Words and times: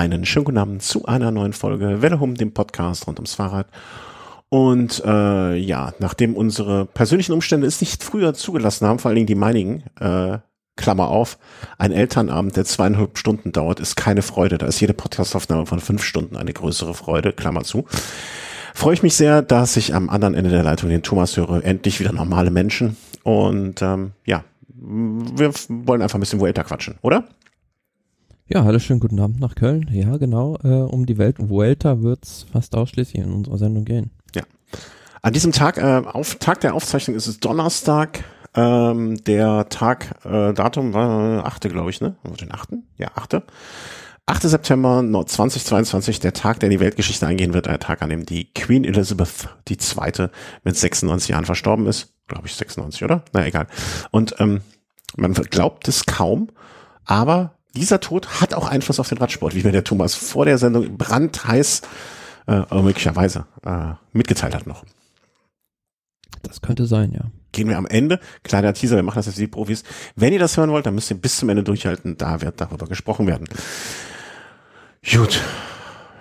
einen 0.00 0.24
schönen 0.24 0.46
guten 0.46 0.56
Abend 0.56 0.82
zu 0.82 1.04
einer 1.04 1.30
neuen 1.30 1.52
Folge 1.52 2.00
Welle 2.00 2.20
Hum, 2.20 2.34
dem 2.34 2.54
Podcast 2.54 3.06
rund 3.06 3.18
ums 3.18 3.34
Fahrrad. 3.34 3.66
Und 4.48 5.02
äh, 5.04 5.56
ja, 5.56 5.92
nachdem 5.98 6.34
unsere 6.34 6.86
persönlichen 6.86 7.32
Umstände 7.32 7.66
es 7.66 7.82
nicht 7.82 8.02
früher 8.02 8.32
zugelassen 8.32 8.86
haben, 8.86 8.98
vor 8.98 9.10
allen 9.10 9.16
Dingen 9.16 9.26
die 9.26 9.34
meinigen, 9.34 9.84
äh, 10.00 10.38
Klammer 10.76 11.08
auf, 11.08 11.38
ein 11.76 11.92
Elternabend, 11.92 12.56
der 12.56 12.64
zweieinhalb 12.64 13.18
Stunden 13.18 13.52
dauert, 13.52 13.78
ist 13.78 13.96
keine 13.96 14.22
Freude. 14.22 14.56
Da 14.56 14.64
ist 14.64 14.80
jede 14.80 14.94
Podcastaufnahme 14.94 15.66
von 15.66 15.80
fünf 15.80 16.02
Stunden 16.02 16.36
eine 16.36 16.54
größere 16.54 16.94
Freude, 16.94 17.34
Klammer 17.34 17.64
zu. 17.64 17.84
Freue 18.74 18.94
ich 18.94 19.02
mich 19.02 19.14
sehr, 19.14 19.42
dass 19.42 19.76
ich 19.76 19.94
am 19.94 20.08
anderen 20.08 20.34
Ende 20.34 20.48
der 20.48 20.62
Leitung 20.62 20.88
den 20.88 21.02
Thomas 21.02 21.36
höre. 21.36 21.62
Endlich 21.62 22.00
wieder 22.00 22.12
normale 22.12 22.50
Menschen. 22.50 22.96
Und 23.22 23.82
ähm, 23.82 24.12
ja, 24.24 24.44
wir 24.66 25.52
wollen 25.68 26.00
einfach 26.00 26.16
ein 26.16 26.20
bisschen 26.20 26.40
Vuelta 26.40 26.62
quatschen, 26.62 26.96
oder? 27.02 27.24
Ja, 28.52 28.64
hallo, 28.64 28.80
schönen 28.80 28.98
guten 28.98 29.20
Abend 29.20 29.38
nach 29.38 29.54
Köln. 29.54 29.88
Ja, 29.92 30.16
genau, 30.16 30.58
äh, 30.64 30.66
um 30.66 31.06
die 31.06 31.18
Welt 31.18 31.36
Vuelta 31.38 32.02
wird's 32.02 32.46
fast 32.52 32.74
ausschließlich 32.74 33.22
in 33.22 33.30
unserer 33.30 33.58
Sendung 33.58 33.84
gehen. 33.84 34.10
Ja. 34.34 34.42
An 35.22 35.32
diesem 35.32 35.52
Tag, 35.52 35.76
äh, 35.76 36.02
auf 36.04 36.34
Tag 36.34 36.60
der 36.60 36.74
Aufzeichnung 36.74 37.16
ist 37.16 37.28
es 37.28 37.38
Donnerstag. 37.38 38.24
Ähm, 38.56 39.22
der 39.22 39.68
Tag, 39.68 40.16
äh, 40.24 40.52
Datum 40.52 40.92
war 40.94 41.46
achte, 41.46 41.68
glaube 41.68 41.90
ich, 41.90 42.00
ne? 42.00 42.16
Den 42.40 42.50
achten? 42.50 42.88
Ja, 42.96 43.12
achte. 43.14 43.44
8. 44.26 44.42
September 44.42 45.00
2022, 45.00 46.18
der 46.18 46.32
Tag, 46.32 46.58
der 46.58 46.70
in 46.70 46.72
die 46.72 46.80
Weltgeschichte 46.80 47.28
eingehen 47.28 47.54
wird, 47.54 47.66
der 47.66 47.78
Tag, 47.78 48.02
an 48.02 48.10
dem 48.10 48.26
die 48.26 48.52
Queen 48.52 48.84
Elizabeth 48.84 49.48
II. 49.68 50.26
mit 50.64 50.76
96 50.76 51.28
Jahren 51.28 51.44
verstorben 51.44 51.86
ist. 51.86 52.14
Glaube 52.26 52.48
ich 52.48 52.54
96, 52.56 53.04
oder? 53.04 53.22
Na 53.32 53.46
egal. 53.46 53.68
Und 54.10 54.34
ähm, 54.40 54.62
man 55.16 55.34
glaubt 55.34 55.86
es 55.86 56.04
kaum, 56.04 56.48
aber 57.04 57.54
dieser 57.74 58.00
Tod 58.00 58.40
hat 58.40 58.54
auch 58.54 58.68
Einfluss 58.68 59.00
auf 59.00 59.08
den 59.08 59.18
Radsport, 59.18 59.54
wie 59.54 59.62
mir 59.62 59.72
der 59.72 59.84
Thomas 59.84 60.14
vor 60.14 60.44
der 60.44 60.58
Sendung 60.58 60.96
brandheiß 60.96 61.82
äh, 62.46 62.62
möglicherweise 62.82 63.46
äh, 63.64 63.94
mitgeteilt 64.12 64.54
hat 64.54 64.66
noch. 64.66 64.84
Das 66.42 66.62
könnte 66.62 66.86
sein, 66.86 67.12
ja. 67.12 67.30
Gehen 67.52 67.68
wir 67.68 67.76
am 67.76 67.86
Ende. 67.86 68.20
Kleiner 68.44 68.72
Teaser, 68.72 68.96
wir 68.96 69.02
machen 69.02 69.16
das 69.16 69.26
jetzt 69.26 69.38
wie 69.38 69.46
Profis. 69.46 69.84
Wenn 70.16 70.32
ihr 70.32 70.38
das 70.38 70.56
hören 70.56 70.70
wollt, 70.70 70.86
dann 70.86 70.94
müsst 70.94 71.10
ihr 71.10 71.16
bis 71.16 71.36
zum 71.36 71.48
Ende 71.48 71.62
durchhalten. 71.62 72.16
Da 72.16 72.40
wird 72.40 72.60
darüber 72.60 72.86
gesprochen 72.86 73.26
werden. 73.26 73.48
Gut. 75.08 75.40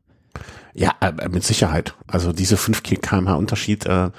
Ja, 0.74 0.96
äh, 1.02 1.30
mit 1.30 1.44
Sicherheit. 1.44 1.96
Also 2.08 2.34
diese 2.34 2.58
5 2.58 2.84
kmh 2.84 3.34
Unterschied, 3.36 3.86
äh, 3.86 4.10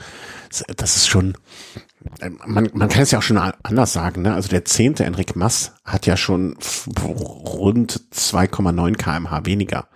das 0.77 0.97
ist 0.97 1.09
schon, 1.09 1.35
äh, 2.21 2.31
man, 2.47 2.71
man 2.73 2.89
kann 2.89 3.03
es 3.03 3.11
ja 3.11 3.19
auch 3.19 3.23
schon 3.23 3.39
anders 3.39 3.93
sagen. 3.93 4.23
Ne? 4.23 4.35
Also 4.35 4.49
der 4.49 4.65
zehnte 4.65 5.05
Enric 5.05 5.35
Mass 5.35 5.73
hat 5.85 6.07
ja 6.07 6.17
schon 6.17 6.57
rund 7.03 8.01
2,9 8.13 8.97
kmh 8.97 9.47
weniger. 9.47 9.89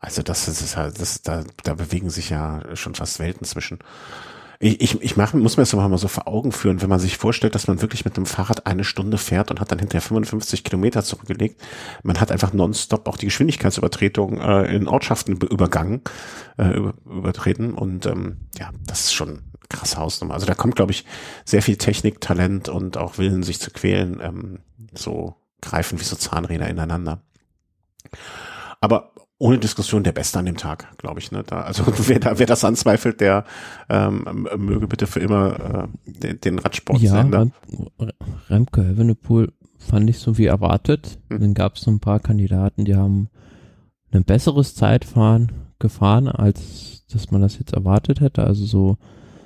Also 0.00 0.22
das 0.22 0.48
ist 0.48 0.76
halt, 0.76 1.00
das, 1.00 1.22
da, 1.22 1.44
da 1.62 1.74
bewegen 1.74 2.10
sich 2.10 2.30
ja 2.30 2.62
schon 2.74 2.94
fast 2.94 3.18
Welten 3.18 3.46
zwischen. 3.46 3.78
Ich, 4.58 4.80
ich, 4.80 5.02
ich 5.02 5.16
mach, 5.16 5.34
muss 5.34 5.56
mir 5.56 5.62
das 5.62 5.72
mal 5.74 5.98
so 5.98 6.08
vor 6.08 6.28
Augen 6.28 6.52
führen, 6.52 6.80
wenn 6.80 6.88
man 6.88 6.98
sich 6.98 7.18
vorstellt, 7.18 7.54
dass 7.54 7.66
man 7.66 7.82
wirklich 7.82 8.04
mit 8.04 8.16
einem 8.16 8.26
Fahrrad 8.26 8.66
eine 8.66 8.84
Stunde 8.84 9.18
fährt 9.18 9.50
und 9.50 9.60
hat 9.60 9.70
dann 9.70 9.78
hinterher 9.78 10.00
55 10.00 10.64
Kilometer 10.64 11.04
zurückgelegt. 11.04 11.60
Man 12.02 12.20
hat 12.20 12.32
einfach 12.32 12.52
nonstop 12.52 13.08
auch 13.08 13.16
die 13.16 13.26
Geschwindigkeitsübertretung 13.26 14.40
äh, 14.40 14.74
in 14.74 14.88
Ortschaften 14.88 15.36
übergangen, 15.36 16.02
äh, 16.58 16.70
über, 16.70 16.94
übertreten 17.04 17.74
und 17.74 18.06
ähm, 18.06 18.48
ja, 18.58 18.70
das 18.86 19.04
ist 19.04 19.14
schon 19.14 19.42
krasse 19.68 19.98
Hausnummer. 19.98 20.34
Also 20.34 20.46
da 20.46 20.54
kommt, 20.54 20.76
glaube 20.76 20.92
ich, 20.92 21.04
sehr 21.44 21.62
viel 21.62 21.76
Technik, 21.76 22.20
Talent 22.20 22.68
und 22.68 22.96
auch 22.96 23.18
Willen, 23.18 23.42
sich 23.42 23.60
zu 23.60 23.70
quälen, 23.70 24.20
ähm, 24.22 24.58
so 24.94 25.36
greifen 25.60 26.00
wie 26.00 26.04
so 26.04 26.16
Zahnräder 26.16 26.68
ineinander. 26.68 27.22
Aber 28.80 29.12
ohne 29.38 29.58
Diskussion 29.58 30.02
der 30.02 30.12
Beste 30.12 30.38
an 30.38 30.46
dem 30.46 30.56
Tag, 30.56 30.96
glaube 30.98 31.20
ich. 31.20 31.30
Ne? 31.30 31.42
Da, 31.46 31.62
also 31.62 31.84
wer, 32.08 32.20
da, 32.20 32.38
wer 32.38 32.46
das 32.46 32.64
anzweifelt, 32.64 33.20
der 33.20 33.44
ähm, 33.88 34.46
möge 34.56 34.86
bitte 34.86 35.06
für 35.06 35.20
immer 35.20 35.88
äh, 36.06 36.10
den, 36.10 36.40
den 36.40 36.58
Radsport 36.58 37.00
ja, 37.00 37.22
sehen. 37.22 37.52
Remke 38.48 38.80
Evenepoel 38.82 39.52
fand 39.78 40.08
ich 40.08 40.18
so 40.18 40.38
wie 40.38 40.46
erwartet. 40.46 41.18
Hm. 41.30 41.40
Dann 41.40 41.54
gab 41.54 41.76
es 41.76 41.82
so 41.82 41.90
ein 41.90 42.00
paar 42.00 42.20
Kandidaten, 42.20 42.84
die 42.84 42.96
haben 42.96 43.28
ein 44.10 44.24
besseres 44.24 44.74
Zeitfahren 44.74 45.52
gefahren, 45.78 46.28
als 46.28 47.04
dass 47.12 47.30
man 47.30 47.42
das 47.42 47.58
jetzt 47.58 47.74
erwartet 47.74 48.20
hätte. 48.20 48.44
Also 48.44 48.64
so, 48.64 48.96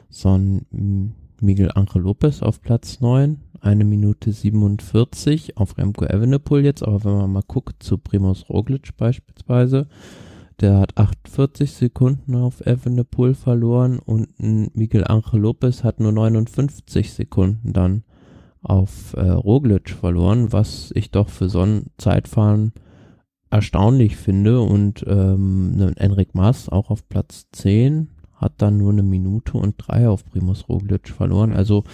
so 0.09 0.37
ein 0.37 1.15
Miguel 1.43 1.71
Angel 1.75 2.03
Lopez 2.03 2.43
auf 2.43 2.61
Platz 2.63 3.01
neun 3.01 3.41
eine 3.61 3.85
Minute 3.85 4.33
47 4.33 5.57
auf 5.57 5.77
Remco 5.77 6.05
Evenepoel 6.07 6.65
jetzt, 6.65 6.83
aber 6.83 7.05
wenn 7.05 7.17
man 7.17 7.33
mal 7.33 7.43
guckt 7.47 7.83
zu 7.83 7.99
Primoz 7.99 8.47
Roglic 8.49 8.97
beispielsweise, 8.97 9.87
der 10.61 10.79
hat 10.79 10.97
48 10.97 11.73
Sekunden 11.73 12.35
auf 12.35 12.61
Evenepoel 12.67 13.35
verloren 13.35 13.99
und 13.99 14.29
Miguel 14.77 15.05
Angel 15.05 15.41
Lopez 15.41 15.85
hat 15.85 16.01
nur 16.01 16.13
59 16.13 17.13
Sekunden 17.13 17.73
dann 17.73 18.05
auf 18.63 19.15
äh, 19.15 19.29
Roglic 19.31 19.91
verloren, 19.91 20.53
was 20.53 20.93
ich 20.95 21.11
doch 21.11 21.29
für 21.29 21.49
so 21.49 21.61
ein 21.61 21.87
Zeitfahren 21.97 22.73
erstaunlich 23.51 24.17
finde. 24.17 24.61
Und 24.61 25.05
ähm, 25.07 25.93
Enric 25.97 26.35
Maas 26.35 26.69
auch 26.69 26.91
auf 26.91 27.09
Platz 27.09 27.47
10 27.53 28.09
hat 28.41 28.55
dann 28.59 28.79
nur 28.79 28.91
eine 28.91 29.03
Minute 29.03 29.59
und 29.59 29.75
drei 29.77 30.09
auf 30.09 30.25
Primus 30.25 30.69
Roglic 30.69 31.09
verloren. 31.09 31.53
Also 31.53 31.85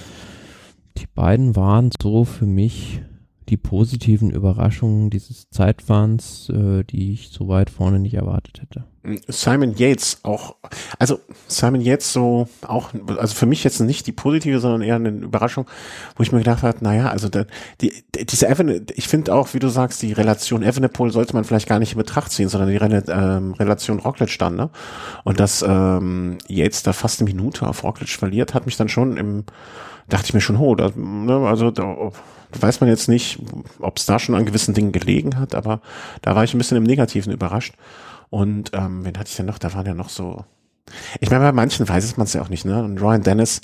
die 0.96 1.08
beiden 1.12 1.56
waren 1.56 1.90
so 2.00 2.24
für 2.24 2.46
mich 2.46 3.02
die 3.48 3.56
positiven 3.56 4.30
Überraschungen 4.30 5.10
dieses 5.10 5.48
Zeitfahrens, 5.50 6.48
äh, 6.50 6.84
die 6.84 7.12
ich 7.12 7.28
so 7.28 7.48
weit 7.48 7.70
vorne 7.70 7.98
nicht 7.98 8.14
erwartet 8.14 8.60
hätte. 8.60 8.84
Simon 9.28 9.74
Yates 9.76 10.20
auch, 10.24 10.56
also 10.98 11.20
Simon 11.46 11.80
Yates 11.80 12.12
so 12.12 12.48
auch, 12.66 12.90
also 13.16 13.34
für 13.34 13.46
mich 13.46 13.62
jetzt 13.62 13.78
nicht 13.80 14.06
die 14.06 14.12
positive, 14.12 14.58
sondern 14.58 14.82
eher 14.82 14.96
eine 14.96 15.10
Überraschung, 15.10 15.66
wo 16.16 16.22
ich 16.22 16.32
mir 16.32 16.38
gedacht 16.38 16.64
habe, 16.64 16.78
naja, 16.80 17.08
also 17.08 17.28
da, 17.28 17.44
die, 17.80 17.92
diese 18.24 18.48
Evan, 18.48 18.86
ich 18.94 19.06
finde 19.06 19.32
auch, 19.34 19.54
wie 19.54 19.60
du 19.60 19.68
sagst, 19.68 20.02
die 20.02 20.12
Relation 20.12 20.64
Evenepoel 20.64 21.12
sollte 21.12 21.34
man 21.34 21.44
vielleicht 21.44 21.68
gar 21.68 21.78
nicht 21.78 21.92
in 21.92 21.98
Betracht 21.98 22.32
ziehen, 22.32 22.48
sondern 22.48 22.70
die 22.70 22.76
Rel 22.76 23.04
ähm, 23.08 23.52
Relation 23.52 24.00
Roglic 24.00 24.36
dann, 24.38 24.56
ne? 24.56 24.70
Und 25.22 25.38
dass 25.38 25.64
ähm, 25.66 26.38
Yates 26.48 26.82
da 26.82 26.92
fast 26.92 27.20
eine 27.20 27.30
Minute 27.30 27.66
auf 27.68 27.84
Roglic 27.84 28.08
verliert, 28.08 28.54
hat 28.54 28.66
mich 28.66 28.76
dann 28.76 28.88
schon 28.88 29.16
im, 29.16 29.44
dachte 30.08 30.26
ich 30.26 30.34
mir 30.34 30.40
schon, 30.40 30.58
ho, 30.58 30.74
da, 30.74 30.90
ne, 30.96 31.46
also 31.46 31.70
da, 31.70 32.10
weiß 32.60 32.80
man 32.80 32.88
jetzt 32.88 33.08
nicht, 33.08 33.38
ob 33.80 33.98
es 33.98 34.06
da 34.06 34.18
schon 34.18 34.34
an 34.34 34.46
gewissen 34.46 34.74
Dingen 34.74 34.92
gelegen 34.92 35.38
hat, 35.38 35.54
aber 35.54 35.80
da 36.22 36.34
war 36.34 36.44
ich 36.44 36.54
ein 36.54 36.58
bisschen 36.58 36.76
im 36.76 36.84
Negativen 36.84 37.32
überrascht. 37.32 37.74
Und 38.30 38.70
ähm, 38.74 39.04
wen 39.04 39.16
hatte 39.18 39.28
ich 39.28 39.36
denn 39.36 39.46
noch? 39.46 39.58
Da 39.58 39.72
waren 39.74 39.86
ja 39.86 39.94
noch 39.94 40.08
so. 40.08 40.44
Ich 41.20 41.30
meine, 41.30 41.44
bei 41.44 41.52
manchen 41.52 41.88
weiß 41.88 42.16
man 42.16 42.26
es 42.26 42.32
ja 42.32 42.42
auch 42.42 42.48
nicht, 42.48 42.64
ne? 42.64 42.82
Und 42.82 43.00
Ryan 43.00 43.22
Dennis, 43.22 43.60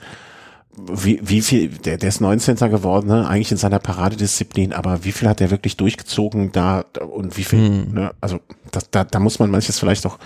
wie, 0.76 1.20
wie 1.22 1.42
viel, 1.42 1.68
der, 1.68 1.98
der 1.98 2.08
ist 2.08 2.20
19. 2.20 2.56
geworden, 2.56 3.08
ne? 3.08 3.26
Eigentlich 3.28 3.52
in 3.52 3.58
seiner 3.58 3.78
Paradedisziplin, 3.78 4.72
aber 4.72 5.04
wie 5.04 5.12
viel 5.12 5.28
hat 5.28 5.40
er 5.40 5.50
wirklich 5.50 5.76
durchgezogen 5.76 6.52
da 6.52 6.84
und 7.00 7.36
wie 7.36 7.44
viel, 7.44 7.58
hm. 7.58 7.92
ne? 7.92 8.12
Also 8.20 8.40
das, 8.70 8.90
da, 8.90 9.04
da 9.04 9.20
muss 9.20 9.38
man 9.38 9.50
manches 9.50 9.78
vielleicht 9.78 10.06
auch, 10.06 10.18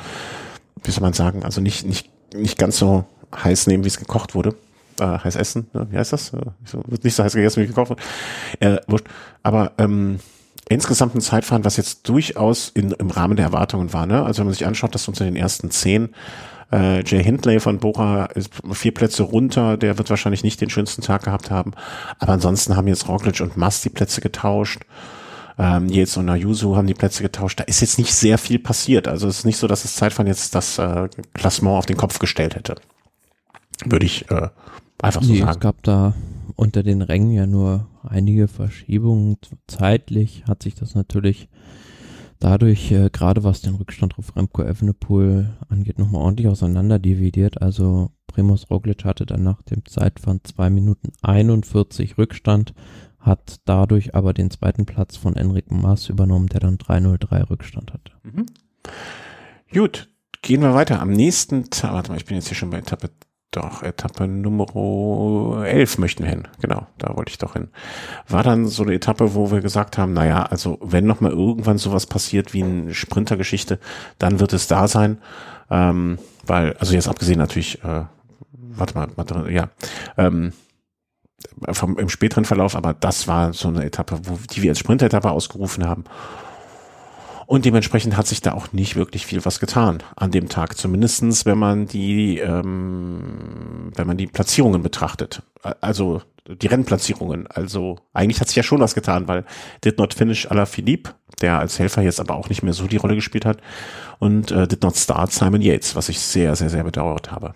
wie 0.84 0.90
soll 0.90 1.02
man 1.02 1.12
sagen, 1.12 1.44
also 1.44 1.60
nicht, 1.60 1.84
nicht, 1.86 2.08
nicht 2.34 2.58
ganz 2.58 2.78
so 2.78 3.04
heiß 3.34 3.66
nehmen, 3.66 3.84
wie 3.84 3.88
es 3.88 3.98
gekocht 3.98 4.34
wurde. 4.34 4.54
Äh, 5.00 5.19
heiß 5.19 5.37
essen, 5.37 5.69
ne? 5.72 5.87
wie 5.90 5.98
heißt 5.98 6.12
das? 6.12 6.32
Äh, 6.32 6.40
wird 6.87 7.04
nicht 7.04 7.14
so 7.14 7.25
heiß 7.25 7.34
gegessen, 7.34 7.62
wie 7.62 7.66
gekocht. 7.66 7.96
Äh, 8.60 8.78
wurscht. 8.87 9.06
Aber 9.43 9.72
ähm, 9.78 10.19
insgesamt 10.69 11.14
ein 11.14 11.20
Zeitfahren, 11.20 11.64
was 11.64 11.76
jetzt 11.76 12.08
durchaus 12.08 12.70
in, 12.70 12.93
im 12.93 13.10
Rahmen 13.10 13.37
der 13.37 13.46
Erwartungen 13.46 13.93
war. 13.93 14.06
Ne? 14.06 14.25
Also 14.25 14.40
wenn 14.40 14.46
man 14.46 14.54
sich 14.54 14.66
anschaut, 14.66 14.94
dass 14.94 15.08
unter 15.08 15.25
den 15.25 15.37
ersten 15.37 15.70
zehn 15.70 16.14
äh, 16.72 17.04
Jay 17.04 17.22
Hindley 17.22 17.60
von 17.60 17.78
Bora 17.78 18.26
ist 18.26 18.50
vier 18.72 18.93
Plätze 18.93 19.22
runter, 19.22 19.76
der 19.76 19.98
wird 19.98 20.10
wahrscheinlich 20.10 20.43
nicht 20.43 20.60
den 20.60 20.70
schönsten 20.70 21.02
Tag 21.02 21.25
gehabt 21.25 21.50
haben. 21.50 21.72
Aber 22.19 22.32
ansonsten 22.32 22.76
haben 22.76 22.88
jetzt 22.88 23.08
Roglic 23.08 23.40
und 23.40 23.56
Mast 23.56 23.84
die 23.84 23.90
Plätze 23.90 24.20
getauscht. 24.20 24.82
Ähm, 25.58 25.88
jetzt 25.88 26.16
und 26.16 26.28
Ayuso 26.28 26.76
haben 26.76 26.87
die 26.87 26.94
Plätze 26.94 27.22
getauscht. 27.22 27.60
Da 27.60 27.64
ist 27.64 27.81
jetzt 27.81 27.98
nicht 27.98 28.12
sehr 28.12 28.37
viel 28.37 28.58
passiert. 28.58 29.08
Also 29.08 29.28
es 29.28 29.38
ist 29.38 29.44
nicht 29.44 29.56
so, 29.56 29.66
dass 29.66 29.82
das 29.82 29.94
Zeitfahren 29.94 30.26
jetzt 30.26 30.54
das 30.54 30.78
äh, 30.78 31.08
Klassement 31.34 31.78
auf 31.78 31.87
den 31.87 31.96
Kopf 31.96 32.19
gestellt 32.19 32.56
hätte. 32.56 32.75
Würde 33.84 34.06
ich 34.06 34.31
äh, 34.31 34.48
einfach 35.00 35.22
so 35.22 35.32
nee, 35.32 35.40
sagen. 35.40 35.50
Es 35.50 35.60
gab 35.60 35.82
da 35.82 36.14
unter 36.54 36.82
den 36.82 37.02
Rängen 37.02 37.32
ja 37.32 37.46
nur 37.46 37.88
einige 38.02 38.48
Verschiebungen. 38.48 39.37
Zeitlich 39.66 40.44
hat 40.46 40.62
sich 40.62 40.75
das 40.75 40.94
natürlich 40.94 41.48
dadurch, 42.38 42.90
äh, 42.93 43.10
gerade 43.10 43.44
was 43.44 43.60
den 43.60 43.75
Rückstand 43.75 44.19
auf 44.19 44.37
Remco 44.37 44.62
Evenepoel 44.62 45.56
angeht, 45.69 45.98
nochmal 45.98 46.22
ordentlich 46.22 46.48
auseinander 46.48 46.98
dividiert. 46.98 47.62
Also 47.62 48.10
Primus 48.26 48.70
Roglic 48.70 49.04
hatte 49.04 49.26
dann 49.26 49.43
nach 49.43 49.62
dem 49.62 49.84
Zeitfahren 49.87 50.40
zwei 50.44 50.70
Minuten 50.70 51.12
41 51.22 52.19
Rückstand, 52.19 52.75
hat 53.19 53.60
dadurch 53.64 54.14
aber 54.14 54.34
den 54.34 54.50
zweiten 54.50 54.87
Platz 54.87 55.16
von 55.16 55.37
Enric 55.37 55.70
Maas 55.70 56.08
übernommen, 56.08 56.48
der 56.48 56.60
dann 56.60 56.78
303 56.78 57.43
Rückstand 57.44 57.93
hatte. 57.93 58.12
Mhm. 58.22 58.46
Gut, 59.72 60.08
gehen 60.43 60.62
wir 60.62 60.75
weiter. 60.75 61.00
Am 61.00 61.10
nächsten 61.10 61.70
Tag, 61.70 61.93
warte 61.93 62.10
mal, 62.10 62.19
ich 62.19 62.25
bin 62.25 62.37
jetzt 62.37 62.48
hier 62.48 62.56
schon 62.56 62.70
bei 62.70 62.78
Etappe 62.78 63.10
doch, 63.56 63.82
Etappe 63.82 64.29
Nummer 64.29 65.64
11 65.64 65.99
möchten 65.99 66.25
wir 66.25 66.31
hin. 66.31 66.47
Genau, 66.61 66.87
da 66.99 67.17
wollte 67.17 67.31
ich 67.31 67.38
doch 67.38 67.55
hin. 67.55 67.69
War 68.29 68.43
dann 68.43 68.67
so 68.67 68.82
eine 68.82 68.93
Etappe, 68.93 69.35
wo 69.35 69.50
wir 69.50 69.61
gesagt 69.61 69.97
haben, 69.97 70.12
naja, 70.12 70.43
also 70.43 70.79
wenn 70.82 71.06
noch 71.06 71.20
mal 71.20 71.32
irgendwann 71.32 71.79
sowas 71.79 72.06
passiert 72.06 72.53
wie 72.53 72.62
eine 72.62 72.94
Sprintergeschichte, 72.94 73.79
dann 74.19 74.41
wird 74.41 74.53
es 74.53 74.69
da 74.69 74.88
sein. 74.88 75.19
Ähm, 75.70 76.19
weil, 76.44 76.75
also 76.75 76.94
jetzt 76.94 77.08
abgesehen 77.08 77.38
natürlich, 77.38 77.82
äh, 77.82 78.05
warte 78.53 78.94
mal, 78.94 79.08
warte, 79.17 79.50
ja, 79.50 79.70
ähm, 80.19 80.53
vom, 81.73 81.99
im 81.99 82.08
späteren 82.08 82.44
Verlauf, 82.44 82.76
aber 82.76 82.93
das 82.93 83.26
war 83.26 83.53
so 83.53 83.69
eine 83.69 83.85
Etappe, 83.85 84.20
wo, 84.25 84.38
die 84.50 84.62
wir 84.62 84.70
als 84.70 84.79
Sprinteretappe 84.79 85.31
ausgerufen 85.31 85.87
haben. 85.87 86.05
Und 87.46 87.64
dementsprechend 87.64 88.16
hat 88.16 88.26
sich 88.26 88.43
da 88.43 88.52
auch 88.52 88.72
nicht 88.72 88.96
wirklich 88.96 89.25
viel 89.25 89.44
was 89.44 89.60
getan 89.60 90.02
an 90.16 90.32
dem 90.32 90.48
Tag. 90.48 90.76
Zumindestens, 90.76 91.46
wenn 91.46 91.58
man 91.58 91.87
die, 91.87 92.38
ähm, 92.38 93.93
wenn 93.94 94.06
man 94.06 94.16
die 94.16 94.26
Platzierungen 94.26 94.82
betrachtet. 94.82 95.43
Also 95.81 96.22
die 96.48 96.66
Rennplatzierungen. 96.66 97.46
Also 97.46 97.98
eigentlich 98.12 98.40
hat 98.40 98.48
sich 98.48 98.56
ja 98.56 98.62
schon 98.62 98.81
was 98.81 98.94
getan, 98.94 99.28
weil 99.28 99.44
Did 99.84 99.98
Not 99.98 100.14
Finish 100.14 100.50
à 100.50 100.54
la 100.54 100.66
Philippe, 100.66 101.10
der 101.40 101.58
als 101.58 101.78
Helfer 101.78 102.02
jetzt 102.02 102.20
aber 102.20 102.34
auch 102.34 102.48
nicht 102.48 102.62
mehr 102.62 102.72
so 102.72 102.87
die 102.87 102.96
Rolle 102.96 103.14
gespielt 103.14 103.44
hat, 103.44 103.58
und 104.19 104.50
äh, 104.50 104.66
Did 104.66 104.82
Not 104.82 104.96
Start 104.96 105.32
Simon 105.32 105.60
Yates, 105.60 105.96
was 105.96 106.08
ich 106.08 106.20
sehr, 106.20 106.56
sehr, 106.56 106.70
sehr 106.70 106.84
bedauert 106.84 107.31
habe. 107.31 107.54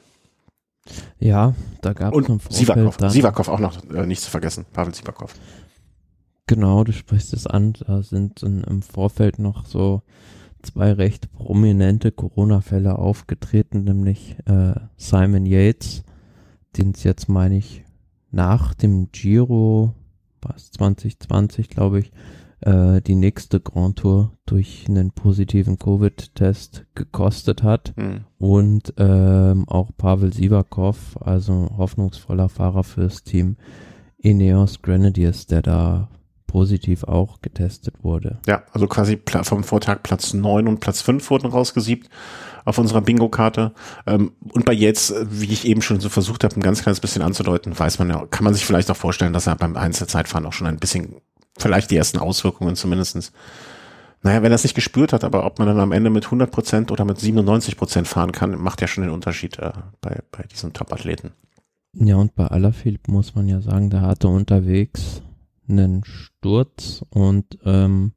Ja, 1.18 1.54
da 1.82 1.92
gab 1.92 2.12
es 2.12 2.28
Und 2.28 2.42
Sivakov, 2.50 2.96
Sivakov 3.08 3.48
auch 3.48 3.60
noch 3.60 3.76
äh, 3.92 4.06
nicht 4.06 4.22
zu 4.22 4.30
vergessen, 4.30 4.66
Pavel 4.72 4.94
Sivakov. 4.94 5.34
Genau, 6.50 6.82
du 6.82 6.92
sprichst 6.92 7.32
es 7.32 7.46
an. 7.46 7.74
Da 7.74 8.02
sind 8.02 8.42
im 8.42 8.82
Vorfeld 8.82 9.38
noch 9.38 9.66
so 9.66 10.02
zwei 10.62 10.92
recht 10.92 11.30
prominente 11.30 12.10
Corona-Fälle 12.10 12.98
aufgetreten, 12.98 13.84
nämlich 13.84 14.36
äh, 14.46 14.74
Simon 14.96 15.46
Yates, 15.46 16.02
den 16.76 16.90
es 16.90 17.04
jetzt, 17.04 17.28
meine 17.28 17.56
ich, 17.56 17.84
nach 18.32 18.74
dem 18.74 19.12
Giro, 19.12 19.94
was 20.42 20.72
2020, 20.72 21.68
glaube 21.68 22.00
ich, 22.00 22.10
äh, 22.62 23.00
die 23.00 23.14
nächste 23.14 23.60
Grand 23.60 24.00
Tour 24.00 24.32
durch 24.44 24.86
einen 24.88 25.12
positiven 25.12 25.78
Covid-Test 25.78 26.84
gekostet 26.96 27.62
hat. 27.62 27.94
Mhm. 27.96 28.24
Und 28.38 28.92
ähm, 28.96 29.68
auch 29.68 29.92
Pavel 29.96 30.32
Sivakov, 30.32 31.16
also 31.20 31.70
hoffnungsvoller 31.76 32.48
Fahrer 32.48 32.82
fürs 32.82 33.22
Team 33.22 33.56
Ineos 34.18 34.82
Grenadiers, 34.82 35.46
der 35.46 35.62
da 35.62 36.08
positiv 36.50 37.04
auch 37.04 37.40
getestet 37.42 38.02
wurde. 38.02 38.40
Ja, 38.44 38.64
also 38.72 38.88
quasi 38.88 39.20
vom 39.42 39.62
Vortag 39.62 40.02
Platz 40.02 40.34
neun 40.34 40.66
und 40.66 40.80
Platz 40.80 41.00
fünf 41.00 41.30
wurden 41.30 41.46
rausgesiebt 41.46 42.10
auf 42.64 42.76
unserer 42.76 43.02
Bingo-Karte. 43.02 43.72
Ähm, 44.04 44.32
und 44.52 44.64
bei 44.64 44.72
jetzt, 44.72 45.12
äh, 45.12 45.26
wie 45.30 45.52
ich 45.52 45.64
eben 45.64 45.80
schon 45.80 46.00
so 46.00 46.08
versucht 46.08 46.42
habe, 46.42 46.56
ein 46.56 46.62
ganz 46.62 46.82
kleines 46.82 46.98
bisschen 46.98 47.22
anzudeuten, 47.22 47.78
weiß 47.78 48.00
man 48.00 48.10
ja, 48.10 48.26
kann 48.26 48.42
man 48.42 48.52
sich 48.52 48.66
vielleicht 48.66 48.90
auch 48.90 48.96
vorstellen, 48.96 49.32
dass 49.32 49.46
er 49.46 49.54
beim 49.54 49.76
Einzelzeitfahren 49.76 50.44
auch 50.44 50.52
schon 50.52 50.66
ein 50.66 50.78
bisschen, 50.78 51.20
vielleicht 51.56 51.92
die 51.92 51.96
ersten 51.96 52.18
Auswirkungen 52.18 52.74
zumindestens 52.74 53.32
naja, 54.22 54.42
wenn 54.42 54.52
er 54.52 54.56
es 54.56 54.64
nicht 54.64 54.74
gespürt 54.74 55.14
hat, 55.14 55.24
aber 55.24 55.46
ob 55.46 55.58
man 55.58 55.68
dann 55.68 55.80
am 55.80 55.92
Ende 55.92 56.10
mit 56.10 56.26
100 56.26 56.50
Prozent 56.50 56.90
oder 56.90 57.06
mit 57.06 57.18
97 57.18 57.78
Prozent 57.78 58.06
fahren 58.06 58.32
kann, 58.32 58.60
macht 58.60 58.82
ja 58.82 58.86
schon 58.86 59.04
den 59.04 59.12
Unterschied 59.12 59.58
äh, 59.58 59.72
bei, 60.02 60.18
bei 60.30 60.42
diesen 60.42 60.74
Top-Athleten. 60.74 61.30
Ja, 61.94 62.16
und 62.16 62.34
bei 62.34 62.46
Alaphilippe 62.46 63.10
muss 63.10 63.34
man 63.34 63.48
ja 63.48 63.62
sagen, 63.62 63.88
der 63.88 64.02
hatte 64.02 64.28
unterwegs 64.28 65.22
einen 65.70 66.04
Sturz 66.04 67.04
und 67.10 67.58
ähm, 67.64 68.12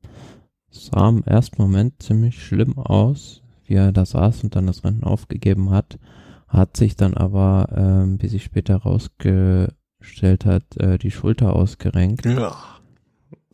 sah 0.69 1.09
im 1.09 1.23
ersten 1.23 1.61
Moment 1.61 2.01
ziemlich 2.01 2.43
schlimm 2.43 2.77
aus, 2.77 3.41
wie 3.65 3.75
er 3.75 3.91
da 3.91 4.05
saß 4.05 4.43
und 4.43 4.55
dann 4.55 4.67
das 4.67 4.83
Rennen 4.83 5.03
aufgegeben 5.03 5.69
hat, 5.69 5.99
hat 6.47 6.77
sich 6.77 6.95
dann 6.95 7.13
aber, 7.13 7.69
ähm, 7.75 8.21
wie 8.21 8.27
sich 8.27 8.43
später 8.43 8.77
rausgestellt 8.77 10.45
hat, 10.45 10.77
äh, 10.77 10.97
die 10.97 11.11
Schulter 11.11 11.55
ausgerenkt. 11.55 12.25
Ja. 12.25 12.55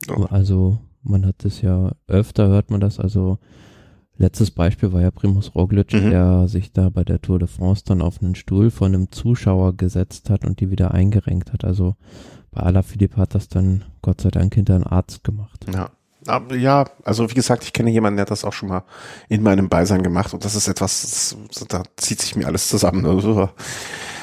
Oh. 0.10 0.26
Also 0.30 0.80
man 1.04 1.26
hat 1.26 1.46
es 1.46 1.62
ja 1.62 1.94
öfter, 2.08 2.48
hört 2.48 2.72
man 2.72 2.80
das, 2.80 3.00
also 3.00 3.40
Letztes 4.20 4.52
Beispiel 4.52 4.92
war 4.92 5.02
ja 5.02 5.12
Primus 5.12 5.56
Roglic, 5.56 5.94
mhm. 5.94 6.10
der 6.10 6.50
sich 6.50 6.74
da 6.74 6.90
bei 6.90 7.06
der 7.06 7.22
Tour 7.22 7.40
de 7.40 7.48
France 7.48 7.84
dann 7.86 8.02
auf 8.02 8.22
einen 8.22 8.36
Stuhl 8.36 8.70
von 8.70 8.94
einem 8.94 9.12
Zuschauer 9.14 9.78
gesetzt 9.78 10.30
hat 10.30 10.44
und 10.44 10.60
die 10.60 10.70
wieder 10.70 10.94
eingerenkt 10.94 11.54
hat. 11.54 11.64
Also 11.64 11.96
bei 12.60 12.66
Alaphilippe 12.66 13.18
hat 13.18 13.36
das 13.36 13.48
dann 13.48 13.86
Gott 14.02 14.22
sei 14.22 14.30
Dank 14.30 14.54
hinter 14.54 14.76
einen 14.76 14.84
Arzt 14.84 15.24
gemacht. 15.24 15.66
Ja. 15.74 15.90
Ja, 16.52 16.86
also 17.06 17.30
wie 17.32 17.34
gesagt, 17.34 17.64
ich 17.64 17.74
kenne 17.74 17.90
jemanden, 17.90 18.18
der 18.18 18.26
das 18.26 18.44
auch 18.44 18.52
schon 18.54 18.70
mal 18.70 18.84
in 19.30 19.42
meinem 19.42 19.70
Beisein 19.70 20.04
gemacht 20.04 20.34
und 20.34 20.44
das 20.46 20.54
ist 20.54 20.68
etwas, 20.68 21.36
das, 21.48 21.68
da 21.68 21.84
zieht 21.96 22.22
sich 22.22 22.36
mir 22.36 22.46
alles 22.46 22.68
zusammen. 22.68 23.06
Also, 23.06 23.50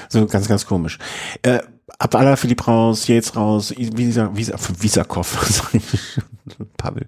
so 0.09 0.26
ganz, 0.26 0.47
ganz 0.47 0.66
komisch. 0.66 0.99
Äh, 1.43 1.61
ab 1.99 2.14
Alaphilippe 2.14 2.64
raus, 2.64 3.09
Yates 3.09 3.35
raus, 3.35 3.75
Visa, 3.76 4.31
Visa, 4.37 4.57
Visakov, 4.78 5.73
Pavel. 6.76 7.07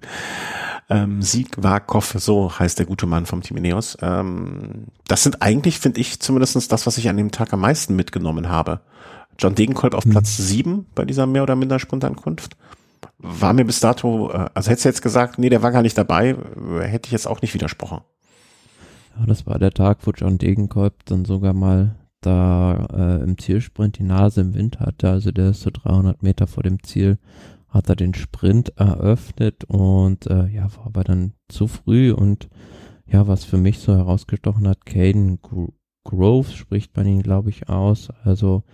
Ähm, 0.88 1.20
Sieg 1.20 1.62
Wakov, 1.62 2.14
so 2.18 2.58
heißt 2.58 2.78
der 2.78 2.87
gute 2.87 3.06
Mann 3.06 3.26
vom 3.26 3.42
Team 3.42 3.58
Ineos. 3.58 3.99
Ähm, 4.00 4.87
das 5.06 5.23
sind 5.23 5.42
eigentlich, 5.42 5.78
finde 5.78 6.00
ich, 6.00 6.18
zumindestens 6.18 6.66
das, 6.66 6.87
was 6.87 6.97
ich 6.97 7.11
an 7.11 7.18
dem 7.18 7.30
Tag 7.30 7.52
am 7.52 7.61
meisten 7.61 7.94
mitgenommen 7.94 8.49
habe. 8.49 8.80
John 9.38 9.54
Degenkolb 9.54 9.95
auf 9.95 10.04
hm. 10.04 10.11
Platz 10.11 10.37
sieben 10.37 10.87
bei 10.95 11.04
dieser 11.04 11.26
mehr 11.26 11.42
oder 11.42 11.57
minder 11.57 11.78
Sprintankunft. 11.78 12.57
War 13.18 13.52
mir 13.52 13.64
bis 13.64 13.80
dato, 13.80 14.30
äh, 14.30 14.49
also 14.54 14.71
hättest 14.71 14.85
du 14.85 14.88
jetzt 14.88 15.02
gesagt, 15.02 15.38
nee, 15.38 15.49
der 15.49 15.62
war 15.62 15.73
gar 15.73 15.83
nicht 15.83 15.97
dabei, 15.97 16.30
äh, 16.30 16.80
hätte 16.83 17.07
ich 17.07 17.12
jetzt 17.12 17.26
auch 17.26 17.42
nicht 17.42 17.54
widersprochen. 17.54 18.00
Ja, 19.18 19.26
das 19.26 19.47
war 19.47 19.59
der 19.59 19.73
Tag, 19.73 19.99
wo 20.02 20.12
John 20.12 20.38
Degenkolb 20.38 21.04
dann 21.07 21.25
sogar 21.25 21.52
mal 21.52 21.97
da 22.21 22.87
äh, 22.92 23.23
im 23.23 23.38
Zielsprint 23.38 23.99
die 23.99 24.04
Nase 24.04 24.40
im 24.40 24.54
Wind 24.54 24.80
hatte. 24.80 25.11
Also 25.11 25.30
der 25.30 25.50
ist 25.50 25.62
so 25.62 25.71
300 25.71 26.23
Meter 26.23 26.47
vor 26.47 26.62
dem 26.62 26.83
Ziel, 26.83 27.18
hat 27.68 27.88
er 27.88 27.97
den 27.97 28.14
Sprint 28.14 28.73
eröffnet 28.76 29.64
und 29.64 30.26
äh, 30.26 30.47
ja, 30.49 30.64
war 30.76 30.87
aber 30.87 31.04
dann 31.04 31.35
zu 31.49 31.68
früh 31.68 32.12
und 32.12 32.49
ja, 33.07 33.26
was 33.26 33.45
für 33.45 33.57
mich 33.57 33.78
so 33.78 33.95
herausgestochen 33.95 34.68
hat, 34.68 34.85
Caden 34.85 35.38
Groves 36.04 36.52
spricht 36.52 36.97
man 36.97 37.07
ihn, 37.07 37.23
glaube 37.23 37.50
ich, 37.50 37.68
aus. 37.68 38.09
Also 38.23 38.64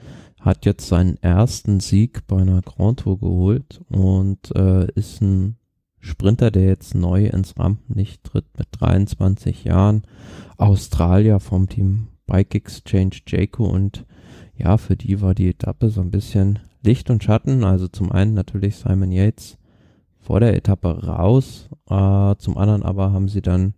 hat 0.45 0.67
jetzt 0.67 0.87
seinen 0.89 1.17
ersten 1.23 1.81
Sieg 1.81 2.27
bei 2.27 2.37
einer 2.37 2.61
Grand 2.61 3.01
Tour 3.01 3.19
geholt 3.19 3.81
und 3.89 4.55
äh, 4.55 4.87
ist 4.93 5.23
ein 5.23 5.57
Sprinter, 6.01 6.51
der 6.51 6.67
jetzt 6.67 6.95
neu 6.95 7.27
ins 7.27 7.59
Rampenlicht 7.59 8.25
tritt 8.25 8.45
mit 8.59 8.69
23 8.73 9.65
Jahren. 9.65 10.03
Australier 10.59 11.41
vom 11.41 11.67
Team 11.71 12.09
Bike 12.27 12.55
Exchange 12.55 13.21
Jayco 13.27 13.65
und 13.65 14.05
ja, 14.55 14.77
für 14.77 14.97
die 14.97 15.23
war 15.23 15.35
die 15.35 15.49
Etappe 15.49 15.89
so 15.89 16.03
ein 16.03 16.11
bisschen 16.11 16.59
Licht 16.83 17.09
und 17.09 17.25
Schatten. 17.25 17.65
Also 17.65 17.89
zum 17.89 18.13
einen 18.13 18.35
natürlich 18.35 18.77
Simon 18.77 19.13
Yates 19.13 19.57
vor 20.21 20.41
der 20.41 20.55
Etappe 20.55 21.07
raus, 21.07 21.71
äh, 21.89 22.35
zum 22.37 22.59
anderen 22.59 22.83
aber 22.83 23.13
haben 23.13 23.29
sie 23.29 23.43
dann 23.43 23.73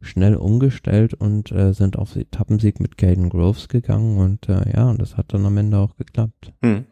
schnell 0.00 0.36
umgestellt 0.36 1.14
und 1.14 1.50
äh, 1.52 1.72
sind 1.72 1.96
auf 1.96 2.16
Etappensieg 2.16 2.80
mit 2.80 2.98
Caden 2.98 3.28
Groves 3.28 3.68
gegangen 3.68 4.18
und 4.18 4.48
äh, 4.48 4.72
ja, 4.74 4.88
und 4.88 5.00
das 5.00 5.16
hat 5.16 5.32
dann 5.32 5.46
am 5.46 5.56
Ende 5.56 5.78
auch 5.78 5.96
geklappt. 5.96 6.52
Hm. 6.62 6.84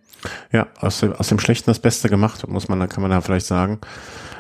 Ja, 0.53 0.69
aus 0.81 1.01
dem, 1.01 1.13
aus 1.13 1.29
dem 1.29 1.39
Schlechten 1.39 1.71
das 1.71 1.81
Beste 1.81 2.09
gemacht, 2.09 2.47
muss 2.49 2.69
man, 2.69 2.89
kann 2.89 3.03
man 3.03 3.11
da 3.11 3.21
vielleicht 3.21 3.47
sagen. 3.47 3.81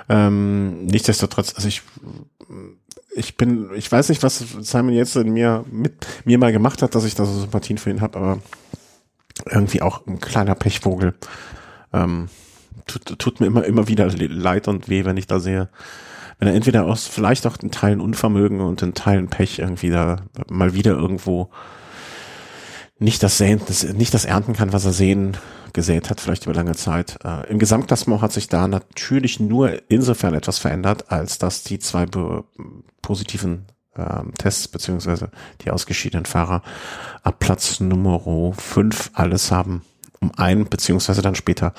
Ähm, 0.08 0.86
nichtsdestotrotz, 0.86 1.54
also 1.56 1.68
ich, 1.68 1.82
ich 3.14 3.36
bin, 3.36 3.70
ich 3.74 3.90
weiß 3.90 4.08
nicht, 4.08 4.22
was 4.22 4.38
Simon 4.38 4.94
jetzt 4.94 5.16
in 5.16 5.32
mir 5.32 5.64
mit 5.70 6.06
mir 6.24 6.38
mal 6.38 6.52
gemacht 6.52 6.82
hat, 6.82 6.94
dass 6.94 7.04
ich 7.04 7.14
da 7.14 7.24
so 7.24 7.40
Sympathien 7.40 7.78
für 7.78 7.90
ihn 7.90 8.00
habe, 8.00 8.18
aber 8.18 8.38
irgendwie 9.50 9.82
auch 9.82 10.06
ein 10.06 10.20
kleiner 10.20 10.54
Pechvogel. 10.54 11.14
Ähm, 11.92 12.28
tut, 12.86 13.18
tut 13.18 13.40
mir 13.40 13.46
immer, 13.46 13.64
immer 13.64 13.88
wieder 13.88 14.08
leid 14.10 14.68
und 14.68 14.88
weh, 14.88 15.04
wenn 15.04 15.16
ich 15.16 15.26
da 15.26 15.40
sehe, 15.40 15.68
wenn 16.44 16.52
er 16.52 16.56
entweder 16.56 16.84
aus 16.84 17.06
vielleicht 17.06 17.46
auch 17.46 17.56
in 17.62 17.70
Teilen 17.70 18.02
Unvermögen 18.02 18.60
und 18.60 18.82
in 18.82 18.92
Teilen 18.92 19.28
Pech 19.28 19.60
irgendwie 19.60 19.88
da 19.88 20.16
mal 20.50 20.74
wieder 20.74 20.92
irgendwo 20.92 21.48
nicht 22.98 23.22
das 23.22 23.38
sehen, 23.38 23.62
nicht 23.94 24.12
das 24.12 24.26
ernten 24.26 24.52
kann, 24.52 24.74
was 24.74 24.84
er 24.84 24.92
sehen 24.92 25.38
gesät 25.72 26.10
hat, 26.10 26.20
vielleicht 26.20 26.44
über 26.44 26.54
lange 26.54 26.74
Zeit. 26.74 27.18
Äh, 27.24 27.50
Im 27.50 27.58
Gesamtklassement 27.58 28.20
hat 28.20 28.32
sich 28.32 28.48
da 28.48 28.68
natürlich 28.68 29.40
nur 29.40 29.90
insofern 29.90 30.34
etwas 30.34 30.58
verändert, 30.58 31.10
als 31.10 31.38
dass 31.38 31.62
die 31.62 31.78
zwei 31.78 32.04
positiven 33.00 33.64
ähm, 33.96 34.34
Tests 34.36 34.68
beziehungsweise 34.68 35.30
die 35.62 35.70
ausgeschiedenen 35.70 36.26
Fahrer 36.26 36.62
ab 37.22 37.38
Platz 37.38 37.80
Nummer 37.80 38.20
5 38.52 39.12
alles 39.14 39.50
haben 39.50 39.82
um 40.24 40.32
ein 40.36 40.64
beziehungsweise 40.64 41.22
dann 41.22 41.34
später 41.34 41.74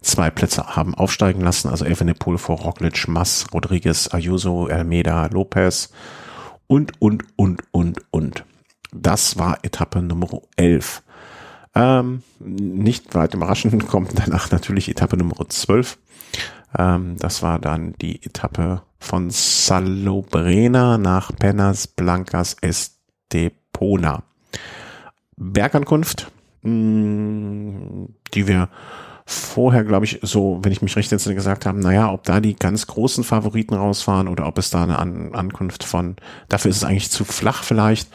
zwei 0.00 0.30
Plätze 0.30 0.76
haben 0.76 0.94
aufsteigen 0.94 1.40
lassen. 1.40 1.68
Also 1.68 1.84
Evenepoel 1.84 2.38
vor 2.38 2.58
Roglic, 2.58 3.08
Mass, 3.08 3.46
Rodriguez, 3.52 4.08
Ayuso, 4.08 4.66
Almeida, 4.66 5.26
Lopez 5.26 5.90
und, 6.66 6.92
und, 7.00 7.24
und, 7.36 7.62
und, 7.72 8.00
und. 8.10 8.44
Das 8.92 9.38
war 9.38 9.58
Etappe 9.62 10.02
Nummer 10.02 10.28
11. 10.56 11.02
Ähm, 11.74 12.22
nicht 12.40 13.14
weit 13.14 13.34
überraschend 13.34 13.86
kommt 13.88 14.18
danach 14.18 14.50
natürlich 14.50 14.88
Etappe 14.88 15.16
Nummer 15.16 15.48
12. 15.48 15.98
Ähm, 16.78 17.16
das 17.18 17.42
war 17.42 17.58
dann 17.58 17.94
die 18.00 18.22
Etappe 18.22 18.82
von 18.98 19.30
Salobrena 19.30 20.98
nach 20.98 21.32
Penas 21.36 21.86
Blancas 21.86 22.56
Estepona. 22.60 24.22
Bergankunft, 25.36 26.30
mh, 26.62 26.70
mm, 26.70 28.14
die 28.34 28.46
wir 28.46 28.68
vorher, 29.30 29.84
glaube 29.84 30.04
ich, 30.04 30.18
so, 30.22 30.58
wenn 30.62 30.72
ich 30.72 30.82
mich 30.82 30.96
recht 30.96 31.12
entsinne, 31.12 31.34
gesagt 31.34 31.64
haben, 31.64 31.78
naja, 31.78 32.12
ob 32.12 32.24
da 32.24 32.40
die 32.40 32.56
ganz 32.56 32.86
großen 32.86 33.22
Favoriten 33.22 33.74
rausfahren 33.74 34.28
oder 34.28 34.46
ob 34.46 34.58
es 34.58 34.70
da 34.70 34.82
eine 34.82 34.98
An 34.98 35.34
Ankunft 35.34 35.84
von, 35.84 36.16
dafür 36.48 36.70
ist 36.70 36.78
es 36.78 36.84
eigentlich 36.84 37.10
zu 37.10 37.24
flach 37.24 37.62
vielleicht, 37.62 38.08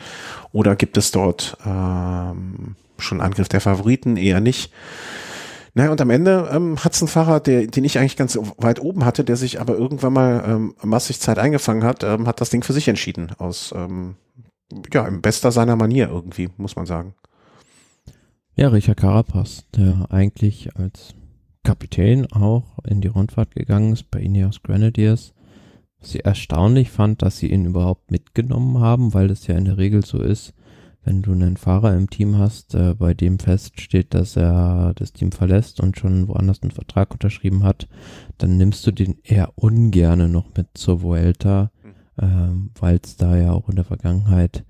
oder 0.52 0.76
gibt 0.76 0.98
es 0.98 1.12
dort 1.12 1.58
ähm, 1.66 2.76
schon 2.98 3.22
Angriff 3.22 3.48
der 3.48 3.62
Favoriten, 3.62 4.18
eher 4.18 4.42
nicht. 4.42 4.72
Naja, 5.74 5.92
und 5.92 6.00
am 6.00 6.10
Ende 6.10 6.50
ähm, 6.52 6.84
hat 6.84 6.94
es 6.94 7.02
einen 7.02 7.10
Fahrer, 7.10 7.40
der, 7.40 7.68
den 7.68 7.84
ich 7.84 8.00
eigentlich 8.00 8.16
ganz 8.16 8.38
weit 8.58 8.82
oben 8.82 9.04
hatte, 9.04 9.24
der 9.24 9.36
sich 9.36 9.60
aber 9.60 9.76
irgendwann 9.76 10.14
mal 10.14 10.44
ähm, 10.48 10.76
massig 10.82 11.20
Zeit 11.20 11.38
eingefangen 11.38 11.84
hat, 11.84 12.04
ähm, 12.04 12.28
hat 12.28 12.40
das 12.40 12.50
Ding 12.50 12.64
für 12.64 12.74
sich 12.74 12.88
entschieden. 12.88 13.32
Aus, 13.38 13.74
ähm, 13.76 14.16
ja, 14.94 15.06
im 15.06 15.22
bester 15.22 15.52
seiner 15.52 15.76
Manier 15.76 16.10
irgendwie, 16.10 16.50
muss 16.58 16.76
man 16.76 16.86
sagen. 16.86 17.14
Ja, 18.58 18.70
Richard 18.70 18.96
Carapaz, 18.96 19.66
der 19.76 20.08
eigentlich 20.12 20.78
als 20.78 21.14
Kapitän 21.64 22.26
auch 22.32 22.80
in 22.86 23.02
die 23.02 23.10
Rundfahrt 23.10 23.54
gegangen 23.54 23.92
ist 23.92 24.10
bei 24.10 24.22
Ineos 24.22 24.64
Grenadiers. 24.64 25.34
Was 26.00 26.16
ich 26.16 26.24
erstaunlich 26.24 26.90
fand, 26.90 27.22
dass 27.22 27.38
sie 27.38 27.52
ihn 27.52 27.66
überhaupt 27.66 28.12
mitgenommen 28.12 28.80
haben, 28.80 29.14
weil 29.14 29.30
es 29.30 29.46
ja 29.48 29.58
in 29.58 29.66
der 29.66 29.78
Regel 29.78 30.06
so 30.06 30.22
ist, 30.22 30.54
wenn 31.04 31.22
du 31.22 31.34
einen 31.34 31.58
Fahrer 31.58 31.98
im 31.98 32.10
Team 32.10 32.38
hast, 32.38 32.76
äh, 32.76 32.96
bei 32.98 33.14
dem 33.14 33.40
feststeht, 33.40 34.14
dass 34.14 34.38
er 34.38 34.94
das 34.96 35.12
Team 35.12 35.34
verlässt 35.34 35.82
und 35.82 35.98
schon 35.98 36.30
woanders 36.30 36.62
einen 36.62 36.72
Vertrag 36.72 37.12
unterschrieben 37.12 37.64
hat, 37.64 37.90
dann 38.38 38.56
nimmst 38.56 38.88
du 38.88 38.92
den 38.92 39.18
eher 39.22 39.52
ungerne 39.56 40.30
noch 40.30 40.56
mit 40.56 40.68
zur 40.76 41.02
Vuelta, 41.02 41.72
mhm. 41.84 42.24
äh, 42.24 42.82
weil 42.82 43.02
es 43.04 43.18
da 43.18 43.36
ja 43.36 43.52
auch 43.52 43.68
in 43.68 43.76
der 43.76 43.86
Vergangenheit 43.86 44.64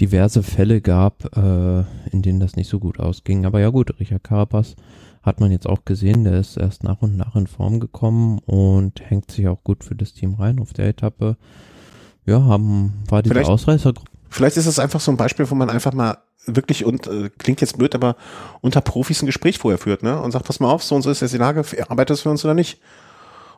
diverse 0.00 0.42
Fälle 0.42 0.80
gab, 0.80 1.36
äh, 1.36 1.84
in 2.10 2.22
denen 2.22 2.40
das 2.40 2.56
nicht 2.56 2.68
so 2.68 2.78
gut 2.78 2.98
ausging. 2.98 3.46
Aber 3.46 3.60
ja 3.60 3.70
gut, 3.70 3.98
Richard 4.00 4.24
Carapaz 4.24 4.76
hat 5.22 5.40
man 5.40 5.50
jetzt 5.50 5.66
auch 5.66 5.84
gesehen, 5.84 6.24
der 6.24 6.38
ist 6.38 6.56
erst 6.56 6.84
nach 6.84 7.00
und 7.00 7.16
nach 7.16 7.34
in 7.34 7.46
Form 7.46 7.80
gekommen 7.80 8.38
und 8.40 9.00
hängt 9.00 9.30
sich 9.30 9.48
auch 9.48 9.64
gut 9.64 9.84
für 9.84 9.94
das 9.94 10.12
Team 10.12 10.34
rein 10.34 10.60
auf 10.60 10.72
der 10.72 10.88
Etappe. 10.88 11.36
Ja, 12.26 12.42
haben, 12.42 13.02
war 13.08 13.22
diese 13.22 13.34
vielleicht, 13.34 13.50
Ausreißergruppe. 13.50 14.10
Vielleicht 14.28 14.56
ist 14.56 14.66
es 14.66 14.78
einfach 14.78 15.00
so 15.00 15.10
ein 15.10 15.16
Beispiel, 15.16 15.48
wo 15.50 15.54
man 15.54 15.70
einfach 15.70 15.92
mal 15.94 16.18
wirklich 16.46 16.84
und 16.84 17.06
äh, 17.06 17.30
klingt 17.38 17.60
jetzt 17.60 17.78
blöd, 17.78 17.94
aber 17.94 18.16
unter 18.60 18.80
Profis 18.80 19.22
ein 19.22 19.26
Gespräch 19.26 19.58
vorher 19.58 19.78
führt, 19.78 20.02
ne? 20.02 20.20
Und 20.20 20.32
sagt, 20.32 20.44
pass 20.44 20.60
mal 20.60 20.70
auf, 20.70 20.82
so 20.82 20.94
und 20.94 21.02
so 21.02 21.10
ist 21.10 21.20
jetzt 21.20 21.32
die 21.32 21.38
Lage, 21.38 21.64
arbeitet 21.88 22.16
es 22.16 22.22
für 22.22 22.30
uns 22.30 22.44
oder 22.44 22.54
nicht? 22.54 22.80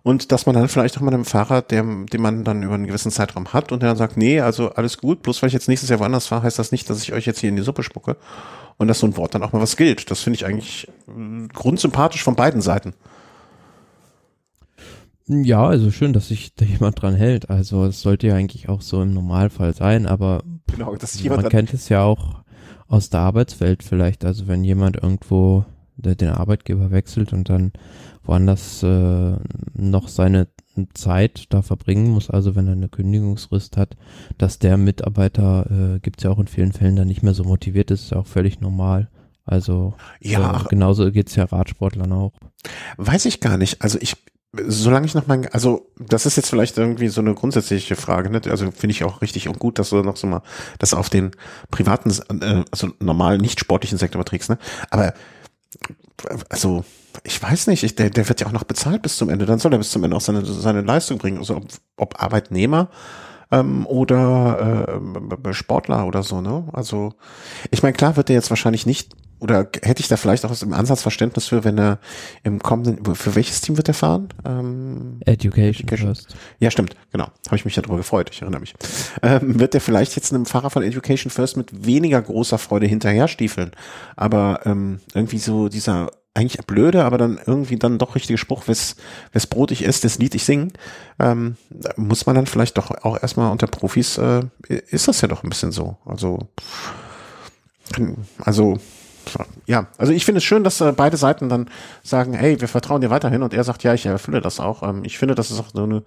Und 0.06 0.30
dass 0.30 0.46
man 0.46 0.54
dann 0.54 0.68
vielleicht 0.68 0.96
auch 0.96 1.00
mal 1.00 1.12
einem 1.12 1.24
Fahrer, 1.24 1.62
der, 1.62 1.82
den 1.82 2.22
man 2.22 2.44
dann 2.44 2.62
über 2.62 2.74
einen 2.74 2.86
gewissen 2.86 3.10
Zeitraum 3.10 3.52
hat 3.52 3.72
und 3.72 3.82
der 3.82 3.88
dann 3.88 3.98
sagt, 3.98 4.16
nee, 4.16 4.38
also 4.38 4.70
alles 4.70 4.98
gut, 4.98 5.20
bloß 5.22 5.42
weil 5.42 5.48
ich 5.48 5.52
jetzt 5.52 5.66
nächstes 5.66 5.90
Jahr 5.90 5.98
woanders 5.98 6.28
fahre, 6.28 6.44
heißt 6.44 6.60
das 6.60 6.70
nicht, 6.70 6.88
dass 6.88 7.02
ich 7.02 7.12
euch 7.12 7.26
jetzt 7.26 7.40
hier 7.40 7.48
in 7.48 7.56
die 7.56 7.62
Suppe 7.62 7.82
spucke 7.82 8.16
und 8.76 8.86
dass 8.86 9.00
so 9.00 9.08
ein 9.08 9.16
Wort 9.16 9.34
dann 9.34 9.42
auch 9.42 9.52
mal 9.52 9.60
was 9.60 9.76
gilt. 9.76 10.08
Das 10.08 10.20
finde 10.20 10.36
ich 10.36 10.46
eigentlich 10.46 10.86
äh, 11.08 11.48
grundsympathisch 11.52 12.22
von 12.22 12.36
beiden 12.36 12.60
Seiten. 12.60 12.94
Ja, 15.26 15.66
also 15.66 15.90
schön, 15.90 16.12
dass 16.12 16.28
sich 16.28 16.54
da 16.54 16.64
jemand 16.64 17.02
dran 17.02 17.16
hält. 17.16 17.50
Also 17.50 17.84
es 17.86 18.00
sollte 18.00 18.28
ja 18.28 18.36
eigentlich 18.36 18.68
auch 18.68 18.82
so 18.82 19.02
im 19.02 19.12
Normalfall 19.12 19.74
sein, 19.74 20.06
aber 20.06 20.44
genau, 20.68 20.94
dass 20.94 21.20
jemand 21.20 21.42
man 21.42 21.50
kennt 21.50 21.74
es 21.74 21.88
ja 21.88 22.04
auch 22.04 22.44
aus 22.86 23.10
der 23.10 23.18
Arbeitswelt 23.18 23.82
vielleicht. 23.82 24.24
Also 24.24 24.46
wenn 24.46 24.62
jemand 24.62 25.02
irgendwo 25.02 25.64
den 25.96 26.28
Arbeitgeber 26.28 26.90
wechselt 26.90 27.32
und 27.32 27.48
dann 27.48 27.72
woanders 28.22 28.82
äh, 28.82 29.36
noch 29.74 30.08
seine 30.08 30.48
Zeit 30.94 31.46
da 31.50 31.62
verbringen 31.62 32.10
muss, 32.10 32.28
also 32.28 32.54
wenn 32.54 32.66
er 32.66 32.72
eine 32.72 32.88
Kündigungsfrist 32.88 33.76
hat, 33.76 33.96
dass 34.36 34.58
der 34.58 34.76
Mitarbeiter, 34.76 35.94
äh, 35.96 35.98
gibt 36.00 36.18
es 36.18 36.24
ja 36.24 36.30
auch 36.30 36.38
in 36.38 36.48
vielen 36.48 36.72
Fällen, 36.72 36.96
dann 36.96 37.08
nicht 37.08 37.22
mehr 37.22 37.34
so 37.34 37.44
motiviert 37.44 37.90
ist, 37.90 38.04
ist 38.04 38.12
auch 38.14 38.26
völlig 38.26 38.60
normal. 38.60 39.08
Also 39.44 39.94
ja, 40.20 40.60
äh, 40.60 40.64
genauso 40.68 41.10
geht's 41.12 41.36
ja 41.36 41.44
Radsportlern 41.44 42.12
auch. 42.12 42.32
Weiß 42.96 43.24
ich 43.26 43.40
gar 43.40 43.56
nicht. 43.56 43.80
Also 43.80 43.98
ich, 44.00 44.16
solange 44.66 45.06
ich 45.06 45.14
noch 45.14 45.28
mal, 45.28 45.46
also 45.52 45.88
das 45.98 46.26
ist 46.26 46.36
jetzt 46.36 46.50
vielleicht 46.50 46.76
irgendwie 46.76 47.08
so 47.08 47.20
eine 47.20 47.34
grundsätzliche 47.34 47.94
Frage, 47.94 48.28
ne? 48.28 48.40
Also 48.50 48.70
finde 48.72 48.90
ich 48.90 49.04
auch 49.04 49.22
richtig 49.22 49.48
und 49.48 49.60
gut, 49.60 49.78
dass 49.78 49.90
du 49.90 50.02
noch 50.02 50.16
so 50.16 50.26
mal 50.26 50.42
das 50.78 50.94
auf 50.94 51.08
den 51.08 51.30
privaten, 51.70 52.10
äh, 52.40 52.64
also 52.72 52.88
normal 52.98 53.38
nicht 53.38 53.60
sportlichen 53.60 53.98
Sektor 53.98 54.20
überträgst, 54.20 54.50
ne? 54.50 54.58
Aber 54.90 55.14
also 56.48 56.84
ich 57.24 57.42
weiß 57.42 57.66
nicht, 57.68 57.82
ich, 57.82 57.94
der, 57.94 58.10
der 58.10 58.28
wird 58.28 58.40
ja 58.40 58.46
auch 58.46 58.52
noch 58.52 58.64
bezahlt 58.64 59.02
bis 59.02 59.16
zum 59.16 59.28
Ende, 59.28 59.46
dann 59.46 59.58
soll 59.58 59.72
er 59.72 59.78
bis 59.78 59.90
zum 59.90 60.04
Ende 60.04 60.16
auch 60.16 60.20
seine, 60.20 60.44
seine 60.44 60.82
Leistung 60.82 61.18
bringen, 61.18 61.38
also 61.38 61.56
ob, 61.56 61.64
ob 61.96 62.22
Arbeitnehmer 62.22 62.88
ähm, 63.50 63.86
oder 63.86 65.00
äh, 65.44 65.52
Sportler 65.52 66.06
oder 66.06 66.22
so, 66.22 66.40
ne? 66.40 66.68
Also 66.72 67.14
ich 67.70 67.82
meine, 67.82 67.94
klar 67.94 68.16
wird 68.16 68.30
er 68.30 68.34
jetzt 68.34 68.50
wahrscheinlich 68.50 68.86
nicht 68.86 69.14
oder 69.38 69.68
hätte 69.82 70.00
ich 70.00 70.08
da 70.08 70.16
vielleicht 70.16 70.44
auch 70.44 70.62
im 70.62 70.72
Ansatz 70.72 71.02
Verständnis 71.02 71.46
für, 71.46 71.64
wenn 71.64 71.78
er 71.78 71.98
im 72.42 72.58
kommenden, 72.58 73.14
für 73.14 73.34
welches 73.34 73.60
Team 73.60 73.76
wird 73.76 73.88
er 73.88 73.94
fahren? 73.94 74.28
Ähm, 74.44 75.18
Education, 75.26 75.86
Education 75.86 76.14
First. 76.14 76.36
Ja, 76.58 76.70
stimmt, 76.70 76.96
genau. 77.12 77.26
Habe 77.46 77.56
ich 77.56 77.64
mich 77.64 77.74
darüber 77.74 77.96
gefreut, 77.96 78.30
ich 78.32 78.40
erinnere 78.40 78.60
mich. 78.60 78.74
Ähm, 79.22 79.60
wird 79.60 79.74
er 79.74 79.80
vielleicht 79.80 80.16
jetzt 80.16 80.32
einem 80.32 80.46
Fahrer 80.46 80.70
von 80.70 80.82
Education 80.82 81.30
First 81.30 81.56
mit 81.56 81.86
weniger 81.86 82.22
großer 82.22 82.58
Freude 82.58 82.86
hinterher 82.86 83.28
stiefeln? 83.28 83.72
Aber 84.16 84.60
ähm, 84.64 85.00
irgendwie 85.14 85.38
so 85.38 85.68
dieser 85.68 86.10
eigentlich 86.36 86.64
blöde, 86.66 87.04
aber 87.04 87.18
dann 87.18 87.38
irgendwie 87.46 87.76
dann 87.76 87.98
doch 87.98 88.14
richtige 88.14 88.38
Spruch, 88.38 88.68
wes, 88.68 88.96
wes 89.32 89.46
Brot 89.46 89.70
ich 89.70 89.86
esse, 89.86 90.02
das 90.02 90.18
Lied 90.18 90.34
ich 90.34 90.44
sing, 90.44 90.72
ähm, 91.18 91.56
muss 91.96 92.26
man 92.26 92.36
dann 92.36 92.46
vielleicht 92.46 92.76
doch 92.76 92.90
auch 93.02 93.20
erstmal 93.20 93.50
unter 93.50 93.66
Profis, 93.66 94.18
äh, 94.18 94.42
ist 94.68 95.08
das 95.08 95.22
ja 95.22 95.28
doch 95.28 95.42
ein 95.42 95.48
bisschen 95.48 95.72
so. 95.72 95.96
Also, 96.04 96.40
also 98.38 98.78
ja, 99.66 99.88
also 99.98 100.12
ich 100.12 100.24
finde 100.24 100.38
es 100.38 100.44
schön, 100.44 100.64
dass 100.64 100.80
äh, 100.80 100.92
beide 100.96 101.16
Seiten 101.16 101.48
dann 101.48 101.68
sagen, 102.02 102.34
hey, 102.34 102.60
wir 102.60 102.68
vertrauen 102.68 103.00
dir 103.00 103.10
weiterhin 103.10 103.42
und 103.42 103.54
er 103.54 103.64
sagt, 103.64 103.82
ja, 103.82 103.94
ich 103.94 104.06
erfülle 104.06 104.40
das 104.40 104.60
auch. 104.60 104.82
Ähm, 104.82 105.04
ich 105.04 105.18
finde, 105.18 105.34
das 105.34 105.50
ist 105.50 105.60
auch 105.60 105.70
so 105.72 105.82
eine 105.82 106.02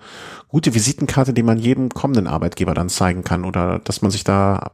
gute 0.47 0.73
Visitenkarte, 0.73 1.33
die 1.33 1.43
man 1.43 1.57
jedem 1.57 1.89
kommenden 1.89 2.27
Arbeitgeber 2.27 2.73
dann 2.73 2.89
zeigen 2.89 3.23
kann 3.23 3.45
oder 3.45 3.79
dass 3.79 4.01
man 4.01 4.11
sich 4.11 4.23
da 4.23 4.71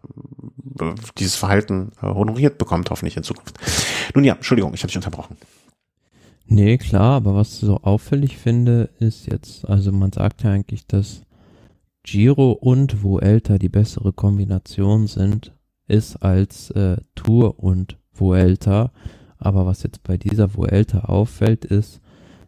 äh, 0.80 0.94
dieses 1.18 1.36
Verhalten 1.36 1.92
äh, 2.02 2.08
honoriert 2.08 2.58
bekommt, 2.58 2.90
hoffentlich 2.90 3.18
in 3.18 3.24
Zukunft. 3.24 3.58
Nun 4.14 4.24
ja, 4.24 4.36
Entschuldigung, 4.36 4.74
ich 4.74 4.82
habe 4.82 4.88
dich 4.88 4.98
unterbrochen. 4.98 5.38
Nee, 6.48 6.78
klar, 6.78 7.16
aber 7.16 7.36
was 7.36 7.54
ich 7.54 7.60
so 7.62 7.78
auffällig 7.82 8.38
finde, 8.38 8.90
ist 9.00 9.26
jetzt, 9.26 9.68
also 9.68 9.92
man 9.92 10.12
sagt 10.12 10.44
ja 10.44 10.52
eigentlich, 10.52 10.86
dass 10.86 11.24
Giro 12.04 12.52
und 12.52 13.02
Vuelta 13.02 13.58
die 13.58 13.70
bessere 13.70 14.14
Kombination 14.14 15.08
sind, 15.08 15.54
ist 15.88 16.18
als 16.18 16.70
äh, 16.72 16.98
Tour 17.16 17.60
und 17.60 17.98
Vuelta. 18.16 18.92
Aber 19.38 19.66
was 19.66 19.84
jetzt 19.84 20.04
bei 20.04 20.18
dieser 20.18 20.56
Vuelta 20.56 21.00
auffällt, 21.02 21.66
ist, 21.66 22.02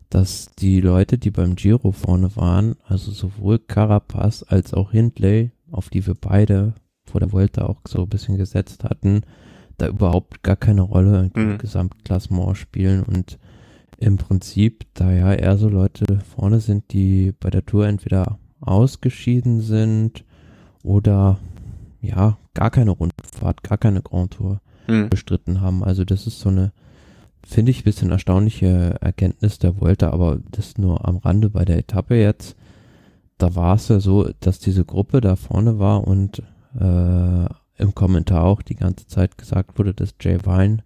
dass 0.10 0.52
die 0.58 0.80
Leute, 0.80 1.18
die 1.18 1.32
beim 1.32 1.56
Giro 1.56 1.92
vorne 1.92 2.36
waren, 2.36 2.76
also 2.88 3.12
sowohl 3.12 3.60
Carapaz 3.60 4.44
als 4.48 4.74
auch 4.74 4.92
Hindley, 4.92 5.52
auf 5.70 5.90
die 5.90 6.06
wir 6.08 6.16
beide 6.16 6.74
vor 7.04 7.20
der 7.20 7.32
Vuelta 7.32 7.66
auch 7.66 7.82
so 7.88 8.04
ein 8.04 8.10
bisschen 8.10 8.38
gesetzt 8.38 8.84
hatten, 8.84 9.22
da 9.78 9.88
überhaupt 9.88 10.44
gar 10.44 10.56
keine 10.56 10.82
Rolle 10.82 11.30
im 11.34 11.54
mhm. 11.54 11.58
Gesamtklassement 11.58 12.58
spielen 12.58 13.04
und 13.04 13.38
im 13.98 14.18
Prinzip 14.18 14.86
da 14.94 15.12
ja 15.12 15.34
eher 15.34 15.58
so 15.58 15.70
Leute 15.70 16.20
vorne 16.36 16.60
sind, 16.60 16.94
die 16.94 17.34
bei 17.40 17.50
der 17.50 17.66
Tour 17.66 17.88
entweder 17.88 18.38
ausgeschieden 18.60 19.62
sind 19.62 20.24
oder 20.84 21.38
ja, 22.02 22.38
gar 22.54 22.72
keine 22.72 22.92
Rundfahrt, 22.92 23.64
gar 23.64 23.78
keine 23.78 24.02
Grand 24.02 24.34
Tour 24.34 24.62
mhm. 24.88 25.10
bestritten 25.10 25.62
haben. 25.62 25.84
Also 25.84 26.04
das 26.06 26.28
ist 26.28 26.40
so 26.40 26.50
eine, 26.50 26.72
finde 27.46 27.72
ich, 27.72 27.84
bisschen 27.84 28.12
erstaunliche 28.12 28.96
Erkenntnis 29.02 29.60
der 29.60 29.80
Vuelta, 29.80 30.12
aber 30.12 30.40
das 30.52 30.78
nur 30.78 31.08
am 31.08 31.18
Rande 31.18 31.50
bei 31.50 31.66
der 31.66 31.78
Etappe 31.78 32.16
jetzt. 32.16 32.56
Da 33.38 33.56
war 33.56 33.76
es 33.76 33.88
ja 33.88 34.00
so, 34.00 34.30
dass 34.40 34.60
diese 34.60 34.84
Gruppe 34.84 35.22
da 35.22 35.36
vorne 35.36 35.80
war 35.80 36.08
und 36.08 36.42
äh, 36.80 37.46
im 37.78 37.94
Kommentar 37.94 38.44
auch 38.44 38.62
die 38.62 38.76
ganze 38.76 39.08
Zeit 39.08 39.38
gesagt 39.38 39.78
wurde, 39.78 39.94
dass 39.94 40.16
Jay 40.20 40.40
Vine 40.44 40.80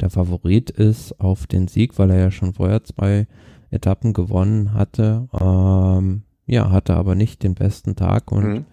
der 0.00 0.10
Favorit 0.10 0.70
ist 0.70 1.18
auf 1.20 1.46
den 1.46 1.68
Sieg, 1.68 1.98
weil 1.98 2.10
er 2.10 2.18
ja 2.18 2.30
schon 2.30 2.52
vorher 2.52 2.84
zwei 2.84 3.26
Etappen 3.70 4.12
gewonnen 4.12 4.74
hatte. 4.74 5.28
Ähm, 5.32 6.22
ja, 6.46 6.70
hatte 6.70 6.94
aber 6.94 7.14
nicht 7.14 7.42
den 7.42 7.54
besten 7.54 7.96
Tag 7.96 8.30
und 8.30 8.44
mhm. 8.44 8.64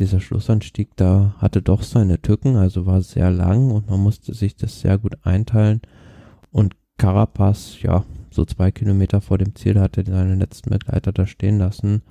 Dieser 0.00 0.20
Schlussanstieg 0.20 0.96
da 0.96 1.34
hatte 1.38 1.62
doch 1.62 1.82
seine 1.82 2.20
Tücken, 2.20 2.56
also 2.56 2.86
war 2.86 3.02
sehr 3.02 3.30
lang 3.30 3.70
und 3.70 3.88
man 3.88 4.00
musste 4.00 4.34
sich 4.34 4.56
das 4.56 4.80
sehr 4.80 4.98
gut 4.98 5.18
einteilen. 5.22 5.80
Und 6.50 6.74
Carapaz, 6.98 7.80
ja, 7.82 8.04
so 8.30 8.44
zwei 8.44 8.70
Kilometer 8.70 9.20
vor 9.20 9.38
dem 9.38 9.54
Ziel 9.54 9.78
hatte 9.78 10.04
seine 10.04 10.34
letzten 10.34 10.70
Begleiter 10.70 11.12
da 11.12 11.26
stehen 11.26 11.58
lassen. 11.58 12.02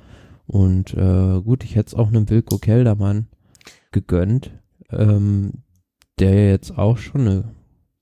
Und 0.48 0.94
äh, 0.94 1.42
gut, 1.42 1.64
ich 1.64 1.76
hätte 1.76 1.88
es 1.88 1.96
auch 1.96 2.08
einem 2.08 2.30
Wilko 2.30 2.58
Keldermann 2.58 3.28
gegönnt, 3.92 4.52
ähm, 4.92 5.64
der 6.20 6.50
jetzt 6.50 6.78
auch 6.78 6.98
schon 6.98 7.22
eine 7.22 7.44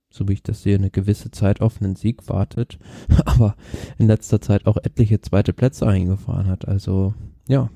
so 0.10 0.27
wie 0.27 0.34
ich 0.34 0.44
das 0.44 0.63
sehe, 0.63 0.75
eine 0.75 0.89
gewisse 0.89 1.32
Zeit 1.32 1.62
auf 1.62 1.82
einen 1.82 1.96
Sieg 1.96 2.27
wartet, 2.27 2.79
aber 3.25 3.56
in 3.98 4.08
letzter 4.08 4.41
Zeit 4.41 4.65
auch 4.65 4.77
etliche 4.77 5.22
zweite 5.22 5.53
Plätze 5.53 5.88
eingefahren 5.88 6.48
hat. 6.48 6.67
Also 6.67 7.13
ja. 7.48 7.70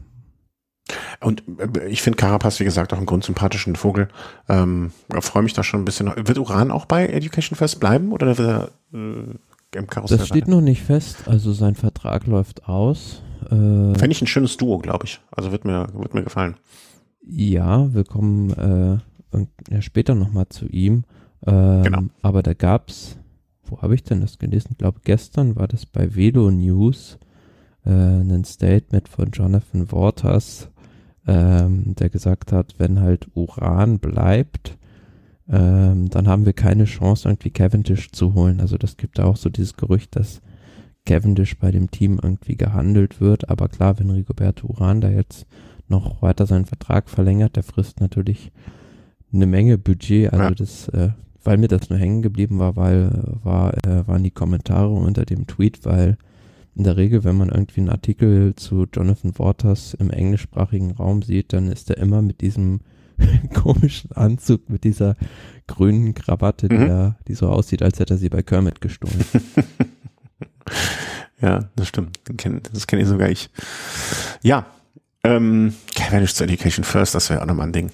Und 1.19 1.43
äh, 1.59 1.87
ich 1.87 2.01
finde 2.01 2.17
Carapaz, 2.17 2.59
wie 2.59 2.63
gesagt, 2.63 2.93
auch 2.93 2.97
einen 2.97 3.05
grundsympathischen 3.05 3.75
Vogel. 3.75 4.07
Ähm, 4.49 4.91
freue 5.19 5.43
mich 5.43 5.53
da 5.53 5.63
schon 5.63 5.81
ein 5.81 5.85
bisschen. 5.85 6.07
Wird 6.15 6.37
Uran 6.37 6.71
auch 6.71 6.85
bei 6.85 7.07
Education 7.07 7.55
Fest 7.55 7.79
bleiben 7.79 8.11
oder 8.11 8.27
wird 8.27 8.39
er 8.39 8.71
äh, 8.93 9.77
im 9.77 9.87
Karussell? 9.87 10.17
Das 10.17 10.27
steht 10.27 10.47
noch 10.47 10.61
nicht 10.61 10.81
fest. 10.81 11.27
Also 11.27 11.53
sein 11.53 11.75
Vertrag 11.75 12.27
läuft 12.27 12.67
aus. 12.67 13.21
Äh, 13.45 13.49
Fände 13.49 14.11
ich 14.11 14.21
ein 14.21 14.27
schönes 14.27 14.57
Duo, 14.57 14.79
glaube 14.79 15.05
ich. 15.05 15.19
Also 15.31 15.51
wird 15.51 15.65
mir, 15.65 15.87
wird 15.93 16.13
mir 16.13 16.23
gefallen. 16.23 16.55
Ja, 17.25 17.93
wir 17.93 18.03
kommen 18.03 19.01
äh, 19.31 19.81
später 19.81 20.15
nochmal 20.15 20.49
zu 20.49 20.65
ihm. 20.67 21.03
Ähm, 21.45 21.83
genau. 21.83 22.01
Aber 22.21 22.43
da 22.43 22.53
gab's, 22.53 23.17
wo 23.63 23.81
habe 23.81 23.95
ich 23.95 24.03
denn 24.03 24.21
das 24.21 24.39
gelesen? 24.39 24.69
Ich 24.71 24.77
glaube, 24.77 24.99
gestern 25.03 25.55
war 25.55 25.67
das 25.67 25.85
bei 25.85 26.15
Velo 26.15 26.51
News 26.51 27.17
äh, 27.85 27.89
ein 27.91 28.43
Statement 28.43 29.07
von 29.07 29.31
Jonathan 29.31 29.91
Waters, 29.91 30.69
ähm, 31.27 31.95
der 31.95 32.09
gesagt 32.09 32.51
hat, 32.51 32.75
wenn 32.77 32.99
halt 32.99 33.27
Uran 33.35 33.99
bleibt, 33.99 34.77
ähm, 35.49 36.09
dann 36.09 36.27
haben 36.27 36.45
wir 36.45 36.53
keine 36.53 36.85
Chance, 36.85 37.27
irgendwie 37.27 37.51
Cavendish 37.51 38.11
zu 38.11 38.33
holen. 38.33 38.59
Also 38.59 38.77
das 38.77 38.97
gibt 38.97 39.19
da 39.19 39.25
auch 39.25 39.37
so 39.37 39.49
dieses 39.49 39.75
Gerücht, 39.75 40.15
dass 40.15 40.41
Cavendish 41.05 41.57
bei 41.57 41.71
dem 41.71 41.91
Team 41.91 42.19
irgendwie 42.21 42.55
gehandelt 42.55 43.21
wird. 43.21 43.49
Aber 43.49 43.67
klar, 43.67 43.99
wenn 43.99 44.09
Rigoberto 44.09 44.67
Uran 44.67 45.01
da 45.01 45.09
jetzt 45.09 45.45
noch 45.87 46.21
weiter 46.21 46.45
seinen 46.45 46.65
Vertrag 46.65 47.09
verlängert, 47.09 47.55
der 47.55 47.63
frisst 47.63 47.99
natürlich 47.99 48.51
eine 49.33 49.45
Menge 49.45 49.77
Budget. 49.77 50.31
Also 50.31 50.43
ja. 50.43 50.51
das 50.51 50.87
äh, 50.89 51.09
weil 51.43 51.57
mir 51.57 51.67
das 51.67 51.89
nur 51.89 51.99
hängen 51.99 52.21
geblieben 52.21 52.59
war, 52.59 52.75
weil 52.75 53.09
war, 53.43 53.73
äh, 53.85 54.07
waren 54.07 54.23
die 54.23 54.31
Kommentare 54.31 54.89
unter 54.89 55.25
dem 55.25 55.47
Tweet, 55.47 55.85
weil 55.85 56.17
in 56.75 56.83
der 56.83 56.97
Regel, 56.97 57.23
wenn 57.23 57.37
man 57.37 57.49
irgendwie 57.49 57.81
einen 57.81 57.89
Artikel 57.89 58.55
zu 58.55 58.85
Jonathan 58.91 59.37
Waters 59.37 59.93
im 59.93 60.09
englischsprachigen 60.09 60.91
Raum 60.91 61.21
sieht, 61.21 61.53
dann 61.53 61.71
ist 61.71 61.89
er 61.89 61.97
immer 61.97 62.21
mit 62.21 62.41
diesem 62.41 62.81
komischen 63.53 64.11
Anzug, 64.13 64.69
mit 64.69 64.83
dieser 64.83 65.15
grünen 65.67 66.13
Krawatte, 66.13 66.67
mhm. 66.67 66.79
der, 66.79 67.15
die 67.27 67.33
so 67.33 67.49
aussieht, 67.49 67.81
als 67.81 67.99
hätte 67.99 68.15
er 68.15 68.17
sie 68.17 68.29
bei 68.29 68.41
Kermit 68.41 68.81
gestohlen. 68.81 69.25
ja, 71.41 71.69
das 71.75 71.87
stimmt. 71.87 72.19
Das 72.73 72.87
kenne 72.87 73.01
ich 73.01 73.07
sogar 73.07 73.29
ich. 73.29 73.49
Ja, 74.41 74.65
ähm, 75.23 75.73
Cavendish 75.95 76.33
to 76.33 76.43
Education 76.43 76.83
First, 76.83 77.13
das 77.13 77.29
wäre 77.29 77.41
auch 77.41 77.45
nochmal 77.45 77.67
ein 77.67 77.73
Ding. 77.73 77.91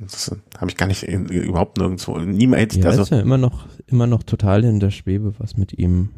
Das 0.00 0.34
habe 0.58 0.70
ich 0.70 0.76
gar 0.76 0.86
nicht 0.86 1.04
überhaupt 1.04 1.78
nirgendwo. 1.78 2.18
Niemand 2.18 2.62
hätte 2.62 2.80
ja, 2.80 2.90
also, 2.90 3.02
ist 3.02 3.10
ja 3.10 3.20
immer 3.20 3.38
noch, 3.38 3.66
immer 3.86 4.06
noch 4.06 4.22
total 4.22 4.64
in 4.64 4.80
der 4.80 4.90
Schwebe, 4.90 5.34
was 5.38 5.56
mit 5.56 5.72
ihm, 5.78 6.10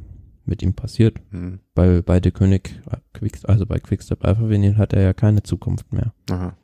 mit 0.48 0.62
ihm 0.62 0.74
passiert. 0.74 1.18
Hm. 1.30 1.60
Weil 1.74 2.02
bei 2.02 2.20
der 2.20 2.32
König, 2.32 2.80
also 3.44 3.66
bei 3.66 3.78
Quickstep 3.78 4.24
Alpha 4.24 4.48
Vinyl 4.48 4.76
hat 4.76 4.92
er 4.92 5.02
ja 5.02 5.12
keine 5.12 5.42
Zukunft 5.42 5.92
mehr. 5.92 6.12
Aha. 6.30 6.54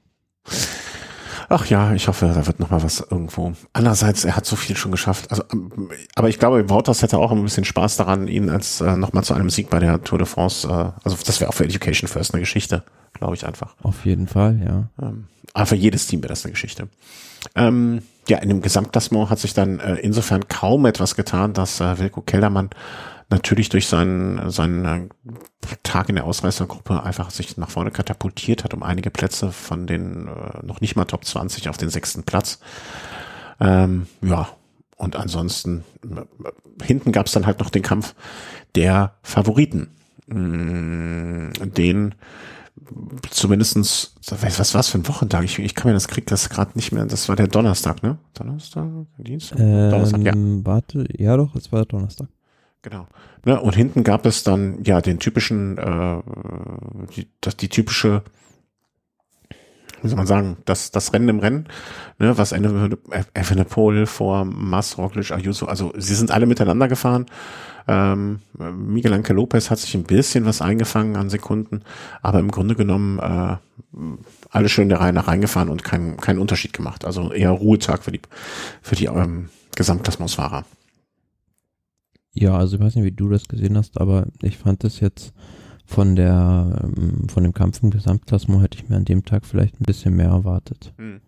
Ach 1.51 1.67
ja, 1.67 1.93
ich 1.93 2.09
hoffe, 2.09 2.33
da 2.35 2.47
wird 2.47 2.59
noch 2.59 2.71
mal 2.71 2.83
was 2.83 3.01
irgendwo. 3.01 3.53
Andererseits, 3.75 4.25
er 4.25 4.35
hat 4.35 4.47
so 4.47 4.57
viel 4.57 4.77
schon 4.77 4.91
geschafft. 4.91 5.31
Also, 5.31 5.45
ähm, 5.53 5.91
aber 6.15 6.31
ich 6.31 6.39
glaube, 6.39 6.69
Wouters 6.71 7.03
hätte 7.03 7.19
auch 7.19 7.33
ein 7.33 7.43
bisschen 7.43 7.65
Spaß 7.65 7.97
daran, 7.99 8.29
ihn 8.29 8.49
als 8.49 8.81
äh, 8.81 8.97
noch 8.97 9.13
mal 9.13 9.23
zu 9.23 9.35
einem 9.35 9.51
Sieg 9.51 9.69
bei 9.69 9.79
der 9.79 10.03
Tour 10.03 10.19
de 10.19 10.27
France. 10.27 10.67
Äh, 10.67 10.93
also 11.05 11.17
das 11.25 11.41
wäre 11.41 11.51
auch 11.51 11.55
für 11.55 11.65
Education 11.65 12.09
First 12.09 12.33
eine 12.33 12.41
Geschichte 12.41 12.83
glaube 13.15 13.35
ich 13.35 13.47
einfach. 13.47 13.75
Auf 13.83 14.05
jeden 14.05 14.27
Fall, 14.27 14.61
ja. 14.65 14.89
Ähm, 15.01 15.27
aber 15.55 15.67
für 15.67 15.77
jedes 15.77 16.07
Team 16.07 16.23
wäre 16.23 16.29
das 16.29 16.45
eine 16.45 16.53
Geschichte. 16.53 16.89
Ähm, 17.55 18.03
ja, 18.29 18.39
in 18.39 18.49
dem 18.49 18.61
Gesamtklassement 18.61 19.31
hat 19.31 19.39
sich 19.39 19.55
dann 19.55 19.81
äh, 19.81 19.95
insofern 19.97 20.49
kaum 20.49 20.85
etwas 20.87 21.15
getan, 21.15 21.53
dass 21.53 21.81
äh, 21.81 21.99
Wilko 21.99 22.21
Keldermann 22.21 22.71
natürlich 23.35 23.69
durch 23.69 23.87
seinen, 23.87 24.51
seinen 24.51 24.85
äh, 24.85 25.09
Tag 25.83 26.09
in 26.09 26.15
der 26.15 26.25
Ausreißergruppe 26.25 27.03
einfach 27.03 27.31
sich 27.31 27.57
nach 27.57 27.71
vorne 27.71 27.91
katapultiert 27.91 28.65
hat 28.65 28.75
um 28.75 28.83
einige 28.83 29.11
Plätze 29.11 29.53
von 29.53 29.87
den 29.87 30.29
äh, 30.29 30.65
noch 30.65 30.81
nicht 30.81 30.97
mal 30.97 31.05
Top 31.05 31.25
20 31.25 31.69
auf 31.69 31.77
den 31.77 31.91
sechsten 31.91 32.23
Platz. 32.23 32.61
Ähm, 33.61 34.07
ja, 34.23 34.49
und 34.97 35.17
ansonsten 35.17 35.85
äh, 36.05 36.85
hinten 36.85 37.13
gab 37.13 37.27
es 37.27 37.33
dann 37.33 37.47
halt 37.47 37.61
noch 37.61 37.71
den 37.71 37.83
Kampf 37.83 38.15
der 38.75 39.15
Favoriten. 39.23 39.91
Mm, 40.27 41.51
den 41.77 42.15
zumindestens, 43.31 44.15
was 44.29 44.75
war's 44.75 44.89
für 44.89 44.99
ein 44.99 45.09
Wochentag? 45.09 45.45
Ich, 45.45 45.59
ich 45.59 45.75
kann 45.75 45.89
mir 45.89 45.95
das 45.95 46.09
krieg 46.09 46.27
das 46.27 46.49
gerade 46.51 46.73
nicht 46.75 46.93
mehr. 46.93 47.05
Das 47.07 47.29
war 47.29 47.37
der 47.37 47.49
Donnerstag, 47.49 48.03
ne? 48.03 48.19
Donnerstag, 48.35 48.89
Dienstag, 49.19 49.59
ähm, 49.59 49.91
Donnerstag, 49.91 50.23
ja. 50.23 50.33
Warte, 50.35 51.07
ja 51.17 51.37
doch, 51.37 51.55
es 51.55 51.71
war 51.73 51.85
Donnerstag. 51.85 52.29
Genau. 52.85 53.07
Ne, 53.47 53.59
und 53.59 53.75
hinten 53.75 54.05
gab 54.05 54.27
es 54.27 54.43
dann 54.43 54.85
ja 54.85 55.01
den 55.01 55.19
typischen, 55.19 55.79
äh, 55.79 56.21
die, 57.17 57.29
das, 57.41 57.57
die 57.57 57.71
typische, 57.71 58.23
wie 60.03 60.09
soll 60.09 60.19
man 60.19 60.27
sagen, 60.27 60.59
das, 60.67 60.91
das 60.91 61.15
Rennen 61.15 61.31
im 61.31 61.39
Rennen, 61.39 61.67
ne, 62.19 62.37
was 62.37 62.53
Evenepoel 62.53 64.05
vor 64.05 64.45
Mas, 64.45 64.99
Roglic, 64.99 65.31
Ayuso, 65.31 65.65
also 65.65 65.95
sie 65.97 66.15
sind 66.15 66.31
alle 66.31 66.45
miteinander 66.45 66.87
gefahren 66.87 67.25
ähm, 67.87 68.41
Miguel 68.59 69.13
Anke 69.13 69.35
Lopez 69.35 69.71
hat 69.71 69.79
sich 69.79 69.95
ein 69.95 70.05
bisschen 70.05 70.47
was 70.47 70.63
eingefangen 70.63 71.17
an 71.17 71.29
Sekunden, 71.29 71.83
aber 72.23 72.39
im 72.39 72.51
Grunde 72.51 72.75
genommen 72.75 73.19
äh, 73.19 73.57
alle 74.51 74.69
schön 74.69 74.89
der 74.89 75.01
Reihe 75.01 75.13
nach 75.13 75.29
reingefahren 75.29 75.69
und 75.69 75.85
keinen 75.85 76.17
keinen 76.17 76.39
Unterschied 76.39 76.73
gemacht. 76.73 77.05
Also 77.05 77.33
eher 77.33 77.51
Ruhetag 77.51 78.03
für 78.03 78.13
die 78.13 78.23
für 78.81 78.97
die 78.97 79.07
ähm, 79.07 79.51
Gesamtklassementsfahrer. 79.77 80.65
Ja, 82.35 82.57
also 82.57 82.77
ich 82.77 82.83
weiß 82.83 82.97
nicht, 82.97 83.05
wie 83.05 83.13
du 83.13 83.29
das 83.29 83.49
gesehen 83.49 83.77
hast, 83.77 84.01
aber 84.01 84.27
ich 84.43 84.59
fand 84.59 84.85
das 84.85 85.01
jetzt 85.01 85.33
von 85.87 86.17
der 86.17 86.81
ähm, 86.83 87.29
von 87.29 87.43
dem 87.43 87.53
Kampf 87.53 87.83
im 87.83 87.91
Gesamtklassement 87.91 88.63
hätte 88.63 88.79
ich 88.79 88.89
mir 88.89 88.97
an 88.97 89.05
dem 89.05 89.25
Tag 89.25 89.47
vielleicht 89.47 89.81
ein 89.81 89.85
bisschen 89.85 90.17
mehr 90.17 90.29
erwartet. 90.29 90.93
Hm. 90.97 91.21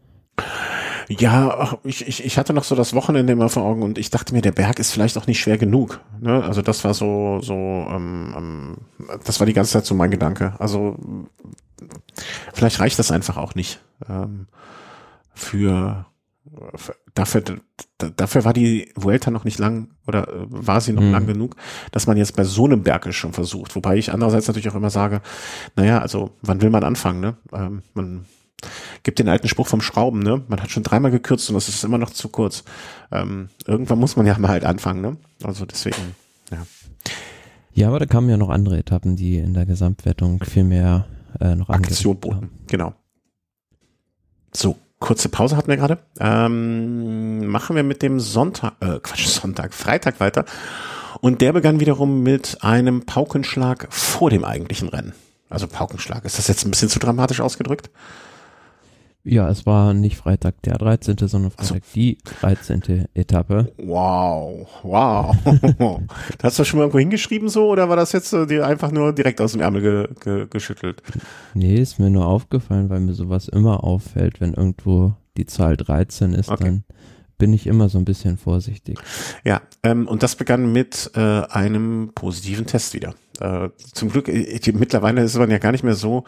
Ja, 1.09 1.79
ich, 1.85 2.07
ich, 2.07 2.25
ich 2.25 2.37
hatte 2.37 2.53
noch 2.53 2.65
so 2.65 2.75
das 2.75 2.93
Wochenende 2.93 3.33
immer 3.33 3.49
vor 3.49 3.63
Augen 3.63 3.83
und 3.83 3.97
ich 3.97 4.11
dachte 4.11 4.35
mir, 4.35 4.43
der 4.43 4.53
Berg 4.53 4.81
ist 4.81 4.91
vielleicht 4.91 5.17
auch 5.17 5.29
nicht 5.29 5.39
schwer 5.39 5.57
genug. 5.57 6.01
Ne? 6.21 6.43
Also 6.43 6.63
das 6.63 6.83
war 6.83 6.95
so, 6.95 7.39
so, 7.43 7.55
ähm, 7.55 8.35
ähm, 8.37 8.77
das 9.25 9.39
war 9.39 9.47
die 9.47 9.53
ganze 9.53 9.73
Zeit 9.73 9.87
so 9.87 9.95
mein 9.95 10.11
Gedanke. 10.11 10.55
Also 10.59 10.97
vielleicht 12.53 12.81
reicht 12.81 12.99
das 12.99 13.13
einfach 13.13 13.37
auch 13.37 13.55
nicht 13.55 13.81
ähm, 14.09 14.49
für 15.33 16.07
dafür, 17.15 17.43
dafür 17.99 18.45
war 18.45 18.53
die 18.53 18.93
Vuelta 18.95 19.31
noch 19.31 19.45
nicht 19.45 19.59
lang 19.59 19.89
oder 20.07 20.29
äh, 20.29 20.47
war 20.49 20.81
sie 20.81 20.93
noch 20.93 21.03
mhm. 21.03 21.13
lang 21.13 21.27
genug, 21.27 21.57
dass 21.93 22.07
man 22.07 22.17
jetzt 22.17 22.37
bei 22.37 22.45
so 22.45 22.65
einem 22.65 22.83
Berg 22.83 23.13
schon 23.15 23.33
versucht. 23.33 23.75
Wobei 23.77 23.97
ich 23.97 24.13
andererseits 24.13 24.47
natürlich 24.47 24.69
auch 24.69 24.75
immer 24.75 24.91
sage, 24.91 25.21
naja, 25.77 26.01
also 26.01 26.31
wann 26.43 26.63
will 26.63 26.71
man 26.71 26.85
anfangen? 26.85 27.21
Ne? 27.21 27.37
Ähm, 27.53 27.83
man 27.95 28.27
gibt 29.03 29.19
den 29.19 29.29
alten 29.29 29.49
Spruch 29.49 29.67
vom 29.67 29.81
Schrauben, 29.81 30.21
ne? 30.21 30.43
Man 30.49 30.63
hat 30.63 30.71
schon 30.71 30.83
dreimal 30.83 31.11
gekürzt 31.11 31.49
und 31.51 31.55
das 31.55 31.69
ist 31.69 31.85
immer 31.85 31.99
noch 31.99 32.11
zu 32.11 32.29
kurz. 32.29 32.65
Ähm, 33.13 33.51
irgendwann 33.67 33.99
muss 33.99 34.17
man 34.17 34.27
ja 34.27 34.37
mal 34.39 34.49
halt 34.49 34.65
anfangen, 34.65 35.03
ne? 35.03 35.17
Also 35.45 35.67
deswegen, 35.67 36.15
ja. 36.51 36.67
Ja, 37.73 37.89
aber 37.89 37.99
da 37.99 38.07
kamen 38.07 38.31
ja 38.31 38.39
noch 38.39 38.49
andere 38.49 38.79
Etappen, 38.79 39.17
die 39.17 39.37
in 39.37 39.53
der 39.53 39.67
Gesamtwertung 39.67 40.43
viel 40.43 40.65
mehr 40.65 41.07
äh, 41.39 41.55
noch 41.55 41.69
Aktion 41.69 42.19
boten. 42.19 42.51
Genau. 42.67 42.95
So, 44.53 44.77
kurze 44.99 45.29
Pause 45.29 45.57
hatten 45.57 45.69
wir 45.69 45.77
gerade. 45.77 45.99
Ähm, 46.21 47.47
machen 47.47 47.77
wir 47.77 47.83
mit 47.83 48.03
dem 48.03 48.21
Sonntag, 48.21 48.75
äh, 48.81 48.99
Quatsch, 49.01 49.27
Sonntag, 49.27 49.75
Freitag 49.75 50.21
weiter. 50.21 50.45
Und 51.21 51.41
der 51.41 51.53
begann 51.53 51.81
wiederum 51.81 52.23
mit 52.23 52.59
einem 52.63 53.07
Paukenschlag 53.07 53.89
vor 53.91 54.31
dem 54.31 54.45
eigentlichen 54.45 54.89
Rennen. 54.89 55.15
Also 55.49 55.67
Paukenschlag. 55.67 56.25
Ist 56.25 56.39
das 56.39 56.49
jetzt 56.49 56.65
ein 56.65 56.71
bisschen 56.71 56.89
zu 56.89 56.99
dramatisch 56.99 57.41
ausgedrückt? 57.41 57.91
Ja, 59.29 59.51
es 59.51 59.67
war 59.67 59.93
nicht 59.93 60.17
Freitag 60.17 60.63
der 60.63 60.79
13., 60.79 61.17
sondern 61.27 61.51
Freitag 61.51 61.85
so. 61.85 61.95
die 61.95 62.19
13. 62.41 63.07
Etappe. 63.13 63.73
Wow, 63.77 64.69
wow. 64.85 65.37
hast 65.45 66.59
du 66.59 66.63
das 66.63 66.69
schon 66.69 66.79
mal 66.79 66.85
irgendwo 66.85 67.01
hingeschrieben 67.01 67.49
so 67.49 67.69
oder 67.69 67.89
war 67.89 67.97
das 67.97 68.13
jetzt 68.13 68.33
äh, 68.33 68.47
dir 68.47 68.65
einfach 68.65 68.93
nur 68.93 69.13
direkt 69.13 69.41
aus 69.41 69.53
dem 69.53 69.63
Ärmel 69.63 69.83
ge 69.83 70.09
ge 70.21 70.47
geschüttelt? 70.49 71.03
Nee, 71.55 71.75
ist 71.75 71.99
mir 71.99 72.09
nur 72.09 72.27
aufgefallen, 72.27 72.89
weil 72.89 73.01
mir 73.01 73.15
sowas 73.15 73.49
immer 73.49 73.83
auffällt, 73.83 74.41
wenn 74.41 74.55
irgendwo 74.55 75.15
die 75.37 75.47
Zahl 75.47 75.77
13 75.77 76.33
ist, 76.33 76.49
okay. 76.49 76.65
dann 76.65 76.85
bin 77.37 77.53
ich 77.53 77.67
immer 77.67 77.89
so 77.89 77.99
ein 77.99 78.05
bisschen 78.05 78.39
vorsichtig. 78.39 78.99
Ja, 79.45 79.61
ähm, 79.83 80.07
und 80.07 80.23
das 80.23 80.37
begann 80.37 80.71
mit 80.73 81.11
äh, 81.15 81.21
einem 81.21 82.13
positiven 82.15 82.67
Test 82.67 82.95
wieder. 82.95 83.15
Äh, 83.41 83.71
zum 83.93 84.11
Glück, 84.11 84.29
äh, 84.29 84.73
mittlerweile 84.73 85.23
ist 85.23 85.37
man 85.37 85.51
ja 85.51 85.59
gar 85.59 85.73
nicht 85.73 85.85
mehr 85.85 85.95
so 85.95 86.25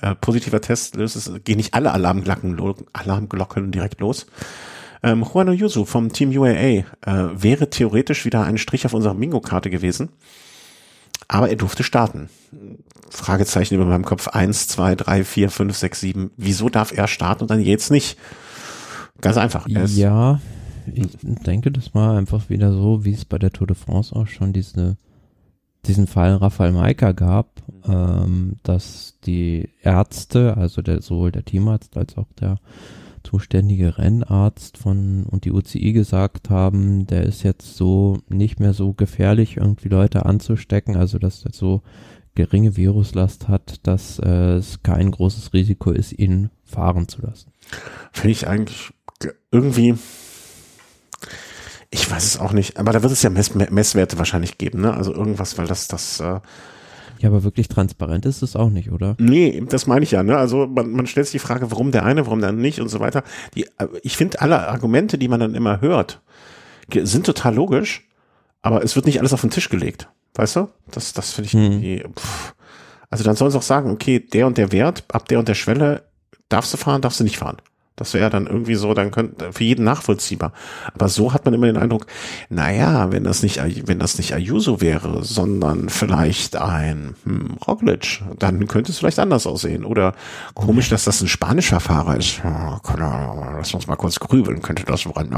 äh, 0.00 0.14
positiver 0.14 0.60
Test 0.60 0.96
löst 0.96 1.16
es, 1.16 1.32
gehen 1.44 1.56
nicht 1.56 1.74
alle 1.74 1.92
Alarmglocken, 1.92 2.58
Alarmglocken 2.92 3.72
direkt 3.72 4.00
los. 4.00 4.26
Ähm, 5.02 5.24
Juan 5.24 5.52
Yusu 5.52 5.84
vom 5.84 6.12
Team 6.12 6.30
UAA 6.30 6.54
äh, 6.54 6.84
wäre 7.34 7.70
theoretisch 7.70 8.24
wieder 8.24 8.44
ein 8.44 8.58
Strich 8.58 8.86
auf 8.86 8.94
unserer 8.94 9.14
Bingo-Karte 9.14 9.68
gewesen, 9.68 10.10
aber 11.28 11.50
er 11.50 11.56
durfte 11.56 11.82
starten. 11.82 12.30
Fragezeichen 13.10 13.74
über 13.74 13.84
meinem 13.84 14.04
Kopf. 14.04 14.28
Eins, 14.28 14.68
zwei, 14.68 14.94
drei, 14.94 15.24
vier, 15.24 15.50
fünf, 15.50 15.76
sechs, 15.76 16.00
sieben. 16.00 16.30
Wieso 16.36 16.70
darf 16.70 16.96
er 16.96 17.08
starten 17.08 17.42
und 17.42 17.50
dann 17.50 17.60
jetzt 17.60 17.90
nicht? 17.90 18.16
Ganz 19.20 19.36
einfach. 19.36 19.68
Ja, 19.68 20.40
ich 20.94 21.08
denke, 21.20 21.70
das 21.70 21.94
war 21.94 22.16
einfach 22.16 22.48
wieder 22.48 22.72
so, 22.72 23.04
wie 23.04 23.12
es 23.12 23.24
bei 23.24 23.38
der 23.38 23.52
Tour 23.52 23.66
de 23.66 23.76
France 23.76 24.16
auch 24.16 24.26
schon 24.26 24.52
diese 24.52 24.96
diesen 25.86 26.06
Fall 26.06 26.36
Rafael 26.36 26.72
Maika 26.72 27.12
gab, 27.12 27.62
ähm, 27.86 28.56
dass 28.62 29.18
die 29.24 29.68
Ärzte, 29.82 30.56
also 30.56 30.82
der, 30.82 31.02
sowohl 31.02 31.32
der 31.32 31.44
Teamarzt 31.44 31.96
als 31.96 32.16
auch 32.16 32.32
der 32.38 32.58
zuständige 33.24 33.98
Rennarzt 33.98 34.78
von 34.78 35.24
und 35.24 35.44
die 35.44 35.52
UCI 35.52 35.92
gesagt 35.92 36.50
haben, 36.50 37.06
der 37.06 37.22
ist 37.22 37.42
jetzt 37.42 37.76
so 37.76 38.18
nicht 38.28 38.60
mehr 38.60 38.72
so 38.72 38.92
gefährlich, 38.92 39.56
irgendwie 39.56 39.88
Leute 39.88 40.26
anzustecken, 40.26 40.96
also 40.96 41.18
dass 41.18 41.44
er 41.44 41.52
so 41.52 41.82
geringe 42.34 42.76
Viruslast 42.76 43.48
hat, 43.48 43.86
dass 43.86 44.18
äh, 44.18 44.54
es 44.54 44.82
kein 44.82 45.10
großes 45.10 45.52
Risiko 45.52 45.90
ist, 45.90 46.12
ihn 46.12 46.50
fahren 46.64 47.08
zu 47.08 47.22
lassen. 47.22 47.52
Finde 48.12 48.32
ich 48.32 48.48
eigentlich 48.48 48.92
irgendwie 49.50 49.94
ich 51.92 52.10
weiß 52.10 52.24
es 52.24 52.40
auch 52.40 52.52
nicht, 52.52 52.78
aber 52.78 52.92
da 52.92 53.02
wird 53.02 53.12
es 53.12 53.22
ja 53.22 53.28
Mess 53.28 53.54
Messwerte 53.54 54.18
wahrscheinlich 54.18 54.56
geben, 54.56 54.80
ne? 54.80 54.94
Also 54.94 55.12
irgendwas, 55.12 55.58
weil 55.58 55.66
das, 55.66 55.88
das. 55.88 56.20
Äh 56.20 56.40
ja, 57.18 57.28
aber 57.28 57.44
wirklich 57.44 57.68
transparent 57.68 58.24
ist 58.24 58.42
es 58.42 58.56
auch 58.56 58.70
nicht, 58.70 58.90
oder? 58.90 59.14
Nee, 59.18 59.62
das 59.68 59.86
meine 59.86 60.02
ich 60.02 60.10
ja, 60.10 60.22
ne? 60.22 60.38
Also 60.38 60.66
man, 60.66 60.90
man 60.90 61.06
stellt 61.06 61.26
sich 61.26 61.32
die 61.40 61.46
Frage, 61.46 61.70
warum 61.70 61.92
der 61.92 62.04
eine, 62.04 62.24
warum 62.26 62.40
der 62.40 62.50
nicht 62.52 62.80
und 62.80 62.88
so 62.88 62.98
weiter. 62.98 63.22
Die, 63.54 63.64
äh, 63.78 63.88
ich 64.02 64.16
finde 64.16 64.40
alle 64.40 64.68
Argumente, 64.68 65.18
die 65.18 65.28
man 65.28 65.38
dann 65.38 65.54
immer 65.54 65.82
hört, 65.82 66.22
sind 66.90 67.26
total 67.26 67.54
logisch, 67.54 68.08
aber 68.62 68.82
es 68.82 68.96
wird 68.96 69.04
nicht 69.04 69.20
alles 69.20 69.34
auf 69.34 69.42
den 69.42 69.50
Tisch 69.50 69.68
gelegt. 69.68 70.08
Weißt 70.34 70.56
du? 70.56 70.68
Das, 70.90 71.12
das 71.12 71.32
finde 71.32 71.46
ich 71.46 71.52
hm. 71.52 71.62
irgendwie. 71.62 72.04
Pff. 72.18 72.54
Also 73.10 73.22
dann 73.22 73.36
soll 73.36 73.48
es 73.48 73.54
auch 73.54 73.62
sagen, 73.62 73.90
okay, 73.90 74.18
der 74.18 74.46
und 74.46 74.56
der 74.56 74.72
Wert, 74.72 75.04
ab 75.12 75.28
der 75.28 75.38
und 75.38 75.46
der 75.46 75.54
Schwelle 75.54 76.04
darfst 76.48 76.72
du 76.72 76.78
fahren, 76.78 77.02
darfst 77.02 77.20
du 77.20 77.24
nicht 77.24 77.36
fahren. 77.36 77.58
Das 77.96 78.14
wäre 78.14 78.30
dann 78.30 78.46
irgendwie 78.46 78.74
so, 78.74 78.94
dann 78.94 79.10
könnte 79.10 79.52
für 79.52 79.64
jeden 79.64 79.84
nachvollziehbar. 79.84 80.52
Aber 80.94 81.08
so 81.08 81.34
hat 81.34 81.44
man 81.44 81.52
immer 81.52 81.66
den 81.66 81.76
Eindruck, 81.76 82.06
naja, 82.48 83.12
wenn 83.12 83.22
das 83.22 83.42
nicht, 83.42 83.60
wenn 83.86 83.98
das 83.98 84.16
nicht 84.16 84.32
Ayuso 84.34 84.80
wäre, 84.80 85.22
sondern 85.22 85.90
vielleicht 85.90 86.56
ein 86.56 87.14
hm, 87.24 87.58
Roglic, 87.66 88.22
dann 88.38 88.66
könnte 88.66 88.92
es 88.92 88.98
vielleicht 88.98 89.18
anders 89.18 89.46
aussehen. 89.46 89.84
Oder 89.84 90.14
komisch, 90.54 90.88
dass 90.88 91.04
das 91.04 91.20
ein 91.20 91.28
spanischer 91.28 91.80
Fahrer 91.80 92.16
ist. 92.16 92.40
Lass 92.42 93.74
uns 93.74 93.86
mal 93.86 93.96
kurz 93.96 94.18
grübeln, 94.18 94.62
könnte 94.62 94.84
das 94.84 95.04
woran. 95.04 95.32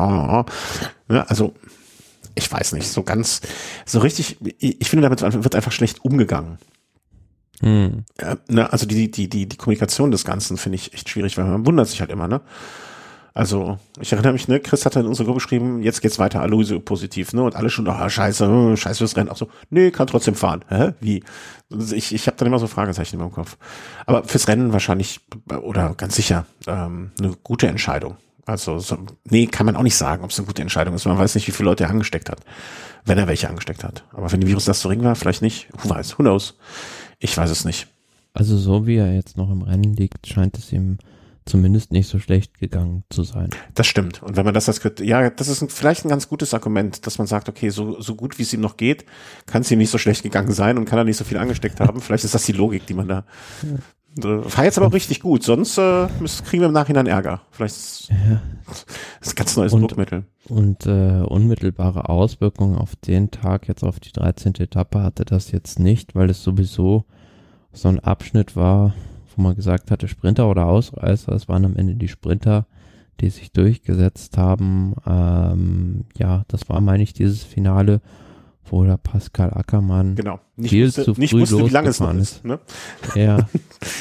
Also, 1.08 1.54
ich 2.36 2.50
weiß 2.50 2.72
nicht, 2.72 2.88
so 2.88 3.02
ganz, 3.02 3.40
so 3.84 3.98
richtig, 3.98 4.38
ich 4.58 4.88
finde, 4.88 5.08
damit 5.08 5.22
wird 5.22 5.54
einfach 5.54 5.72
schlecht 5.72 6.04
umgegangen. 6.04 6.58
Hm. 7.60 8.04
Ja, 8.20 8.36
ne, 8.48 8.72
also 8.72 8.86
die, 8.86 9.10
die, 9.10 9.28
die, 9.28 9.46
die 9.46 9.56
Kommunikation 9.56 10.10
des 10.10 10.24
Ganzen 10.24 10.56
finde 10.56 10.76
ich 10.76 10.92
echt 10.94 11.08
schwierig, 11.08 11.36
weil 11.38 11.44
man 11.44 11.66
wundert 11.66 11.88
sich 11.88 12.00
halt 12.00 12.10
immer, 12.10 12.28
ne? 12.28 12.40
Also, 13.36 13.78
ich 14.00 14.12
erinnere 14.12 14.32
mich, 14.32 14.46
ne, 14.46 14.60
Chris 14.60 14.86
hat 14.86 14.94
in 14.94 15.06
unserer 15.06 15.26
Gruppe 15.26 15.40
geschrieben, 15.40 15.82
jetzt 15.82 16.00
geht's 16.00 16.20
weiter, 16.20 16.40
Aloisio 16.40 16.78
positiv, 16.78 17.32
ne? 17.32 17.42
Und 17.42 17.56
alle 17.56 17.68
schon, 17.68 17.88
ah, 17.88 18.04
oh, 18.04 18.08
scheiße, 18.08 18.46
hm, 18.46 18.76
scheiße 18.76 18.98
fürs 18.98 19.16
Rennen. 19.16 19.28
Auch 19.28 19.36
so, 19.36 19.48
nee, 19.70 19.90
kann 19.90 20.06
trotzdem 20.06 20.36
fahren. 20.36 20.64
Hä? 20.68 20.92
Wie? 21.00 21.24
Ich, 21.92 22.14
ich 22.14 22.28
habe 22.28 22.36
dann 22.36 22.46
immer 22.46 22.60
so 22.60 22.68
Fragezeichen 22.68 23.18
meinem 23.18 23.32
Kopf. 23.32 23.56
Aber 24.06 24.22
fürs 24.22 24.46
Rennen 24.46 24.72
wahrscheinlich, 24.72 25.18
oder 25.62 25.94
ganz 25.96 26.14
sicher, 26.14 26.46
ähm, 26.68 27.10
eine 27.18 27.34
gute 27.42 27.66
Entscheidung. 27.66 28.16
Also, 28.46 28.78
so, 28.78 28.98
nee, 29.24 29.46
kann 29.46 29.66
man 29.66 29.74
auch 29.74 29.82
nicht 29.82 29.96
sagen, 29.96 30.22
ob 30.22 30.30
es 30.30 30.38
eine 30.38 30.46
gute 30.46 30.62
Entscheidung 30.62 30.94
ist. 30.94 31.04
Man 31.04 31.18
weiß 31.18 31.34
nicht, 31.34 31.48
wie 31.48 31.52
viele 31.52 31.70
Leute 31.70 31.84
er 31.84 31.90
angesteckt 31.90 32.30
hat. 32.30 32.38
Wenn 33.04 33.18
er 33.18 33.26
welche 33.26 33.48
angesteckt 33.48 33.82
hat. 33.82 34.04
Aber 34.12 34.30
wenn 34.30 34.40
der 34.40 34.48
Virus 34.48 34.66
das 34.66 34.78
zu 34.78 34.88
ring 34.88 35.02
war, 35.02 35.16
vielleicht 35.16 35.42
nicht. 35.42 35.68
Who 35.82 35.90
weiß, 35.90 36.18
who 36.18 36.22
knows. 36.22 36.54
Ich 37.18 37.37
weiß 37.37 37.50
es 37.50 37.64
nicht. 37.64 37.88
Also 38.33 38.57
so 38.57 38.87
wie 38.87 38.96
er 38.96 39.14
jetzt 39.14 39.37
noch 39.37 39.50
im 39.50 39.62
Rennen 39.62 39.94
liegt, 39.94 40.27
scheint 40.27 40.59
es 40.59 40.72
ihm 40.72 40.98
zumindest 41.46 41.92
nicht 41.92 42.09
so 42.09 42.18
schlecht 42.18 42.59
gegangen 42.59 43.05
zu 43.11 43.22
sein. 43.22 43.50
Das 43.74 43.87
stimmt. 43.87 44.22
Und 44.22 44.37
wenn 44.37 44.44
man 44.44 44.55
das 44.55 44.68
als 44.68 44.81
ja, 45.00 45.29
das 45.29 45.48
ist 45.48 45.62
ein, 45.62 45.68
vielleicht 45.68 46.05
ein 46.05 46.09
ganz 46.09 46.29
gutes 46.29 46.55
Argument, 46.55 47.07
dass 47.07 47.18
man 47.18 47.27
sagt, 47.27 47.48
okay, 47.48 47.68
so, 47.68 48.00
so 48.00 48.14
gut 48.14 48.38
wie 48.38 48.42
es 48.42 48.53
ihm 48.53 48.61
noch 48.61 48.77
geht, 48.77 49.05
kann 49.46 49.62
es 49.62 49.70
ihm 49.70 49.79
nicht 49.79 49.90
so 49.90 49.98
schlecht 49.98 50.22
gegangen 50.22 50.53
sein 50.53 50.79
und 50.79 50.87
kann 50.87 50.98
er 50.98 51.05
nicht 51.05 51.18
so 51.18 51.24
viel 51.24 51.37
angesteckt 51.37 51.81
haben. 51.81 52.00
Vielleicht 52.00 52.24
ist 52.24 52.35
das 52.35 52.44
die 52.44 52.53
Logik, 52.53 52.87
die 52.87 52.94
man 52.94 53.09
da. 53.09 53.27
War 54.16 54.64
jetzt 54.64 54.79
aber 54.79 54.92
richtig 54.92 55.20
gut, 55.20 55.42
sonst 55.42 55.77
äh, 55.77 56.07
kriegen 56.44 56.61
wir 56.61 56.68
im 56.68 56.72
Nachhinein 56.72 57.07
Ärger. 57.07 57.40
Vielleicht 57.50 57.74
ist 57.74 58.11
ja. 58.11 58.40
das 59.20 59.35
ganz 59.35 59.57
neues 59.57 59.72
und, 59.72 59.83
Druckmittel. 59.83 60.24
Und 60.48 60.87
äh, 60.87 61.22
unmittelbare 61.27 62.09
Auswirkungen 62.09 62.77
auf 62.77 62.94
den 62.96 63.33
Tag, 63.33 63.66
jetzt 63.66 63.83
auf 63.83 63.98
die 63.98 64.12
13. 64.12 64.55
Etappe, 64.57 65.03
hatte 65.03 65.24
das 65.24 65.50
jetzt 65.50 65.81
nicht, 65.81 66.14
weil 66.14 66.31
es 66.31 66.44
sowieso 66.44 67.05
so 67.72 67.88
ein 67.88 67.98
Abschnitt 67.98 68.55
war, 68.55 68.94
wo 69.35 69.42
man 69.42 69.57
gesagt 69.57 69.90
hatte, 69.90 70.07
Sprinter 70.07 70.48
oder 70.48 70.66
Ausreißer. 70.66 71.33
Es 71.33 71.48
waren 71.48 71.64
am 71.64 71.77
Ende 71.77 71.96
die 71.96 72.09
Sprinter, 72.09 72.66
die 73.20 73.31
sich 73.31 73.50
durchgesetzt 73.53 74.38
haben. 74.38 74.94
Ähm, 75.07 76.05
ja, 76.16 76.44
das 76.46 76.68
war, 76.68 76.81
meine 76.81 77.03
ich, 77.03 77.14
dieses 77.14 77.42
Finale, 77.42 78.00
wo 78.74 78.84
der 78.84 78.96
Pascal 78.96 79.52
Ackermann 79.54 80.16
genau. 80.16 80.40
nicht 80.56 80.70
viel 80.70 80.88
wusste, 80.88 81.04
zu 81.04 81.14
früh 81.14 81.20
nicht 81.20 81.32
wusste, 81.32 81.64
wie 81.64 81.70
lange 81.70 81.88
es 81.88 82.00
noch 82.00 82.12
ist. 82.12 82.44
Ne? 82.44 82.58
Ja. 83.14 83.48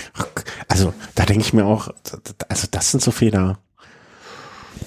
also 0.68 0.94
da 1.14 1.26
denke 1.26 1.42
ich 1.42 1.54
mir 1.54 1.66
auch, 1.66 1.90
also 2.50 2.68
das 2.72 2.92
sind 2.92 3.04
so 3.04 3.12
Fehler. 3.12 3.60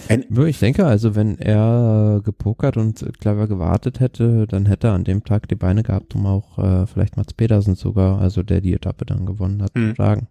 Ich 0.09 0.59
denke 0.59 0.87
also, 0.87 1.14
wenn 1.14 1.38
er 1.38 2.20
gepokert 2.25 2.77
und 2.77 3.05
clever 3.20 3.46
gewartet 3.46 4.01
hätte, 4.01 4.46
dann 4.46 4.66
hätte 4.66 4.88
er 4.88 4.94
an 4.94 5.05
dem 5.05 5.25
Tag 5.25 5.49
die 5.49 5.55
Beine 5.55 5.83
gehabt, 5.83 6.14
um 6.14 6.27
auch 6.27 6.59
äh, 6.59 6.87
vielleicht 6.87 7.16
Mats 7.16 7.33
Pedersen 7.33 7.77
sogar, 7.77 8.20
also 8.20 8.42
der 8.42 8.61
die 8.61 8.75
Etappe 8.75 9.07
dann 9.07 9.25
gewonnen 9.25 9.62
hat, 9.62 9.75
mhm. 9.75 9.90
zu 9.90 9.94
schlagen. 9.94 10.29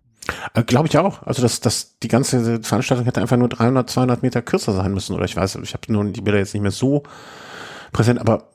Äh, 0.53 0.63
Glaube 0.63 0.87
ich 0.87 0.97
auch. 0.97 1.23
Also 1.23 1.41
dass, 1.41 1.61
dass 1.61 1.97
die 1.99 2.07
ganze 2.07 2.61
Veranstaltung 2.61 3.05
hätte 3.05 3.21
einfach 3.21 3.37
nur 3.37 3.49
300, 3.49 3.89
200 3.89 4.21
Meter 4.21 4.41
kürzer 4.41 4.73
sein 4.73 4.93
müssen. 4.93 5.15
Oder 5.15 5.25
ich 5.25 5.35
weiß, 5.35 5.55
ich 5.61 5.73
habe 5.73 5.91
nur 5.91 6.05
die 6.05 6.21
Bilder 6.21 6.39
jetzt 6.39 6.53
nicht 6.53 6.63
mehr 6.63 6.71
so 6.71 7.03
präsent, 7.95 8.19
aber 8.19 8.49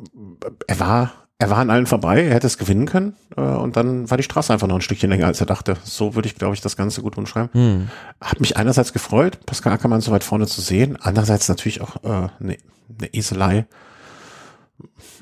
er 0.66 0.80
war 0.80 1.12
er 1.40 1.48
war 1.48 1.56
an 1.56 1.70
allen 1.70 1.86
vorbei, 1.86 2.22
er 2.22 2.34
hätte 2.34 2.46
es 2.46 2.58
gewinnen 2.58 2.84
können 2.84 3.16
äh, 3.34 3.40
und 3.40 3.74
dann 3.74 4.10
war 4.10 4.18
die 4.18 4.22
Straße 4.22 4.52
einfach 4.52 4.66
noch 4.66 4.74
ein 4.74 4.82
Stückchen 4.82 5.08
länger, 5.08 5.26
als 5.26 5.40
er 5.40 5.46
dachte. 5.46 5.78
So 5.84 6.14
würde 6.14 6.28
ich, 6.28 6.34
glaube 6.34 6.54
ich, 6.54 6.60
das 6.60 6.76
Ganze 6.76 7.00
gut 7.00 7.16
umschreiben. 7.16 7.48
Hm. 7.54 7.88
Hat 8.20 8.40
mich 8.40 8.58
einerseits 8.58 8.92
gefreut, 8.92 9.40
Pascal 9.46 9.72
Ackermann 9.72 10.02
so 10.02 10.12
weit 10.12 10.22
vorne 10.22 10.46
zu 10.46 10.60
sehen, 10.60 10.98
andererseits 11.00 11.48
natürlich 11.48 11.80
auch 11.80 11.96
eine 12.04 12.24
äh, 12.24 12.28
ne, 12.40 12.58
ne 13.00 13.14
Eselei. 13.14 13.66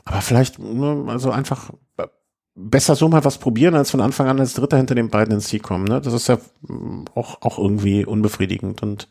Aber 0.04 0.20
vielleicht, 0.20 0.58
ne, 0.58 1.04
also 1.06 1.30
einfach 1.30 1.70
äh, 1.98 2.08
besser 2.56 2.96
so 2.96 3.08
mal 3.08 3.24
was 3.24 3.38
probieren, 3.38 3.76
als 3.76 3.92
von 3.92 4.00
Anfang 4.00 4.26
an 4.26 4.40
als 4.40 4.54
Dritter 4.54 4.76
hinter 4.76 4.96
den 4.96 5.10
beiden 5.10 5.32
ins 5.32 5.46
Ziel 5.46 5.60
kommen. 5.60 5.84
Ne? 5.84 6.00
Das 6.00 6.12
ist 6.12 6.26
ja 6.26 6.38
mm, 6.62 7.04
auch, 7.14 7.42
auch 7.42 7.58
irgendwie 7.58 8.04
unbefriedigend. 8.04 8.82
Und 8.82 9.08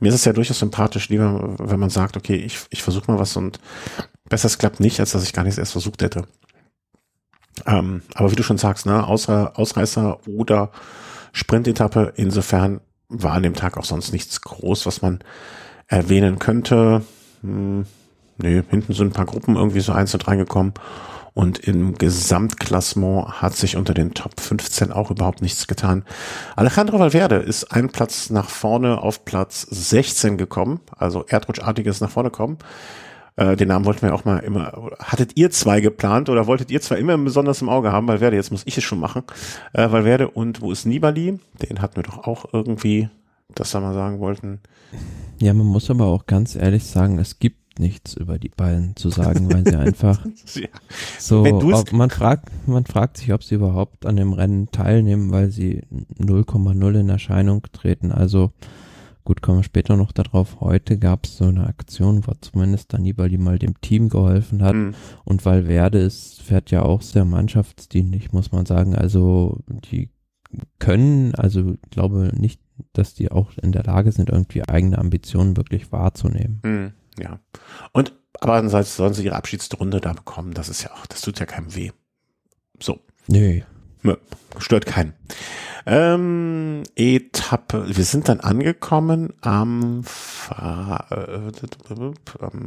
mir 0.00 0.08
ist 0.08 0.14
es 0.14 0.24
ja 0.24 0.32
durchaus 0.32 0.58
sympathisch, 0.58 1.10
lieber, 1.10 1.54
wenn 1.58 1.80
man 1.80 1.90
sagt, 1.90 2.16
okay, 2.16 2.36
ich, 2.36 2.60
ich 2.70 2.82
versuche 2.82 3.12
mal 3.12 3.18
was 3.18 3.36
und 3.36 3.60
besser 4.28 4.46
es 4.46 4.58
klappt 4.58 4.80
nicht, 4.80 5.00
als 5.00 5.12
dass 5.12 5.22
ich 5.22 5.32
gar 5.32 5.44
nichts 5.44 5.58
erst 5.58 5.72
versucht 5.72 6.02
hätte. 6.02 6.24
Ähm, 7.64 8.02
aber 8.14 8.30
wie 8.30 8.36
du 8.36 8.42
schon 8.42 8.58
sagst, 8.58 8.86
ne, 8.86 9.06
außer 9.06 9.52
Ausreißer 9.58 10.26
oder 10.26 10.70
Sprintetappe, 11.32 12.12
insofern 12.16 12.80
war 13.08 13.32
an 13.32 13.42
dem 13.42 13.54
Tag 13.54 13.76
auch 13.76 13.84
sonst 13.84 14.12
nichts 14.12 14.40
groß, 14.42 14.86
was 14.86 15.02
man 15.02 15.20
erwähnen 15.86 16.38
könnte. 16.38 17.02
Hm, 17.42 17.86
nee, 18.38 18.62
hinten 18.68 18.92
sind 18.92 19.08
ein 19.08 19.12
paar 19.12 19.26
Gruppen 19.26 19.56
irgendwie 19.56 19.80
so 19.80 19.92
eins 19.92 20.14
und 20.14 20.26
reingekommen. 20.26 20.74
Und 21.34 21.58
im 21.58 21.98
Gesamtklassement 21.98 23.42
hat 23.42 23.54
sich 23.54 23.76
unter 23.76 23.92
den 23.92 24.14
Top 24.14 24.40
15 24.40 24.90
auch 24.90 25.10
überhaupt 25.10 25.42
nichts 25.42 25.66
getan. 25.66 26.02
Alejandro 26.56 26.98
Valverde 26.98 27.36
ist 27.36 27.72
einen 27.72 27.90
Platz 27.90 28.30
nach 28.30 28.48
vorne 28.48 29.02
auf 29.02 29.26
Platz 29.26 29.66
16 29.70 30.38
gekommen, 30.38 30.80
also 30.96 31.26
erdrutschartiges 31.26 32.00
nach 32.00 32.10
vorne 32.10 32.30
kommen. 32.30 32.56
Äh, 33.36 33.56
den 33.56 33.68
Namen 33.68 33.84
wollten 33.84 34.02
wir 34.02 34.14
auch 34.14 34.24
mal 34.24 34.38
immer. 34.38 34.90
Hattet 34.98 35.36
ihr 35.36 35.50
zwei 35.50 35.80
geplant 35.80 36.28
oder 36.28 36.46
wolltet 36.46 36.70
ihr 36.70 36.80
zwei 36.80 36.96
immer 36.96 37.16
besonders 37.18 37.60
im 37.60 37.68
Auge 37.68 37.92
haben? 37.92 38.08
Valverde, 38.08 38.36
jetzt 38.36 38.50
muss 38.50 38.62
ich 38.64 38.78
es 38.78 38.84
schon 38.84 38.98
machen. 38.98 39.22
Äh, 39.74 39.90
Valverde 39.90 40.28
und 40.28 40.62
wo 40.62 40.72
ist 40.72 40.86
Nibali? 40.86 41.38
Den 41.62 41.82
hatten 41.82 41.96
wir 41.96 42.02
doch 42.02 42.26
auch 42.26 42.46
irgendwie, 42.52 43.10
dass 43.54 43.74
wir 43.74 43.80
mal 43.80 43.94
sagen 43.94 44.20
wollten. 44.20 44.60
Ja, 45.38 45.52
man 45.52 45.66
muss 45.66 45.90
aber 45.90 46.06
auch 46.06 46.26
ganz 46.26 46.56
ehrlich 46.56 46.84
sagen, 46.84 47.18
es 47.18 47.38
gibt 47.38 47.78
nichts 47.78 48.14
über 48.14 48.38
die 48.38 48.48
beiden 48.48 48.96
zu 48.96 49.10
sagen, 49.10 49.52
weil 49.52 49.66
sie 49.66 49.76
einfach 49.78 50.24
ja. 50.54 50.68
so, 51.18 51.44
man 51.92 52.08
fragt, 52.08 52.48
man 52.66 52.86
fragt 52.86 53.18
sich, 53.18 53.34
ob 53.34 53.44
sie 53.44 53.56
überhaupt 53.56 54.06
an 54.06 54.16
dem 54.16 54.32
Rennen 54.32 54.70
teilnehmen, 54.70 55.30
weil 55.30 55.50
sie 55.50 55.82
0,0 56.18 57.00
in 57.00 57.08
Erscheinung 57.10 57.62
treten. 57.72 58.12
Also 58.12 58.52
Gut, 59.26 59.42
kommen 59.42 59.58
wir 59.58 59.64
später 59.64 59.96
noch 59.96 60.12
darauf. 60.12 60.60
Heute 60.60 61.00
gab 61.00 61.26
es 61.26 61.38
so 61.38 61.46
eine 61.46 61.66
Aktion, 61.66 62.24
wo 62.28 62.32
zumindest 62.40 62.92
Danibali 62.92 63.38
mal 63.38 63.58
dem 63.58 63.80
Team 63.80 64.08
geholfen 64.08 64.62
hat. 64.62 64.76
Mhm. 64.76 64.94
Und 65.24 65.44
Valverde 65.44 65.98
ist, 65.98 66.40
fährt 66.42 66.70
ja 66.70 66.82
auch 66.82 67.02
sehr 67.02 67.24
mannschaftsdienlich, 67.24 68.30
muss 68.30 68.52
man 68.52 68.66
sagen. 68.66 68.94
Also 68.94 69.58
die 69.68 70.10
können, 70.78 71.34
also 71.34 71.72
ich 71.72 71.90
glaube 71.90 72.30
nicht, 72.36 72.60
dass 72.92 73.14
die 73.14 73.32
auch 73.32 73.50
in 73.60 73.72
der 73.72 73.82
Lage 73.82 74.12
sind, 74.12 74.30
irgendwie 74.30 74.62
eigene 74.62 74.96
Ambitionen 74.96 75.56
wirklich 75.56 75.90
wahrzunehmen. 75.90 76.60
Mhm, 76.62 76.92
ja. 77.20 77.40
Und 77.92 78.14
aber 78.38 78.52
andererseits 78.52 78.94
sollen 78.94 79.12
sie 79.12 79.24
ihre 79.24 79.34
Abschiedsrunde 79.34 80.00
da 80.00 80.12
bekommen. 80.12 80.54
Das 80.54 80.68
ist 80.68 80.84
ja 80.84 80.92
auch, 80.92 81.06
das 81.06 81.20
tut 81.22 81.40
ja 81.40 81.46
keinem 81.46 81.74
weh. 81.74 81.90
So. 82.78 83.00
Nee. 83.26 83.64
Nö, 84.02 84.14
stört 84.58 84.86
keinen. 84.86 85.14
Ähm, 85.88 86.82
Etappe, 86.96 87.84
wir 87.86 88.04
sind 88.04 88.28
dann 88.28 88.40
angekommen 88.40 89.34
am, 89.40 90.02
äh, 90.50 90.54
am 90.56 91.52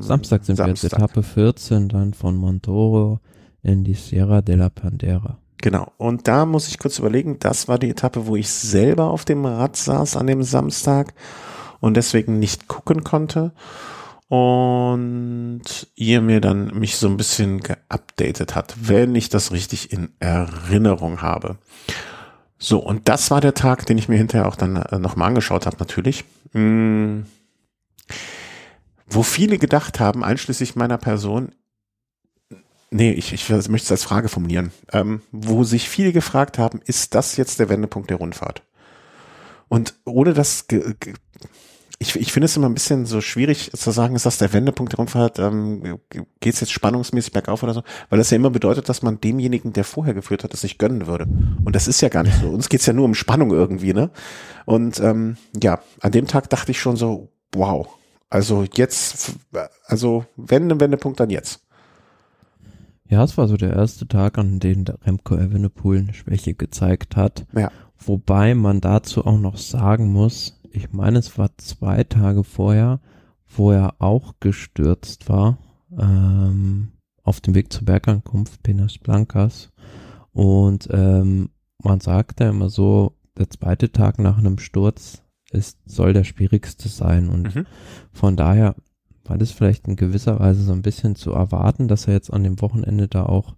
Samstag 0.01 0.45
sind 0.45 0.55
Samstag. 0.55 0.65
wir 0.65 0.69
jetzt 0.69 0.85
Etappe 0.85 1.23
14 1.23 1.89
dann 1.89 2.13
von 2.13 2.37
Montoro 2.37 3.19
in 3.61 3.83
die 3.83 3.95
Sierra 3.95 4.41
de 4.41 4.55
la 4.55 4.69
Pandera. 4.69 5.37
Genau. 5.57 5.91
Und 5.97 6.29
da 6.29 6.45
muss 6.45 6.69
ich 6.69 6.79
kurz 6.79 6.99
überlegen, 6.99 7.39
das 7.39 7.67
war 7.67 7.77
die 7.77 7.89
Etappe, 7.89 8.25
wo 8.25 8.37
ich 8.37 8.49
selber 8.49 9.09
auf 9.09 9.25
dem 9.25 9.45
Rad 9.45 9.75
saß 9.75 10.15
an 10.15 10.27
dem 10.27 10.43
Samstag 10.43 11.13
und 11.81 11.97
deswegen 11.97 12.39
nicht 12.39 12.69
gucken 12.69 13.03
konnte 13.03 13.51
und 14.29 15.61
ihr 15.95 16.21
mir 16.21 16.39
dann 16.39 16.67
mich 16.79 16.95
so 16.95 17.09
ein 17.09 17.17
bisschen 17.17 17.59
geupdatet 17.59 18.55
hat, 18.55 18.75
wenn 18.81 19.13
ich 19.15 19.27
das 19.27 19.51
richtig 19.51 19.91
in 19.91 20.13
Erinnerung 20.19 21.21
habe. 21.21 21.57
So, 22.59 22.79
und 22.79 23.07
das 23.07 23.31
war 23.31 23.39
der 23.39 23.53
Tag, 23.53 23.85
den 23.85 23.97
ich 23.97 24.09
mir 24.09 24.17
hinterher 24.17 24.47
auch 24.47 24.57
dann 24.57 24.75
äh, 24.75 24.99
nochmal 24.99 25.29
angeschaut 25.29 25.65
habe, 25.65 25.77
natürlich. 25.79 26.25
Hm, 26.51 27.25
wo 29.07 29.23
viele 29.23 29.57
gedacht 29.57 29.99
haben, 29.99 30.23
einschließlich 30.23 30.75
meiner 30.75 30.97
Person, 30.97 31.55
nee, 32.91 33.11
ich, 33.11 33.33
ich 33.33 33.49
möchte 33.49 33.85
es 33.85 33.91
als 33.91 34.03
Frage 34.03 34.27
formulieren, 34.27 34.71
ähm, 34.91 35.21
wo 35.31 35.63
sich 35.63 35.89
viele 35.89 36.11
gefragt 36.11 36.59
haben, 36.59 36.81
ist 36.85 37.15
das 37.15 37.37
jetzt 37.37 37.59
der 37.59 37.69
Wendepunkt 37.69 38.09
der 38.09 38.17
Rundfahrt? 38.17 38.61
Und 39.69 39.95
ohne 40.03 40.33
das 40.33 40.65
ich, 42.01 42.15
ich 42.15 42.31
finde 42.31 42.45
es 42.45 42.55
immer 42.55 42.69
ein 42.69 42.73
bisschen 42.73 43.05
so 43.05 43.19
schwierig 43.19 43.71
zu 43.73 43.91
sagen, 43.91 44.15
ist 44.15 44.25
das 44.25 44.37
der 44.37 44.53
Wendepunkt 44.53 44.93
der 44.93 44.97
Rundfahrt, 44.99 45.37
ähm, 45.37 45.99
geht 46.39 46.53
es 46.53 46.61
jetzt 46.61 46.71
spannungsmäßig 46.71 47.33
bergauf 47.33 47.61
oder 47.61 47.73
so, 47.73 47.83
weil 48.09 48.17
das 48.17 48.29
ja 48.29 48.37
immer 48.37 48.49
bedeutet, 48.49 48.87
dass 48.87 49.01
man 49.01 49.19
demjenigen, 49.19 49.73
der 49.73 49.83
vorher 49.83 50.13
geführt 50.13 50.45
hat, 50.45 50.53
das 50.53 50.63
nicht 50.63 50.79
gönnen 50.79 51.07
würde. 51.07 51.27
Und 51.65 51.75
das 51.75 51.89
ist 51.89 51.99
ja 51.99 52.07
gar 52.07 52.23
nicht 52.23 52.39
so. 52.39 52.47
Uns 52.47 52.69
geht's 52.69 52.85
ja 52.85 52.93
nur 52.93 53.03
um 53.03 53.15
Spannung 53.15 53.51
irgendwie, 53.51 53.93
ne? 53.93 54.11
Und 54.65 55.01
ähm, 55.01 55.35
ja, 55.61 55.81
an 55.99 56.13
dem 56.13 56.25
Tag 56.25 56.49
dachte 56.49 56.71
ich 56.71 56.79
schon 56.79 56.95
so, 56.95 57.33
wow, 57.51 57.89
also 58.29 58.65
jetzt, 58.73 59.33
also 59.85 60.25
Wende, 60.37 60.79
Wendepunkt 60.79 61.19
dann 61.19 61.29
jetzt. 61.29 61.65
Ja, 63.09 63.23
es 63.23 63.37
war 63.37 63.47
so 63.47 63.57
der 63.57 63.73
erste 63.73 64.07
Tag, 64.07 64.37
an 64.37 64.59
dem 64.59 64.85
der 64.85 64.99
Remco 65.03 65.35
Evenepoel 65.35 65.97
eine 65.97 66.13
Schwäche 66.13 66.53
gezeigt 66.53 67.17
hat. 67.17 67.45
Ja. 67.53 67.71
Wobei 67.97 68.55
man 68.55 68.79
dazu 68.79 69.25
auch 69.25 69.37
noch 69.37 69.57
sagen 69.57 70.13
muss, 70.13 70.58
ich 70.71 70.91
meine, 70.91 71.19
es 71.19 71.37
war 71.37 71.49
zwei 71.57 72.03
Tage 72.03 72.43
vorher, 72.43 72.99
wo 73.47 73.71
er 73.71 73.95
auch 73.99 74.35
gestürzt 74.39 75.29
war, 75.29 75.57
ähm, 75.97 76.89
auf 77.23 77.41
dem 77.41 77.55
Weg 77.55 77.73
zur 77.73 77.85
Bergankunft 77.85 78.63
Penas 78.63 78.97
Blancas. 78.97 79.71
Und 80.31 80.87
ähm, 80.91 81.49
man 81.81 81.99
sagt 81.99 82.39
ja 82.39 82.49
immer 82.49 82.69
so, 82.69 83.17
der 83.37 83.49
zweite 83.49 83.91
Tag 83.91 84.19
nach 84.19 84.37
einem 84.37 84.59
Sturz 84.59 85.23
ist, 85.51 85.79
soll 85.85 86.13
der 86.13 86.23
schwierigste 86.23 86.89
sein. 86.89 87.29
Und 87.29 87.55
mhm. 87.55 87.65
von 88.11 88.35
daher 88.35 88.75
war 89.23 89.37
das 89.37 89.51
vielleicht 89.51 89.87
in 89.87 89.95
gewisser 89.95 90.39
Weise 90.39 90.63
so 90.63 90.73
ein 90.73 90.81
bisschen 90.81 91.15
zu 91.15 91.31
erwarten, 91.31 91.87
dass 91.87 92.07
er 92.07 92.13
jetzt 92.13 92.31
an 92.31 92.43
dem 92.43 92.61
Wochenende 92.61 93.07
da 93.07 93.25
auch, 93.25 93.55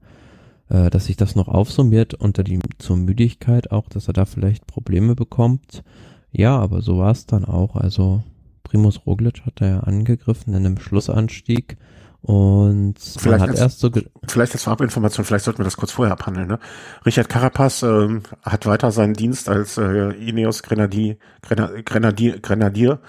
äh, 0.70 0.90
dass 0.90 1.06
sich 1.06 1.18
das 1.18 1.36
noch 1.36 1.48
aufsummiert 1.48 2.14
unter 2.14 2.44
die 2.44 2.60
zur 2.78 2.98
Müdigkeit 2.98 3.72
auch, 3.72 3.90
dass 3.90 4.08
er 4.08 4.14
da 4.14 4.26
vielleicht 4.26 4.68
Probleme 4.68 5.16
bekommt. 5.16 5.84
Ja, 6.32 6.58
aber 6.58 6.82
so 6.82 6.98
war 6.98 7.12
es 7.12 7.26
dann 7.26 7.46
auch. 7.46 7.76
Also 7.76 8.24
Primus 8.64 9.06
Roglic 9.06 9.46
hat 9.46 9.62
er 9.62 9.68
ja 9.68 9.80
angegriffen 9.82 10.54
in 10.54 10.66
einem 10.66 10.80
Schlussanstieg 10.80 11.78
und 12.24 12.96
vielleicht 13.00 13.42
hat 13.42 13.58
erst 13.58 13.80
so 13.80 13.90
vielleicht 14.28 14.54
als 14.54 14.64
Farbinformation, 14.64 15.26
vielleicht 15.26 15.44
sollten 15.44 15.60
wir 15.60 15.64
das 15.64 15.76
kurz 15.76 15.92
vorher 15.92 16.14
abhandeln. 16.14 16.48
Ne? 16.48 16.60
Richard 17.04 17.30
Carapaz 17.30 17.82
ähm, 17.82 18.22
hat 18.44 18.68
weiter 18.68 18.92
seinen 18.92 19.16
Dienst 19.16 19.50
als 19.50 19.78
äh, 19.78 20.12
Ineos 20.12 20.62
Grenadier, 20.62 21.18
Grenadier, 21.42 22.40
Grenadier 22.40 23.00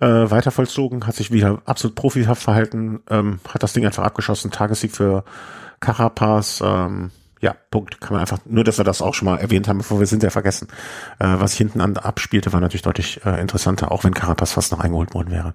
äh, 0.00 0.06
weiter 0.06 0.50
vollzogen, 0.50 1.06
hat 1.06 1.14
sich 1.14 1.30
wieder 1.30 1.60
absolut 1.66 1.94
profihaft 1.94 2.42
verhalten, 2.42 3.00
ähm, 3.10 3.40
hat 3.46 3.62
das 3.62 3.74
Ding 3.74 3.84
einfach 3.84 4.04
abgeschossen, 4.04 4.50
Tagessieg 4.50 4.92
für 4.92 5.24
Carapaz. 5.80 6.62
Ähm, 6.64 7.10
ja, 7.44 7.54
Punkt. 7.70 8.00
Kann 8.00 8.14
man 8.14 8.22
einfach, 8.22 8.38
nur 8.46 8.64
dass 8.64 8.78
wir 8.78 8.86
das 8.86 9.02
auch 9.02 9.12
schon 9.12 9.26
mal 9.26 9.36
erwähnt 9.36 9.68
haben, 9.68 9.76
bevor 9.76 10.00
wir 10.00 10.06
sind 10.06 10.22
ja 10.22 10.30
vergessen. 10.30 10.66
Äh, 11.18 11.26
was 11.38 11.52
hinten 11.52 11.82
an 11.82 11.98
abspielte, 11.98 12.54
war 12.54 12.60
natürlich 12.60 12.80
deutlich 12.80 13.20
äh, 13.26 13.38
interessanter, 13.38 13.92
auch 13.92 14.02
wenn 14.02 14.14
Carapaz 14.14 14.52
fast 14.52 14.72
noch 14.72 14.80
eingeholt 14.80 15.12
worden 15.12 15.30
wäre. 15.30 15.54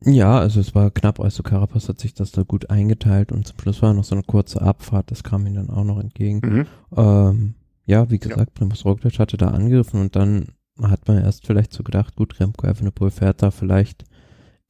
Ja, 0.00 0.36
also 0.36 0.58
es 0.58 0.74
war 0.74 0.90
knapp, 0.90 1.20
also 1.20 1.44
Carapaz 1.44 1.88
hat 1.88 2.00
sich 2.00 2.12
das 2.12 2.32
da 2.32 2.42
gut 2.42 2.70
eingeteilt 2.70 3.30
und 3.30 3.46
zum 3.46 3.58
Schluss 3.60 3.82
war 3.82 3.94
noch 3.94 4.02
so 4.02 4.16
eine 4.16 4.24
kurze 4.24 4.60
Abfahrt, 4.60 5.12
das 5.12 5.22
kam 5.22 5.46
ihm 5.46 5.54
dann 5.54 5.70
auch 5.70 5.84
noch 5.84 6.00
entgegen. 6.00 6.40
Mhm. 6.42 6.66
Ähm, 6.96 7.54
ja, 7.86 8.10
wie 8.10 8.18
gesagt, 8.18 8.50
ja. 8.50 8.54
Primus 8.54 8.84
Roglic 8.84 9.20
hatte 9.20 9.36
da 9.36 9.48
angegriffen 9.48 10.00
und 10.00 10.16
dann 10.16 10.48
hat 10.82 11.06
man 11.06 11.22
erst 11.22 11.46
vielleicht 11.46 11.72
so 11.72 11.84
gedacht, 11.84 12.16
gut, 12.16 12.40
Remco 12.40 12.66
Evenepoel 12.66 13.12
fährt 13.12 13.42
da 13.42 13.52
vielleicht 13.52 14.04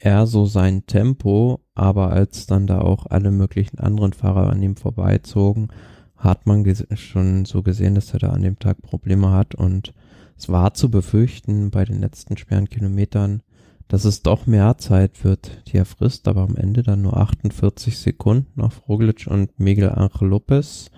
eher 0.04 0.26
so 0.26 0.44
sein 0.44 0.86
Tempo, 0.86 1.60
aber 1.74 2.10
als 2.10 2.46
dann 2.46 2.66
da 2.66 2.80
auch 2.80 3.06
alle 3.06 3.30
möglichen 3.30 3.78
anderen 3.78 4.12
Fahrer 4.12 4.50
an 4.50 4.62
ihm 4.62 4.76
vorbeizogen, 4.76 5.68
hat 6.16 6.46
man 6.46 6.64
schon 6.94 7.44
so 7.44 7.62
gesehen, 7.62 7.94
dass 7.94 8.12
er 8.12 8.20
da 8.20 8.30
an 8.30 8.42
dem 8.42 8.58
Tag 8.58 8.82
Probleme 8.82 9.30
hat. 9.30 9.54
Und 9.54 9.94
es 10.36 10.48
war 10.48 10.74
zu 10.74 10.90
befürchten 10.90 11.70
bei 11.70 11.84
den 11.84 12.00
letzten 12.00 12.36
schweren 12.36 12.68
Kilometern, 12.68 13.42
dass 13.88 14.04
es 14.04 14.22
doch 14.22 14.46
mehr 14.46 14.76
Zeit 14.78 15.24
wird, 15.24 15.62
die 15.68 15.78
er 15.78 15.84
frisst, 15.84 16.28
aber 16.28 16.42
am 16.42 16.56
Ende 16.56 16.82
dann 16.82 17.02
nur 17.02 17.16
48 17.16 17.98
Sekunden 17.98 18.60
auf 18.60 18.88
Roglic 18.88 19.26
und 19.26 19.58
Miguel 19.58 19.90
Angel 19.90 20.28
Lopez 20.28 20.90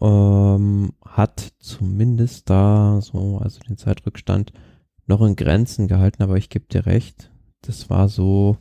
ähm, 0.00 0.92
hat 1.04 1.52
zumindest 1.60 2.50
da 2.50 3.00
so, 3.00 3.38
also 3.38 3.60
den 3.60 3.76
Zeitrückstand 3.76 4.52
noch 5.06 5.22
in 5.22 5.36
Grenzen 5.36 5.86
gehalten, 5.88 6.22
aber 6.22 6.36
ich 6.36 6.48
gebe 6.48 6.66
dir 6.66 6.86
recht, 6.86 7.30
das 7.66 7.90
war 7.90 8.08
so, 8.08 8.58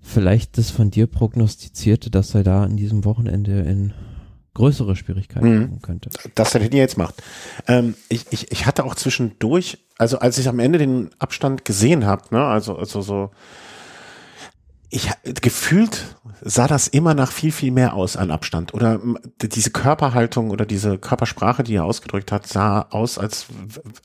vielleicht 0.00 0.58
das 0.58 0.70
von 0.70 0.90
dir 0.90 1.06
prognostizierte, 1.06 2.10
dass 2.10 2.34
er 2.34 2.42
da 2.42 2.64
in 2.64 2.76
diesem 2.76 3.04
Wochenende 3.04 3.60
in 3.60 3.92
größere 4.54 4.96
Schwierigkeiten 4.96 5.48
mhm. 5.48 5.64
kommen 5.66 5.82
könnte. 5.82 6.10
Das 6.34 6.52
hätte 6.52 6.66
ich 6.66 6.72
jetzt 6.74 6.98
macht. 6.98 7.22
Ähm, 7.66 7.94
ich, 8.08 8.26
ich, 8.30 8.50
ich 8.50 8.66
hatte 8.66 8.84
auch 8.84 8.94
zwischendurch, 8.94 9.78
also 9.96 10.18
als 10.18 10.36
ich 10.38 10.48
am 10.48 10.58
Ende 10.58 10.78
den 10.78 11.10
Abstand 11.18 11.64
gesehen 11.64 12.04
habe, 12.04 12.24
ne, 12.34 12.44
also, 12.44 12.76
also 12.76 13.00
so, 13.00 13.30
ich 14.90 15.10
gefühlt 15.40 16.04
sah 16.42 16.66
das 16.66 16.86
immer 16.86 17.14
nach 17.14 17.32
viel, 17.32 17.50
viel 17.50 17.70
mehr 17.70 17.94
aus 17.94 18.18
an 18.18 18.30
Abstand. 18.30 18.74
Oder 18.74 19.00
diese 19.40 19.70
Körperhaltung 19.70 20.50
oder 20.50 20.66
diese 20.66 20.98
Körpersprache, 20.98 21.62
die 21.62 21.76
er 21.76 21.84
ausgedrückt 21.84 22.30
hat, 22.30 22.46
sah 22.46 22.82
aus, 22.90 23.16
als, 23.16 23.46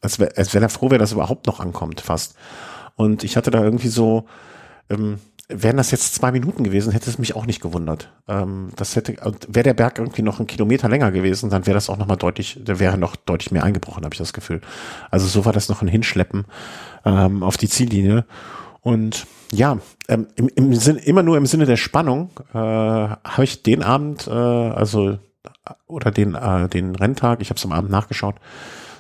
als, 0.02 0.20
als 0.22 0.54
wenn 0.54 0.64
er 0.64 0.70
froh 0.70 0.90
wäre, 0.90 1.00
dass 1.00 1.12
er 1.12 1.16
überhaupt 1.16 1.46
noch 1.46 1.60
ankommt, 1.60 2.00
fast. 2.00 2.36
Und 2.98 3.24
ich 3.24 3.38
hatte 3.38 3.52
da 3.52 3.64
irgendwie 3.64 3.88
so, 3.88 4.26
ähm, 4.90 5.20
wären 5.48 5.78
das 5.78 5.92
jetzt 5.92 6.14
zwei 6.14 6.32
Minuten 6.32 6.64
gewesen, 6.64 6.92
hätte 6.92 7.10
es 7.10 7.20
mich 7.20 7.36
auch 7.36 7.46
nicht 7.46 7.62
gewundert. 7.62 8.12
Ähm, 8.28 8.72
das 8.76 8.98
hätte, 8.98 9.16
wäre 9.48 9.64
der 9.64 9.74
Berg 9.74 10.00
irgendwie 10.00 10.24
noch 10.24 10.40
einen 10.40 10.48
Kilometer 10.48 10.90
länger 10.90 11.12
gewesen, 11.12 11.50
dann 11.50 11.66
wäre 11.66 11.76
das 11.76 11.90
auch 11.90 11.98
nochmal 11.98 12.18
deutlich, 12.18 12.60
der 12.62 12.80
wäre 12.80 12.98
noch 12.98 13.16
deutlich 13.16 13.52
mehr 13.52 13.64
eingebrochen, 13.64 14.04
habe 14.04 14.14
ich 14.14 14.20
das 14.20 14.34
Gefühl. 14.34 14.60
Also 15.10 15.28
so 15.28 15.46
war 15.46 15.54
das 15.54 15.70
noch 15.70 15.82
ein 15.82 15.88
Hinschleppen 15.88 16.46
ähm, 17.06 17.44
auf 17.44 17.56
die 17.56 17.70
Ziellinie. 17.70 18.26
Und 18.82 19.26
ja, 19.52 19.78
ähm, 20.10 20.28
im, 20.36 20.50
im 20.56 20.74
Sinn, 20.76 20.98
immer 20.98 21.24
nur 21.24 21.38
im 21.38 21.46
Sinne 21.46 21.66
der 21.66 21.78
Spannung 21.78 22.32
äh, 22.54 22.58
habe 22.58 23.44
ich 23.44 23.64
den 23.64 23.84
Abend, 23.84 24.28
äh, 24.28 24.32
also 24.32 25.18
oder 25.88 26.12
den, 26.12 26.36
äh, 26.36 26.68
den 26.68 26.96
Renntag, 26.96 27.42
ich 27.42 27.50
habe 27.50 27.58
es 27.58 27.66
am 27.66 27.72
Abend 27.72 27.92
nachgeschaut, 27.92 28.36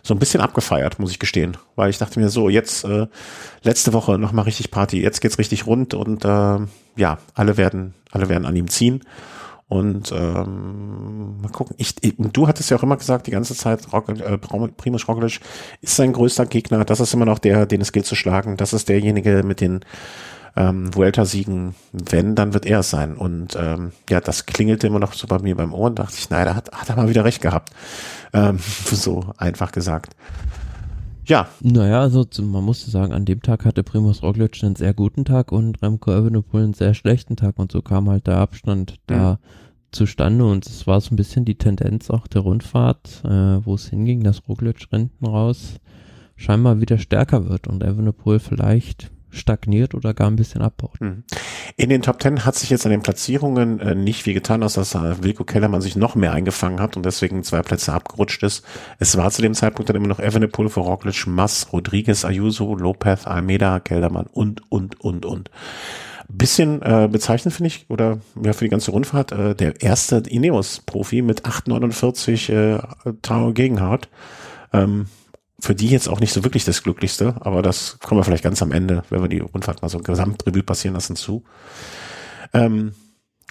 so 0.08 0.14
ein 0.14 0.20
bisschen 0.20 0.42
abgefeiert, 0.42 1.00
muss 1.00 1.12
ich 1.12 1.20
gestehen. 1.20 1.58
Weil 1.76 1.90
ich 1.90 1.98
dachte 1.98 2.20
mir 2.20 2.30
so, 2.30 2.50
jetzt 2.50 2.86
äh, 2.86 3.08
letzte 3.62 3.94
Woche 3.94 4.18
nochmal 4.18 4.46
richtig 4.46 4.72
Party, 4.72 5.02
jetzt 5.02 5.20
geht's 5.20 5.38
richtig 5.38 5.68
rund 5.68 5.94
und 5.94 6.24
äh, 6.24 6.60
ja, 6.96 7.18
alle 7.34 7.58
werden, 7.58 7.94
alle 8.12 8.30
werden 8.30 8.46
an 8.46 8.56
ihm 8.56 8.70
ziehen. 8.70 9.02
Und 9.70 10.14
ähm, 10.14 11.42
mal 11.42 11.52
gucken. 11.52 11.76
Ich, 11.78 11.96
ich, 12.00 12.16
du 12.18 12.48
hattest 12.48 12.72
ja 12.72 12.78
auch 12.78 12.84
immer 12.84 12.96
gesagt, 12.96 13.28
die 13.28 13.32
ganze 13.32 13.54
Zeit, 13.54 13.92
Rock, 13.92 14.08
äh, 14.08 14.38
Primus 14.38 15.10
Roglic 15.10 15.42
ist 15.82 15.98
sein 15.98 16.14
größter 16.14 16.46
Gegner. 16.46 16.86
Das 16.86 17.02
ist 17.02 17.14
immer 17.14 17.26
noch 17.26 17.38
der, 17.38 17.66
den 17.66 17.82
es 17.82 17.92
gilt 17.92 18.06
zu 18.06 18.16
schlagen. 18.16 18.56
Das 18.56 18.72
ist 18.72 18.88
derjenige 18.88 19.44
mit 19.44 19.60
den 19.60 19.82
ähm, 20.58 20.94
Vuelta-Siegen. 20.94 21.76
Wenn, 21.92 22.36
dann 22.36 22.54
wird 22.54 22.66
er 22.66 22.80
es 22.80 22.90
sein. 22.90 23.16
Und 23.16 23.56
ähm, 23.60 23.92
ja, 24.10 24.20
das 24.20 24.46
klingelte 24.46 24.88
immer 24.88 25.00
noch 25.00 25.14
so 25.14 25.28
bei 25.28 25.40
mir 25.40 25.56
beim 25.56 25.74
Ohr 25.74 25.88
und 25.88 26.00
dachte 26.00 26.16
ich, 26.18 26.30
nein, 26.30 26.46
da 26.46 26.56
hat, 26.56 26.72
hat 26.72 26.90
er 26.90 26.96
mal 26.96 27.10
wieder 27.10 27.24
recht 27.24 27.42
gehabt. 27.42 27.70
Ähm, 28.34 28.60
so 28.92 29.34
einfach 29.38 29.72
gesagt. 29.72 30.16
Ja. 31.26 31.48
Naja, 31.62 32.02
also 32.02 32.26
man 32.42 32.64
musste 32.64 32.90
sagen, 32.90 33.14
an 33.14 33.26
dem 33.26 33.42
Tag 33.42 33.66
hatte 33.66 33.84
Primus 33.84 34.24
Roglic 34.24 34.64
einen 34.64 34.76
sehr 34.76 34.94
guten 34.94 35.26
Tag 35.26 35.52
und 35.52 35.82
Remco 35.82 36.12
Evenepoel 36.12 36.64
einen 36.64 36.74
sehr 36.74 36.94
schlechten 36.94 37.36
Tag 37.36 37.60
und 37.60 37.72
so 37.72 37.82
kam 37.82 38.10
halt 38.10 38.28
der 38.28 38.38
Abstand 38.38 38.92
mhm. 38.92 38.96
da 39.08 39.40
zustande 39.92 40.46
und 40.46 40.66
es 40.66 40.88
war 40.88 41.02
so 41.02 41.14
ein 41.14 41.18
bisschen 41.18 41.44
die 41.44 41.58
Tendenz 41.58 42.10
auch 42.10 42.28
der 42.28 42.42
Rundfahrt, 42.42 43.24
äh, 43.26 43.66
wo 43.66 43.76
es 43.76 43.90
hinging, 43.90 44.24
dass 44.24 44.48
Roglic 44.48 44.88
Renten 44.92 45.26
raus 45.26 45.80
scheinbar 46.38 46.80
wieder 46.80 46.98
stärker 46.98 47.50
wird 47.50 47.68
und 47.68 47.84
Evenepoel 47.84 48.40
vielleicht 48.40 49.12
stagniert 49.38 49.94
oder 49.94 50.14
gar 50.14 50.30
ein 50.30 50.36
bisschen 50.36 50.62
abbaut. 50.62 51.00
Mhm. 51.00 51.24
In 51.76 51.90
den 51.90 52.02
Top 52.02 52.20
Ten 52.20 52.46
hat 52.46 52.56
sich 52.56 52.70
jetzt 52.70 52.86
an 52.86 52.92
den 52.92 53.02
Platzierungen 53.02 53.80
äh, 53.80 53.96
nicht 53.96 54.24
viel 54.24 54.34
getan, 54.34 54.64
außer 54.64 54.82
dass 54.82 54.96
äh, 54.96 55.24
Wilko 55.24 55.44
Kellermann 55.44 55.82
sich 55.82 55.96
noch 55.96 56.16
mehr 56.16 56.34
eingefangen 56.34 56.80
hat 56.80 56.98
und 56.98 57.06
deswegen 57.06 57.44
zwei 57.44 57.62
Plätze 57.62 57.94
abgerutscht 57.94 58.44
ist. 58.44 58.66
Es 59.00 59.18
war 59.18 59.32
zu 59.32 59.42
dem 59.42 59.54
Zeitpunkt 59.54 59.90
dann 59.90 59.96
immer 59.96 60.08
noch 60.08 60.20
Evenepoel 60.20 60.68
Roglic, 60.68 61.28
Mass, 61.28 61.72
Rodriguez, 61.72 62.26
Ayuso, 62.26 62.76
Lopez, 62.76 63.26
Almeida, 63.26 63.80
Keldermann 63.80 64.28
und, 64.28 64.62
und, 64.72 65.00
und, 65.02 65.26
und. 65.26 65.52
Bisschen 66.30 66.82
äh, 66.82 67.08
bezeichnend 67.10 67.56
finde 67.56 67.68
ich, 67.68 67.86
oder 67.90 68.20
ja 68.44 68.52
für 68.52 68.66
die 68.66 68.70
ganze 68.70 68.92
Rundfahrt, 68.92 69.32
äh, 69.32 69.56
der 69.56 69.82
erste 69.82 70.18
Ineos-Profi 70.18 71.22
mit 71.22 71.46
8,49 71.46 72.52
äh, 72.52 73.14
Tau 73.22 73.54
Gegenhard. 73.54 74.10
Ähm, 74.74 75.06
für 75.60 75.76
die 75.76 75.88
jetzt 75.88 76.08
auch 76.08 76.20
nicht 76.20 76.34
so 76.34 76.44
wirklich 76.44 76.66
das 76.66 76.84
Glücklichste, 76.84 77.36
aber 77.40 77.62
das 77.62 77.98
kommen 78.00 78.20
wir 78.20 78.24
vielleicht 78.24 78.44
ganz 78.44 78.62
am 78.62 78.72
Ende, 78.72 79.04
wenn 79.10 79.22
wir 79.22 79.30
die 79.30 79.40
Rundfahrt 79.40 79.82
mal 79.82 79.90
so 79.90 80.00
Gesamtrevue 80.00 80.64
passieren 80.64 80.94
lassen 80.94 81.16
zu. 81.16 81.44
Ähm, 82.54 82.94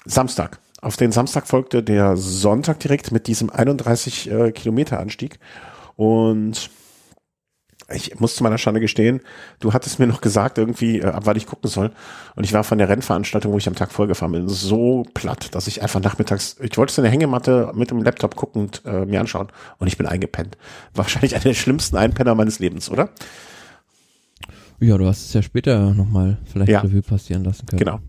Samstag. 0.05 0.61
Auf 0.81 0.97
den 0.97 1.11
Samstag 1.11 1.49
folgte 1.49 1.83
der 1.83 2.17
Sonntag 2.17 2.79
direkt 2.81 3.11
mit 3.11 3.27
diesem 3.27 3.51
31 3.51 4.31
äh, 4.31 4.53
Kilometer 4.53 5.01
Anstieg 5.01 5.41
und 5.97 6.71
ich 7.89 8.19
muss 8.19 8.35
zu 8.35 8.43
meiner 8.43 8.59
Schande 8.59 8.81
gestehen, 8.81 9.21
du 9.61 9.73
hattest 9.73 9.99
mir 9.99 10.07
noch 10.07 10.21
gesagt, 10.21 10.59
irgendwie, 10.59 11.01
äh, 11.01 11.07
ab 11.07 11.23
wann 11.25 11.37
ich 11.37 11.47
gucken 11.47 11.71
soll. 11.71 11.93
Und 12.35 12.45
ich 12.45 12.53
war 12.53 12.65
von 12.65 12.79
der 12.79 12.89
Rennveranstaltung, 12.89 13.53
wo 13.53 13.59
ich 13.59 13.69
am 13.69 13.77
Tag 13.77 13.93
vorgefahren 13.93 14.33
bin, 14.33 14.49
so 14.49 15.05
platt, 15.15 15.55
dass 15.55 15.69
ich 15.69 15.83
einfach 15.83 16.01
nachmittags, 16.01 16.57
ich 16.61 16.77
wollte 16.77 16.91
es 16.91 16.99
in 16.99 17.05
der 17.05 17.13
Hängematte 17.13 17.71
mit 17.75 17.91
dem 17.91 18.03
Laptop 18.03 18.35
gucken 18.35 18.63
und 18.63 18.83
äh, 18.85 19.05
mir 19.07 19.21
anschauen. 19.21 19.49
Und 19.79 19.87
ich 19.87 19.97
bin 19.97 20.07
eingepennt. 20.07 20.57
Wahrscheinlich 20.95 21.35
einer 21.35 21.45
der 21.45 21.55
schlimmsten 21.55 21.97
Einpenner 21.97 22.35
meines 22.35 22.59
Lebens, 22.59 22.91
oder? 22.91 23.11
Ja, 24.79 24.99
du 24.99 25.07
hast 25.07 25.27
es 25.27 25.33
ja 25.33 25.43
später 25.43 25.95
nochmal 25.95 26.37
vielleicht 26.53 26.71
ja. 26.71 26.81
Revue 26.81 27.03
passieren 27.03 27.45
lassen 27.45 27.67
können. 27.67 27.79
Genau. 27.79 28.01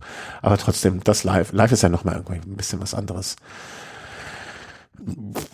Aber 0.42 0.58
trotzdem, 0.58 1.02
das 1.04 1.24
Live, 1.24 1.54
Live 1.54 1.72
ist 1.72 1.84
ja 1.84 1.90
nochmal 1.90 2.16
irgendwie 2.16 2.42
ein 2.46 2.58
bisschen 2.58 2.82
was 2.82 2.94
anderes 2.94 3.38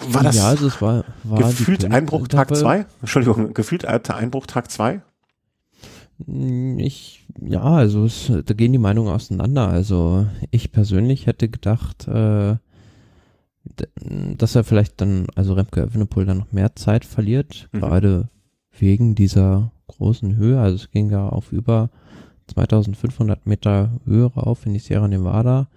war 0.10 0.24
das 0.24 0.36
ja, 0.36 0.48
also 0.48 0.68
es 0.68 0.82
war, 0.82 1.06
war 1.24 1.40
gefühlt 1.40 1.86
Einbruch 1.86 2.28
Tag 2.28 2.56
2? 2.56 2.86
Entschuldigung, 3.02 3.54
gefühlt 3.54 3.86
Einbruch 3.86 4.46
Tag 4.46 4.72
2? 4.72 5.02
Hm, 6.26 6.80
ich, 6.80 7.26
ja, 7.40 7.64
also 7.64 8.06
es, 8.06 8.32
da 8.46 8.54
gehen 8.54 8.72
die 8.72 8.80
Meinungen 8.80 9.14
auseinander. 9.14 9.68
Also 9.68 10.26
ich 10.52 10.72
persönlich 10.72 11.28
hätte 11.28 11.50
gedacht, 11.50 12.08
äh, 12.08 12.56
dass 14.06 14.56
er 14.56 14.64
vielleicht 14.64 15.00
dann, 15.02 15.28
also 15.36 15.54
Remke 15.54 15.82
Evenepoel 15.82 16.26
dann 16.26 16.38
noch 16.38 16.52
mehr 16.52 16.76
Zeit 16.76 17.06
verliert, 17.06 17.70
mhm. 17.72 17.80
gerade 17.80 18.30
wegen 18.78 19.16
dieser 19.16 19.72
großen 19.88 20.36
Höhe. 20.36 20.60
Also 20.60 20.76
es 20.76 20.92
ging 20.92 21.10
ja 21.10 21.28
auf 21.30 21.52
über 21.52 21.90
2500 22.48 23.46
Meter 23.46 23.92
Höhe 24.06 24.26
rauf 24.26 24.66
in 24.66 24.74
die 24.74 24.80
Sierra 24.80 25.08
Nevada. 25.08 25.68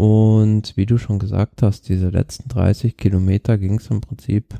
Und 0.00 0.78
wie 0.78 0.86
du 0.86 0.96
schon 0.96 1.18
gesagt 1.18 1.60
hast, 1.60 1.90
diese 1.90 2.08
letzten 2.08 2.48
30 2.48 2.96
Kilometer 2.96 3.58
ging 3.58 3.74
es 3.74 3.90
im 3.90 4.00
Prinzip 4.00 4.58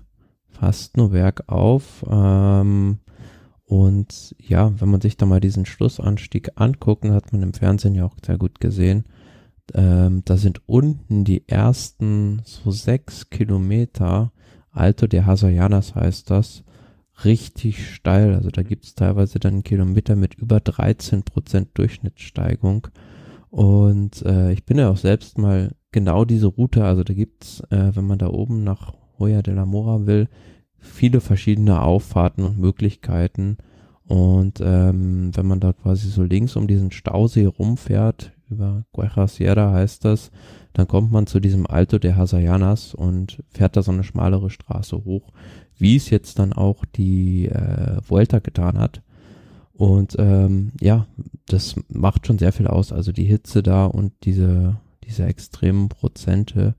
fast 0.50 0.98
nur 0.98 1.12
bergauf. 1.12 2.04
Ähm, 2.06 2.98
und 3.64 4.34
ja, 4.38 4.78
wenn 4.78 4.90
man 4.90 5.00
sich 5.00 5.16
da 5.16 5.24
mal 5.24 5.40
diesen 5.40 5.64
Schlussanstieg 5.64 6.50
anguckt, 6.56 7.06
hat 7.06 7.32
man 7.32 7.42
im 7.42 7.54
Fernsehen 7.54 7.94
ja 7.94 8.04
auch 8.04 8.16
sehr 8.22 8.36
gut 8.36 8.60
gesehen, 8.60 9.04
ähm, 9.72 10.20
da 10.26 10.36
sind 10.36 10.60
unten 10.68 11.24
die 11.24 11.48
ersten 11.48 12.42
so 12.44 12.70
sechs 12.70 13.30
Kilometer, 13.30 14.32
Alto 14.72 15.06
de 15.06 15.22
Hasayanas 15.22 15.94
heißt 15.94 16.28
das, 16.28 16.64
richtig 17.24 17.94
steil. 17.94 18.34
Also 18.34 18.50
da 18.50 18.62
gibt 18.62 18.84
es 18.84 18.94
teilweise 18.94 19.38
dann 19.38 19.64
Kilometer 19.64 20.16
mit 20.16 20.34
über 20.34 20.60
13 20.60 21.22
Prozent 21.22 21.70
Durchschnittssteigung. 21.78 22.88
Und 23.50 24.22
äh, 24.22 24.52
ich 24.52 24.64
bin 24.64 24.78
ja 24.78 24.90
auch 24.90 24.96
selbst 24.96 25.38
mal 25.38 25.72
genau 25.92 26.24
diese 26.24 26.46
Route, 26.46 26.84
also 26.84 27.02
da 27.02 27.14
gibt's, 27.14 27.60
äh, 27.70 27.90
wenn 27.94 28.06
man 28.06 28.18
da 28.18 28.28
oben 28.28 28.62
nach 28.62 28.94
Hoya 29.18 29.42
de 29.42 29.54
la 29.54 29.66
Mora 29.66 30.06
will, 30.06 30.28
viele 30.78 31.20
verschiedene 31.20 31.82
Auffahrten 31.82 32.44
und 32.44 32.58
Möglichkeiten. 32.58 33.58
Und 34.06 34.60
ähm, 34.60 35.30
wenn 35.36 35.46
man 35.46 35.60
da 35.60 35.72
quasi 35.72 36.08
so 36.08 36.22
links 36.22 36.56
um 36.56 36.66
diesen 36.66 36.90
Stausee 36.90 37.46
rumfährt, 37.46 38.32
über 38.48 38.84
Guaja 38.92 39.28
Sierra 39.28 39.72
heißt 39.72 40.04
das, 40.04 40.30
dann 40.72 40.88
kommt 40.88 41.12
man 41.12 41.26
zu 41.26 41.40
diesem 41.40 41.66
Alto 41.66 41.98
de 41.98 42.14
Hasayanas 42.14 42.94
und 42.94 43.42
fährt 43.48 43.76
da 43.76 43.82
so 43.82 43.92
eine 43.92 44.04
schmalere 44.04 44.50
Straße 44.50 45.04
hoch, 45.04 45.30
wie 45.76 45.96
es 45.96 46.10
jetzt 46.10 46.38
dann 46.38 46.52
auch 46.52 46.84
die 46.84 47.46
äh, 47.46 47.98
Vuelta 48.06 48.40
getan 48.40 48.78
hat. 48.78 49.02
Und 49.80 50.14
ähm, 50.18 50.72
ja, 50.78 51.06
das 51.46 51.74
macht 51.88 52.26
schon 52.26 52.36
sehr 52.36 52.52
viel 52.52 52.66
aus. 52.66 52.92
Also 52.92 53.12
die 53.12 53.24
Hitze 53.24 53.62
da 53.62 53.86
und 53.86 54.12
diese, 54.24 54.76
diese 55.04 55.24
extremen 55.24 55.88
Prozente. 55.88 56.74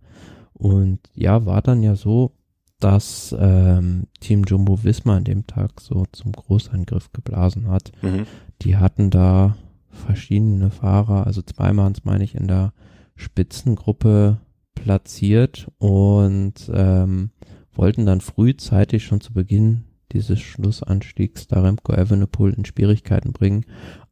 Und 0.53 0.99
ja, 1.15 1.47
war 1.47 1.63
dann 1.63 1.81
ja 1.81 1.95
so, 1.95 2.33
dass 2.79 3.35
ähm, 3.39 4.05
Team 4.19 4.43
Jumbo 4.43 4.83
Wismar 4.83 5.17
an 5.17 5.23
dem 5.23 5.47
Tag 5.47 5.81
so 5.81 6.05
zum 6.11 6.31
Großangriff 6.31 7.11
geblasen 7.11 7.69
hat. 7.69 7.91
Mhm. 8.03 8.27
Die 8.61 8.77
hatten 8.77 9.09
da 9.09 9.57
verschiedene 9.89 10.69
Fahrer, 10.69 11.25
also 11.25 11.41
zweimal 11.41 11.91
meine 12.03 12.23
ich 12.23 12.35
in 12.35 12.47
der 12.47 12.71
Spitzengruppe 13.15 14.37
platziert 14.75 15.71
und 15.79 16.69
ähm, 16.71 17.31
wollten 17.73 18.05
dann 18.05 18.21
frühzeitig 18.21 19.05
schon 19.05 19.21
zu 19.21 19.33
Beginn 19.33 19.85
dieses 20.13 20.39
Schlussanstiegs 20.39 21.47
da 21.47 21.61
Remco 21.61 21.93
Evenepoel 21.93 22.53
in 22.53 22.65
Schwierigkeiten 22.65 23.33
bringen. 23.33 23.65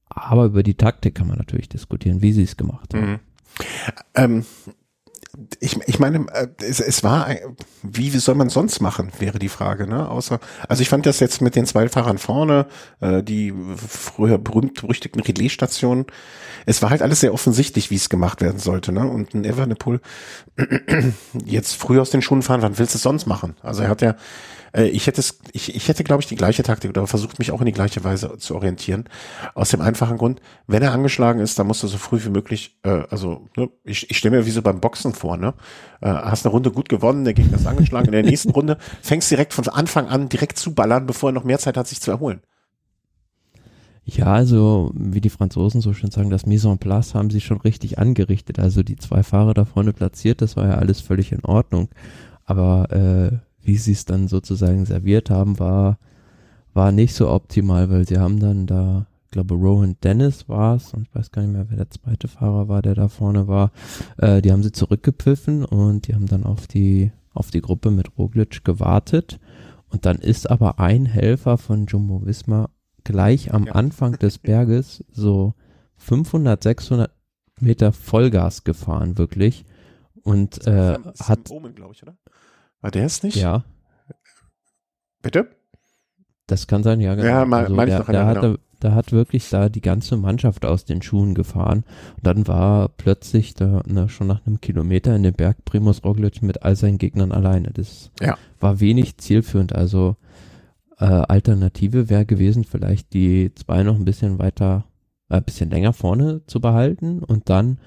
Aber 0.09 0.45
über 0.45 0.63
die 0.63 0.75
Taktik 0.75 1.15
kann 1.15 1.27
man 1.27 1.37
natürlich 1.37 1.69
diskutieren, 1.69 2.21
wie 2.21 2.33
sie 2.33 2.43
es 2.43 2.57
gemacht 2.57 2.93
haben. 2.93 3.11
Mhm. 3.11 3.19
Ähm, 4.15 4.45
ich, 5.59 5.77
ich 5.85 5.99
meine, 5.99 6.25
äh, 6.33 6.47
es, 6.61 6.79
es 6.79 7.03
war, 7.03 7.27
wie, 7.83 8.09
soll 8.09 8.35
man 8.35 8.49
sonst 8.49 8.81
machen, 8.81 9.11
wäre 9.19 9.39
die 9.39 9.49
Frage, 9.49 9.87
ne? 9.87 10.09
Außer, 10.09 10.39
also 10.67 10.81
ich 10.81 10.89
fand 10.89 11.05
das 11.05 11.19
jetzt 11.19 11.41
mit 11.41 11.55
den 11.55 11.65
zwei 11.65 11.87
Fahrern 11.87 12.17
vorne, 12.17 12.65
äh, 12.99 13.21
die 13.21 13.53
früher 13.77 14.37
berühmt-berüchtigten 14.37 15.21
Relaisstationen, 15.21 16.05
es 16.65 16.81
war 16.81 16.89
halt 16.89 17.01
alles 17.01 17.19
sehr 17.19 17.33
offensichtlich, 17.33 17.91
wie 17.91 17.95
es 17.95 18.09
gemacht 18.09 18.41
werden 18.41 18.59
sollte, 18.59 18.91
ne? 18.91 19.07
Und 19.07 19.33
ein 19.33 19.45
Evenepoel 19.45 20.01
jetzt 21.45 21.75
früh 21.75 21.99
aus 21.99 22.09
den 22.09 22.21
Schuhen 22.21 22.41
fahren, 22.41 22.61
wann 22.61 22.77
willst 22.77 22.95
du 22.95 22.97
es 22.97 23.03
sonst 23.03 23.27
machen? 23.27 23.55
Also 23.61 23.83
er 23.83 23.89
hat 23.89 24.01
ja, 24.01 24.15
äh, 24.73 24.85
ich 24.87 25.07
hätte 25.07 25.21
es, 25.21 25.39
ich, 25.53 25.75
ich 25.75 25.87
hätte, 25.87 26.03
glaube 26.03 26.21
ich, 26.21 26.27
die 26.27 26.35
gleiche 26.35 26.63
Taktik 26.63 26.89
oder 26.89 27.05
versucht 27.07 27.39
mich 27.39 27.51
auch 27.51 27.59
in 27.59 27.65
die 27.65 27.71
gleiche 27.71 28.03
Weise 28.03 28.37
zu 28.37 28.55
orientieren. 28.55 29.05
Aus 29.55 29.69
dem 29.69 29.81
einfachen 29.81 30.17
Grund, 30.17 30.41
wenn 30.67 30.83
er 30.83 30.91
angeschlagen 30.91 31.39
ist, 31.39 31.57
dann 31.59 31.67
musst 31.67 31.83
du 31.83 31.87
so 31.87 31.97
früh 31.97 32.23
wie 32.23 32.29
möglich, 32.29 32.77
äh, 32.83 33.03
also 33.09 33.47
ne, 33.55 33.69
ich, 33.83 34.09
ich 34.09 34.17
stelle 34.17 34.37
mir 34.37 34.45
wie 34.45 34.51
so 34.51 34.61
beim 34.61 34.79
Boxen 34.79 35.13
vor, 35.13 35.37
ne? 35.37 35.53
Äh, 36.01 36.07
hast 36.09 36.45
eine 36.45 36.51
Runde 36.51 36.71
gut 36.71 36.89
gewonnen, 36.89 37.23
der 37.25 37.33
Gegner 37.33 37.57
ist 37.57 37.67
angeschlagen, 37.67 38.07
in 38.07 38.13
der 38.13 38.23
nächsten 38.23 38.51
Runde 38.51 38.77
fängst 39.01 39.29
direkt 39.31 39.53
von 39.53 39.67
Anfang 39.67 40.07
an 40.07 40.29
direkt 40.29 40.57
zu 40.57 40.73
ballern, 40.73 41.05
bevor 41.05 41.29
er 41.29 41.33
noch 41.33 41.43
mehr 41.43 41.59
Zeit 41.59 41.77
hat, 41.77 41.87
sich 41.87 42.01
zu 42.01 42.11
erholen. 42.11 42.41
Ja, 44.05 44.33
also 44.33 44.91
wie 44.95 45.21
die 45.21 45.29
Franzosen 45.29 45.81
so 45.81 45.93
schön 45.93 46.09
sagen, 46.09 46.31
das 46.31 46.45
Mise 46.47 46.69
en 46.69 46.79
place 46.79 47.13
haben 47.13 47.29
sie 47.29 47.41
schon 47.41 47.61
richtig 47.61 47.99
angerichtet. 47.99 48.57
Also 48.57 48.81
die 48.81 48.95
zwei 48.95 49.21
Fahrer 49.21 49.53
da 49.53 49.65
vorne 49.65 49.93
platziert, 49.93 50.41
das 50.41 50.55
war 50.55 50.67
ja 50.67 50.75
alles 50.75 50.99
völlig 50.99 51.31
in 51.31 51.45
Ordnung. 51.45 51.89
Aber 52.45 52.91
äh, 52.91 53.37
wie 53.69 53.77
sie 53.77 53.91
es 53.91 54.03
dann 54.03 54.27
sozusagen 54.27 54.83
serviert 54.85 55.29
haben, 55.29 55.59
war, 55.59 55.99
war 56.73 56.91
nicht 56.91 57.13
so 57.13 57.29
optimal, 57.29 57.91
weil 57.91 58.07
sie 58.07 58.17
haben 58.17 58.39
dann 58.39 58.65
da, 58.65 59.05
ich 59.25 59.29
glaube, 59.29 59.53
Rowan 59.53 59.95
Dennis 60.03 60.49
war 60.49 60.75
es, 60.75 60.91
und 60.91 61.03
ich 61.03 61.13
weiß 61.13 61.31
gar 61.31 61.43
nicht 61.43 61.51
mehr, 61.51 61.69
wer 61.69 61.77
der 61.77 61.91
zweite 61.91 62.27
Fahrer 62.27 62.67
war, 62.67 62.81
der 62.81 62.95
da 62.95 63.09
vorne 63.09 63.47
war, 63.47 63.71
äh, 64.17 64.41
die 64.41 64.51
haben 64.51 64.63
sie 64.63 64.71
zurückgepfiffen 64.71 65.65
und 65.65 66.07
die 66.07 66.15
haben 66.15 66.25
dann 66.25 66.45
auf 66.45 66.65
die, 66.65 67.11
auf 67.31 67.51
die 67.51 67.61
Gruppe 67.61 67.91
mit 67.91 68.17
Roglic 68.17 68.63
gewartet. 68.63 69.39
Und 69.91 70.07
dann 70.07 70.17
ist 70.17 70.49
aber 70.49 70.79
ein 70.79 71.05
Helfer 71.05 71.59
von 71.59 71.85
Jumbo 71.85 72.25
Visma 72.25 72.71
gleich 73.03 73.53
am 73.53 73.67
ja. 73.67 73.73
Anfang 73.73 74.17
des 74.17 74.37
Berges 74.39 75.03
so 75.11 75.53
500, 75.97 76.63
600 76.63 77.11
Meter 77.59 77.91
Vollgas 77.93 78.63
gefahren, 78.63 79.19
wirklich. 79.19 79.63
Und 80.23 80.65
äh, 80.65 80.97
hat. 81.19 81.51
Omen, 81.51 81.75
glaube 81.75 81.93
ich, 81.93 82.01
oder? 82.01 82.17
War 82.81 82.91
der 82.91 83.05
es 83.05 83.23
nicht? 83.23 83.35
Ja. 83.35 83.63
Bitte? 85.21 85.49
Das 86.47 86.67
kann 86.67 86.81
sein, 86.81 86.99
ja, 86.99 87.15
genau. 87.15 87.27
Ja, 87.27 87.45
mal, 87.45 87.65
also, 87.65 87.75
der, 87.75 88.03
der, 88.03 88.25
hatte, 88.25 88.41
genau. 88.41 88.57
da 88.79 88.95
hat 88.95 89.11
wirklich 89.11 89.49
da 89.49 89.69
die 89.69 89.81
ganze 89.81 90.17
Mannschaft 90.17 90.65
aus 90.65 90.85
den 90.85 91.01
Schuhen 91.01 91.35
gefahren. 91.35 91.83
Und 92.17 92.25
dann 92.25 92.47
war 92.47 92.89
plötzlich 92.89 93.53
da 93.53 93.83
na, 93.85 94.09
schon 94.09 94.27
nach 94.27 94.45
einem 94.45 94.59
Kilometer 94.59 95.15
in 95.15 95.23
den 95.23 95.33
Berg 95.33 95.63
Primus 95.65 96.03
Roglic 96.03 96.41
mit 96.41 96.63
all 96.63 96.75
seinen 96.75 96.97
Gegnern 96.97 97.31
alleine. 97.31 97.71
Das 97.71 98.11
ja. 98.19 98.37
war 98.59 98.79
wenig 98.79 99.17
zielführend. 99.17 99.75
Also 99.75 100.15
äh, 100.97 101.05
Alternative 101.05 102.09
wäre 102.09 102.25
gewesen, 102.25 102.63
vielleicht 102.63 103.13
die 103.13 103.53
zwei 103.53 103.83
noch 103.83 103.95
ein 103.95 104.05
bisschen 104.05 104.39
weiter, 104.39 104.85
äh, 105.29 105.35
ein 105.35 105.43
bisschen 105.43 105.69
länger 105.69 105.93
vorne 105.93 106.41
zu 106.47 106.59
behalten 106.59 107.19
und 107.19 107.49
dann 107.49 107.77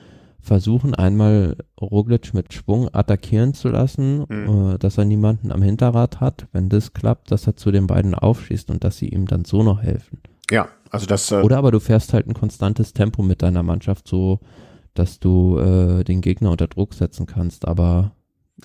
versuchen 0.43 0.95
einmal 0.95 1.57
Roglic 1.81 2.35
mit 2.35 2.53
Schwung 2.53 2.93
attackieren 2.93 3.55
zu 3.55 3.69
lassen, 3.69 4.25
mhm. 4.29 4.75
äh, 4.75 4.79
dass 4.79 4.99
er 4.99 5.05
niemanden 5.05 5.53
am 5.53 5.63
Hinterrad 5.63 6.21
hat. 6.21 6.49
Wenn 6.53 6.69
das 6.69 6.93
klappt, 6.93 7.31
dass 7.31 7.47
er 7.47 7.57
zu 7.57 7.71
den 7.71 7.87
beiden 7.87 8.15
aufschießt 8.15 8.71
und 8.71 8.83
dass 8.83 8.99
sie 8.99 9.09
ihm 9.09 9.27
dann 9.27 9.45
so 9.45 9.63
noch 9.63 9.81
helfen. 9.83 10.19
Ja, 10.51 10.69
also 10.91 11.07
das. 11.07 11.31
Äh 11.31 11.43
Oder 11.43 11.59
aber 11.59 11.71
du 11.71 11.79
fährst 11.79 12.13
halt 12.13 12.27
ein 12.27 12.35
konstantes 12.35 12.93
Tempo 12.93 13.23
mit 13.23 13.41
deiner 13.41 13.63
Mannschaft 13.63 14.09
so, 14.09 14.41
dass 14.95 15.21
du 15.21 15.59
äh, 15.59 16.03
den 16.03 16.21
Gegner 16.21 16.51
unter 16.51 16.67
Druck 16.67 16.95
setzen 16.95 17.27
kannst. 17.27 17.69
Aber 17.69 18.13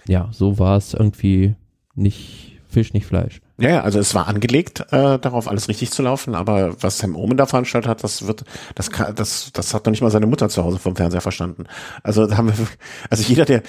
ja, 0.08 0.30
so 0.32 0.58
war 0.58 0.78
es 0.78 0.96
irgendwie 0.96 1.56
nicht 1.94 2.60
Fisch, 2.68 2.92
nicht 2.92 3.06
Fleisch. 3.06 3.42
Ja, 3.60 3.70
ja, 3.70 3.82
also 3.82 3.98
es 3.98 4.14
war 4.14 4.28
angelegt, 4.28 4.82
äh, 4.92 5.18
darauf 5.18 5.48
alles 5.48 5.68
richtig 5.68 5.90
zu 5.90 6.04
laufen, 6.04 6.36
aber 6.36 6.76
was 6.84 7.00
Sam 7.00 7.16
Omen 7.16 7.38
da 7.38 7.48
veranstaltet 7.48 7.90
hat, 7.90 8.04
das 8.04 8.28
wird, 8.28 8.44
das 8.76 8.92
kann, 8.92 9.16
das, 9.16 9.50
das 9.52 9.74
hat 9.74 9.84
noch 9.86 9.92
nicht 9.92 10.02
mal 10.02 10.12
seine 10.12 10.28
Mutter 10.28 10.48
zu 10.48 10.64
Hause 10.64 10.78
vom 10.78 10.96
Fernseher 10.96 11.22
verstanden. 11.22 11.64
Also 12.04 12.28
da 12.28 12.38
haben 12.38 12.50
wir, 12.50 12.68
also 13.10 13.24
jeder, 13.24 13.46
der, 13.46 13.64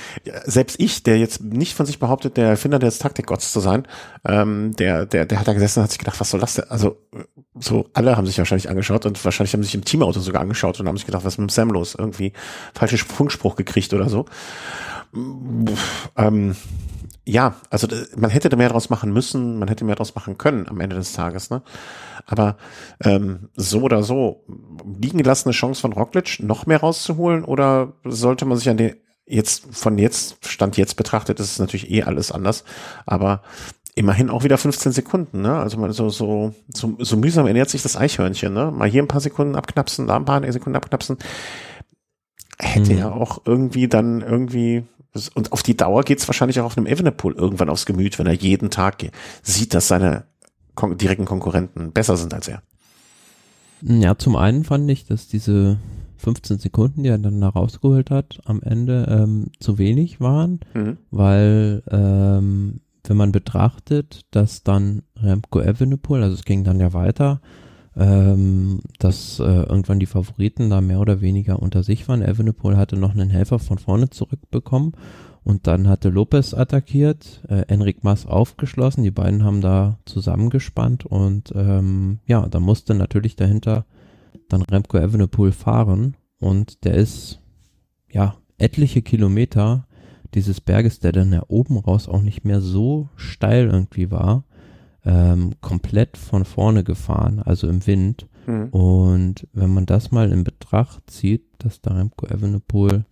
selbst 0.44 0.78
ich, 0.78 1.04
der 1.04 1.18
jetzt 1.18 1.42
nicht 1.42 1.74
von 1.74 1.86
sich 1.86 1.98
behauptet, 1.98 2.36
der 2.36 2.50
Erfinder 2.50 2.78
des 2.78 2.98
Taktikgotts 2.98 3.50
zu 3.50 3.60
sein, 3.60 3.88
ähm, 4.26 4.76
der, 4.76 5.06
der, 5.06 5.24
der 5.24 5.40
hat 5.40 5.48
da 5.48 5.54
gesessen 5.54 5.78
und 5.78 5.84
hat 5.84 5.90
sich 5.90 5.98
gedacht, 5.98 6.20
was 6.20 6.28
soll 6.30 6.40
das 6.40 6.56
denn? 6.56 6.66
Also 6.68 6.98
so 7.58 7.88
alle 7.94 8.18
haben 8.18 8.26
sich 8.26 8.36
wahrscheinlich 8.36 8.68
angeschaut 8.68 9.06
und 9.06 9.24
wahrscheinlich 9.24 9.54
haben 9.54 9.62
sich 9.62 9.74
im 9.74 9.86
Teamauto 9.86 10.20
sogar 10.20 10.42
angeschaut 10.42 10.78
und 10.80 10.86
haben 10.86 10.98
sich 10.98 11.06
gedacht, 11.06 11.24
was 11.24 11.34
ist 11.34 11.38
mit 11.38 11.50
Sam 11.50 11.70
los? 11.70 11.94
Irgendwie 11.98 12.34
falsche 12.74 12.98
Funkspruch 12.98 13.56
gekriegt 13.56 13.94
oder 13.94 14.10
so. 14.10 14.26
Ähm, 15.14 16.56
ja, 17.28 17.56
also 17.68 17.86
man 18.16 18.30
hätte 18.30 18.48
da 18.48 18.56
mehr 18.56 18.70
draus 18.70 18.88
machen 18.88 19.12
müssen, 19.12 19.58
man 19.58 19.68
hätte 19.68 19.84
mehr 19.84 19.96
draus 19.96 20.14
machen 20.14 20.38
können 20.38 20.66
am 20.66 20.80
Ende 20.80 20.96
des 20.96 21.12
Tages, 21.12 21.50
ne? 21.50 21.60
Aber 22.24 22.56
ähm, 23.04 23.50
so 23.54 23.82
oder 23.82 24.02
so, 24.02 24.44
liegen 24.98 25.18
gelassene 25.18 25.52
Chance 25.52 25.82
von 25.82 25.92
Roglic, 25.92 26.40
noch 26.40 26.64
mehr 26.64 26.80
rauszuholen 26.80 27.44
oder 27.44 27.92
sollte 28.04 28.46
man 28.46 28.56
sich 28.56 28.70
an 28.70 28.78
den 28.78 28.96
jetzt 29.26 29.66
von 29.72 29.98
jetzt 29.98 30.48
Stand 30.48 30.78
jetzt 30.78 30.96
betrachtet, 30.96 31.38
ist 31.38 31.52
es 31.52 31.58
natürlich 31.58 31.90
eh 31.90 32.02
alles 32.02 32.32
anders, 32.32 32.64
aber 33.04 33.42
immerhin 33.94 34.30
auch 34.30 34.42
wieder 34.44 34.56
15 34.56 34.92
Sekunden, 34.92 35.42
ne? 35.42 35.54
Also 35.58 35.76
man 35.76 35.92
so 35.92 36.08
so 36.08 36.54
so, 36.68 36.96
so 36.98 37.16
mühsam 37.18 37.46
ernährt 37.46 37.68
sich 37.68 37.82
das 37.82 37.98
Eichhörnchen, 37.98 38.54
ne? 38.54 38.70
Mal 38.70 38.88
hier 38.88 39.02
ein 39.02 39.08
paar 39.08 39.20
Sekunden 39.20 39.54
abknapsen, 39.54 40.06
da 40.06 40.16
ein 40.16 40.24
paar 40.24 40.50
Sekunden 40.50 40.76
abknapsen. 40.76 41.18
Hätte 42.58 42.92
mhm. 42.92 42.98
ja 42.98 43.12
auch 43.12 43.42
irgendwie 43.44 43.86
dann 43.86 44.22
irgendwie 44.22 44.84
und 45.34 45.52
auf 45.52 45.62
die 45.62 45.76
Dauer 45.76 46.02
geht 46.02 46.18
es 46.18 46.28
wahrscheinlich 46.28 46.60
auch 46.60 46.66
auf 46.66 46.76
einem 46.76 46.86
Evenepoel 46.86 47.34
irgendwann 47.34 47.70
aufs 47.70 47.86
Gemüt, 47.86 48.18
wenn 48.18 48.26
er 48.26 48.34
jeden 48.34 48.70
Tag 48.70 49.10
sieht, 49.42 49.74
dass 49.74 49.88
seine 49.88 50.24
kon 50.74 50.96
direkten 50.96 51.24
Konkurrenten 51.24 51.92
besser 51.92 52.16
sind 52.16 52.34
als 52.34 52.48
er. 52.48 52.62
Ja, 53.82 54.16
zum 54.18 54.36
einen 54.36 54.64
fand 54.64 54.90
ich, 54.90 55.06
dass 55.06 55.28
diese 55.28 55.78
15 56.18 56.58
Sekunden, 56.58 57.02
die 57.02 57.08
er 57.08 57.18
dann 57.18 57.40
da 57.40 57.48
rausgeholt 57.48 58.10
hat, 58.10 58.40
am 58.44 58.60
Ende 58.62 59.06
ähm, 59.08 59.46
zu 59.60 59.78
wenig 59.78 60.20
waren, 60.20 60.60
mhm. 60.74 60.98
weil 61.10 61.82
ähm, 61.90 62.80
wenn 63.04 63.16
man 63.16 63.32
betrachtet, 63.32 64.22
dass 64.32 64.62
dann 64.62 65.02
Remco 65.16 65.60
Evenepoel, 65.60 66.22
also 66.22 66.34
es 66.34 66.44
ging 66.44 66.64
dann 66.64 66.80
ja 66.80 66.92
weiter, 66.92 67.40
ähm, 67.98 68.80
dass 69.00 69.40
äh, 69.40 69.42
irgendwann 69.42 69.98
die 69.98 70.06
Favoriten 70.06 70.70
da 70.70 70.80
mehr 70.80 71.00
oder 71.00 71.20
weniger 71.20 71.60
unter 71.60 71.82
sich 71.82 72.06
waren. 72.08 72.22
Evenepoel 72.22 72.76
hatte 72.76 72.96
noch 72.96 73.12
einen 73.12 73.28
Helfer 73.28 73.58
von 73.58 73.78
vorne 73.78 74.08
zurückbekommen 74.08 74.92
und 75.42 75.66
dann 75.66 75.88
hatte 75.88 76.08
Lopez 76.08 76.54
attackiert, 76.54 77.42
äh, 77.48 77.62
Enric 77.66 78.04
Mas 78.04 78.24
aufgeschlossen, 78.24 79.02
die 79.02 79.10
beiden 79.10 79.42
haben 79.42 79.60
da 79.60 79.98
zusammengespannt 80.04 81.06
und 81.06 81.52
ähm, 81.56 82.20
ja, 82.24 82.46
da 82.48 82.60
musste 82.60 82.94
natürlich 82.94 83.34
dahinter 83.34 83.84
dann 84.48 84.62
Remco 84.62 84.96
Evenepoel 84.96 85.50
fahren 85.50 86.16
und 86.38 86.84
der 86.84 86.94
ist 86.94 87.40
ja 88.08 88.36
etliche 88.58 89.02
Kilometer 89.02 89.88
dieses 90.34 90.60
Berges, 90.60 91.00
der 91.00 91.12
dann 91.12 91.32
ja 91.32 91.42
oben 91.48 91.78
raus 91.78 92.08
auch 92.08 92.22
nicht 92.22 92.44
mehr 92.44 92.60
so 92.60 93.08
steil 93.16 93.66
irgendwie 93.66 94.10
war, 94.12 94.44
ähm, 95.08 95.54
komplett 95.62 96.18
von 96.18 96.44
vorne 96.44 96.84
gefahren, 96.84 97.40
also 97.40 97.66
im 97.66 97.86
Wind. 97.86 98.26
Mhm. 98.46 98.68
Und 98.68 99.48
wenn 99.54 99.72
man 99.72 99.86
das 99.86 100.10
mal 100.10 100.30
in 100.30 100.44
Betracht 100.44 101.10
zieht, 101.10 101.44
dass 101.58 101.80
da 101.80 101.94
Remco 101.94 102.26
Evenepoel 102.26 103.06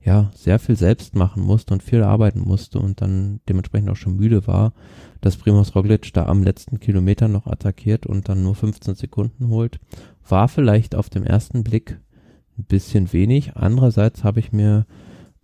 ja 0.00 0.30
sehr 0.34 0.58
viel 0.58 0.76
selbst 0.76 1.14
machen 1.14 1.42
musste 1.42 1.74
und 1.74 1.82
viel 1.82 2.02
arbeiten 2.02 2.40
musste 2.40 2.78
und 2.78 3.02
dann 3.02 3.40
dementsprechend 3.48 3.90
auch 3.90 3.96
schon 3.96 4.16
müde 4.16 4.46
war, 4.46 4.72
dass 5.20 5.36
Primoz 5.36 5.74
Roglic 5.74 6.12
da 6.14 6.26
am 6.26 6.42
letzten 6.42 6.80
Kilometer 6.80 7.28
noch 7.28 7.46
attackiert 7.46 8.06
und 8.06 8.28
dann 8.28 8.42
nur 8.42 8.54
15 8.54 8.94
Sekunden 8.94 9.48
holt, 9.48 9.80
war 10.26 10.48
vielleicht 10.48 10.94
auf 10.94 11.10
dem 11.10 11.24
ersten 11.24 11.62
Blick 11.62 12.00
ein 12.58 12.64
bisschen 12.64 13.12
wenig. 13.12 13.54
Andererseits 13.54 14.24
habe 14.24 14.40
ich 14.40 14.50
mir 14.52 14.86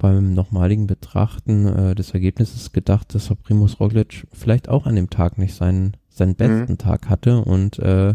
beim 0.00 0.34
nochmaligen 0.34 0.86
Betrachten 0.86 1.66
äh, 1.66 1.94
des 1.94 2.12
Ergebnisses 2.12 2.72
gedacht, 2.72 3.14
dass 3.14 3.32
Primus 3.42 3.78
Roglic 3.78 4.26
vielleicht 4.32 4.68
auch 4.68 4.86
an 4.86 4.96
dem 4.96 5.10
Tag 5.10 5.38
nicht 5.38 5.54
seinen, 5.54 5.96
seinen 6.08 6.34
besten 6.34 6.72
mhm. 6.72 6.78
Tag 6.78 7.08
hatte 7.08 7.42
und 7.42 7.78
äh, 7.78 8.14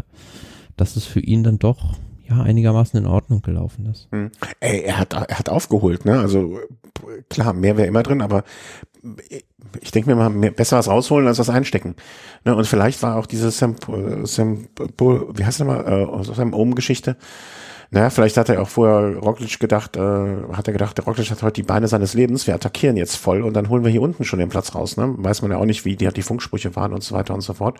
dass 0.76 0.96
es 0.96 1.06
für 1.06 1.20
ihn 1.20 1.44
dann 1.44 1.58
doch 1.58 1.94
ja 2.28 2.42
einigermaßen 2.42 2.98
in 2.98 3.06
Ordnung 3.06 3.40
gelaufen 3.40 3.86
ist. 3.86 4.12
Mhm. 4.12 4.32
Ey, 4.60 4.82
er 4.82 4.98
hat, 4.98 5.14
er 5.14 5.38
hat 5.38 5.48
aufgeholt, 5.48 6.04
ne? 6.04 6.18
Also 6.18 6.58
klar, 7.30 7.52
mehr 7.52 7.76
wäre 7.76 7.86
immer 7.86 8.02
drin, 8.02 8.20
aber 8.20 8.42
ich 9.80 9.92
denke 9.92 10.10
mir 10.10 10.16
mal, 10.16 10.30
mehr, 10.30 10.50
besser 10.50 10.78
was 10.78 10.88
rausholen 10.88 11.28
als 11.28 11.38
was 11.38 11.50
einstecken. 11.50 11.94
Ne? 12.44 12.56
Und 12.56 12.66
vielleicht 12.66 13.00
war 13.02 13.16
auch 13.16 13.26
diese 13.26 13.52
Sam, 13.52 13.76
Sam 14.24 14.66
wie 14.76 15.44
heißt 15.44 15.60
der 15.60 15.66
mal, 15.66 16.20
äh, 16.20 16.24
Sam 16.24 16.52
Ohm-Geschichte, 16.52 17.16
naja, 17.90 18.10
vielleicht 18.10 18.36
hat 18.36 18.48
er 18.48 18.60
auch 18.60 18.68
vorher 18.68 19.16
Roglic 19.18 19.58
gedacht, 19.60 19.96
äh, 19.96 20.00
hat 20.52 20.66
er 20.66 20.72
gedacht, 20.72 20.98
der 20.98 21.04
Roglic 21.04 21.30
hat 21.30 21.42
heute 21.42 21.54
die 21.54 21.66
Beine 21.66 21.88
seines 21.88 22.14
Lebens, 22.14 22.46
wir 22.46 22.54
attackieren 22.54 22.96
jetzt 22.96 23.16
voll 23.16 23.42
und 23.42 23.54
dann 23.54 23.68
holen 23.68 23.84
wir 23.84 23.90
hier 23.90 24.02
unten 24.02 24.24
schon 24.24 24.38
den 24.38 24.48
Platz 24.48 24.74
raus. 24.74 24.96
Ne? 24.96 25.14
Weiß 25.18 25.42
man 25.42 25.50
ja 25.50 25.58
auch 25.58 25.64
nicht, 25.64 25.84
wie 25.84 25.96
die, 25.96 26.08
die 26.08 26.22
Funksprüche 26.22 26.74
waren 26.76 26.92
und 26.92 27.04
so 27.04 27.14
weiter 27.14 27.34
und 27.34 27.42
so 27.42 27.54
fort. 27.54 27.78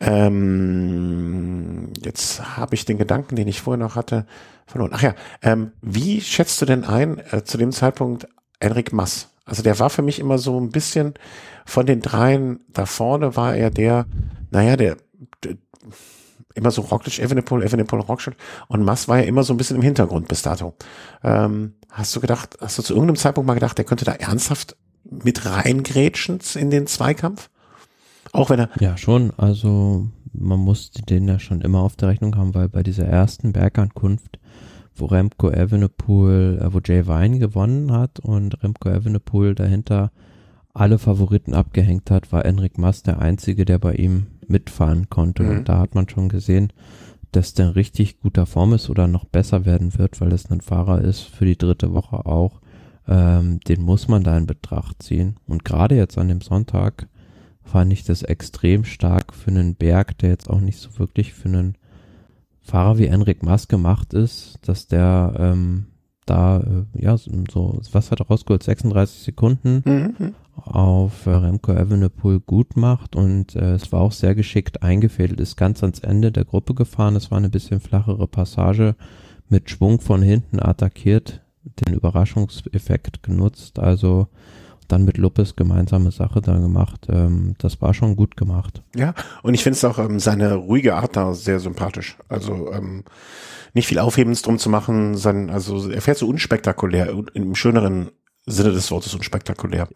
Ähm, 0.00 1.92
jetzt 2.04 2.56
habe 2.56 2.74
ich 2.74 2.84
den 2.84 2.98
Gedanken, 2.98 3.36
den 3.36 3.48
ich 3.48 3.60
vorher 3.60 3.82
noch 3.82 3.94
hatte, 3.94 4.26
verloren. 4.66 4.90
Ach 4.94 5.02
ja, 5.02 5.14
ähm, 5.42 5.72
wie 5.80 6.20
schätzt 6.20 6.60
du 6.60 6.66
denn 6.66 6.84
ein, 6.84 7.18
äh, 7.30 7.44
zu 7.44 7.58
dem 7.58 7.70
Zeitpunkt 7.72 8.26
Enric 8.58 8.92
Mass. 8.92 9.28
Also 9.44 9.62
der 9.62 9.78
war 9.78 9.90
für 9.90 10.02
mich 10.02 10.18
immer 10.18 10.38
so 10.38 10.58
ein 10.58 10.70
bisschen 10.70 11.14
von 11.66 11.86
den 11.86 12.00
dreien 12.00 12.60
da 12.68 12.86
vorne 12.86 13.36
war 13.36 13.54
er 13.54 13.70
der, 13.70 14.06
naja, 14.50 14.76
der, 14.76 14.96
der 15.42 15.56
immer 16.54 16.70
so 16.70 16.82
Roglic, 16.82 17.18
Evenepoel, 17.18 17.62
Evenepoel, 17.62 18.00
Roglic 18.00 18.36
und 18.68 18.82
Mass 18.82 19.08
war 19.08 19.18
ja 19.18 19.24
immer 19.24 19.42
so 19.42 19.52
ein 19.52 19.56
bisschen 19.56 19.76
im 19.76 19.82
Hintergrund 19.82 20.28
bis 20.28 20.42
dato. 20.42 20.74
Ähm, 21.22 21.74
hast 21.90 22.14
du 22.14 22.20
gedacht, 22.20 22.56
hast 22.60 22.78
du 22.78 22.82
zu 22.82 22.94
irgendeinem 22.94 23.16
Zeitpunkt 23.16 23.46
mal 23.46 23.54
gedacht, 23.54 23.76
der 23.76 23.84
könnte 23.84 24.04
da 24.04 24.12
ernsthaft 24.12 24.76
mit 25.04 25.44
reingrätschen 25.44 26.40
in 26.54 26.70
den 26.70 26.86
Zweikampf? 26.86 27.50
Auch 28.32 28.50
wenn 28.50 28.60
er. 28.60 28.70
Ja, 28.80 28.96
schon. 28.96 29.32
Also 29.36 30.08
man 30.32 30.58
musste 30.58 31.02
den 31.02 31.28
ja 31.28 31.38
schon 31.38 31.60
immer 31.60 31.80
auf 31.80 31.96
der 31.96 32.08
Rechnung 32.08 32.36
haben, 32.36 32.54
weil 32.54 32.68
bei 32.68 32.82
dieser 32.82 33.06
ersten 33.06 33.52
Bergankunft, 33.52 34.38
wo 34.94 35.06
Remco 35.06 35.50
Evenepoel, 35.50 36.60
äh, 36.60 36.72
wo 36.72 36.80
Jay 36.84 37.06
Vine 37.06 37.38
gewonnen 37.38 37.92
hat 37.92 38.20
und 38.20 38.62
Remco 38.62 38.88
Evenepoel 38.88 39.54
dahinter 39.54 40.10
alle 40.72 40.98
Favoriten 40.98 41.54
abgehängt 41.54 42.10
hat, 42.10 42.32
war 42.32 42.44
Enric 42.44 42.78
Mas 42.78 43.04
der 43.04 43.20
einzige, 43.20 43.64
der 43.64 43.78
bei 43.78 43.94
ihm 43.94 44.26
mitfahren 44.50 45.08
konnte. 45.08 45.42
Mhm. 45.42 45.50
Und 45.50 45.68
da 45.68 45.78
hat 45.78 45.94
man 45.94 46.08
schon 46.08 46.28
gesehen, 46.28 46.72
dass 47.32 47.54
der 47.54 47.74
richtig 47.74 48.20
guter 48.20 48.46
Form 48.46 48.72
ist 48.72 48.90
oder 48.90 49.08
noch 49.08 49.24
besser 49.24 49.64
werden 49.64 49.98
wird, 49.98 50.20
weil 50.20 50.32
es 50.32 50.50
ein 50.50 50.60
Fahrer 50.60 51.00
ist 51.00 51.22
für 51.22 51.44
die 51.44 51.58
dritte 51.58 51.92
Woche 51.92 52.26
auch. 52.26 52.60
Ähm, 53.06 53.60
den 53.60 53.82
muss 53.82 54.08
man 54.08 54.22
da 54.22 54.36
in 54.38 54.46
Betracht 54.46 55.02
ziehen. 55.02 55.36
Und 55.46 55.64
gerade 55.64 55.96
jetzt 55.96 56.16
an 56.16 56.28
dem 56.28 56.40
Sonntag 56.40 57.08
fand 57.62 57.92
ich 57.92 58.04
das 58.04 58.22
extrem 58.22 58.84
stark 58.84 59.34
für 59.34 59.50
einen 59.50 59.74
Berg, 59.74 60.18
der 60.18 60.30
jetzt 60.30 60.48
auch 60.48 60.60
nicht 60.60 60.78
so 60.78 60.98
wirklich 60.98 61.32
für 61.32 61.48
einen 61.48 61.76
Fahrer 62.60 62.98
wie 62.98 63.06
Enric 63.06 63.42
Mas 63.42 63.68
gemacht 63.68 64.14
ist, 64.14 64.58
dass 64.62 64.86
der 64.86 65.34
ähm, 65.38 65.86
da, 66.26 66.60
äh, 66.60 67.02
ja, 67.02 67.16
so, 67.16 67.80
was 67.92 68.10
hat 68.10 68.20
er 68.20 68.26
rausgeholt? 68.26 68.62
36 68.62 69.22
Sekunden 69.22 69.82
mhm. 69.84 70.34
Auf 70.56 71.26
äh, 71.26 71.30
Remco 71.30 71.72
Evenepoel 71.72 72.40
gut 72.40 72.76
macht 72.76 73.16
und 73.16 73.54
äh, 73.56 73.72
es 73.72 73.92
war 73.92 74.00
auch 74.00 74.12
sehr 74.12 74.34
geschickt 74.34 74.82
eingefädelt, 74.82 75.40
ist 75.40 75.56
ganz 75.56 75.82
ans 75.82 76.00
Ende 76.00 76.32
der 76.32 76.44
Gruppe 76.44 76.74
gefahren. 76.74 77.16
Es 77.16 77.30
war 77.30 77.38
eine 77.38 77.50
bisschen 77.50 77.80
flachere 77.80 78.26
Passage 78.26 78.96
mit 79.48 79.70
Schwung 79.70 80.00
von 80.00 80.22
hinten 80.22 80.60
attackiert, 80.60 81.42
den 81.64 81.94
Überraschungseffekt 81.94 83.22
genutzt. 83.22 83.78
Also 83.78 84.28
dann 84.88 85.04
mit 85.04 85.16
Lopez 85.18 85.56
gemeinsame 85.56 86.10
Sache 86.10 86.40
da 86.40 86.58
gemacht. 86.58 87.06
Ähm, 87.08 87.54
das 87.58 87.80
war 87.80 87.94
schon 87.94 88.16
gut 88.16 88.36
gemacht. 88.36 88.82
Ja, 88.94 89.14
und 89.42 89.54
ich 89.54 89.62
finde 89.62 89.76
es 89.76 89.84
auch 89.84 89.98
ähm, 89.98 90.20
seine 90.20 90.54
ruhige 90.54 90.94
Art 90.94 91.16
da 91.16 91.34
sehr 91.34 91.60
sympathisch. 91.60 92.16
Also 92.28 92.72
ähm, 92.72 93.04
nicht 93.72 93.88
viel 93.88 93.98
Aufhebens 93.98 94.42
drum 94.42 94.58
zu 94.58 94.68
machen, 94.68 95.16
sein, 95.16 95.50
also 95.50 95.90
er 95.90 96.00
fährt 96.00 96.18
so 96.18 96.28
unspektakulär, 96.28 97.14
im 97.34 97.54
schöneren 97.54 98.10
Sinne 98.46 98.72
des 98.72 98.90
Wortes 98.90 99.14
unspektakulär. 99.14 99.88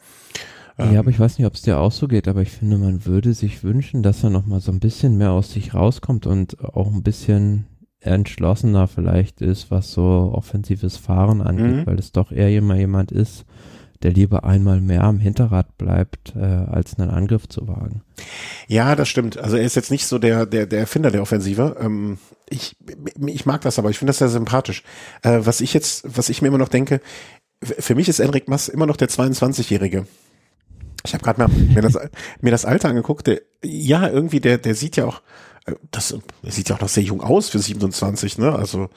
Ja, 0.79 1.01
aber 1.01 1.11
ich 1.11 1.19
weiß 1.19 1.39
nicht, 1.39 1.47
ob 1.47 1.55
es 1.55 1.63
dir 1.63 1.81
auch 1.81 1.91
so 1.91 2.07
geht, 2.07 2.29
aber 2.29 2.41
ich 2.41 2.53
finde, 2.53 2.79
man 2.79 3.05
würde 3.05 3.35
sich 3.35 3.65
wünschen, 3.65 4.05
dass 4.05 4.23
er 4.23 4.31
nochmal 4.31 4.61
so 4.61 4.71
ein 4.71 4.79
bisschen 4.79 5.19
mehr 5.19 5.33
aus 5.33 5.53
sich 5.53 5.75
rauskommt 5.75 6.25
und 6.25 6.63
auch 6.63 6.87
ein 6.93 7.03
bisschen 7.03 7.67
entschlossener 8.01 8.87
vielleicht 8.87 9.41
ist, 9.41 9.73
was 9.73 9.91
so 9.93 10.33
offensives 10.33 10.97
Fahren 10.97 11.43
angeht, 11.43 11.77
mhm. 11.79 11.87
weil 11.87 11.99
es 11.99 12.13
doch 12.13 12.31
eher 12.31 12.57
immer 12.57 12.77
jemand 12.77 13.11
ist, 13.11 13.45
der 14.03 14.13
lieber 14.13 14.45
einmal 14.45 14.81
mehr 14.81 15.03
am 15.03 15.19
Hinterrad 15.19 15.77
bleibt, 15.77 16.35
äh, 16.37 16.45
als 16.45 16.99
einen 16.99 17.11
Angriff 17.11 17.49
zu 17.49 17.67
wagen. 17.67 18.03
Ja, 18.69 18.95
das 18.95 19.09
stimmt. 19.09 19.39
Also 19.39 19.57
er 19.57 19.65
ist 19.65 19.75
jetzt 19.75 19.91
nicht 19.91 20.07
so 20.07 20.21
der, 20.21 20.47
der, 20.47 20.67
der 20.67 20.81
Erfinder 20.81 21.11
der 21.11 21.23
Offensive. 21.23 21.77
Ähm, 21.81 22.19
ich, 22.49 22.77
ich 23.27 23.47
mag 23.47 23.63
das 23.63 23.79
aber, 23.79 23.91
ich 23.91 23.99
finde 23.99 24.11
das 24.11 24.19
sehr 24.19 24.29
sympathisch. 24.29 24.85
Äh, 25.23 25.41
was 25.43 25.61
ich 25.61 25.75
jetzt, 25.75 26.05
was 26.17 26.29
ich 26.29 26.41
mir 26.41 26.49
immer 26.49 26.59
noch 26.59 26.69
denke, 26.69 27.01
für 27.63 27.95
mich 27.95 28.09
ist 28.09 28.21
Enric 28.21 28.49
Mass 28.49 28.69
immer 28.69 28.87
noch 28.87 28.97
der 28.97 29.09
22-Jährige. 29.09 30.07
Ich 31.05 31.15
habe 31.15 31.25
gerade 31.25 31.51
mir 31.51 31.83
das, 31.83 31.99
mir 32.41 32.51
das 32.51 32.65
Alter 32.65 32.89
angeguckt. 32.89 33.27
Der, 33.27 33.41
ja, 33.63 34.09
irgendwie, 34.09 34.41
der, 34.41 34.59
der 34.59 34.75
sieht 34.75 34.97
ja 34.97 35.07
auch, 35.07 35.23
äh, 35.67 35.75
das, 35.91 36.15
sieht 36.43 36.69
ja 36.69 36.77
auch 36.77 36.81
noch 36.81 36.89
sehr 36.89 37.03
jung 37.03 37.21
aus 37.21 37.49
für 37.49 37.59
27, 37.59 38.39
ne? 38.39 38.55
Also 38.55 38.91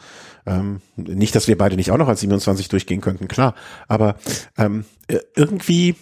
ähm, 0.45 0.81
nicht, 0.95 1.35
dass 1.35 1.47
wir 1.47 1.57
beide 1.57 1.75
nicht 1.75 1.91
auch 1.91 1.97
noch 1.97 2.07
als 2.07 2.21
27 2.21 2.69
durchgehen 2.69 3.01
könnten, 3.01 3.27
klar. 3.27 3.55
Aber 3.87 4.15
ähm, 4.57 4.85
irgendwie, 5.35 5.95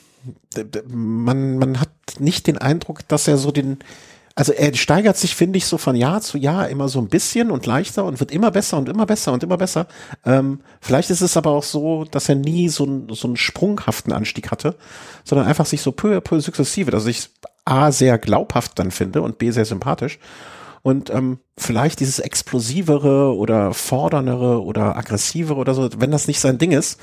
man, 0.88 1.58
man 1.58 1.80
hat 1.80 1.92
nicht 2.20 2.48
den 2.48 2.58
Eindruck, 2.58 3.08
dass 3.08 3.28
er 3.28 3.38
so 3.38 3.52
den, 3.52 3.80
also 4.40 4.54
er 4.54 4.74
steigert 4.74 5.18
sich, 5.18 5.36
finde 5.36 5.58
ich, 5.58 5.66
so 5.66 5.78
von 5.78 5.98
Jahr 5.98 6.22
zu 6.22 6.38
Jahr 6.38 6.70
immer 6.70 6.88
so 6.88 7.00
ein 7.00 7.10
bisschen 7.10 7.52
und 7.52 7.66
leichter 7.66 8.06
und 8.06 8.22
wird 8.22 8.32
immer 8.32 8.52
besser 8.52 8.78
und 8.78 8.88
immer 8.88 9.06
besser 9.06 9.34
und 9.34 9.44
immer 9.44 9.58
besser. 9.58 9.86
Ähm, 10.26 10.62
vielleicht 10.80 11.10
ist 11.10 11.20
es 11.20 11.36
aber 11.36 11.52
auch 11.52 11.64
so, 11.64 12.06
dass 12.06 12.30
er 12.30 12.36
nie 12.36 12.70
so, 12.70 13.06
so 13.10 13.28
einen 13.28 13.36
sprunghaften 13.36 14.14
Anstieg 14.14 14.50
hatte, 14.50 14.78
sondern 15.26 15.46
einfach 15.46 15.66
sich 15.66 15.82
so 15.82 15.92
peu 15.92 16.16
à 16.16 16.22
peu 16.22 16.40
sukzessive, 16.40 16.90
dass 16.90 17.06
ich 17.06 17.32
A 17.66 17.92
sehr 17.92 18.18
glaubhaft 18.18 18.80
dann 18.80 18.92
finde 18.92 19.24
und 19.24 19.40
B 19.40 19.52
sehr 19.52 19.66
sympathisch 19.66 20.20
und 20.84 21.10
ähm, 21.10 21.40
vielleicht 21.58 22.00
dieses 22.00 22.20
explosivere 22.20 23.36
oder 23.36 23.74
forderndere 23.74 24.64
oder 24.64 24.96
aggressivere 24.96 25.60
oder 25.60 25.74
so, 25.74 25.90
wenn 25.98 26.12
das 26.12 26.28
nicht 26.28 26.40
sein 26.40 26.58
Ding 26.58 26.72
ist, 26.72 27.02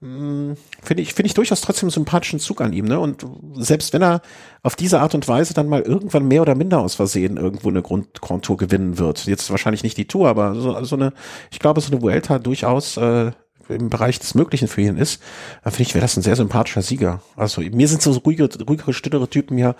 finde 0.00 0.56
ich, 1.02 1.14
finde 1.14 1.26
ich 1.26 1.34
durchaus 1.34 1.62
trotzdem 1.62 1.86
einen 1.86 1.92
sympathischen 1.92 2.38
Zug 2.38 2.60
an 2.60 2.74
ihm, 2.74 2.84
ne? 2.84 3.00
Und 3.00 3.26
selbst 3.54 3.94
wenn 3.94 4.02
er 4.02 4.20
auf 4.62 4.76
diese 4.76 5.00
Art 5.00 5.14
und 5.14 5.26
Weise 5.26 5.54
dann 5.54 5.68
mal 5.68 5.80
irgendwann 5.80 6.28
mehr 6.28 6.42
oder 6.42 6.54
minder 6.54 6.80
aus 6.80 6.94
Versehen 6.94 7.38
irgendwo 7.38 7.70
eine 7.70 7.80
Grund 7.80 8.20
Grand 8.20 8.44
Tour 8.44 8.58
gewinnen 8.58 8.98
wird, 8.98 9.24
jetzt 9.24 9.50
wahrscheinlich 9.50 9.82
nicht 9.82 9.96
die 9.96 10.06
Tour, 10.06 10.28
aber 10.28 10.54
so, 10.54 10.84
so 10.84 10.96
eine, 10.96 11.14
ich 11.50 11.60
glaube, 11.60 11.80
so 11.80 11.90
eine 11.90 12.02
Vuelta 12.02 12.38
durchaus 12.38 12.98
äh, 12.98 13.32
im 13.70 13.88
Bereich 13.88 14.18
des 14.18 14.34
Möglichen 14.34 14.68
für 14.68 14.82
ihn 14.82 14.98
ist, 14.98 15.22
dann 15.64 15.72
finde 15.72 15.88
ich, 15.88 15.94
wäre 15.94 16.04
das 16.04 16.16
ein 16.16 16.22
sehr 16.22 16.36
sympathischer 16.36 16.82
Sieger. 16.82 17.22
Also 17.34 17.62
mir 17.62 17.88
sind 17.88 18.02
so 18.02 18.12
ruhige, 18.12 18.50
ruhigere, 18.68 18.92
stillere 18.92 19.28
Typen 19.28 19.56
ja 19.56 19.76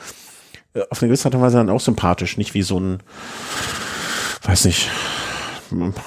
äh, 0.72 0.80
auf 0.90 1.02
eine 1.02 1.08
gewisse 1.08 1.26
Art 1.26 1.34
und 1.34 1.42
Weise 1.42 1.58
dann 1.58 1.68
auch 1.68 1.80
sympathisch, 1.80 2.38
nicht 2.38 2.54
wie 2.54 2.62
so 2.62 2.80
ein, 2.80 3.02
weiß 4.42 4.64
nicht, 4.64 4.88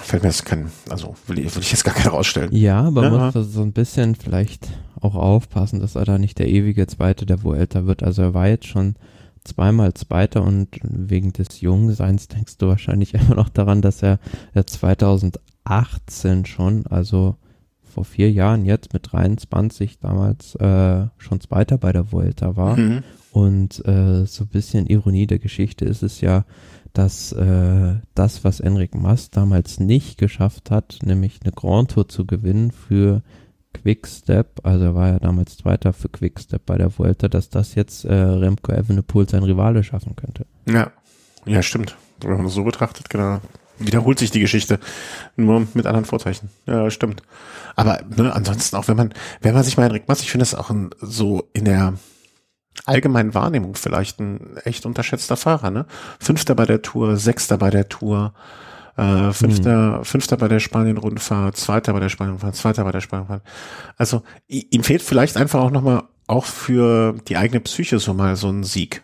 fällt 0.01 0.24
mir 0.24 0.30
jetzt 0.30 0.45
kein, 0.45 0.72
also 0.89 1.16
will 1.28 1.39
ich, 1.39 1.55
will 1.55 1.62
ich 1.62 1.72
jetzt 1.72 1.84
gar 1.84 1.93
keine 1.93 2.10
rausstellen. 2.10 2.53
Ja, 2.53 2.84
aber 2.84 3.03
ja. 3.03 3.32
muss 3.34 3.53
so 3.53 3.62
ein 3.62 3.74
bisschen 3.74 4.16
vielleicht 4.16 4.68
auch 5.01 5.16
aufpassen, 5.16 5.80
dass 5.80 5.95
er 5.95 6.05
da 6.05 6.18
nicht 6.18 6.39
der 6.39 6.49
ewige 6.49 6.88
Zweite 6.88 7.26
der 7.26 7.43
Vuelta 7.43 7.86
wird. 7.86 8.03
Also 8.03 8.22
er 8.22 8.34
war 8.34 8.47
jetzt 8.47 8.68
schon 8.68 8.95
zweimal 9.43 9.93
Zweiter 9.93 10.43
und 10.43 10.68
wegen 10.84 11.34
des 11.34 11.62
Jungseins 11.62 12.28
denkst 12.28 12.57
du 12.57 12.68
wahrscheinlich 12.68 13.14
immer 13.16 13.36
noch 13.36 13.49
daran, 13.49 13.82
dass 13.82 14.03
er 14.03 14.20
ja 14.53 14.66
2018 14.66 16.45
schon, 16.45 16.86
also 16.88 17.36
vor 17.84 18.05
vier 18.05 18.32
Jahren 18.32 18.66
jetzt 18.66 18.93
mit 18.93 19.12
23 19.12 19.99
damals 19.99 20.55
äh, 20.55 21.07
schon 21.18 21.41
Zweiter 21.41 21.78
bei 21.78 21.91
der 21.91 22.12
Vuelta 22.12 22.55
war. 22.55 22.78
Mhm. 22.78 23.03
Und 23.32 23.86
äh, 23.86 24.26
so 24.26 24.43
ein 24.43 24.47
bisschen 24.47 24.88
Ironie 24.88 25.28
der 25.28 25.39
Geschichte 25.39 25.86
ist 25.86 26.03
es 26.03 26.22
ja, 26.22 26.45
dass 26.93 27.31
äh, 27.31 27.95
das, 28.15 28.43
was 28.43 28.59
Enric 28.59 28.95
Mas 28.95 29.29
damals 29.29 29.79
nicht 29.79 30.17
geschafft 30.17 30.71
hat, 30.71 30.99
nämlich 31.03 31.39
eine 31.43 31.51
Grand 31.51 31.91
Tour 31.91 32.07
zu 32.07 32.25
gewinnen 32.25 32.71
für 32.71 33.23
Quickstep, 33.73 34.61
also 34.63 34.85
er 34.85 34.95
war 34.95 35.07
ja 35.09 35.19
damals 35.19 35.57
Zweiter 35.57 35.93
für 35.93 36.09
Quickstep 36.09 36.65
bei 36.65 36.77
der 36.77 36.97
Vuelta, 36.97 37.27
dass 37.27 37.49
das 37.49 37.75
jetzt 37.75 38.03
äh, 38.05 38.13
Remco 38.13 38.71
Evenepoel 38.71 39.29
sein 39.29 39.43
Rivale 39.43 39.83
schaffen 39.83 40.15
könnte. 40.15 40.45
Ja, 40.67 40.91
ja, 41.45 41.61
stimmt. 41.61 41.95
Wenn 42.21 42.31
man 42.31 42.43
das 42.43 42.53
so 42.53 42.63
betrachtet, 42.63 43.09
genau. 43.09 43.39
Wiederholt 43.77 44.19
sich 44.19 44.31
die 44.31 44.41
Geschichte, 44.41 44.79
nur 45.37 45.65
mit 45.73 45.85
anderen 45.85 46.03
Vorzeichen. 46.03 46.49
Ja, 46.65 46.91
stimmt. 46.91 47.23
Aber 47.77 48.01
ne, 48.17 48.33
ansonsten 48.33 48.75
auch, 48.75 48.89
wenn 48.89 48.97
man, 48.97 49.13
wenn 49.41 49.53
man 49.53 49.63
sich 49.63 49.77
mal 49.77 49.85
Enric 49.85 50.07
Mas, 50.07 50.21
ich 50.21 50.31
finde 50.31 50.41
das 50.43 50.55
auch 50.55 50.69
ein, 50.69 50.89
so 50.99 51.47
in 51.53 51.63
der 51.63 51.93
allgemeinen 52.86 53.34
Wahrnehmung 53.34 53.75
vielleicht 53.75 54.19
ein 54.19 54.57
echt 54.63 54.86
unterschätzter 54.86 55.38
Fahrer, 55.38 55.71
ne? 55.71 55.86
Fünfter 56.19 56.55
bei 56.55 56.65
der 56.65 56.82
Tour, 56.82 57.17
Sechster 57.17 57.57
bei 57.57 57.69
der 57.69 57.89
Tour, 57.89 58.34
äh, 58.97 59.32
Fünfter, 59.32 59.97
hm. 59.97 60.05
Fünfter 60.05 60.38
bei 60.38 60.47
der 60.47 60.59
Spanien-Rundfahrt, 60.59 61.57
Zweiter 61.57 61.93
bei 61.93 61.99
der 61.99 62.09
Spanien-Rundfahrt, 62.09 62.55
Zweiter 62.55 62.84
bei 62.84 62.91
der 62.91 63.01
Spanien-Rundfahrt. 63.01 63.43
Also 63.97 64.23
ihm 64.47 64.84
fehlt 64.84 65.01
vielleicht 65.01 65.38
einfach 65.38 65.61
auch 65.61 65.71
nochmal 65.71 66.03
auch 66.27 66.45
für 66.45 67.15
die 67.27 67.38
eigene 67.38 67.59
Psyche 67.59 67.99
so 67.99 68.13
mal 68.13 68.36
so 68.36 68.49
ein 68.49 68.63
Sieg 68.63 69.03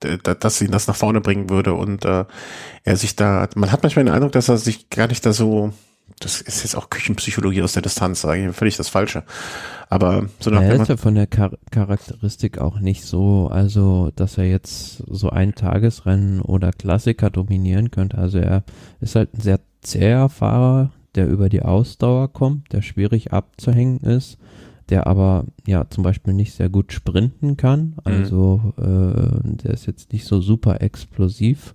dass 0.00 0.60
ihn 0.60 0.70
das 0.70 0.86
nach 0.86 0.96
vorne 0.96 1.20
bringen 1.20 1.48
würde 1.50 1.72
und 1.74 2.04
äh, 2.04 2.24
er 2.82 2.96
sich 2.96 3.16
da, 3.16 3.48
man 3.54 3.72
hat 3.72 3.82
manchmal 3.82 4.04
den 4.04 4.14
Eindruck, 4.14 4.32
dass 4.32 4.48
er 4.48 4.58
sich 4.58 4.90
gar 4.90 5.06
nicht 5.06 5.24
da 5.24 5.32
so 5.32 5.72
das 6.20 6.40
ist 6.40 6.62
jetzt 6.62 6.76
auch 6.76 6.90
Küchenpsychologie 6.90 7.62
aus 7.62 7.72
der 7.72 7.82
Distanz, 7.82 8.24
eigentlich 8.24 8.54
völlig 8.54 8.76
das 8.76 8.88
Falsche. 8.88 9.24
Aber 9.88 10.26
so 10.40 10.50
nach 10.50 10.62
Er 10.62 10.80
ist 10.80 10.88
ja 10.88 10.96
von 10.96 11.14
der 11.14 11.28
Char 11.32 11.52
Charakteristik 11.70 12.58
auch 12.58 12.78
nicht 12.78 13.04
so, 13.04 13.48
also 13.50 14.10
dass 14.16 14.38
er 14.38 14.44
jetzt 14.44 14.98
so 15.08 15.30
ein 15.30 15.54
Tagesrennen 15.54 16.40
oder 16.40 16.72
Klassiker 16.72 17.30
dominieren 17.30 17.90
könnte. 17.90 18.18
Also 18.18 18.38
er 18.38 18.64
ist 19.00 19.16
halt 19.16 19.34
ein 19.34 19.40
sehr 19.40 19.60
zäher 19.82 20.28
Fahrer, 20.28 20.90
der 21.14 21.28
über 21.28 21.48
die 21.48 21.62
Ausdauer 21.62 22.32
kommt, 22.32 22.72
der 22.72 22.82
schwierig 22.82 23.32
abzuhängen 23.32 23.98
ist, 24.00 24.38
der 24.88 25.06
aber 25.06 25.44
ja 25.66 25.88
zum 25.90 26.04
Beispiel 26.04 26.32
nicht 26.32 26.54
sehr 26.54 26.68
gut 26.68 26.92
sprinten 26.92 27.56
kann. 27.56 27.80
Mhm. 27.80 27.94
Also 28.04 28.60
mhm. 28.76 29.54
äh, 29.54 29.56
der 29.62 29.72
ist 29.72 29.86
jetzt 29.86 30.12
nicht 30.12 30.26
so 30.26 30.40
super 30.40 30.80
explosiv 30.80 31.74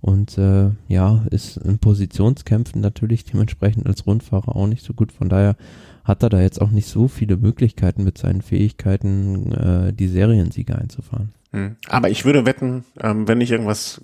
und 0.00 0.38
äh, 0.38 0.70
ja, 0.86 1.24
ist 1.30 1.56
in 1.56 1.78
Positionskämpfen 1.78 2.80
natürlich 2.80 3.24
dementsprechend 3.24 3.86
als 3.86 4.06
Rundfahrer 4.06 4.54
auch 4.54 4.66
nicht 4.66 4.84
so 4.84 4.94
gut. 4.94 5.12
Von 5.12 5.28
daher 5.28 5.56
hat 6.04 6.22
er 6.22 6.28
da 6.28 6.40
jetzt 6.40 6.60
auch 6.60 6.70
nicht 6.70 6.88
so 6.88 7.08
viele 7.08 7.36
Möglichkeiten 7.36 8.04
mit 8.04 8.16
seinen 8.16 8.42
Fähigkeiten, 8.42 9.52
äh, 9.52 9.92
die 9.92 10.08
Seriensiege 10.08 10.76
einzufahren. 10.76 11.32
Hm. 11.52 11.76
Aber 11.88 12.10
ich 12.10 12.24
würde 12.24 12.46
wetten, 12.46 12.84
ähm, 13.00 13.26
wenn 13.26 13.38
nicht 13.38 13.50
irgendwas 13.50 14.02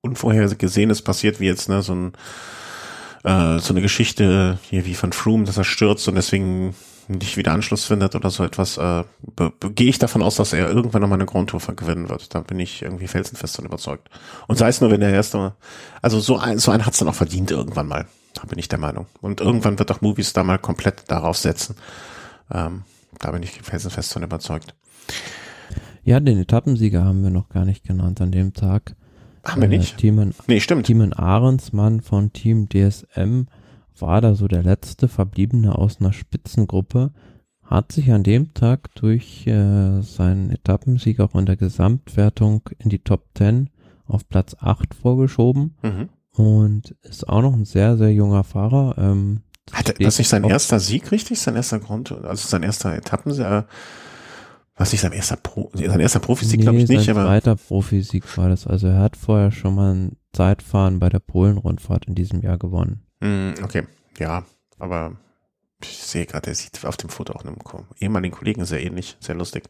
Unvorhergesehenes 0.00 1.02
passiert, 1.02 1.40
wie 1.40 1.46
jetzt 1.46 1.68
ne, 1.68 1.82
so, 1.82 1.94
ein, 1.94 2.12
äh, 3.24 3.58
so 3.58 3.72
eine 3.72 3.80
Geschichte 3.80 4.58
hier 4.62 4.86
wie 4.86 4.94
von 4.94 5.12
Froome, 5.12 5.44
dass 5.44 5.56
er 5.56 5.64
stürzt 5.64 6.06
und 6.08 6.14
deswegen 6.14 6.74
nicht 7.08 7.36
wieder 7.36 7.52
Anschluss 7.52 7.84
findet 7.84 8.14
oder 8.14 8.30
so 8.30 8.44
etwas, 8.44 8.76
äh, 8.78 9.04
gehe 9.74 9.88
ich 9.88 9.98
davon 9.98 10.22
aus, 10.22 10.36
dass 10.36 10.52
er 10.52 10.68
irgendwann 10.68 11.02
nochmal 11.02 11.18
eine 11.18 11.26
Grand 11.26 11.50
Tour 11.50 11.60
gewinnen 11.74 12.08
wird. 12.08 12.34
Da 12.34 12.40
bin 12.40 12.58
ich 12.58 12.82
irgendwie 12.82 13.08
felsenfest 13.08 13.58
und 13.58 13.66
überzeugt. 13.66 14.08
Und 14.46 14.58
sei 14.58 14.68
es 14.68 14.80
nur, 14.80 14.90
wenn 14.90 15.00
der 15.00 15.12
erste, 15.12 15.54
also 16.02 16.20
so 16.20 16.36
ein, 16.36 16.58
so 16.58 16.70
ein 16.70 16.84
hat's 16.84 16.98
dann 16.98 17.08
auch 17.08 17.14
verdient 17.14 17.50
irgendwann 17.50 17.88
mal. 17.88 18.06
Da 18.34 18.42
bin 18.44 18.58
ich 18.58 18.68
der 18.68 18.78
Meinung. 18.78 19.06
Und 19.20 19.40
irgendwann 19.40 19.78
wird 19.78 19.90
auch 19.90 20.00
Movies 20.00 20.32
da 20.32 20.44
mal 20.44 20.58
komplett 20.58 21.04
darauf 21.08 21.36
setzen. 21.36 21.76
Ähm, 22.52 22.82
da 23.18 23.30
bin 23.30 23.42
ich 23.42 23.62
felsenfest 23.62 24.12
von 24.12 24.22
überzeugt. 24.22 24.74
Ja, 26.04 26.20
den 26.20 26.38
Etappensieger 26.38 27.04
haben 27.04 27.22
wir 27.22 27.30
noch 27.30 27.48
gar 27.48 27.64
nicht 27.64 27.84
genannt 27.84 28.20
an 28.20 28.30
dem 28.30 28.52
Tag. 28.52 28.94
Haben 29.44 29.60
wir 29.62 29.68
nicht? 29.68 29.94
Äh, 29.94 29.96
Timon, 29.96 30.34
nee, 30.46 30.60
stimmt. 30.60 30.86
Timon 30.86 31.12
Ahrensmann 31.12 32.00
von 32.00 32.32
Team 32.32 32.68
DSM 32.68 33.46
war 34.00 34.20
da 34.20 34.34
so 34.34 34.48
der 34.48 34.62
letzte 34.62 35.08
Verbliebene 35.08 35.76
aus 35.76 36.00
einer 36.00 36.12
Spitzengruppe, 36.12 37.12
hat 37.62 37.92
sich 37.92 38.12
an 38.12 38.22
dem 38.22 38.54
Tag 38.54 38.94
durch 38.94 39.46
äh, 39.46 40.00
seinen 40.00 40.50
Etappensieg 40.50 41.20
auch 41.20 41.34
in 41.34 41.46
der 41.46 41.56
Gesamtwertung 41.56 42.62
in 42.78 42.90
die 42.90 43.00
Top 43.00 43.26
10 43.36 43.70
auf 44.06 44.28
Platz 44.28 44.56
8 44.60 44.94
vorgeschoben 44.94 45.76
mhm. 45.82 46.08
und 46.30 46.96
ist 47.02 47.28
auch 47.28 47.42
noch 47.42 47.52
ein 47.52 47.64
sehr, 47.64 47.96
sehr 47.96 48.12
junger 48.12 48.44
Fahrer. 48.44 48.94
Ähm, 48.98 49.42
Hat 49.72 50.00
das 50.00 50.18
nicht 50.18 50.28
sein 50.28 50.44
erster 50.44 50.78
Sieg 50.78 51.10
richtig? 51.10 51.40
Sein 51.40 51.56
erster 51.56 51.80
Grund, 51.80 52.12
also 52.12 52.46
sein 52.48 52.62
erster 52.62 52.94
Etappensieg? 52.94 53.44
Äh, 53.44 53.64
was 54.76 54.92
nicht 54.92 55.00
sein 55.00 55.12
erster 55.12 55.36
Pro, 55.36 55.70
sein 55.72 56.00
erster 56.00 56.20
Profisieg, 56.20 56.58
nee, 56.58 56.64
glaube 56.64 56.78
ich 56.78 56.88
nicht, 56.88 57.06
sein 57.06 57.16
aber. 57.16 57.26
zweiter 57.26 57.56
Profisieg 57.56 58.24
war 58.36 58.50
das. 58.50 58.66
Also 58.66 58.88
er 58.88 58.98
hat 58.98 59.16
vorher 59.16 59.50
schon 59.50 59.74
mal 59.74 59.94
ein 59.94 60.16
Zeitfahren 60.34 60.98
bei 60.98 61.08
der 61.08 61.18
Polen-Rundfahrt 61.18 62.04
in 62.04 62.14
diesem 62.14 62.42
Jahr 62.42 62.58
gewonnen. 62.58 63.05
Mm, 63.20 63.52
okay, 63.62 63.84
ja, 64.18 64.44
aber 64.78 65.16
ich 65.82 65.98
sehe 65.98 66.26
gerade, 66.26 66.46
der 66.46 66.54
sieht 66.54 66.84
auf 66.84 66.96
dem 66.96 67.10
Foto 67.10 67.34
auch 67.34 67.44
einem 67.44 67.56
ehemaligen 67.98 68.34
Kollegen 68.34 68.64
sehr 68.64 68.82
ähnlich, 68.82 69.16
sehr 69.20 69.34
lustig. 69.34 69.64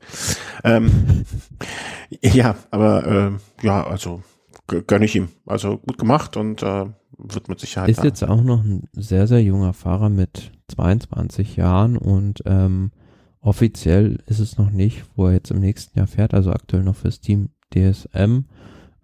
Ähm, 0.65 1.25
ja, 2.23 2.57
aber 2.71 3.07
äh, 3.07 3.67
ja, 3.67 3.87
also 3.87 4.23
gönne 4.67 5.05
ich 5.05 5.17
ihm. 5.17 5.29
Also 5.47 5.79
gut 5.79 5.99
gemacht 5.99 6.37
und 6.37 6.63
äh, 6.63 6.87
wird 7.19 7.49
mit 7.49 7.61
Sicherheit. 7.61 7.91
Ist 7.91 8.05
jetzt 8.05 8.23
auch 8.25 8.43
noch 8.43 8.63
ein 8.63 8.89
sehr, 8.93 9.27
sehr 9.27 9.43
junger 9.43 9.73
Fahrer 9.73 10.09
mit 10.09 10.53
22 10.69 11.57
Jahren 11.57 11.97
und 11.97 12.43
ähm, 12.47 12.93
offiziell 13.41 14.19
ist 14.27 14.41
es 14.41 14.59
noch 14.59 14.71
nicht, 14.71 15.05
wo 15.15 15.27
er 15.27 15.35
jetzt 15.35 15.51
im 15.51 15.61
nächsten 15.61 15.99
Jahr 15.99 16.09
fährt, 16.09 16.35
also 16.35 16.51
aktuell 16.51 16.83
noch 16.83 16.97
fürs 16.97 17.21
Team 17.21 17.51
DSM. 17.73 18.45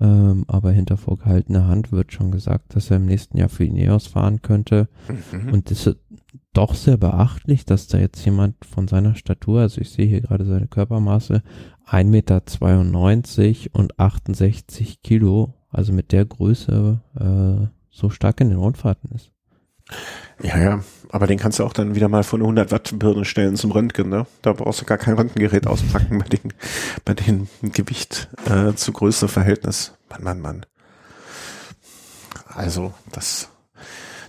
Ähm, 0.03 0.45
aber 0.49 0.73
hinter 0.73 0.97
vorgehaltener 0.97 1.69
Hand 1.69 1.93
wird 1.93 2.13
schon 2.13 2.33
gesagt, 2.33 2.75
dass 2.75 2.91
er 2.91 2.97
im 2.97 3.07
nächsten 3.07 3.39
Jahr 3.39 3.49
für 3.49 3.65
Ineos 3.65 4.09
fahren 4.09 4.43
könnte. 4.43 4.89
Mhm. 5.31 5.53
Und 5.53 5.71
das 5.71 5.87
ist 5.87 5.99
doch 6.53 6.75
sehr 6.75 6.97
beachtlich, 6.97 7.65
dass 7.65 7.87
da 7.87 7.99
jetzt 7.99 8.25
jemand 8.25 8.65
von 8.65 8.89
seiner 8.89 9.15
Statur, 9.15 9.61
also 9.61 9.81
ich 9.81 9.91
sehe 9.91 10.07
hier 10.07 10.21
gerade 10.21 10.45
seine 10.45 10.67
Körpermaße, 10.67 11.45
1,92 11.89 12.05
Meter 12.09 13.79
und 13.79 14.01
68 14.01 15.03
Kilo, 15.03 15.55
also 15.71 15.93
mit 15.93 16.11
der 16.11 16.25
Größe 16.25 17.01
äh, 17.15 17.67
so 17.91 18.11
stark 18.11 18.41
in 18.41 18.49
den 18.49 18.59
Rundfahrten 18.59 19.11
ist. 19.13 19.31
Ja, 20.43 20.59
ja, 20.59 20.81
aber 21.11 21.27
den 21.27 21.39
kannst 21.39 21.59
du 21.59 21.65
auch 21.65 21.73
dann 21.73 21.95
wieder 21.95 22.09
mal 22.09 22.25
von 22.25 22.41
100 22.41 22.73
Watt 22.73 22.99
Birne 22.99 23.25
stellen 23.25 23.57
zum 23.57 23.71
Röntgen, 23.71 24.09
ne? 24.09 24.27
Da 24.41 24.53
brauchst 24.53 24.81
du 24.81 24.85
gar 24.85 24.99
kein 24.99 25.15
Röntgengerät 25.15 25.67
auspacken 25.67 26.19
bei 26.19 26.29
den, 26.29 26.53
bei 27.05 27.15
den 27.15 27.49
Gewicht 27.63 28.29
äh, 28.49 28.75
zu 28.75 28.93
Größe 28.93 29.29
Verhältnis. 29.29 29.93
Mann, 30.09 30.23
Mann, 30.23 30.41
Mann. 30.41 30.67
Also, 32.47 32.93
das, 33.13 33.51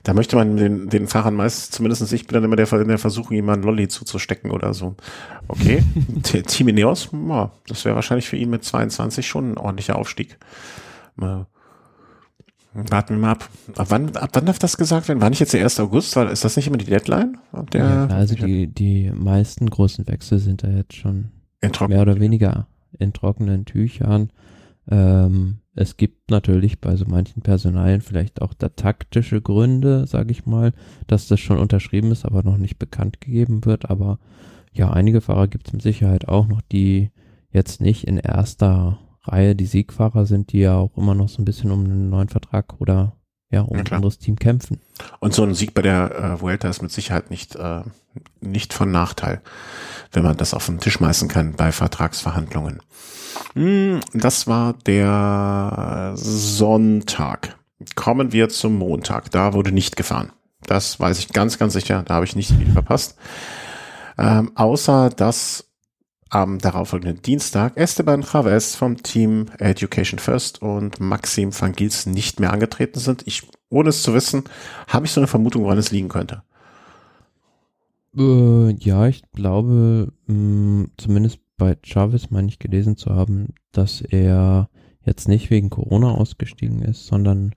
da 0.04 0.14
möchte 0.14 0.36
man 0.36 0.58
den, 0.58 0.90
den 0.90 1.08
Fahrern 1.08 1.36
meist, 1.36 1.74
zumindest 1.74 2.12
ich 2.12 2.28
bin 2.28 2.36
dann 2.36 2.44
immer 2.44 2.58
der, 2.58 2.72
in 2.74 2.90
der 2.90 2.98
Versuchung, 2.98 3.34
jemanden 3.34 3.66
Lolli 3.66 3.88
zuzustecken 3.88 4.52
oder 4.52 4.74
so. 4.74 4.96
Okay, 5.48 5.84
Team 6.48 6.68
Ineos, 6.68 7.10
ja, 7.14 7.52
das 7.68 7.86
wäre 7.86 7.96
wahrscheinlich 7.96 8.28
für 8.28 8.36
ihn 8.36 8.50
mit 8.50 8.64
22 8.66 9.26
schon 9.26 9.54
ein 9.54 9.58
ordentlicher 9.58 9.96
Aufstieg. 9.96 10.38
Mal 11.16 11.48
Warten 12.74 13.16
wir 13.16 13.22
mal 13.22 13.32
ab. 13.32 13.50
Ab 13.76 13.88
wann, 13.90 14.16
ab 14.16 14.30
wann 14.34 14.46
darf 14.46 14.60
das 14.60 14.78
gesagt 14.78 15.08
werden? 15.08 15.22
War 15.22 15.30
nicht 15.30 15.40
jetzt 15.40 15.54
der 15.54 15.64
1. 15.64 15.80
August? 15.80 16.16
War, 16.16 16.32
ist 16.32 16.44
das 16.44 16.56
nicht 16.56 16.68
immer 16.68 16.78
die 16.78 16.86
Deadline? 16.86 17.38
Ja, 17.74 18.08
also 18.08 18.36
die, 18.36 18.68
die 18.68 19.12
meisten 19.12 19.70
großen 19.70 20.08
Wechsel 20.08 20.40
sind 20.40 20.64
da 20.64 20.70
jetzt 20.70 20.96
schon 20.96 21.32
mehr 21.62 22.02
oder 22.02 22.20
weniger 22.20 22.68
in 22.98 23.14
trockenen 23.14 23.66
Tüchern. 23.66 24.32
Ähm, 24.90 25.60
es 25.76 25.98
gibt 25.98 26.30
natürlich 26.30 26.82
bei 26.82 26.96
so 26.96 27.06
manchen 27.08 27.42
Personalien 27.42 28.02
vielleicht 28.02 28.42
auch 28.42 28.54
da 28.54 28.70
taktische 28.70 29.42
Gründe, 29.42 30.06
sage 30.06 30.32
ich 30.32 30.46
mal, 30.46 30.74
dass 31.08 31.28
das 31.28 31.40
schon 31.40 31.58
unterschrieben 31.58 32.12
ist, 32.12 32.26
aber 32.26 32.44
noch 32.44 32.58
nicht 32.58 32.78
bekannt 32.78 33.22
gegeben 33.22 33.66
wird. 33.66 33.90
Aber 33.90 34.20
ja, 34.72 34.92
einige 34.92 35.22
Fahrer 35.22 35.48
gibt 35.48 35.68
es 35.68 35.74
mit 35.74 35.82
Sicherheit 35.82 36.28
auch 36.28 36.48
noch, 36.48 36.62
die 36.62 37.12
jetzt 37.52 37.82
nicht 37.82 38.06
in 38.06 38.18
erster 38.18 39.00
Reihe 39.26 39.56
die 39.56 39.66
Siegfahrer 39.66 40.26
sind, 40.26 40.52
die 40.52 40.60
ja 40.60 40.76
auch 40.76 40.98
immer 40.98 41.16
noch 41.16 41.30
so 41.30 41.42
ein 41.42 41.46
bisschen 41.46 41.72
um 41.72 41.84
einen 41.84 42.10
neuen 42.10 42.30
Vertrag 42.30 42.80
oder 42.80 43.14
ja, 43.54 43.62
um 43.62 43.78
ein 43.78 43.88
anderes 43.92 44.18
Team 44.18 44.38
kämpfen. 44.38 44.80
Und 45.20 45.34
so 45.34 45.44
ein 45.44 45.54
Sieg 45.54 45.76
bei 45.76 45.84
der 45.84 46.16
äh, 46.16 46.42
Vuelta 46.42 46.68
ist 46.70 46.82
mit 46.82 46.92
Sicherheit 46.92 47.30
nicht, 47.30 47.56
äh, 47.56 47.84
nicht 48.42 48.74
von 48.74 48.92
Nachteil, 48.92 49.42
wenn 50.12 50.24
man 50.24 50.38
das 50.38 50.56
auf 50.56 50.66
den 50.66 50.80
Tisch 50.80 50.94
schmeißen 50.94 51.28
kann 51.28 51.54
bei 51.54 51.72
Vertragsverhandlungen. 51.72 52.82
Hm, 53.54 54.00
das 54.14 54.48
war 54.48 54.74
der 54.88 56.14
Sonntag. 56.16 57.56
Kommen 57.96 58.32
wir 58.32 58.50
zum 58.50 58.76
Montag. 58.76 59.30
Da 59.32 59.54
wurde 59.54 59.72
nicht 59.72 59.96
gefahren. 59.96 60.32
Das 60.66 61.00
weiß 61.00 61.20
ich 61.20 61.30
ganz, 61.30 61.60
ganz 61.60 61.74
sicher. 61.74 62.04
Da 62.04 62.16
habe 62.16 62.26
ich 62.26 62.36
nicht 62.36 62.52
viel 62.52 62.72
verpasst. 62.72 63.18
Ähm, 64.18 64.52
außer 64.56 65.10
dass 65.10 65.70
am 66.34 66.58
darauffolgenden 66.58 67.22
Dienstag 67.22 67.78
Esteban 67.78 68.24
Chavez 68.24 68.76
vom 68.76 69.02
Team 69.04 69.46
Education 69.60 70.18
First 70.18 70.62
und 70.62 71.00
Maxim 71.00 71.52
van 71.58 71.74
Gils 71.74 72.08
nicht 72.08 72.40
mehr 72.40 72.52
angetreten 72.52 73.00
sind. 73.00 73.28
Ich, 73.28 73.48
ohne 73.70 73.90
es 73.90 74.02
zu 74.02 74.14
wissen, 74.16 74.44
habe 74.88 75.06
ich 75.06 75.12
so 75.12 75.20
eine 75.20 75.28
Vermutung, 75.28 75.64
woran 75.64 75.78
es 75.78 75.92
liegen 75.92 76.10
könnte. 76.10 76.42
Äh, 78.18 78.72
ja, 78.72 79.08
ich 79.08 79.22
glaube, 79.32 80.12
mh, 80.26 80.36
mm, 80.36 80.92
zumindest 80.98 81.40
bei 81.58 81.78
Chavez 81.84 82.32
meine 82.32 82.48
ich 82.48 82.58
gelesen 82.58 82.98
zu 82.98 83.12
haben, 83.12 83.54
dass 83.72 84.02
er 84.02 84.70
jetzt 85.06 85.28
nicht 85.28 85.52
wegen 85.52 85.70
Corona 85.70 86.12
ausgestiegen 86.12 86.82
ist, 86.82 87.06
sondern 87.06 87.54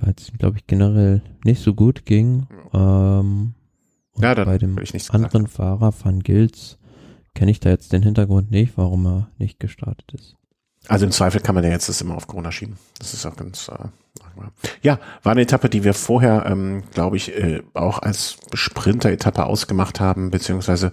weil 0.00 0.14
es, 0.18 0.32
glaube 0.36 0.56
ich, 0.58 0.66
generell 0.66 1.22
nicht 1.44 1.62
so 1.62 1.74
gut 1.74 2.04
ging. 2.04 2.48
Ähm, 2.74 3.54
ja, 4.16 4.34
dann 4.34 4.46
bei 4.46 4.58
dem 4.58 4.76
anderen 5.10 5.46
Fahrer 5.46 5.94
Van 6.02 6.20
Gils 6.20 6.78
kenne 7.34 7.50
ich 7.50 7.60
da 7.60 7.70
jetzt 7.70 7.92
den 7.92 8.02
Hintergrund 8.02 8.50
nicht, 8.50 8.76
warum 8.76 9.06
er 9.06 9.28
nicht 9.38 9.60
gestartet 9.60 10.12
ist. 10.12 10.36
Also 10.88 11.04
im 11.06 11.12
Zweifel 11.12 11.40
kann 11.40 11.54
man 11.54 11.64
ja 11.64 11.70
jetzt 11.70 11.88
das 11.88 12.00
immer 12.00 12.16
auf 12.16 12.26
Corona 12.26 12.50
schieben. 12.50 12.76
Das 12.98 13.14
ist 13.14 13.24
auch 13.24 13.36
ganz. 13.36 13.68
Äh, 13.68 13.88
ja, 14.82 14.98
war 15.22 15.32
eine 15.32 15.42
Etappe, 15.42 15.68
die 15.68 15.84
wir 15.84 15.94
vorher, 15.94 16.46
ähm, 16.46 16.82
glaube 16.92 17.16
ich, 17.16 17.36
äh, 17.36 17.62
auch 17.74 18.00
als 18.00 18.36
Sprinter-Etappe 18.52 19.44
ausgemacht 19.44 20.00
haben, 20.00 20.30
beziehungsweise 20.30 20.90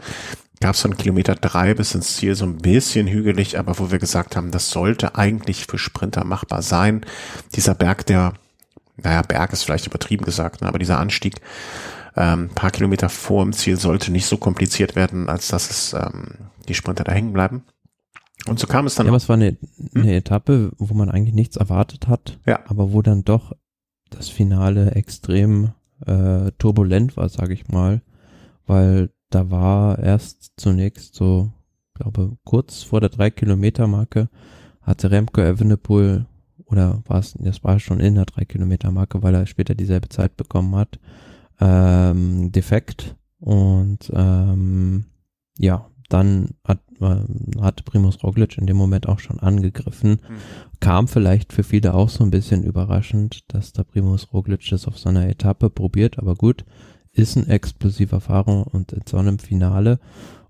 gab 0.60 0.76
es 0.76 0.82
von 0.82 0.98
Kilometer 0.98 1.36
drei 1.36 1.74
bis 1.74 1.96
ins 1.96 2.18
Ziel 2.18 2.36
so 2.36 2.46
ein 2.46 2.58
bisschen 2.58 3.08
hügelig, 3.08 3.58
aber 3.58 3.80
wo 3.80 3.92
wir 3.92 4.00
gesagt 4.00 4.36
haben, 4.36 4.52
das 4.52 4.70
sollte 4.70 5.16
eigentlich 5.16 5.66
für 5.66 5.78
Sprinter 5.78 6.26
machbar 6.26 6.62
sein. 6.62 7.06
Dieser 7.56 7.76
Berg, 7.76 8.06
der, 8.06 8.34
naja, 8.98 9.22
Berg 9.22 9.54
ist 9.54 9.64
vielleicht 9.64 9.88
übertrieben 9.88 10.26
gesagt, 10.26 10.62
ne, 10.62 10.68
aber 10.68 10.80
dieser 10.80 11.00
Anstieg, 11.00 11.36
ähm, 12.16 12.50
paar 12.50 12.72
Kilometer 12.72 13.10
vor 13.10 13.44
dem 13.44 13.54
Ziel 13.54 13.78
sollte 13.78 14.12
nicht 14.12 14.26
so 14.26 14.38
kompliziert 14.38 14.96
werden, 14.96 15.30
als 15.30 15.48
dass 15.50 15.70
es 15.70 15.94
ähm, 15.94 16.50
die 16.68 16.74
Sprinter 16.74 17.04
da 17.04 17.12
hängen 17.12 17.34
bleiben. 17.34 17.64
Und 18.48 18.60
so 18.60 18.68
kam 18.68 18.86
es 18.86 18.96
dann. 18.96 19.06
Ja, 19.06 19.12
aber 19.12 19.18
es 19.18 19.30
war 19.30 19.36
eine, 19.36 19.58
eine 19.94 20.04
hm? 20.04 20.10
Etappe, 20.10 20.72
wo 20.78 20.94
man 20.94 21.10
eigentlich 21.10 21.36
nichts 21.36 21.58
erwartet 21.58 22.08
hat, 22.08 22.40
ja. 22.46 22.60
aber 22.68 22.94
wo 22.94 23.02
dann 23.02 23.24
doch 23.24 23.54
das 24.10 24.30
Finale 24.30 24.92
extrem 24.92 25.74
äh, 26.06 26.52
turbulent 26.58 27.18
war, 27.18 27.30
sage 27.30 27.54
ich 27.54 27.68
mal, 27.68 28.02
weil 28.66 29.12
da 29.30 29.52
war 29.52 30.00
erst 30.00 30.54
zunächst 30.58 31.16
so, 31.16 31.52
glaube 31.94 32.38
kurz 32.44 32.84
vor 32.84 33.02
der 33.02 33.10
drei 33.10 33.30
Kilometer 33.30 33.88
Marke 33.88 34.30
hatte 34.82 35.12
Remco 35.12 35.42
Evenepoel 35.42 36.26
oder 36.66 37.04
war 37.06 37.20
es, 37.20 37.34
das 37.34 37.64
war 37.64 37.80
schon 37.80 38.00
in 38.00 38.16
der 38.16 38.26
drei 38.26 38.46
Kilometer 38.46 38.92
Marke, 38.92 39.22
weil 39.22 39.36
er 39.36 39.46
später 39.46 39.76
dieselbe 39.76 40.10
Zeit 40.10 40.38
bekommen 40.38 40.76
hat, 40.76 41.00
ähm, 41.60 42.52
defekt 42.52 43.16
und 43.40 44.12
ähm, 44.14 45.06
ja, 45.58 45.86
dann 46.10 46.50
hat, 46.66 46.80
äh, 47.00 47.62
hat 47.62 47.86
Primus 47.86 48.24
Roglic 48.24 48.58
in 48.58 48.66
dem 48.66 48.78
Moment 48.78 49.08
auch 49.08 49.20
schon 49.20 49.40
angegriffen. 49.40 50.12
Mhm. 50.12 50.36
Kam 50.80 51.08
vielleicht 51.08 51.54
für 51.54 51.64
viele 51.64 51.94
auch 51.94 52.10
so 52.10 52.24
ein 52.24 52.32
bisschen 52.32 52.64
überraschend, 52.64 53.42
dass 53.54 53.74
der 53.74 53.84
Primus 53.84 54.34
Roglic 54.34 54.68
das 54.70 54.88
auf 54.88 54.98
seiner 54.98 55.28
Etappe 55.28 55.70
probiert, 55.70 56.18
aber 56.18 56.36
gut, 56.36 56.66
ist 57.12 57.36
ein 57.36 57.48
explosiver 57.48 58.22
Fahrer 58.22 58.68
und 58.74 58.92
in 58.92 59.02
so 59.08 59.18
einem 59.18 59.40
Finale. 59.40 60.00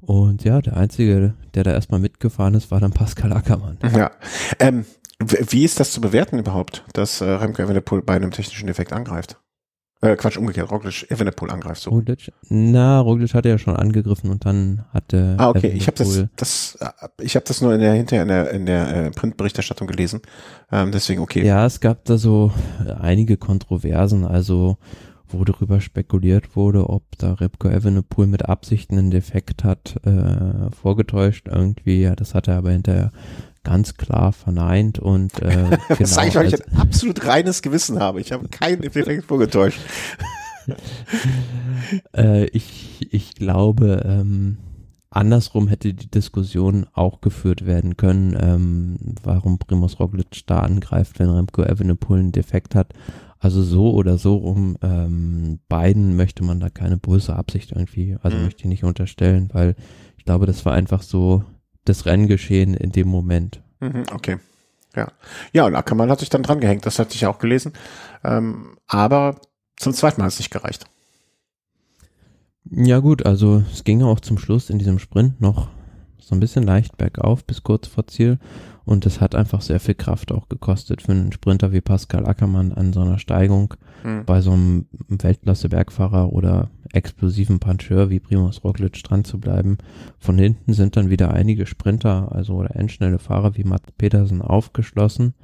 Und 0.01 0.43
ja, 0.43 0.61
der 0.61 0.77
Einzige, 0.77 1.33
der 1.53 1.63
da 1.63 1.71
erstmal 1.71 1.99
mitgefahren 1.99 2.53
ist, 2.53 2.71
war 2.71 2.79
dann 2.79 2.91
Pascal 2.91 3.33
Ackermann. 3.33 3.77
Ja. 3.95 4.11
Ähm, 4.59 4.85
wie 5.19 5.65
ist 5.65 5.79
das 5.79 5.91
zu 5.91 5.99
bewerten 5.99 6.39
überhaupt, 6.39 6.85
dass 6.93 7.19
äh, 7.19 7.25
Remco 7.25 7.61
Evenepoel 7.61 8.01
bei 8.01 8.15
einem 8.15 8.31
technischen 8.31 8.67
Defekt 8.67 8.93
angreift? 8.93 9.37
Äh, 10.01 10.15
Quatsch, 10.15 10.37
umgekehrt, 10.37 10.71
Roglic 10.71 11.11
Evenepoel 11.11 11.51
angreift 11.51 11.81
so. 11.81 11.89
Roglic, 11.89 12.31
na, 12.47 13.01
Roglic 13.01 13.33
hatte 13.33 13.49
ja 13.49 13.57
schon 13.57 13.75
angegriffen 13.75 14.29
und 14.31 14.45
dann 14.45 14.85
hatte 14.93 15.35
Ah, 15.37 15.49
okay, 15.49 15.73
ich 15.75 15.87
habe 15.87 15.97
das, 15.97 16.25
das, 16.37 16.77
äh, 16.79 17.07
ich 17.21 17.35
habe 17.35 17.45
das 17.45 17.59
nur 17.59 17.73
in 17.73 17.81
der 17.81 17.93
hinterher 17.93 18.23
in 18.23 18.29
der 18.29 18.51
in 18.51 18.65
der 18.65 18.95
äh, 18.95 19.11
Printberichterstattung 19.11 19.87
gelesen, 19.87 20.21
ähm, 20.71 20.93
deswegen 20.93 21.21
okay. 21.21 21.45
Ja, 21.45 21.65
es 21.65 21.81
gab 21.81 22.05
da 22.05 22.17
so 22.17 22.53
einige 23.01 23.35
Kontroversen, 23.35 24.23
also 24.23 24.77
wo 25.31 25.43
darüber 25.43 25.81
spekuliert 25.81 26.55
wurde, 26.55 26.89
ob 26.89 27.03
da 27.17 27.33
Repco 27.33 27.67
Evenepoel 27.67 28.27
mit 28.27 28.45
Absichten 28.47 28.97
einen 28.97 29.11
Defekt 29.11 29.63
hat, 29.63 29.95
äh, 30.05 30.71
vorgetäuscht 30.71 31.47
irgendwie. 31.47 32.01
Ja, 32.01 32.15
das 32.15 32.33
hat 32.33 32.47
er 32.47 32.57
aber 32.57 32.71
hinterher 32.71 33.11
ganz 33.63 33.95
klar 33.95 34.31
verneint 34.31 34.99
und 34.99 35.41
äh, 35.41 35.49
genau, 35.69 35.79
das 35.99 36.11
zeigt, 36.11 36.35
weil 36.35 36.47
ich 36.47 36.55
ein 36.55 36.77
absolut 36.77 37.25
reines 37.25 37.61
Gewissen 37.61 37.99
habe. 37.99 38.21
Ich 38.21 38.31
habe 38.31 38.47
keinen 38.47 38.81
Defekt 38.81 39.25
vorgetäuscht. 39.25 39.79
äh, 42.15 42.45
ich, 42.45 43.07
ich 43.11 43.35
glaube, 43.35 44.03
ähm, 44.05 44.57
andersrum 45.09 45.67
hätte 45.67 45.93
die 45.93 46.09
Diskussion 46.09 46.85
auch 46.93 47.21
geführt 47.21 47.65
werden 47.65 47.97
können, 47.97 48.37
ähm, 48.39 49.15
warum 49.23 49.59
Primus 49.59 49.99
Roglic 49.99 50.45
da 50.45 50.59
angreift, 50.59 51.19
wenn 51.19 51.29
Remco 51.29 51.63
Evenepoel 51.63 52.19
einen 52.19 52.31
Defekt 52.31 52.75
hat. 52.75 52.93
Also 53.41 53.63
so 53.63 53.93
oder 53.93 54.17
so 54.17 54.35
rum, 54.35 54.77
ähm, 54.81 55.59
beiden 55.69 56.17
möchte 56.17 56.43
man 56.43 56.59
da 56.59 56.69
keine 56.69 56.97
böse 56.97 57.35
Absicht 57.35 57.71
irgendwie, 57.71 58.17
also 58.21 58.35
mhm. 58.35 58.43
möchte 58.43 58.63
ich 58.63 58.69
nicht 58.69 58.83
unterstellen, 58.83 59.49
weil 59.53 59.75
ich 60.17 60.25
glaube, 60.25 60.45
das 60.45 60.65
war 60.65 60.73
einfach 60.73 61.01
so 61.01 61.43
das 61.89 62.05
Renngeschehen 62.05 62.73
in 62.73 62.91
dem 62.91 63.07
Moment. 63.07 63.61
Mhm, 63.79 64.03
okay. 64.13 64.37
Ja. 64.95 65.11
Ja, 65.53 65.65
und 65.65 65.75
Ackermann 65.75 66.09
hat 66.09 66.19
sich 66.19 66.29
dann 66.29 66.43
dran 66.43 66.59
gehängt, 66.59 66.85
das 66.85 66.99
hatte 66.99 67.15
ich 67.15 67.25
auch 67.25 67.39
gelesen. 67.39 67.73
Ähm, 68.23 68.77
aber 68.87 69.39
zum 69.75 69.93
zweiten 69.93 70.21
Mal 70.21 70.25
hat 70.25 70.33
es 70.33 70.39
nicht 70.39 70.51
gereicht. 70.51 70.85
Ja 72.71 72.99
gut, 72.99 73.25
also 73.25 73.63
es 73.71 73.83
ging 73.83 74.03
auch 74.03 74.19
zum 74.19 74.37
Schluss 74.37 74.69
in 74.69 74.79
diesem 74.79 74.99
Sprint 74.99 75.41
noch 75.41 75.69
so 76.19 76.35
ein 76.35 76.39
bisschen 76.39 76.63
leicht 76.63 76.97
bergauf 76.97 77.43
bis 77.45 77.63
kurz 77.63 77.87
vor 77.87 78.07
Ziel 78.07 78.39
und 78.85 79.05
es 79.05 79.21
hat 79.21 79.35
einfach 79.35 79.61
sehr 79.61 79.79
viel 79.79 79.95
Kraft 79.95 80.31
auch 80.31 80.49
gekostet 80.49 81.03
für 81.03 81.11
einen 81.11 81.31
Sprinter 81.31 81.71
wie 81.71 81.81
Pascal 81.81 82.25
Ackermann 82.25 82.71
an 82.73 82.91
so 82.91 83.01
einer 83.01 83.19
Steigung 83.19 83.75
mhm. 84.03 84.25
bei 84.25 84.41
so 84.41 84.51
einem 84.51 84.87
Weltklasse-Bergfahrer 85.09 86.33
oder 86.33 86.69
explosiven 86.91 87.59
Puncheur 87.59 88.09
wie 88.09 88.19
Primus 88.19 88.63
Roglic 88.63 89.03
dran 89.03 89.23
zu 89.23 89.39
bleiben. 89.39 89.77
Von 90.17 90.37
hinten 90.37 90.73
sind 90.73 90.97
dann 90.97 91.09
wieder 91.09 91.31
einige 91.31 91.65
Sprinter, 91.67 92.31
also 92.31 92.55
oder 92.55 92.75
endschnelle 92.75 93.19
Fahrer 93.19 93.55
wie 93.57 93.63
Matt 93.63 93.95
Petersen 93.97 94.41
aufgeschlossen. 94.41 95.35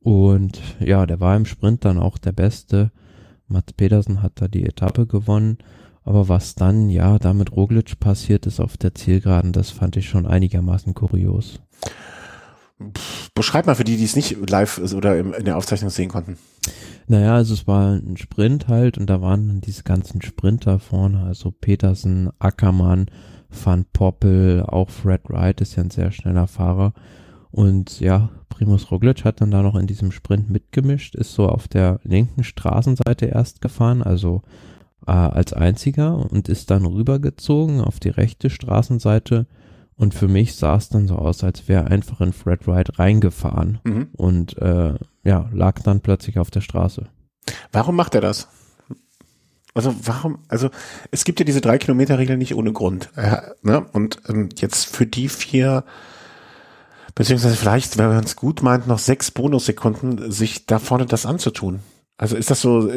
Und 0.00 0.60
ja, 0.80 1.04
der 1.04 1.20
war 1.20 1.36
im 1.36 1.44
Sprint 1.44 1.84
dann 1.84 1.98
auch 1.98 2.16
der 2.16 2.32
Beste. 2.32 2.90
Matt 3.48 3.76
Petersen 3.76 4.22
hat 4.22 4.32
da 4.36 4.48
die 4.48 4.64
Etappe 4.64 5.06
gewonnen. 5.06 5.58
Aber 6.04 6.28
was 6.28 6.54
dann, 6.54 6.88
ja, 6.88 7.18
damit 7.18 7.52
Roglic 7.52 8.00
passiert 8.00 8.46
ist 8.46 8.60
auf 8.60 8.76
der 8.76 8.94
Zielgeraden, 8.94 9.52
das 9.52 9.70
fand 9.70 9.96
ich 9.96 10.08
schon 10.08 10.26
einigermaßen 10.26 10.94
kurios. 10.94 11.60
Beschreib 13.34 13.66
mal 13.66 13.74
für 13.74 13.84
die, 13.84 13.96
die 13.96 14.04
es 14.04 14.16
nicht 14.16 14.36
live 14.48 14.78
oder 14.94 15.18
in 15.18 15.44
der 15.44 15.56
Aufzeichnung 15.56 15.90
sehen 15.90 16.08
konnten. 16.08 16.38
Naja, 17.08 17.34
also 17.34 17.54
es 17.54 17.66
war 17.66 17.94
ein 17.94 18.16
Sprint 18.16 18.68
halt 18.68 18.98
und 18.98 19.08
da 19.08 19.20
waren 19.20 19.48
dann 19.48 19.60
diese 19.60 19.82
ganzen 19.82 20.22
Sprinter 20.22 20.78
vorne, 20.78 21.24
also 21.24 21.50
Petersen, 21.50 22.30
Ackermann, 22.38 23.06
Van 23.50 23.86
Poppel, 23.92 24.62
auch 24.66 24.90
Fred 24.90 25.22
Wright 25.28 25.60
ist 25.60 25.76
ja 25.76 25.82
ein 25.82 25.90
sehr 25.90 26.10
schneller 26.10 26.46
Fahrer. 26.46 26.92
Und 27.50 27.98
ja, 28.00 28.28
Primus 28.50 28.90
Roglic 28.90 29.24
hat 29.24 29.40
dann 29.40 29.50
da 29.50 29.62
noch 29.62 29.74
in 29.74 29.86
diesem 29.86 30.12
Sprint 30.12 30.50
mitgemischt, 30.50 31.14
ist 31.14 31.32
so 31.32 31.48
auf 31.48 31.66
der 31.66 31.98
linken 32.02 32.44
Straßenseite 32.44 33.26
erst 33.26 33.60
gefahren, 33.60 34.02
also 34.02 34.42
äh, 35.08 35.10
als 35.10 35.52
einziger 35.52 36.14
und 36.30 36.48
ist 36.48 36.70
dann 36.70 36.86
rübergezogen 36.86 37.80
auf 37.80 37.98
die 37.98 38.10
rechte 38.10 38.50
Straßenseite 38.50 39.46
und 39.96 40.14
für 40.14 40.28
mich 40.28 40.54
sah 40.54 40.76
es 40.76 40.88
dann 40.88 41.08
so 41.08 41.16
aus, 41.16 41.42
als 41.42 41.66
wäre 41.66 41.88
einfach 41.88 42.20
in 42.20 42.32
Fred 42.32 42.68
Wright 42.68 42.98
reingefahren 43.00 43.80
mhm. 43.82 44.08
und 44.12 44.56
äh, 44.58 44.94
ja, 45.24 45.50
lag 45.52 45.80
dann 45.82 46.00
plötzlich 46.00 46.38
auf 46.38 46.50
der 46.52 46.60
Straße. 46.60 47.06
Warum 47.72 47.96
macht 47.96 48.14
er 48.14 48.20
das? 48.20 48.48
Also 49.74 49.94
warum, 50.04 50.38
also 50.48 50.70
es 51.10 51.24
gibt 51.24 51.40
ja 51.40 51.44
diese 51.44 51.60
drei 51.60 51.78
Kilometer 51.78 52.18
Regel 52.18 52.36
nicht 52.36 52.54
ohne 52.54 52.72
Grund. 52.72 53.10
Äh, 53.16 53.38
ne? 53.62 53.86
Und 53.92 54.20
ähm, 54.28 54.50
jetzt 54.56 54.86
für 54.86 55.06
die 55.06 55.28
vier, 55.28 55.84
beziehungsweise 57.14 57.56
vielleicht, 57.56 57.98
wenn 57.98 58.08
man 58.08 58.24
es 58.24 58.36
gut 58.36 58.62
meint, 58.62 58.86
noch 58.86 58.98
sechs 58.98 59.30
Bonussekunden, 59.30 60.30
sich 60.30 60.66
da 60.66 60.78
vorne 60.78 61.06
das 61.06 61.26
anzutun. 61.26 61.80
Also 62.18 62.36
ist 62.36 62.50
das 62.50 62.60
so, 62.60 62.88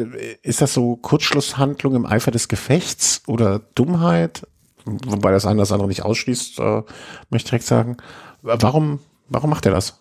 ist 0.42 0.60
das 0.60 0.74
so 0.74 0.96
Kurzschlusshandlung 0.96 1.94
im 1.94 2.06
Eifer 2.06 2.30
des 2.30 2.48
Gefechts 2.48 3.22
oder 3.26 3.60
Dummheit? 3.74 4.42
wobei 4.84 5.32
das 5.32 5.46
eine 5.46 5.60
das 5.60 5.72
andere 5.72 5.88
nicht 5.88 6.04
ausschließt, 6.04 6.58
äh, 6.58 6.82
möchte 7.30 7.36
ich 7.36 7.44
direkt 7.44 7.64
sagen. 7.64 7.96
Warum, 8.42 9.00
warum 9.28 9.50
macht 9.50 9.66
er 9.66 9.72
das? 9.72 10.00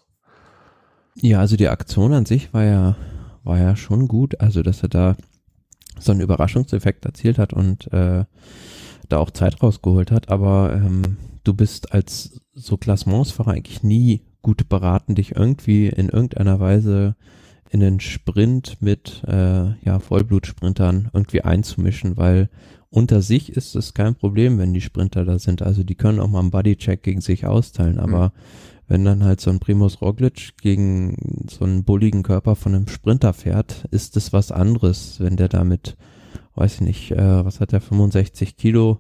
Ja, 1.16 1.40
also 1.40 1.56
die 1.56 1.68
Aktion 1.68 2.14
an 2.14 2.26
sich 2.26 2.54
war 2.54 2.64
ja, 2.64 2.96
war 3.44 3.60
ja 3.60 3.76
schon 3.76 4.08
gut, 4.08 4.40
also 4.40 4.64
dass 4.64 4.82
er 4.82 4.90
da 4.90 5.16
so 6.00 6.12
einen 6.12 6.22
Überraschungseffekt 6.22 7.06
erzielt 7.06 7.38
hat 7.38 7.54
und 7.54 7.92
äh, 7.94 8.26
da 9.10 9.18
auch 9.18 9.30
Zeit 9.30 9.62
rausgeholt 9.62 10.10
hat, 10.10 10.30
aber 10.30 10.74
ähm, 10.74 11.18
du 11.44 11.54
bist 11.54 11.94
als 11.94 12.42
so 12.54 12.78
Klassementsfahrer 12.78 13.52
eigentlich 13.52 13.84
nie 13.84 14.22
gut 14.42 14.70
beraten, 14.70 15.16
dich 15.16 15.36
irgendwie 15.36 15.88
in 15.88 16.10
irgendeiner 16.10 16.60
Weise 16.60 17.16
in 17.72 17.80
den 17.80 18.02
Sprint 18.02 18.78
mit 18.82 19.24
äh, 19.26 19.74
ja, 19.86 20.00
Vollblutsprintern 20.00 21.10
irgendwie 21.14 21.42
einzumischen, 21.42 22.18
weil 22.18 22.50
unter 22.90 23.22
sich 23.22 23.54
ist 23.54 23.76
es 23.76 23.94
kein 23.94 24.16
Problem, 24.16 24.58
wenn 24.58 24.74
die 24.74 24.82
Sprinter 24.82 25.24
da 25.24 25.40
sind. 25.40 25.62
Also 25.62 25.84
die 25.84 25.96
können 25.96 26.20
auch 26.20 26.28
mal 26.28 26.42
einen 26.42 26.52
Bodycheck 26.52 27.02
gegen 27.02 27.22
sich 27.22 27.46
austeilen, 27.46 27.98
aber 27.98 28.28
mhm. 28.28 28.32
wenn 28.90 29.06
dann 29.06 29.24
halt 29.24 29.40
so 29.40 29.50
ein 29.50 29.62
Primus 29.62 30.02
Roglic 30.02 30.58
gegen 30.62 31.48
so 31.50 31.64
einen 31.64 31.86
bulligen 31.86 32.24
Körper 32.24 32.58
von 32.58 32.76
einem 32.76 32.90
Sprinter 32.90 33.32
fährt, 33.32 33.86
ist 33.92 34.18
es 34.18 34.34
was 34.34 34.52
anderes, 34.52 35.22
wenn 35.22 35.38
der 35.38 35.48
damit, 35.48 35.96
weiß 36.56 36.76
ich 36.76 36.82
nicht, 36.82 37.12
äh, 37.12 37.46
was 37.46 37.62
hat 37.62 37.72
der, 37.72 37.80
65 37.80 38.58
Kilo 38.58 39.00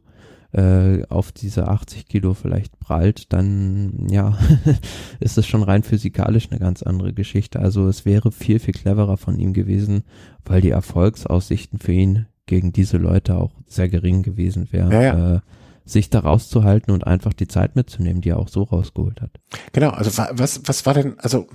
äh, 0.53 1.03
auf 1.07 1.31
diese 1.31 1.67
80 1.67 2.07
Kilo 2.07 2.33
vielleicht 2.33 2.79
prallt, 2.79 3.31
dann 3.31 4.07
ja, 4.09 4.37
ist 5.19 5.37
es 5.37 5.47
schon 5.47 5.63
rein 5.63 5.83
physikalisch 5.83 6.49
eine 6.49 6.59
ganz 6.59 6.83
andere 6.83 7.13
Geschichte. 7.13 7.59
Also 7.59 7.87
es 7.87 8.05
wäre 8.05 8.31
viel, 8.31 8.59
viel 8.59 8.73
cleverer 8.73 9.17
von 9.17 9.39
ihm 9.39 9.53
gewesen, 9.53 10.03
weil 10.45 10.61
die 10.61 10.71
Erfolgsaussichten 10.71 11.79
für 11.79 11.93
ihn 11.93 12.25
gegen 12.45 12.73
diese 12.73 12.97
Leute 12.97 13.35
auch 13.35 13.51
sehr 13.67 13.87
gering 13.87 14.23
gewesen 14.23 14.67
wäre. 14.71 14.93
Ja, 14.93 15.01
ja. 15.01 15.35
Äh, 15.35 15.39
sich 15.83 16.09
da 16.09 16.19
rauszuhalten 16.19 16.93
und 16.93 17.07
einfach 17.07 17.33
die 17.33 17.47
Zeit 17.47 17.75
mitzunehmen, 17.75 18.21
die 18.21 18.29
er 18.29 18.39
auch 18.39 18.47
so 18.47 18.63
rausgeholt 18.63 19.19
hat. 19.21 19.31
Genau, 19.73 19.89
also 19.89 20.11
was, 20.31 20.61
was 20.65 20.85
war 20.85 20.93
denn, 20.93 21.19
also 21.19 21.47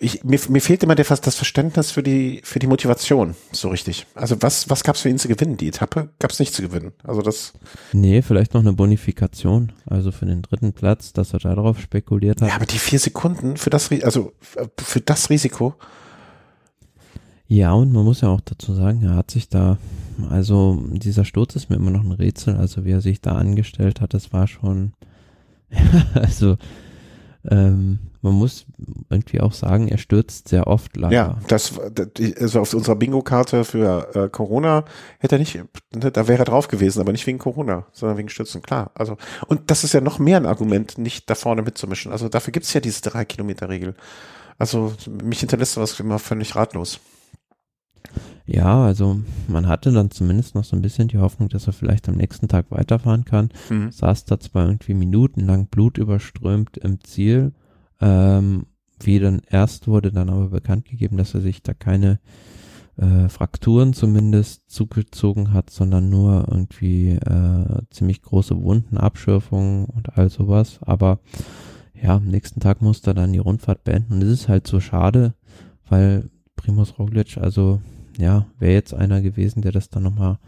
ich, 0.00 0.24
mir, 0.24 0.38
mir 0.48 0.60
fehlt 0.60 0.82
immer 0.82 0.94
der, 0.94 1.04
das 1.04 1.34
Verständnis 1.34 1.90
für 1.90 2.02
die, 2.02 2.40
für 2.44 2.58
die 2.58 2.66
Motivation, 2.66 3.34
so 3.52 3.68
richtig. 3.68 4.06
Also 4.14 4.36
was, 4.40 4.68
was 4.70 4.84
gab 4.84 4.96
es 4.96 5.02
für 5.02 5.08
ihn 5.08 5.18
zu 5.18 5.28
gewinnen? 5.28 5.56
Die 5.56 5.68
Etappe 5.68 6.10
gab 6.18 6.30
es 6.30 6.38
nicht 6.38 6.54
zu 6.54 6.62
gewinnen. 6.62 6.92
Also 7.04 7.22
das. 7.22 7.52
Nee, 7.92 8.22
vielleicht 8.22 8.54
noch 8.54 8.60
eine 8.60 8.72
Bonifikation, 8.72 9.72
also 9.86 10.12
für 10.12 10.26
den 10.26 10.42
dritten 10.42 10.72
Platz, 10.72 11.12
dass 11.12 11.32
er 11.32 11.40
darauf 11.40 11.80
spekuliert 11.80 12.40
hat. 12.42 12.48
Ja, 12.48 12.56
aber 12.56 12.66
die 12.66 12.78
vier 12.78 12.98
Sekunden 12.98 13.56
für 13.56 13.70
das, 13.70 13.90
also 14.02 14.32
für 14.78 15.00
das 15.00 15.30
Risiko, 15.30 15.74
ja, 17.48 17.72
und 17.72 17.92
man 17.92 18.04
muss 18.04 18.22
ja 18.22 18.28
auch 18.28 18.40
dazu 18.40 18.74
sagen, 18.74 19.02
er 19.02 19.14
hat 19.14 19.30
sich 19.30 19.48
da, 19.48 19.78
also 20.30 20.82
dieser 20.90 21.24
Sturz 21.24 21.54
ist 21.54 21.70
mir 21.70 21.76
immer 21.76 21.92
noch 21.92 22.02
ein 22.02 22.12
Rätsel, 22.12 22.56
also 22.56 22.84
wie 22.84 22.90
er 22.90 23.00
sich 23.00 23.20
da 23.20 23.36
angestellt 23.36 24.00
hat, 24.00 24.14
das 24.14 24.32
war 24.32 24.48
schon, 24.48 24.94
also 26.14 26.56
ähm, 27.50 27.98
man 28.22 28.34
muss 28.34 28.66
irgendwie 29.08 29.40
auch 29.40 29.52
sagen, 29.52 29.88
er 29.88 29.98
stürzt 29.98 30.48
sehr 30.48 30.66
oft 30.66 30.96
leider. 30.96 31.14
Ja, 31.14 31.38
das, 31.48 31.74
also 32.40 32.60
auf 32.60 32.74
unserer 32.74 32.96
Bingo-Karte 32.96 33.64
für 33.64 34.08
äh, 34.14 34.28
Corona 34.28 34.84
hätte 35.18 35.36
er 35.36 35.38
nicht, 35.38 35.62
da 35.90 36.28
wäre 36.28 36.42
er 36.42 36.44
drauf 36.44 36.68
gewesen, 36.68 37.00
aber 37.00 37.12
nicht 37.12 37.26
wegen 37.26 37.38
Corona, 37.38 37.86
sondern 37.92 38.18
wegen 38.18 38.28
Stürzen, 38.28 38.62
klar. 38.62 38.90
Also, 38.94 39.16
und 39.46 39.70
das 39.70 39.84
ist 39.84 39.94
ja 39.94 40.00
noch 40.00 40.18
mehr 40.18 40.38
ein 40.38 40.46
Argument, 40.46 40.98
nicht 40.98 41.30
da 41.30 41.34
vorne 41.34 41.62
mitzumischen. 41.62 42.12
Also 42.12 42.28
dafür 42.28 42.52
gibt's 42.52 42.72
ja 42.72 42.80
diese 42.80 43.02
drei 43.02 43.24
Kilometer 43.24 43.68
Regel. 43.68 43.94
Also 44.58 44.94
mich 45.22 45.40
hinterlässt 45.40 45.74
sowas 45.74 46.00
immer 46.00 46.18
völlig 46.18 46.56
ratlos. 46.56 47.00
Ja, 48.46 48.84
also 48.84 49.20
man 49.48 49.66
hatte 49.66 49.92
dann 49.92 50.12
zumindest 50.12 50.54
noch 50.54 50.64
so 50.64 50.76
ein 50.76 50.82
bisschen 50.82 51.08
die 51.08 51.18
Hoffnung, 51.18 51.48
dass 51.48 51.66
er 51.66 51.72
vielleicht 51.72 52.08
am 52.08 52.14
nächsten 52.14 52.46
Tag 52.46 52.66
weiterfahren 52.70 53.24
kann. 53.24 53.50
Mhm. 53.68 53.90
Saß 53.90 54.24
da 54.24 54.38
zwar 54.38 54.66
irgendwie 54.66 54.94
minutenlang 54.94 55.66
blutüberströmt 55.66 56.76
im 56.76 57.02
Ziel. 57.02 57.52
Ähm, 58.00 58.66
wie 59.00 59.18
dann 59.18 59.42
erst 59.50 59.88
wurde 59.88 60.12
dann 60.12 60.30
aber 60.30 60.48
bekannt 60.48 60.86
gegeben, 60.86 61.16
dass 61.16 61.34
er 61.34 61.40
sich 61.40 61.62
da 61.62 61.74
keine 61.74 62.20
äh, 62.96 63.28
Frakturen 63.28 63.92
zumindest 63.92 64.70
zugezogen 64.70 65.52
hat, 65.52 65.70
sondern 65.70 66.08
nur 66.08 66.46
irgendwie 66.48 67.10
äh, 67.10 67.82
ziemlich 67.90 68.22
große 68.22 68.62
Wunden, 68.62 68.96
Abschürfungen 68.96 69.86
und 69.86 70.16
all 70.16 70.30
sowas. 70.30 70.78
Aber 70.82 71.18
ja, 72.00 72.16
am 72.16 72.26
nächsten 72.26 72.60
Tag 72.60 72.80
musste 72.80 73.10
er 73.10 73.14
dann 73.14 73.32
die 73.32 73.38
Rundfahrt 73.38 73.84
beenden. 73.84 74.14
Und 74.14 74.22
es 74.22 74.30
ist 74.30 74.48
halt 74.48 74.66
so 74.66 74.80
schade, 74.80 75.34
weil 75.88 76.30
Primus 76.54 76.98
Roglic, 76.98 77.38
also 77.38 77.80
ja, 78.18 78.46
wäre 78.58 78.72
jetzt 78.72 78.94
einer 78.94 79.20
gewesen, 79.20 79.62
der 79.62 79.72
das 79.72 79.90
dann 79.90 80.02
nochmal 80.02 80.38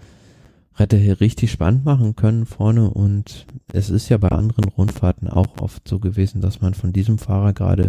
hätte 0.74 0.96
hier 0.96 1.20
richtig 1.20 1.50
spannend 1.50 1.84
machen 1.84 2.14
können 2.14 2.46
vorne 2.46 2.90
und 2.90 3.46
es 3.72 3.90
ist 3.90 4.08
ja 4.08 4.16
bei 4.16 4.28
anderen 4.28 4.64
Rundfahrten 4.64 5.28
auch 5.28 5.60
oft 5.60 5.88
so 5.88 5.98
gewesen, 5.98 6.40
dass 6.40 6.60
man 6.60 6.74
von 6.74 6.92
diesem 6.92 7.18
Fahrer 7.18 7.52
gerade 7.52 7.88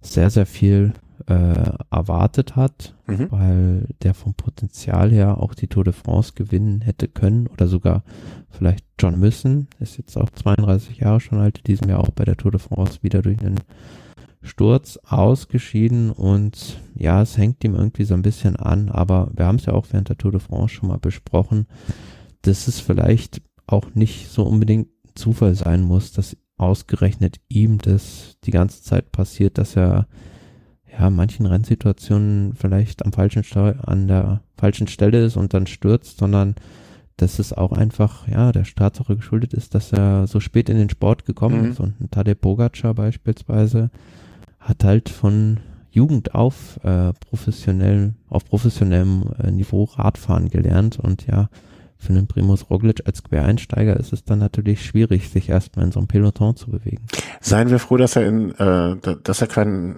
sehr, 0.00 0.30
sehr 0.30 0.46
viel 0.46 0.92
äh, 1.26 1.72
erwartet 1.90 2.56
hat, 2.56 2.94
mhm. 3.06 3.26
weil 3.30 3.86
der 4.02 4.14
vom 4.14 4.34
Potenzial 4.34 5.10
her 5.10 5.38
auch 5.38 5.54
die 5.54 5.66
Tour 5.66 5.84
de 5.84 5.92
France 5.92 6.32
gewinnen 6.34 6.80
hätte 6.80 7.08
können 7.08 7.46
oder 7.48 7.66
sogar 7.66 8.04
vielleicht 8.48 8.84
schon 9.00 9.18
müssen. 9.18 9.68
Ist 9.80 9.98
jetzt 9.98 10.16
auch 10.16 10.30
32 10.30 10.98
Jahre 10.98 11.20
schon 11.20 11.38
alt, 11.38 11.66
diesem 11.66 11.88
Jahr 11.88 12.00
auch 12.00 12.10
bei 12.10 12.24
der 12.24 12.36
Tour 12.36 12.52
de 12.52 12.60
France 12.60 13.00
wieder 13.02 13.22
durch 13.22 13.40
einen 13.40 13.60
Sturz 14.42 14.98
ausgeschieden 15.04 16.10
und 16.10 16.80
ja, 16.94 17.20
es 17.20 17.36
hängt 17.36 17.62
ihm 17.62 17.74
irgendwie 17.74 18.04
so 18.04 18.14
ein 18.14 18.22
bisschen 18.22 18.56
an, 18.56 18.88
aber 18.88 19.30
wir 19.34 19.46
haben 19.46 19.56
es 19.56 19.66
ja 19.66 19.74
auch 19.74 19.86
während 19.90 20.08
der 20.08 20.16
Tour 20.16 20.32
de 20.32 20.40
France 20.40 20.74
schon 20.74 20.88
mal 20.88 20.98
besprochen, 20.98 21.66
dass 22.42 22.66
es 22.66 22.80
vielleicht 22.80 23.42
auch 23.66 23.94
nicht 23.94 24.28
so 24.28 24.44
unbedingt 24.44 24.88
Zufall 25.14 25.54
sein 25.54 25.82
muss, 25.82 26.12
dass 26.12 26.36
ausgerechnet 26.56 27.36
ihm 27.48 27.78
das 27.78 28.36
die 28.44 28.50
ganze 28.50 28.82
Zeit 28.82 29.12
passiert, 29.12 29.58
dass 29.58 29.76
er 29.76 30.06
ja 30.90 31.10
manchen 31.10 31.46
Rennsituationen 31.46 32.54
vielleicht 32.54 33.04
am 33.04 33.12
falschen 33.12 33.44
Steu 33.44 33.74
an 33.82 34.08
der 34.08 34.42
falschen 34.56 34.86
Stelle 34.86 35.24
ist 35.24 35.36
und 35.36 35.54
dann 35.54 35.66
stürzt, 35.66 36.18
sondern 36.18 36.54
dass 37.16 37.38
es 37.38 37.52
auch 37.52 37.72
einfach 37.72 38.26
ja 38.28 38.52
der 38.52 38.64
Tatsache 38.64 39.16
geschuldet 39.16 39.52
ist, 39.52 39.74
dass 39.74 39.92
er 39.92 40.26
so 40.26 40.40
spät 40.40 40.68
in 40.68 40.78
den 40.78 40.90
Sport 40.90 41.26
gekommen 41.26 41.62
mhm. 41.62 41.70
ist 41.70 41.80
und 41.80 42.00
ein 42.00 42.10
Tadej 42.10 42.34
Pogacar 42.34 42.94
beispielsweise 42.94 43.90
hat 44.70 44.84
halt 44.84 45.08
von 45.10 45.58
Jugend 45.90 46.34
auf 46.34 46.78
äh, 46.84 47.12
professionell 47.28 48.14
auf 48.28 48.44
professionellem 48.44 49.24
äh, 49.42 49.50
Niveau 49.50 49.84
Radfahren 49.84 50.48
gelernt 50.48 50.98
und 50.98 51.26
ja 51.26 51.48
für 51.98 52.10
einen 52.14 52.26
Primus 52.26 52.70
Roglic 52.70 53.02
als 53.04 53.22
Quereinsteiger 53.22 53.94
ist 53.98 54.14
es 54.14 54.24
dann 54.24 54.38
natürlich 54.38 54.82
schwierig, 54.82 55.28
sich 55.28 55.50
erstmal 55.50 55.84
in 55.84 55.92
so 55.92 56.00
einem 56.00 56.06
Peloton 56.08 56.56
zu 56.56 56.70
bewegen. 56.70 57.04
Seien 57.42 57.68
wir 57.68 57.78
froh, 57.78 57.98
dass 57.98 58.16
er 58.16 58.26
in, 58.26 58.52
äh, 58.52 58.96
dass 59.22 59.42
er 59.42 59.48
kein, 59.48 59.96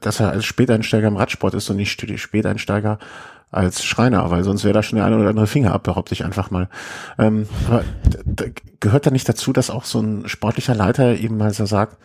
dass 0.00 0.20
er 0.20 0.30
als 0.30 0.44
Späteinsteiger 0.44 1.08
im 1.08 1.16
Radsport 1.16 1.54
ist 1.54 1.68
und 1.70 1.76
nicht 1.76 1.90
Späteinsteiger 2.20 3.00
als 3.50 3.84
Schreiner, 3.84 4.30
weil 4.30 4.44
sonst 4.44 4.64
wäre 4.64 4.74
da 4.74 4.82
schon 4.82 4.96
der 4.96 5.06
eine 5.06 5.16
oder 5.16 5.28
andere 5.28 5.46
Finger 5.46 5.72
ab, 5.72 5.84
behaupte 5.84 6.12
ich 6.12 6.24
einfach 6.24 6.50
mal. 6.50 6.68
Ähm, 7.18 7.46
aber 7.66 7.84
gehört 8.80 9.06
da 9.06 9.10
nicht 9.10 9.28
dazu, 9.28 9.52
dass 9.52 9.70
auch 9.70 9.84
so 9.84 10.00
ein 10.00 10.28
sportlicher 10.28 10.74
Leiter 10.74 11.16
eben 11.16 11.36
mal 11.36 11.52
so 11.52 11.66
sagt, 11.66 11.96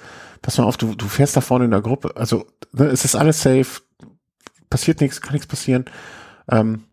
pass 0.41 0.57
mal 0.57 0.65
auf, 0.65 0.77
du, 0.77 0.95
du 0.95 1.07
fährst 1.07 1.35
da 1.35 1.41
vorne 1.41 1.65
in 1.65 1.71
der 1.71 1.81
Gruppe, 1.81 2.15
also 2.15 2.45
ne, 2.71 2.85
es 2.85 3.05
ist 3.05 3.15
alles 3.15 3.41
safe, 3.41 3.81
passiert 4.69 5.01
nichts, 5.01 5.21
kann 5.21 5.33
nichts 5.33 5.47
passieren. 5.47 5.85
Ähm, 6.49 6.83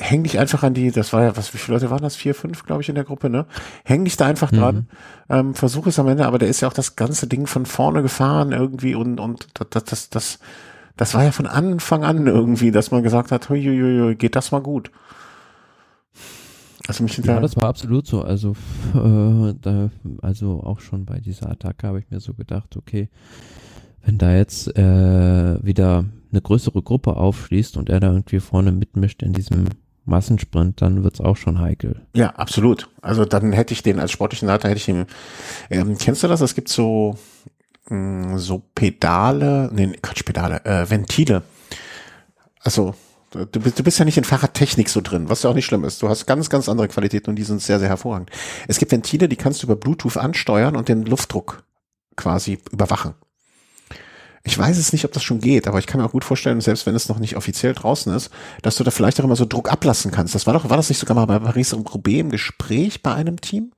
häng 0.00 0.24
dich 0.24 0.38
einfach 0.38 0.62
an 0.62 0.74
die, 0.74 0.90
das 0.90 1.12
war 1.12 1.22
ja, 1.22 1.36
was, 1.36 1.54
wie 1.54 1.58
viele 1.58 1.76
Leute 1.76 1.90
waren 1.90 2.02
das? 2.02 2.16
Vier, 2.16 2.34
fünf, 2.34 2.64
glaube 2.64 2.82
ich, 2.82 2.88
in 2.88 2.96
der 2.96 3.04
Gruppe, 3.04 3.30
ne? 3.30 3.46
Häng 3.84 4.04
dich 4.04 4.16
da 4.16 4.26
einfach 4.26 4.50
mhm. 4.50 4.56
dran, 4.56 4.88
ähm, 5.28 5.54
versuch 5.54 5.86
es 5.86 5.98
am 5.98 6.08
Ende, 6.08 6.26
aber 6.26 6.38
der 6.38 6.48
ist 6.48 6.60
ja 6.60 6.68
auch 6.68 6.72
das 6.72 6.96
ganze 6.96 7.26
Ding 7.26 7.46
von 7.46 7.64
vorne 7.66 8.02
gefahren 8.02 8.52
irgendwie 8.52 8.94
und, 8.94 9.20
und 9.20 9.48
das, 9.70 9.84
das, 9.84 10.10
das, 10.10 10.38
das 10.96 11.14
war 11.14 11.24
ja 11.24 11.32
von 11.32 11.46
Anfang 11.46 12.04
an 12.04 12.26
irgendwie, 12.26 12.72
dass 12.72 12.90
man 12.90 13.02
gesagt 13.02 13.30
hat, 13.30 13.48
hui, 13.48 13.62
hui, 13.62 13.78
hui, 13.78 14.14
geht 14.16 14.36
das 14.36 14.50
mal 14.52 14.62
gut. 14.62 14.90
Also 16.86 17.02
mich 17.02 17.16
ja, 17.16 17.40
das 17.40 17.56
war 17.56 17.68
absolut 17.68 18.06
so. 18.06 18.22
Also, 18.22 18.52
äh, 18.94 19.54
da, 19.60 19.90
also 20.20 20.62
auch 20.62 20.80
schon 20.80 21.06
bei 21.06 21.18
dieser 21.18 21.50
Attacke 21.50 21.86
habe 21.86 21.98
ich 21.98 22.10
mir 22.10 22.20
so 22.20 22.34
gedacht, 22.34 22.76
okay, 22.76 23.08
wenn 24.04 24.18
da 24.18 24.34
jetzt 24.34 24.76
äh, 24.76 25.64
wieder 25.64 26.04
eine 26.30 26.42
größere 26.42 26.82
Gruppe 26.82 27.16
aufschließt 27.16 27.76
und 27.78 27.88
er 27.88 28.00
da 28.00 28.08
irgendwie 28.08 28.40
vorne 28.40 28.70
mitmischt 28.70 29.22
in 29.22 29.32
diesem 29.32 29.66
Massensprint, 30.04 30.82
dann 30.82 31.02
wird's 31.02 31.20
auch 31.20 31.36
schon 31.36 31.58
heikel. 31.58 32.02
Ja, 32.14 32.30
absolut. 32.30 32.90
Also 33.00 33.24
dann 33.24 33.52
hätte 33.52 33.72
ich 33.72 33.82
den 33.82 33.98
als 34.00 34.12
sportlichen 34.12 34.48
Leiter, 34.48 34.68
hätte 34.68 34.78
ich 34.78 34.88
ihn, 34.88 35.06
ähm, 35.70 35.96
kennst 35.98 36.22
du 36.22 36.28
das? 36.28 36.42
Es 36.42 36.54
gibt 36.54 36.68
so, 36.68 37.16
mh, 37.88 38.34
mm, 38.34 38.38
so 38.38 38.62
Pedale, 38.74 39.70
nee, 39.72 39.92
Quatsch, 40.02 40.24
Pedale, 40.24 40.62
äh, 40.66 40.88
Ventile. 40.90 41.42
Also, 42.60 42.94
du 43.34 43.60
bist, 43.60 43.78
du 43.78 43.82
bist 43.82 43.98
ja 43.98 44.04
nicht 44.04 44.18
in 44.18 44.24
Fahrradtechnik 44.24 44.88
so 44.88 45.00
drin, 45.00 45.28
was 45.28 45.42
ja 45.42 45.50
auch 45.50 45.54
nicht 45.54 45.66
schlimm 45.66 45.84
ist. 45.84 46.02
Du 46.02 46.08
hast 46.08 46.26
ganz, 46.26 46.50
ganz 46.50 46.68
andere 46.68 46.88
Qualitäten 46.88 47.30
und 47.30 47.36
die 47.36 47.42
sind 47.42 47.60
sehr, 47.60 47.78
sehr 47.78 47.88
hervorragend. 47.88 48.30
Es 48.68 48.78
gibt 48.78 48.92
Ventile, 48.92 49.28
die 49.28 49.36
kannst 49.36 49.62
du 49.62 49.66
über 49.66 49.76
Bluetooth 49.76 50.16
ansteuern 50.16 50.76
und 50.76 50.88
den 50.88 51.04
Luftdruck 51.04 51.64
quasi 52.16 52.58
überwachen. 52.70 53.14
Ich 54.46 54.58
weiß 54.58 54.76
es 54.76 54.92
nicht, 54.92 55.06
ob 55.06 55.12
das 55.12 55.22
schon 55.22 55.40
geht, 55.40 55.66
aber 55.66 55.78
ich 55.78 55.86
kann 55.86 56.00
mir 56.00 56.06
auch 56.06 56.12
gut 56.12 56.24
vorstellen, 56.24 56.60
selbst 56.60 56.84
wenn 56.84 56.94
es 56.94 57.08
noch 57.08 57.18
nicht 57.18 57.36
offiziell 57.36 57.72
draußen 57.72 58.14
ist, 58.14 58.30
dass 58.60 58.76
du 58.76 58.84
da 58.84 58.90
vielleicht 58.90 59.18
auch 59.18 59.24
immer 59.24 59.36
so 59.36 59.46
Druck 59.46 59.72
ablassen 59.72 60.10
kannst. 60.10 60.34
Das 60.34 60.46
war 60.46 60.52
doch, 60.52 60.68
war 60.68 60.76
das 60.76 60.90
nicht 60.90 60.98
sogar 60.98 61.14
mal 61.14 61.24
bei 61.24 61.38
Paris 61.38 61.72
und 61.72 61.92
Roubaix 61.92 62.20
im 62.20 62.30
Gespräch 62.30 63.02
bei 63.02 63.14
einem 63.14 63.40
Team? 63.40 63.72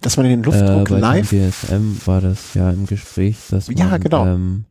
Dass 0.00 0.16
man 0.16 0.26
den 0.26 0.44
Luftdruck 0.44 0.90
äh, 0.90 0.92
bei 0.92 0.98
live. 1.00 1.30
DSM 1.30 1.96
war 2.06 2.20
das 2.20 2.54
ja 2.54 2.70
im 2.70 2.86
Gespräch, 2.86 3.36
dass 3.50 3.66
man, 3.66 3.76
ja, 3.76 3.96
genau. 3.96 4.26
ähm, 4.26 4.64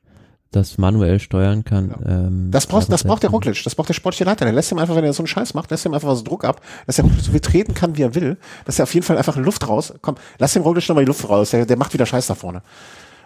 das 0.51 0.77
manuell 0.77 1.19
steuern 1.19 1.63
kann. 1.63 1.89
Genau. 1.89 2.09
Ähm, 2.09 2.51
das 2.51 2.67
braucht, 2.67 2.91
das 2.91 3.03
braucht 3.03 3.23
der 3.23 3.29
Roglic, 3.29 3.63
das 3.63 3.75
braucht 3.75 3.89
der 3.89 3.93
sportliche 3.93 4.23
Leiter. 4.23 4.45
Der 4.45 4.53
lässt 4.53 4.71
ihm 4.71 4.79
einfach, 4.79 4.95
wenn 4.95 5.03
er 5.03 5.13
so 5.13 5.21
einen 5.21 5.27
Scheiß 5.27 5.53
macht, 5.53 5.71
lässt 5.71 5.85
ihm 5.85 5.93
einfach 5.93 6.07
was 6.07 6.23
Druck 6.23 6.45
ab, 6.45 6.61
dass 6.85 6.99
er 6.99 7.05
so 7.19 7.31
viel 7.31 7.39
treten 7.39 7.73
kann, 7.73 7.97
wie 7.97 8.03
er 8.03 8.15
will, 8.15 8.37
dass 8.65 8.79
er 8.79 8.83
auf 8.83 8.93
jeden 8.93 9.05
Fall 9.05 9.17
einfach 9.17 9.35
Luft 9.35 9.67
raus, 9.67 9.93
komm, 10.01 10.15
lass 10.39 10.53
dem 10.53 10.63
Roglic 10.63 10.87
nochmal 10.87 11.03
die 11.03 11.09
Luft 11.09 11.27
raus, 11.27 11.51
der, 11.51 11.65
der 11.65 11.77
macht 11.77 11.93
wieder 11.93 12.05
Scheiß 12.05 12.27
da 12.27 12.35
vorne. 12.35 12.61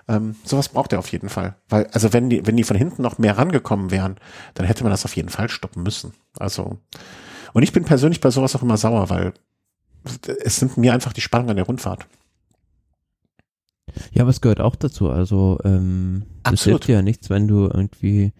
Ähm, 0.08 0.36
sowas 0.44 0.70
braucht 0.70 0.94
er 0.94 1.00
auf 1.00 1.12
jeden 1.12 1.30
Fall. 1.30 1.56
Weil, 1.70 1.88
also 1.92 2.12
wenn 2.12 2.30
die, 2.30 2.46
wenn 2.46 2.58
die 2.58 2.64
von 2.64 2.76
hinten 2.76 3.02
noch 3.02 3.18
mehr 3.18 3.38
rangekommen 3.38 3.92
wären, 3.92 4.18
dann 4.56 4.66
hätte 4.66 4.84
man 4.84 4.92
das 4.92 5.06
auf 5.06 5.16
jeden 5.16 5.30
Fall 5.30 5.50
stoppen 5.50 5.84
müssen. 5.84 6.14
Also, 6.40 6.80
und 7.54 7.64
ich 7.64 7.72
bin 7.72 7.84
persönlich 7.84 8.20
bei 8.20 8.32
sowas 8.32 8.56
auch 8.56 8.64
immer 8.64 8.78
sauer, 8.78 9.10
weil 9.10 9.34
es 10.44 10.62
nimmt 10.62 10.78
mir 10.78 10.94
einfach 10.94 11.14
die 11.14 11.22
Spannung 11.22 11.52
an 11.52 11.56
der 11.56 11.66
Rundfahrt. 11.66 12.08
Ja, 14.14 14.24
aber 14.24 14.32
es 14.32 14.42
gehört 14.42 14.62
auch 14.62 14.76
dazu. 14.76 15.10
Also, 15.10 15.60
ähm, 15.64 16.24
es 16.52 16.64
hilft 16.64 16.88
ja 16.88 17.02
nichts, 17.02 17.30
wenn 17.30 17.48
du 17.48 17.66
irgendwie 17.66 18.34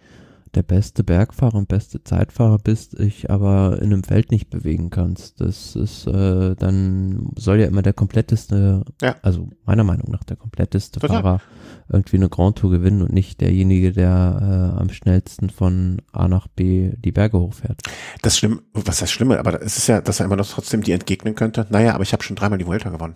der 0.54 0.62
beste 0.62 1.02
Bergfahrer 1.02 1.54
und 1.54 1.68
beste 1.68 2.04
Zeitfahrer 2.04 2.58
bist, 2.58 2.98
ich 3.00 3.30
aber 3.30 3.78
in 3.80 3.92
einem 3.92 4.04
Feld 4.04 4.30
nicht 4.30 4.50
bewegen 4.50 4.90
kannst. 4.90 5.40
Das 5.40 5.74
ist, 5.76 6.06
äh, 6.06 6.54
dann 6.56 7.30
soll 7.36 7.60
ja 7.60 7.66
immer 7.66 7.82
der 7.82 7.94
kompletteste, 7.94 8.84
ja. 9.00 9.16
also 9.22 9.48
meiner 9.64 9.84
Meinung 9.84 10.10
nach 10.10 10.24
der 10.24 10.36
kompletteste 10.36 11.00
Total. 11.00 11.22
Fahrer 11.22 11.40
irgendwie 11.88 12.16
eine 12.16 12.28
Grand 12.28 12.58
Tour 12.58 12.70
gewinnen 12.70 13.02
und 13.02 13.12
nicht 13.12 13.40
derjenige, 13.40 13.92
der 13.92 14.74
äh, 14.76 14.80
am 14.80 14.90
schnellsten 14.90 15.50
von 15.50 16.02
A 16.12 16.28
nach 16.28 16.48
B 16.48 16.92
die 16.98 17.12
Berge 17.12 17.38
hochfährt. 17.38 17.82
Das 18.20 18.36
schlimm, 18.36 18.62
was 18.72 19.00
heißt 19.00 19.12
Schlimme, 19.12 19.38
aber 19.38 19.62
es 19.62 19.78
ist 19.78 19.86
ja, 19.86 20.00
dass 20.00 20.20
er 20.20 20.26
immer 20.26 20.36
noch 20.36 20.48
trotzdem 20.48 20.82
die 20.82 20.92
entgegnen 20.92 21.34
könnte. 21.34 21.66
Naja, 21.70 21.94
aber 21.94 22.02
ich 22.02 22.12
habe 22.12 22.22
schon 22.22 22.36
dreimal 22.36 22.58
die 22.58 22.66
Vuelta 22.66 22.90
gewonnen. 22.90 23.14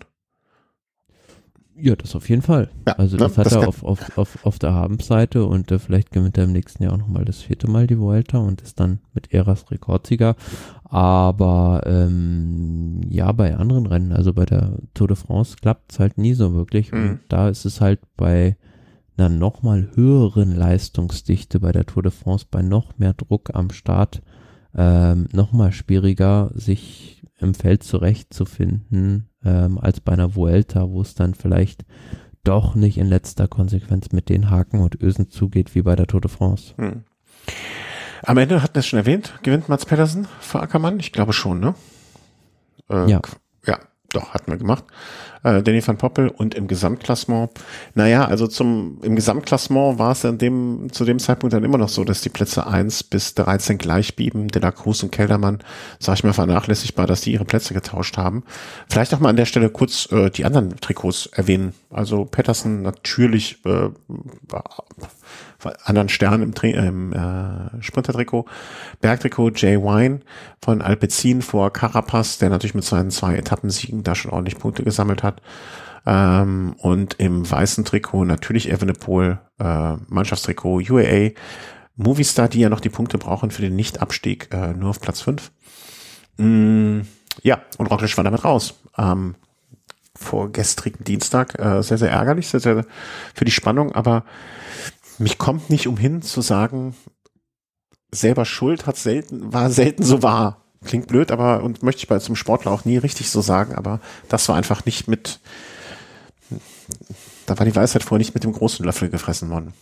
Ja, 1.79 1.95
das 1.95 2.15
auf 2.15 2.27
jeden 2.29 2.41
Fall. 2.41 2.69
Ja, 2.87 2.93
also 2.93 3.17
das 3.17 3.33
ne, 3.33 3.37
hat 3.37 3.45
das 3.45 3.53
er 3.53 3.67
auf, 3.67 3.83
auf, 3.83 4.17
auf, 4.17 4.45
auf 4.45 4.59
der 4.59 4.73
Habenseite 4.73 5.45
und 5.45 5.71
äh, 5.71 5.77
vielleicht 5.77 6.11
gewinnt 6.11 6.37
er 6.37 6.45
im 6.45 6.51
nächsten 6.51 6.83
Jahr 6.83 6.93
auch 6.93 6.97
nochmal 6.97 7.23
das 7.23 7.41
vierte 7.41 7.69
Mal 7.69 7.85
die 7.85 7.99
Vuelta 7.99 8.39
und 8.39 8.61
ist 8.61 8.79
dann 8.79 8.99
mit 9.13 9.31
Eras 9.31 9.69
Rekordsieger. 9.69 10.35
Aber 10.83 11.83
ähm, 11.85 13.01
ja, 13.09 13.31
bei 13.31 13.55
anderen 13.55 13.85
Rennen, 13.85 14.11
also 14.11 14.33
bei 14.33 14.45
der 14.45 14.79
Tour 14.93 15.09
de 15.09 15.17
France 15.17 15.57
klappt 15.61 15.91
es 15.91 15.99
halt 15.99 16.17
nie 16.17 16.33
so 16.33 16.55
wirklich. 16.55 16.91
Mhm. 16.91 17.09
Und 17.09 17.19
da 17.29 17.49
ist 17.49 17.65
es 17.65 17.79
halt 17.79 17.99
bei 18.15 18.57
einer 19.17 19.29
nochmal 19.29 19.89
höheren 19.95 20.55
Leistungsdichte 20.55 21.59
bei 21.59 21.71
der 21.71 21.85
Tour 21.85 22.03
de 22.03 22.11
France, 22.11 22.45
bei 22.49 22.61
noch 22.61 22.97
mehr 22.97 23.13
Druck 23.13 23.51
am 23.53 23.69
Start, 23.69 24.21
ähm, 24.75 25.27
nochmal 25.31 25.71
schwieriger, 25.71 26.51
sich 26.53 27.16
im 27.37 27.53
Feld 27.53 27.83
zurechtzufinden, 27.83 29.29
ähm, 29.43 29.77
als 29.79 29.99
bei 29.99 30.13
einer 30.13 30.35
Vuelta, 30.35 30.89
wo 30.89 31.01
es 31.01 31.15
dann 31.15 31.33
vielleicht 31.33 31.85
doch 32.43 32.75
nicht 32.75 32.97
in 32.97 33.07
letzter 33.07 33.47
Konsequenz 33.47 34.11
mit 34.11 34.29
den 34.29 34.49
Haken 34.49 34.79
und 34.79 35.01
Ösen 35.01 35.29
zugeht 35.29 35.75
wie 35.75 35.81
bei 35.81 35.95
der 35.95 36.07
Tour 36.07 36.21
de 36.21 36.31
France. 36.31 36.73
Hm. 36.77 37.03
Am 38.23 38.37
Ende 38.37 38.63
hatten 38.63 38.75
wir 38.75 38.79
es 38.79 38.87
schon 38.87 38.99
erwähnt, 38.99 39.33
gewinnt 39.43 39.69
Mats 39.69 39.85
Pedersen 39.85 40.27
vor 40.39 40.61
Ackermann? 40.61 40.99
Ich 40.99 41.11
glaube 41.11 41.33
schon, 41.33 41.59
ne? 41.59 41.75
Äh, 42.89 43.09
ja. 43.09 43.21
Ja, 43.65 43.79
Doch, 44.13 44.33
hatten 44.33 44.51
wir 44.51 44.57
gemacht. 44.57 44.85
Äh, 45.43 45.61
Danny 45.61 45.85
van 45.85 45.97
Poppel 45.97 46.29
und 46.29 46.55
im 46.55 46.67
Gesamtklassement. 46.67 47.51
Naja, 47.93 48.25
also 48.25 48.47
zum, 48.47 48.99
im 49.03 49.15
Gesamtklassement 49.15 49.99
war 49.99 50.11
es 50.11 50.23
in 50.23 50.37
dem, 50.37 50.87
zu 50.91 51.05
dem 51.05 51.19
Zeitpunkt 51.19 51.53
dann 51.53 51.63
immer 51.63 51.77
noch 51.77 51.89
so, 51.89 52.03
dass 52.03 52.21
die 52.21 52.29
Plätze 52.29 52.67
eins 52.67 53.03
bis 53.03 53.35
13 53.35 53.77
gleich 53.77 54.15
blieben. 54.15 54.47
De 54.47 54.61
la 54.61 54.71
Cruz 54.71 55.03
und 55.03 55.11
Keldermann, 55.11 55.59
sag 55.99 56.15
ich 56.15 56.23
mal, 56.23 56.33
vernachlässigbar, 56.33 57.07
dass 57.07 57.21
die 57.21 57.33
ihre 57.33 57.45
Plätze 57.45 57.73
getauscht 57.73 58.17
haben. 58.17 58.43
Vielleicht 58.89 59.13
auch 59.13 59.19
mal 59.19 59.29
an 59.29 59.37
der 59.37 59.45
Stelle 59.45 59.69
kurz 59.69 60.11
äh, 60.11 60.29
die 60.29 60.45
anderen 60.45 60.75
Trikots 60.79 61.27
erwähnen. 61.27 61.73
Also 61.89 62.25
Patterson 62.25 62.81
natürlich 62.81 63.63
äh, 63.65 63.89
anderen 65.83 66.09
Stern 66.09 66.41
im, 66.41 66.53
Tra 66.53 66.67
im 66.67 67.13
äh, 67.13 67.81
Sprintertrikot. 67.81 68.45
Bergtrikot 69.01 69.51
Jay 69.55 69.77
Wine 69.77 70.19
von 70.63 70.81
Alpecin 70.81 71.41
vor 71.41 71.71
Carapaz, 71.73 72.37
der 72.37 72.49
natürlich 72.49 72.75
mit 72.75 72.83
seinen 72.83 73.11
zwei 73.11 73.35
Etappensiegen 73.35 74.03
da 74.03 74.15
schon 74.15 74.31
ordentlich 74.31 74.59
Punkte 74.59 74.83
gesammelt 74.83 75.23
hat. 75.23 75.26
Ähm, 76.05 76.75
und 76.77 77.15
im 77.15 77.49
weißen 77.49 77.83
Trikot 77.83 78.25
natürlich 78.25 78.71
Evenepoel, 78.71 79.39
äh, 79.59 79.95
Mannschaftstrikot 80.07 80.81
UAA, 80.89 81.31
Movistar, 81.95 82.47
die 82.47 82.59
ja 82.59 82.69
noch 82.69 82.79
die 82.79 82.89
Punkte 82.89 83.17
brauchen 83.17 83.51
für 83.51 83.61
den 83.61 83.75
Nichtabstieg, 83.75 84.49
äh, 84.53 84.73
nur 84.73 84.91
auf 84.91 85.01
Platz 85.01 85.21
5. 85.21 85.51
Mm, 86.37 87.01
ja, 87.43 87.59
und 87.77 87.87
Roglic 87.87 88.15
war 88.17 88.23
damit 88.23 88.45
raus. 88.45 88.75
Ähm, 88.97 89.35
vor 90.15 90.51
gestrigen 90.51 91.03
Dienstag. 91.03 91.59
Äh, 91.59 91.81
sehr, 91.83 91.97
sehr 91.97 92.11
ärgerlich, 92.11 92.47
sehr, 92.47 92.59
sehr 92.59 92.85
für 93.33 93.45
die 93.45 93.51
Spannung, 93.51 93.91
aber 93.93 94.23
mich 95.19 95.37
kommt 95.37 95.69
nicht 95.69 95.87
umhin 95.87 96.21
zu 96.21 96.41
sagen, 96.41 96.95
selber 98.11 98.45
Schuld 98.45 98.85
hat 98.85 98.97
selten, 98.97 99.53
war 99.53 99.69
selten 99.69 100.03
so 100.03 100.23
wahr. 100.23 100.63
Klingt 100.83 101.07
blöd, 101.07 101.31
aber 101.31 101.63
und 101.63 101.83
möchte 101.83 101.99
ich 101.99 102.07
bei 102.07 102.19
zum 102.19 102.35
Sportler 102.35 102.71
auch 102.71 102.85
nie 102.85 102.97
richtig 102.97 103.29
so 103.29 103.41
sagen, 103.41 103.75
aber 103.75 103.99
das 104.29 104.47
war 104.47 104.55
einfach 104.55 104.85
nicht 104.85 105.07
mit, 105.07 105.39
da 107.45 107.57
war 107.57 107.65
die 107.65 107.75
Weisheit 107.75 108.03
vorher 108.03 108.19
nicht 108.19 108.33
mit 108.33 108.43
dem 108.43 108.53
großen 108.53 108.85
Löffel 108.85 109.09
gefressen 109.09 109.49
worden. 109.49 109.73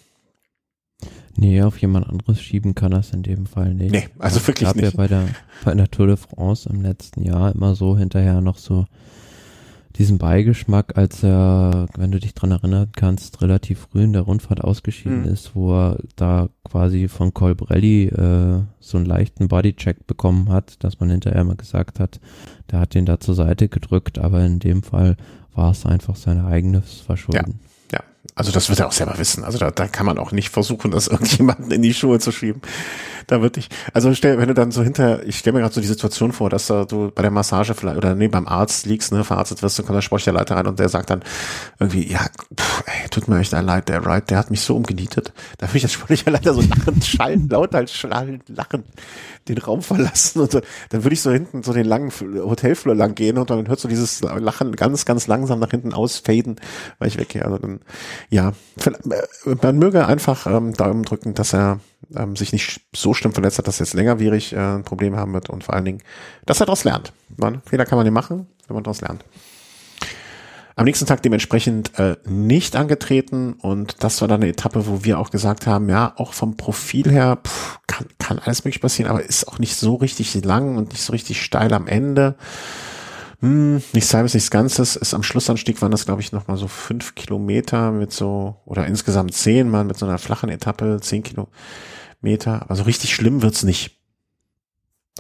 Nee, 1.38 1.62
auf 1.62 1.78
jemand 1.80 2.08
anderes 2.08 2.42
schieben 2.42 2.76
kann 2.76 2.92
das 2.92 3.12
in 3.12 3.24
dem 3.24 3.46
Fall 3.46 3.74
nicht. 3.74 3.92
Nee, 3.92 4.08
also 4.20 4.46
wirklich 4.48 4.74
nicht. 4.74 4.86
Ich 4.86 4.94
ja 4.94 4.98
bei 4.98 5.08
der, 5.08 5.28
bei 5.66 5.74
der 5.74 5.92
Tour 5.92 6.08
de 6.08 6.16
France 6.16 6.70
im 6.70 6.82
letzten 6.82 7.24
Jahr 7.24 7.54
immer 7.54 7.76
so 7.76 7.98
hinterher 7.98 8.40
noch 8.40 8.58
so 8.58 8.86
diesen 9.98 10.18
Beigeschmack, 10.18 10.98
als 10.98 11.24
er, 11.24 11.88
wenn 11.96 12.12
du 12.12 12.20
dich 12.20 12.34
dran 12.34 12.52
erinnern 12.52 12.90
kannst, 12.96 13.42
relativ 13.42 13.88
früh 13.92 14.04
in 14.04 14.14
der 14.14 14.24
Rundfahrt 14.24 14.62
ausgeschieden 14.62 15.22
mhm. 15.22 15.30
ist, 15.30 15.56
wo 15.56 15.74
er 15.74 16.00
da 16.16 16.50
quasi 16.64 17.08
von 17.08 17.34
Colbrelli 17.34 18.08
äh, 18.08 18.62
so 18.80 18.98
einen 18.98 19.06
leichten 19.06 19.48
Bodycheck 19.48 20.06
bekommen 20.06 20.50
hat, 20.50 20.84
dass 20.84 21.00
man 21.00 21.10
hinterher 21.10 21.44
mal 21.44 21.56
gesagt 21.56 22.00
hat, 22.00 22.20
der 22.72 22.80
hat 22.80 22.94
den 22.94 23.06
da 23.06 23.20
zur 23.20 23.36
Seite 23.36 23.70
gedrückt, 23.70 24.20
aber 24.20 24.46
in 24.46 24.60
dem 24.60 24.84
Fall 24.84 25.16
war 25.54 25.72
es 25.72 25.86
einfach 25.86 26.16
sein 26.16 26.44
eigenes 26.44 27.00
Verschulden. 27.00 27.60
Ja. 27.92 28.00
ja. 28.00 28.04
Also 28.34 28.52
das 28.52 28.70
wird 28.70 28.80
er 28.80 28.88
auch 28.88 28.92
selber 28.92 29.18
wissen. 29.18 29.44
Also 29.44 29.58
da, 29.58 29.72
da 29.72 29.88
kann 29.88 30.06
man 30.06 30.18
auch 30.18 30.32
nicht 30.32 30.50
versuchen, 30.50 30.92
das 30.92 31.08
irgendjemanden 31.10 31.72
in 31.72 31.82
die 31.82 31.94
Schuhe 31.94 32.20
zu 32.20 32.32
schieben 32.32 32.62
da 33.28 33.42
würde 33.42 33.60
ich, 33.60 33.70
also 33.94 34.14
stell, 34.14 34.38
wenn 34.38 34.48
du 34.48 34.54
dann 34.54 34.72
so 34.72 34.84
hinter, 34.84 35.26
ich 35.26 35.38
stelle 35.38 35.56
mir 35.56 35.62
gerade 35.62 35.74
so 35.74 35.82
die 35.82 35.88
Situation 35.88 36.32
vor, 36.32 36.50
dass 36.50 36.70
uh, 36.70 36.86
du 36.86 37.12
bei 37.14 37.22
der 37.22 37.32
Massage 37.32 37.74
vielleicht 37.74 37.98
oder 37.98 38.16
nee, 38.16 38.28
beim 38.28 38.48
Arzt 38.48 38.86
liegst, 38.86 39.12
ne, 39.12 39.24
verarztet 39.24 39.62
wirst, 39.64 39.80
dann 39.80 39.86
kommt 39.86 39.98
der 39.98 40.02
Sportleiter 40.02 40.56
rein 40.56 40.68
und 40.68 40.80
der 40.80 40.90
sagt 40.90 41.10
dann 41.10 41.24
irgendwie, 41.80 42.12
ja, 42.12 42.26
pff, 42.56 42.84
ey, 42.86 43.10
tut 43.10 43.28
mir 43.28 43.40
echt 43.40 43.52
leid, 43.52 43.90
der 43.90 44.06
Wright, 44.06 44.30
der 44.30 44.38
hat 44.38 44.52
mich 44.52 44.62
so 44.62 44.76
umgenietet. 44.76 45.34
Da 45.58 45.68
würde 45.68 45.78
ich 45.78 45.84
als 45.84 45.94
Sportleiter 45.94 46.54
so 46.54 46.62
lachend, 46.62 47.06
schallend, 47.06 47.52
laut 47.52 47.74
als 47.74 47.94
schallend, 47.94 48.44
lachend 48.50 48.86
den 49.48 49.58
Raum 49.58 49.82
verlassen 49.82 50.42
und 50.42 50.52
so, 50.52 50.62
dann 50.90 51.04
würde 51.04 51.14
ich 51.14 51.22
so 51.22 51.32
hinten 51.32 51.64
so 51.64 51.74
den 51.74 51.86
langen 51.86 52.12
Hotelflur 52.12 52.96
lang 52.96 53.16
gehen 53.16 53.38
und 53.38 53.50
dann 53.50 53.68
hört 53.68 53.80
so 53.80 53.88
dieses 53.88 54.22
Lachen 54.22 54.76
ganz, 54.76 55.06
ganz 55.06 55.28
langsam 55.28 55.60
nach 55.60 55.70
hinten 55.70 55.94
ausfaden, 55.94 56.56
weil 57.00 57.08
ich 57.08 57.18
weggehe. 57.18 57.46
Also 57.46 57.58
dann, 57.58 57.80
ja, 58.30 58.54
äh, 58.86 59.56
man 59.62 59.78
möge 59.78 60.06
einfach 60.06 60.48
ähm, 60.48 60.74
Daumen 60.74 61.04
drücken, 61.04 61.34
dass 61.34 61.54
er 61.54 61.80
ähm, 62.16 62.36
sich 62.36 62.52
nicht 62.52 62.82
so 62.94 63.14
schlimm 63.14 63.34
verletzt 63.34 63.58
hat, 63.58 63.68
dass 63.68 63.80
er 63.80 63.86
jetzt 63.86 63.94
längerwierig 63.94 64.54
äh, 64.54 64.58
ein 64.58 64.84
Problem 64.84 65.16
haben 65.16 65.34
wird 65.34 65.50
und 65.50 65.64
vor 65.64 65.74
allen 65.74 65.86
Dingen, 65.86 66.02
dass 66.46 66.60
er 66.60 66.66
daraus 66.66 66.84
lernt. 66.84 67.14
Man, 67.38 67.62
Fehler 67.66 67.86
kann 67.86 67.98
man 67.98 68.06
nicht 68.06 68.14
machen, 68.14 68.48
wenn 68.68 68.76
man 68.76 68.84
daraus 68.84 69.02
lernt. 69.02 69.24
Am 70.78 70.84
nächsten 70.84 71.06
Tag 71.06 71.24
dementsprechend 71.24 71.98
äh, 71.98 72.18
nicht 72.26 72.76
angetreten 72.76 73.54
und 73.54 74.04
das 74.04 74.20
war 74.20 74.28
dann 74.28 74.42
eine 74.42 74.52
Etappe, 74.52 74.88
wo 74.88 75.06
wir 75.06 75.20
auch 75.20 75.32
gesagt 75.32 75.68
haben, 75.68 75.88
ja, 75.88 76.14
auch 76.18 76.34
vom 76.34 76.58
Profil 76.58 77.10
her 77.10 77.40
pff, 77.46 77.80
kann, 77.88 78.08
kann 78.20 78.40
alles 78.40 78.66
möglich 78.66 78.82
passieren, 78.82 79.10
aber 79.10 79.24
ist 79.24 79.48
auch 79.48 79.58
nicht 79.58 79.78
so 79.78 79.96
richtig 79.96 80.34
lang 80.44 80.76
und 80.76 80.90
nicht 80.90 81.02
so 81.02 81.14
richtig 81.14 81.42
steil 81.42 81.74
am 81.74 81.88
Ende. 81.88 82.36
Hm, 83.42 83.82
nichts 83.94 84.14
halbes, 84.14 84.34
nichts 84.34 84.52
Ganzes. 84.52 84.96
Ist 84.96 85.14
am 85.14 85.24
Schlussanstieg 85.24 85.82
waren 85.82 85.92
das, 85.92 86.06
glaube 86.06 86.22
ich, 86.22 86.32
nochmal 86.32 86.58
so 86.58 86.68
fünf 86.68 87.16
Kilometer 87.16 87.92
mit 87.92 88.12
so, 88.12 88.58
oder 88.66 88.88
insgesamt 88.88 89.34
zehn 89.34 89.70
mal 89.70 89.84
mit 89.84 89.98
so 89.98 90.06
einer 90.06 90.18
flachen 90.18 90.50
Etappe, 90.50 91.00
zehn 91.02 91.24
Kilometer. 91.24 92.62
Aber 92.62 92.76
so 92.76 92.84
richtig 92.84 93.14
schlimm 93.14 93.42
wird's 93.42 93.64
nicht. 93.64 94.00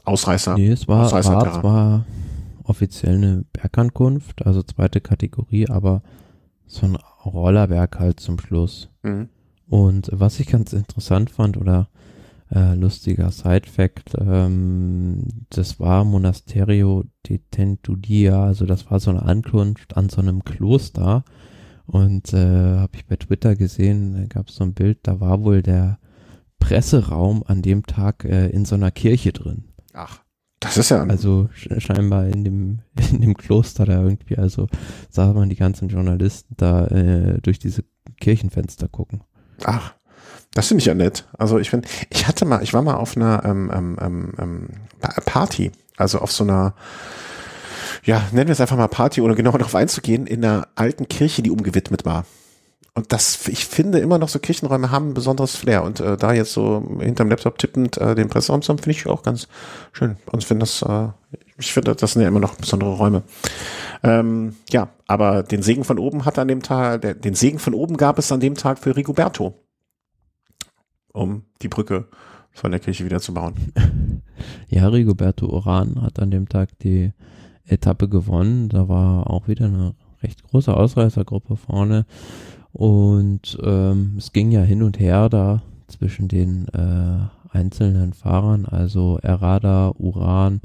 Ausreißer. 0.03 0.55
Nee, 0.55 0.69
es 0.69 0.87
war, 0.87 1.05
Ausreißer 1.05 1.33
war 1.33 1.61
zwar 1.61 2.05
offiziell 2.63 3.15
eine 3.15 3.45
Bergankunft, 3.53 4.45
also 4.45 4.61
zweite 4.63 5.01
Kategorie, 5.01 5.67
aber 5.69 6.01
so 6.67 6.85
ein 6.85 6.95
Rollerberg 7.25 7.99
halt 7.99 8.19
zum 8.19 8.39
Schluss. 8.39 8.89
Mhm. 9.03 9.29
Und 9.67 10.09
was 10.11 10.39
ich 10.39 10.47
ganz 10.47 10.73
interessant 10.73 11.31
fand 11.31 11.57
oder 11.57 11.89
äh, 12.53 12.75
lustiger 12.75 13.31
Side-Fact, 13.31 14.15
ähm, 14.19 15.23
das 15.49 15.79
war 15.79 16.03
Monasterio 16.03 17.05
de 17.27 17.39
Tentudia, 17.51 18.43
also 18.43 18.65
das 18.65 18.89
war 18.89 18.99
so 18.99 19.09
eine 19.11 19.23
Ankunft 19.23 19.97
an 19.97 20.09
so 20.09 20.21
einem 20.21 20.43
Kloster. 20.43 21.23
Und 21.87 22.33
äh, 22.33 22.77
habe 22.79 22.95
ich 22.95 23.05
bei 23.05 23.15
Twitter 23.15 23.55
gesehen, 23.55 24.13
da 24.13 24.25
gab 24.25 24.47
es 24.47 24.55
so 24.55 24.63
ein 24.63 24.73
Bild, 24.73 24.99
da 25.03 25.19
war 25.19 25.43
wohl 25.43 25.61
der 25.61 25.99
Presseraum 26.59 27.43
an 27.45 27.61
dem 27.61 27.85
Tag 27.85 28.25
äh, 28.25 28.47
in 28.47 28.65
so 28.65 28.75
einer 28.75 28.89
Kirche 28.89 29.33
drin. 29.33 29.65
Ach, 29.93 30.21
das 30.59 30.77
ist 30.77 30.89
ja. 30.89 31.03
Also 31.03 31.49
scheinbar 31.53 32.27
in 32.27 32.43
dem, 32.43 32.79
in 33.11 33.21
dem 33.21 33.35
Kloster 33.35 33.85
da 33.85 34.01
irgendwie, 34.01 34.37
also 34.37 34.67
sah 35.09 35.31
man 35.33 35.49
die 35.49 35.55
ganzen 35.55 35.89
Journalisten 35.89 36.55
da 36.57 36.87
äh, 36.87 37.39
durch 37.41 37.59
diese 37.59 37.83
Kirchenfenster 38.19 38.87
gucken. 38.87 39.21
Ach, 39.63 39.93
das 40.55 40.69
finde 40.69 40.79
ich 40.79 40.85
ja 40.85 40.95
nett. 40.95 41.25
Also 41.37 41.59
ich 41.59 41.69
finde, 41.69 41.87
ich 42.09 42.27
hatte 42.27 42.45
mal, 42.45 42.63
ich 42.63 42.73
war 42.73 42.81
mal 42.81 42.95
auf 42.95 43.15
einer 43.15 43.43
ähm, 43.45 43.69
ähm, 43.71 43.97
ähm, 44.01 44.33
ähm 44.39 44.69
Party, 45.25 45.71
also 45.97 46.19
auf 46.19 46.31
so 46.31 46.45
einer, 46.45 46.73
ja, 48.03 48.23
nennen 48.31 48.47
wir 48.47 48.53
es 48.53 48.61
einfach 48.61 48.77
mal 48.77 48.87
Party, 48.87 49.21
ohne 49.21 49.35
genau 49.35 49.51
darauf 49.51 49.75
einzugehen, 49.75 50.25
in 50.25 50.43
einer 50.43 50.67
alten 50.75 51.07
Kirche, 51.07 51.43
die 51.43 51.51
umgewidmet 51.51 52.05
war. 52.05 52.25
Und 52.93 53.11
das, 53.11 53.49
ich 53.49 53.65
finde 53.65 53.99
immer 53.99 54.17
noch 54.17 54.29
so 54.29 54.39
Kirchenräume 54.39 54.89
haben 54.89 55.09
ein 55.09 55.13
besonderes 55.13 55.57
Flair. 55.57 55.83
Und 55.83 55.99
äh, 55.99 56.15
da 56.15 56.31
jetzt 56.31 56.53
so 56.53 56.81
hinterm 57.01 57.29
Laptop 57.29 57.57
tippend 57.57 57.97
äh, 57.97 58.15
den 58.15 58.29
Presseraum 58.29 58.61
zu 58.61 58.69
haben, 58.69 58.77
finde 58.77 58.97
ich 58.97 59.05
auch 59.07 59.21
ganz 59.21 59.49
schön. 59.91 60.15
Und 60.31 60.45
finde 60.45 60.61
das, 60.61 60.81
äh, 60.81 61.09
ich 61.57 61.73
finde, 61.73 61.93
das 61.93 62.13
sind 62.13 62.21
ja 62.21 62.29
immer 62.29 62.39
noch 62.39 62.55
besondere 62.55 62.95
Räume. 62.95 63.23
Ähm, 64.01 64.55
ja, 64.69 64.87
aber 65.07 65.43
den 65.43 65.61
Segen 65.61 65.83
von 65.83 65.99
oben 65.99 66.23
hat 66.23 66.39
an 66.39 66.47
dem 66.47 66.63
Tag, 66.63 67.01
der, 67.01 67.15
den 67.15 67.35
Segen 67.35 67.59
von 67.59 67.73
oben 67.73 67.97
gab 67.97 68.17
es 68.17 68.31
an 68.31 68.39
dem 68.39 68.55
Tag 68.55 68.79
für 68.79 68.95
Rigoberto 68.95 69.53
um 71.15 71.43
die 71.61 71.67
Brücke 71.67 72.07
von 72.51 72.71
der 72.71 72.79
Kirche 72.79 73.05
wieder 73.05 73.19
zu 73.19 73.33
bauen. 73.33 73.55
Ja, 74.69 74.89
Rigoberto 74.89 75.47
Oran 75.47 76.01
hat 76.01 76.19
an 76.19 76.29
dem 76.29 76.49
Tag 76.49 76.77
die 76.79 77.13
Etappe 77.65 78.09
gewonnen. 78.09 78.67
Da 78.67 78.89
war 78.89 79.29
auch 79.29 79.47
wieder 79.47 79.65
eine 79.65 79.95
recht 80.21 80.43
große 80.43 80.75
Ausreißergruppe 80.75 81.55
vorne. 81.55 82.05
Und 82.73 83.57
ähm, 83.63 84.15
es 84.17 84.33
ging 84.33 84.51
ja 84.51 84.61
hin 84.61 84.83
und 84.83 84.99
her 84.99 85.29
da 85.29 85.63
zwischen 85.87 86.27
den 86.27 86.67
äh, 86.69 87.55
einzelnen 87.55 88.13
Fahrern, 88.13 88.65
also 88.65 89.19
Errada, 89.21 89.93
Uran, 89.97 90.61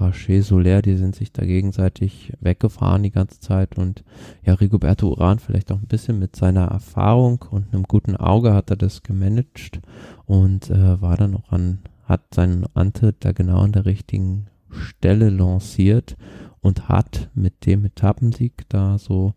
Pache, 0.00 0.42
Soler, 0.42 0.80
die 0.80 0.96
sind 0.96 1.14
sich 1.14 1.30
da 1.30 1.44
gegenseitig 1.44 2.32
weggefahren 2.40 3.02
die 3.02 3.10
ganze 3.10 3.38
Zeit 3.38 3.76
und 3.76 4.02
ja, 4.42 4.54
Rigoberto 4.54 5.08
Uran 5.08 5.38
vielleicht 5.38 5.70
auch 5.70 5.76
ein 5.76 5.88
bisschen 5.88 6.18
mit 6.18 6.34
seiner 6.34 6.68
Erfahrung 6.68 7.44
und 7.50 7.74
einem 7.74 7.82
guten 7.82 8.16
Auge 8.16 8.54
hat 8.54 8.70
er 8.70 8.76
das 8.76 9.02
gemanagt 9.02 9.82
und 10.24 10.70
äh, 10.70 11.02
war 11.02 11.18
dann 11.18 11.36
auch 11.36 11.52
an, 11.52 11.80
hat 12.04 12.22
seinen 12.34 12.64
Antritt 12.72 13.16
da 13.20 13.32
genau 13.32 13.58
an 13.60 13.72
der 13.72 13.84
richtigen 13.84 14.46
Stelle 14.70 15.28
lanciert 15.28 16.16
und 16.62 16.88
hat 16.88 17.28
mit 17.34 17.66
dem 17.66 17.84
Etappensieg 17.84 18.64
da 18.70 18.96
so 18.96 19.34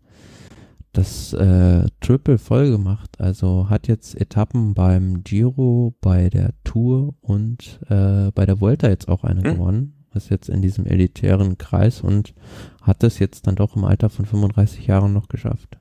das 0.92 1.34
äh, 1.34 1.84
Triple 2.00 2.38
voll 2.38 2.70
gemacht. 2.70 3.20
Also 3.20 3.68
hat 3.68 3.86
jetzt 3.86 4.18
Etappen 4.18 4.72
beim 4.72 5.24
Giro, 5.24 5.94
bei 6.00 6.30
der 6.30 6.54
Tour 6.64 7.14
und 7.20 7.80
äh, 7.90 8.30
bei 8.30 8.46
der 8.46 8.62
Volta 8.62 8.88
jetzt 8.88 9.08
auch 9.08 9.24
eine 9.24 9.42
hm. 9.42 9.56
gewonnen 9.56 10.03
ist 10.16 10.30
jetzt 10.30 10.48
in 10.48 10.62
diesem 10.62 10.86
elitären 10.86 11.58
Kreis 11.58 12.00
und 12.00 12.34
hat 12.82 13.02
es 13.02 13.18
jetzt 13.18 13.46
dann 13.46 13.56
doch 13.56 13.76
im 13.76 13.84
Alter 13.84 14.10
von 14.10 14.26
35 14.26 14.86
Jahren 14.86 15.12
noch 15.12 15.28
geschafft. 15.28 15.78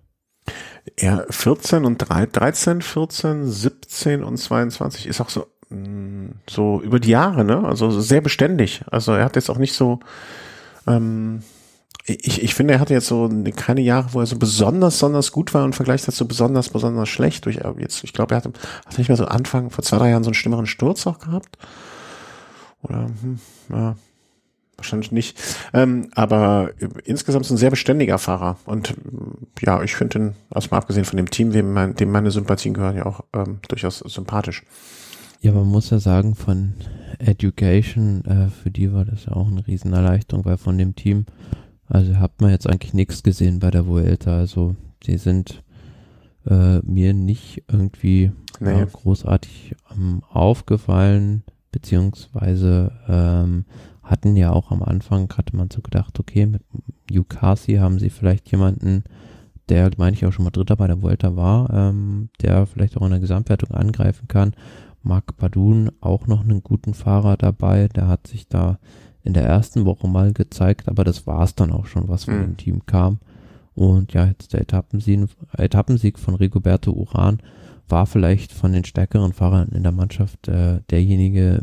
Ja, 0.99 1.23
14 1.29 1.85
und 1.85 1.97
3, 1.97 2.25
13, 2.27 2.81
14, 2.81 3.47
17 3.47 4.23
und 4.23 4.37
22 4.37 5.07
ist 5.07 5.21
auch 5.21 5.29
so, 5.29 5.47
mm, 5.69 6.31
so 6.49 6.81
über 6.81 6.99
die 6.99 7.09
Jahre, 7.09 7.45
ne? 7.45 7.63
Also 7.65 7.89
sehr 8.01 8.21
beständig. 8.21 8.83
Also 8.91 9.13
er 9.13 9.25
hat 9.25 9.35
jetzt 9.35 9.49
auch 9.49 9.57
nicht 9.57 9.73
so, 9.73 9.99
ähm, 10.85 11.41
ich, 12.05 12.43
ich 12.43 12.53
finde, 12.53 12.73
er 12.73 12.79
hatte 12.81 12.93
jetzt 12.93 13.07
so 13.07 13.29
keine 13.55 13.81
Jahre, 13.81 14.13
wo 14.13 14.19
er 14.19 14.25
so 14.25 14.37
besonders, 14.37 14.95
besonders 14.95 15.31
gut 15.31 15.53
war 15.53 15.63
und 15.63 15.69
im 15.69 15.73
Vergleich 15.73 16.03
dazu 16.03 16.27
besonders, 16.27 16.69
besonders 16.69 17.07
schlecht. 17.07 17.45
Durch, 17.45 17.59
jetzt, 17.77 18.03
ich 18.03 18.11
glaube, 18.11 18.35
er 18.35 18.37
hatte, 18.37 18.51
hatte 18.85 18.97
nicht 18.97 19.07
mehr 19.07 19.17
so 19.17 19.25
Anfang, 19.25 19.69
vor 19.69 19.83
zwei, 19.83 19.97
drei 19.97 20.09
Jahren 20.09 20.23
so 20.23 20.29
einen 20.29 20.35
schlimmeren 20.35 20.65
Sturz 20.65 21.07
auch 21.07 21.19
gehabt. 21.19 21.57
Oder, 22.81 23.07
hm, 23.21 23.39
ja, 23.69 23.95
wahrscheinlich 24.83 25.11
nicht. 25.11 25.39
Ähm, 25.73 26.09
aber 26.15 26.71
insgesamt 27.05 27.45
ist 27.45 27.51
ein 27.51 27.57
sehr 27.57 27.69
beständiger 27.69 28.17
Fahrer. 28.17 28.57
Und 28.65 28.93
ja, 29.61 29.81
ich 29.81 29.95
finde 29.95 30.19
ihn, 30.19 30.35
erstmal 30.53 30.79
abgesehen 30.79 31.05
von 31.05 31.17
dem 31.17 31.29
Team, 31.29 31.51
dem, 31.51 31.73
mein, 31.73 31.95
dem 31.95 32.11
meine 32.11 32.31
Sympathien 32.31 32.73
gehören, 32.73 32.97
ja 32.97 33.05
auch 33.05 33.21
ähm, 33.33 33.59
durchaus 33.67 33.99
sympathisch. 33.99 34.63
Ja, 35.41 35.51
man 35.51 35.67
muss 35.67 35.89
ja 35.89 35.99
sagen, 35.99 36.35
von 36.35 36.73
Education, 37.19 38.23
äh, 38.25 38.49
für 38.49 38.71
die 38.71 38.93
war 38.93 39.05
das 39.05 39.25
ja 39.25 39.33
auch 39.33 39.49
eine 39.49 39.65
Riesenerleichterung, 39.67 40.45
weil 40.45 40.57
von 40.57 40.77
dem 40.77 40.95
Team, 40.95 41.25
also 41.87 42.17
hat 42.17 42.39
man 42.39 42.51
jetzt 42.51 42.69
eigentlich 42.69 42.93
nichts 42.93 43.23
gesehen 43.23 43.59
bei 43.59 43.69
der 43.69 43.85
Vuelta. 43.85 44.37
Also 44.37 44.75
die 45.03 45.17
sind 45.17 45.63
äh, 46.49 46.79
mir 46.79 47.13
nicht 47.13 47.63
irgendwie 47.69 48.31
nee. 48.59 48.81
äh, 48.81 48.85
großartig 48.85 49.75
ähm, 49.91 50.21
aufgefallen, 50.29 51.43
beziehungsweise 51.71 52.91
ähm, 53.07 53.65
hatten 54.03 54.35
ja 54.35 54.51
auch 54.51 54.71
am 54.71 54.83
Anfang, 54.83 55.31
hatte 55.35 55.55
man 55.55 55.69
so 55.71 55.81
gedacht, 55.81 56.19
okay, 56.19 56.45
mit 56.45 56.61
Yukasi 57.09 57.75
haben 57.75 57.99
sie 57.99 58.09
vielleicht 58.09 58.51
jemanden, 58.51 59.03
der, 59.69 59.89
meine 59.97 60.15
ich 60.15 60.25
auch 60.25 60.33
schon 60.33 60.43
mal 60.45 60.51
Dritter 60.51 60.75
bei 60.75 60.87
der 60.87 61.01
Vuelta 61.01 61.35
war, 61.35 61.69
ähm, 61.73 62.29
der 62.41 62.65
vielleicht 62.65 62.97
auch 62.97 63.03
in 63.03 63.11
der 63.11 63.21
Gesamtwertung 63.21 63.71
angreifen 63.71 64.27
kann. 64.27 64.53
Marc 65.01 65.37
Badun 65.37 65.91
auch 66.01 66.27
noch 66.27 66.41
einen 66.41 66.63
guten 66.63 66.93
Fahrer 66.93 67.37
dabei, 67.37 67.87
der 67.87 68.07
hat 68.07 68.27
sich 68.27 68.47
da 68.47 68.79
in 69.23 69.33
der 69.33 69.45
ersten 69.45 69.85
Woche 69.85 70.07
mal 70.07 70.33
gezeigt, 70.33 70.89
aber 70.89 71.03
das 71.03 71.25
war 71.25 71.43
es 71.43 71.55
dann 71.55 71.71
auch 71.71 71.85
schon, 71.85 72.09
was 72.09 72.25
von 72.25 72.37
mhm. 72.37 72.41
dem 72.41 72.57
Team 72.57 72.85
kam. 72.85 73.19
Und 73.73 74.13
ja, 74.13 74.25
jetzt 74.25 74.53
der 74.53 74.61
Etappensieg, 74.61 75.27
Etappensieg 75.57 76.19
von 76.19 76.35
Rigoberto 76.35 76.91
Uran 76.91 77.39
war 77.87 78.05
vielleicht 78.05 78.51
von 78.51 78.71
den 78.71 78.83
stärkeren 78.83 79.33
Fahrern 79.33 79.69
in 79.69 79.83
der 79.83 79.91
Mannschaft 79.91 80.47
äh, 80.47 80.81
derjenige, 80.89 81.61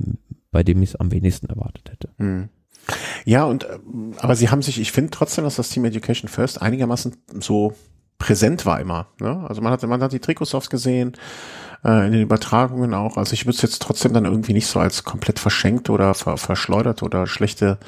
bei 0.50 0.62
dem 0.62 0.82
ich 0.82 0.90
es 0.90 0.96
am 0.96 1.12
wenigsten 1.12 1.46
erwartet 1.46 1.90
hätte. 1.90 2.08
Mhm. 2.18 2.48
Ja, 3.24 3.44
und 3.44 3.64
äh, 3.64 3.78
aber 4.18 4.34
sie 4.36 4.48
haben 4.48 4.62
sich, 4.62 4.80
ich 4.80 4.92
finde 4.92 5.10
trotzdem, 5.10 5.44
dass 5.44 5.56
das 5.56 5.68
Team 5.68 5.84
Education 5.84 6.28
First 6.28 6.60
einigermaßen 6.60 7.16
so 7.38 7.74
präsent 8.18 8.66
war 8.66 8.80
immer. 8.80 9.06
Ne? 9.18 9.44
Also 9.48 9.62
man 9.62 9.72
hat, 9.72 9.82
man 9.82 10.02
hat 10.02 10.12
die 10.12 10.20
Trikots 10.20 10.54
oft 10.54 10.70
gesehen, 10.70 11.16
äh, 11.84 12.06
in 12.06 12.12
den 12.12 12.22
Übertragungen 12.22 12.94
auch. 12.94 13.16
Also 13.16 13.32
ich 13.32 13.46
würde 13.46 13.56
es 13.56 13.62
jetzt 13.62 13.82
trotzdem 13.82 14.12
dann 14.12 14.26
irgendwie 14.26 14.52
nicht 14.52 14.66
so 14.66 14.78
als 14.78 15.04
komplett 15.04 15.38
verschenkt 15.38 15.90
oder 15.90 16.14
ver 16.14 16.36
verschleudert 16.36 17.02
oder 17.02 17.26
schlechte, 17.26 17.78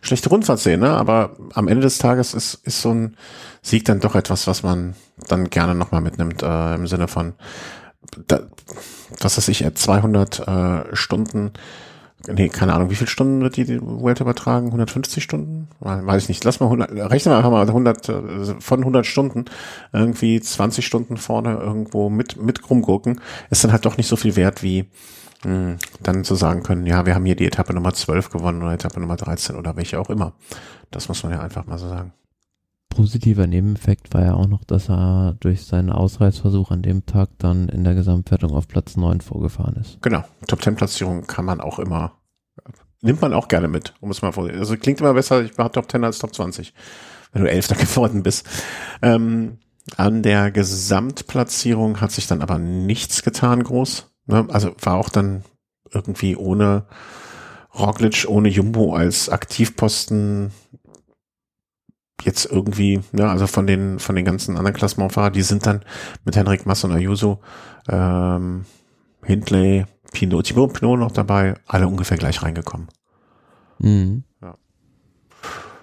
schlechte 0.00 0.30
Rundfahrt 0.30 0.58
sehen. 0.58 0.80
Ne? 0.80 0.90
Aber 0.90 1.36
am 1.54 1.68
Ende 1.68 1.82
des 1.82 1.98
Tages 1.98 2.34
ist, 2.34 2.54
ist 2.64 2.80
so 2.80 2.92
ein 2.92 3.16
Sieg 3.60 3.84
dann 3.84 4.00
doch 4.00 4.14
etwas, 4.14 4.46
was 4.46 4.62
man 4.62 4.94
dann 5.28 5.50
gerne 5.50 5.74
nochmal 5.74 6.00
mitnimmt, 6.00 6.42
äh, 6.42 6.74
im 6.74 6.86
Sinne 6.86 7.06
von, 7.06 7.34
da, 8.26 8.40
was 9.20 9.36
weiß 9.36 9.48
ich, 9.48 9.64
200 9.72 10.48
äh, 10.48 10.96
Stunden 10.96 11.52
nee, 12.28 12.48
keine 12.48 12.74
Ahnung, 12.74 12.90
wie 12.90 12.94
viele 12.94 13.10
Stunden 13.10 13.42
wird 13.42 13.56
die, 13.56 13.80
Welt 13.80 14.20
übertragen? 14.20 14.66
150 14.66 15.22
Stunden? 15.22 15.68
Weiß 15.80 16.24
ich 16.24 16.28
nicht. 16.28 16.44
Lass 16.44 16.60
mal 16.60 16.66
100, 16.66 16.90
rechnen 17.10 17.32
wir 17.32 17.36
einfach 17.36 17.50
mal 17.50 17.66
100, 17.66 18.08
äh, 18.08 18.54
von 18.60 18.80
100 18.80 19.06
Stunden 19.06 19.44
irgendwie 19.92 20.40
20 20.40 20.84
Stunden 20.84 21.16
vorne 21.16 21.54
irgendwo 21.54 22.10
mit, 22.10 22.40
mit 22.40 22.68
rumgucken, 22.68 23.20
ist 23.50 23.64
dann 23.64 23.72
halt 23.72 23.84
doch 23.84 23.96
nicht 23.96 24.08
so 24.08 24.16
viel 24.16 24.36
wert 24.36 24.62
wie, 24.62 24.86
mh, 25.44 25.50
hm, 25.50 25.76
dann 26.02 26.24
zu 26.24 26.34
sagen 26.34 26.62
können, 26.62 26.86
ja, 26.86 27.06
wir 27.06 27.14
haben 27.14 27.24
hier 27.24 27.36
die 27.36 27.46
Etappe 27.46 27.74
Nummer 27.74 27.92
12 27.94 28.30
gewonnen 28.30 28.62
oder 28.62 28.72
Etappe 28.72 29.00
Nummer 29.00 29.16
13 29.16 29.56
oder 29.56 29.76
welche 29.76 29.98
auch 29.98 30.10
immer. 30.10 30.34
Das 30.90 31.08
muss 31.08 31.22
man 31.22 31.32
ja 31.32 31.40
einfach 31.40 31.66
mal 31.66 31.78
so 31.78 31.88
sagen. 31.88 32.12
Positiver 32.92 33.46
Nebeneffekt 33.46 34.12
war 34.12 34.22
ja 34.22 34.34
auch 34.34 34.46
noch, 34.46 34.64
dass 34.64 34.90
er 34.90 35.34
durch 35.40 35.64
seinen 35.64 35.90
Ausreißversuch 35.90 36.70
an 36.70 36.82
dem 36.82 37.06
Tag 37.06 37.30
dann 37.38 37.70
in 37.70 37.84
der 37.84 37.94
Gesamtwertung 37.94 38.52
auf 38.52 38.68
Platz 38.68 38.96
9 38.96 39.22
vorgefahren 39.22 39.76
ist. 39.76 39.98
Genau. 40.02 40.22
Top 40.46 40.62
10 40.62 40.74
Platzierung 40.74 41.26
kann 41.26 41.46
man 41.46 41.62
auch 41.62 41.78
immer, 41.78 42.12
nimmt 43.00 43.22
man 43.22 43.32
auch 43.32 43.48
gerne 43.48 43.68
mit, 43.68 43.94
um 44.00 44.10
es 44.10 44.20
mal 44.20 44.32
vor. 44.32 44.48
Also 44.50 44.76
klingt 44.76 45.00
immer 45.00 45.14
besser, 45.14 45.42
ich 45.42 45.56
war 45.56 45.72
Top 45.72 45.90
10 45.90 46.04
als 46.04 46.18
Top 46.18 46.34
20, 46.34 46.74
wenn 47.32 47.42
du 47.42 47.50
Elfter 47.50 47.74
geworden 47.76 48.22
bist. 48.22 48.46
Ähm, 49.00 49.58
an 49.96 50.22
der 50.22 50.50
Gesamtplatzierung 50.50 52.00
hat 52.00 52.12
sich 52.12 52.26
dann 52.26 52.42
aber 52.42 52.58
nichts 52.58 53.22
getan 53.22 53.62
groß. 53.62 54.12
Ne? 54.26 54.46
Also 54.50 54.74
war 54.80 54.96
auch 54.96 55.08
dann 55.08 55.44
irgendwie 55.90 56.36
ohne 56.36 56.84
Roglic, 57.74 58.26
ohne 58.28 58.48
Jumbo 58.48 58.94
als 58.94 59.30
Aktivposten 59.30 60.52
jetzt 62.24 62.46
irgendwie, 62.46 63.00
ne, 63.12 63.28
also 63.28 63.46
von 63.46 63.66
den, 63.66 63.98
von 63.98 64.16
den 64.16 64.24
ganzen 64.24 64.56
anderen 64.56 64.76
Klassementfahrern, 64.76 65.32
die 65.32 65.42
sind 65.42 65.66
dann 65.66 65.84
mit 66.24 66.36
Henrik 66.36 66.66
Mass 66.66 66.84
und 66.84 66.92
Ayuso, 66.92 67.40
ähm, 67.88 68.64
Hindley, 69.24 69.86
Pinot, 70.12 70.46
Thibaut 70.46 70.72
Pinot 70.72 70.98
noch 70.98 71.12
dabei, 71.12 71.54
alle 71.66 71.88
ungefähr 71.88 72.16
gleich 72.16 72.42
reingekommen. 72.42 72.88
Mhm. 73.78 74.24
Ja. 74.40 74.56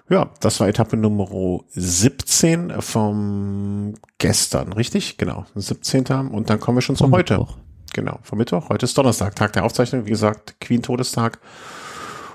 Ja, 0.10 0.30
das 0.40 0.60
war 0.60 0.68
Etappe 0.68 0.98
Nummer 0.98 1.30
17 1.70 2.82
vom 2.82 3.94
gestern, 4.18 4.74
richtig? 4.74 5.18
Genau, 5.18 5.46
17. 5.56 6.06
Und 6.30 6.50
dann 6.50 6.60
kommen 6.60 6.78
wir 6.78 6.82
schon 6.82 6.96
zu 6.96 7.12
heute. 7.12 7.38
Mittwoch. 7.38 7.58
Genau, 7.94 8.20
vom 8.24 8.38
Mittwoch. 8.38 8.70
Heute 8.70 8.86
ist 8.86 8.98
Donnerstag, 8.98 9.36
Tag 9.36 9.54
der 9.54 9.66
Aufzeichnung. 9.66 10.06
Wie 10.06 10.12
gesagt, 10.12 10.60
Queen-Todestag. 10.62 11.40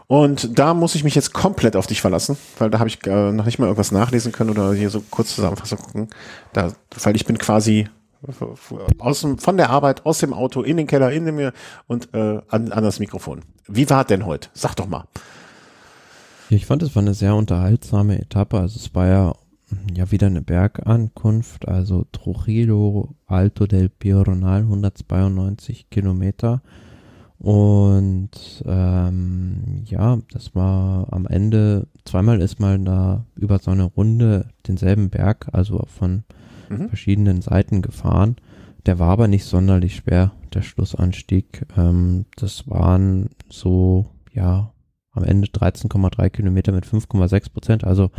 Und 0.06 0.58
da 0.58 0.74
muss 0.74 0.94
ich 0.94 1.04
mich 1.04 1.14
jetzt 1.14 1.32
komplett 1.32 1.76
auf 1.76 1.86
dich 1.86 2.00
verlassen, 2.00 2.36
weil 2.58 2.70
da 2.70 2.78
habe 2.78 2.88
ich 2.88 3.06
äh, 3.06 3.32
noch 3.32 3.46
nicht 3.46 3.58
mal 3.58 3.66
irgendwas 3.66 3.92
nachlesen 3.92 4.32
können 4.32 4.50
oder 4.50 4.74
hier 4.74 4.90
so 4.90 5.02
kurz 5.10 5.34
Zusammenfassung 5.34 5.78
gucken. 5.78 6.10
Da, 6.52 6.72
weil 7.02 7.16
ich 7.16 7.24
bin 7.24 7.38
quasi 7.38 7.88
aus 8.98 9.20
dem, 9.20 9.38
von 9.38 9.56
der 9.56 9.70
Arbeit, 9.70 10.06
aus 10.06 10.18
dem 10.18 10.32
Auto, 10.32 10.62
in 10.62 10.76
den 10.76 10.86
Keller, 10.86 11.12
in 11.12 11.24
mir 11.34 11.52
und 11.86 12.12
äh, 12.14 12.40
an, 12.48 12.72
an 12.72 12.84
das 12.84 12.98
Mikrofon. 12.98 13.42
Wie 13.66 13.88
war 13.90 14.04
denn 14.04 14.26
heute? 14.26 14.48
Sag 14.54 14.74
doch 14.74 14.86
mal. 14.86 15.04
Ich 16.50 16.66
fand, 16.66 16.82
es 16.82 16.94
war 16.94 17.02
eine 17.02 17.14
sehr 17.14 17.34
unterhaltsame 17.34 18.20
Etappe. 18.20 18.58
Also 18.58 18.78
es 18.78 18.94
war 18.94 19.06
ja, 19.06 19.34
ja 19.94 20.10
wieder 20.10 20.26
eine 20.26 20.42
Bergankunft, 20.42 21.66
also 21.68 22.06
Trujillo 22.12 23.14
Alto 23.26 23.66
del 23.66 23.88
Pironal, 23.88 24.60
192 24.60 25.90
Kilometer. 25.90 26.62
Und 27.38 28.62
ähm, 28.64 29.82
ja, 29.84 30.18
das 30.32 30.54
war 30.54 31.12
am 31.12 31.26
Ende, 31.26 31.88
zweimal 32.04 32.40
ist 32.40 32.60
mal 32.60 32.78
da 32.78 33.26
über 33.36 33.58
so 33.58 33.70
eine 33.70 33.84
Runde 33.84 34.48
denselben 34.66 35.10
Berg, 35.10 35.48
also 35.52 35.84
von 35.86 36.24
mhm. 36.68 36.88
verschiedenen 36.88 37.42
Seiten 37.42 37.82
gefahren. 37.82 38.36
Der 38.86 38.98
war 38.98 39.10
aber 39.10 39.28
nicht 39.28 39.44
sonderlich 39.44 39.96
schwer, 39.96 40.32
der 40.52 40.62
Schlussanstieg. 40.62 41.66
Ähm, 41.76 42.26
das 42.36 42.68
waren 42.68 43.30
so, 43.50 44.06
ja, 44.32 44.72
am 45.10 45.24
Ende 45.24 45.48
13,3 45.48 46.28
Kilometer 46.30 46.72
mit 46.72 46.86
5,6 46.86 47.52
Prozent, 47.52 47.84
also 47.84 48.10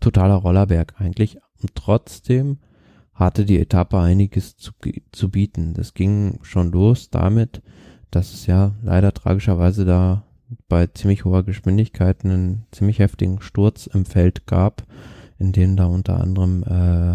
totaler 0.00 0.36
Rollerberg 0.36 0.94
eigentlich. 0.98 1.38
Und 1.60 1.74
trotzdem 1.74 2.58
hatte 3.12 3.44
die 3.44 3.60
Etappe 3.60 3.98
einiges 3.98 4.56
zu, 4.56 4.72
zu 5.12 5.30
bieten. 5.30 5.74
Das 5.74 5.94
ging 5.94 6.38
schon 6.42 6.72
los 6.72 7.10
damit, 7.10 7.62
dass 8.14 8.32
es 8.32 8.46
ja 8.46 8.72
leider 8.82 9.12
tragischerweise 9.12 9.84
da 9.84 10.22
bei 10.68 10.86
ziemlich 10.86 11.24
hoher 11.24 11.42
Geschwindigkeit 11.42 12.24
einen 12.24 12.66
ziemlich 12.70 12.98
heftigen 12.98 13.40
Sturz 13.40 13.86
im 13.86 14.04
Feld 14.04 14.46
gab, 14.46 14.84
in 15.38 15.52
dem 15.52 15.76
da 15.76 15.86
unter 15.86 16.20
anderem 16.20 16.62
äh, 16.62 17.14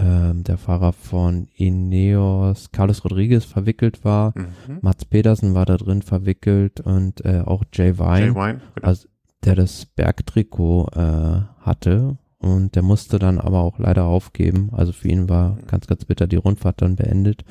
äh, 0.00 0.34
der 0.34 0.56
Fahrer 0.56 0.92
von 0.92 1.48
Ineos, 1.54 2.70
Carlos 2.72 3.04
Rodriguez, 3.04 3.44
verwickelt 3.44 4.04
war. 4.04 4.32
Mhm. 4.36 4.78
Mats 4.80 5.04
Pedersen 5.04 5.54
war 5.54 5.66
da 5.66 5.76
drin 5.76 6.02
verwickelt 6.02 6.80
und 6.80 7.24
äh, 7.24 7.42
auch 7.44 7.64
Jay 7.72 7.98
Vine, 7.98 8.26
Jay 8.26 8.34
Vine 8.34 8.60
also, 8.80 9.08
der 9.44 9.56
das 9.56 9.86
Bergtrikot 9.86 10.88
äh, 10.94 11.42
hatte 11.60 12.16
und 12.42 12.74
der 12.74 12.82
musste 12.82 13.20
dann 13.20 13.38
aber 13.38 13.60
auch 13.60 13.78
leider 13.78 14.04
aufgeben. 14.04 14.70
Also 14.72 14.92
für 14.92 15.08
ihn 15.08 15.28
war 15.28 15.58
ganz, 15.68 15.86
ganz 15.86 16.04
bitter 16.04 16.26
die 16.26 16.36
Rundfahrt 16.36 16.82
dann 16.82 16.96
beendet. 16.96 17.44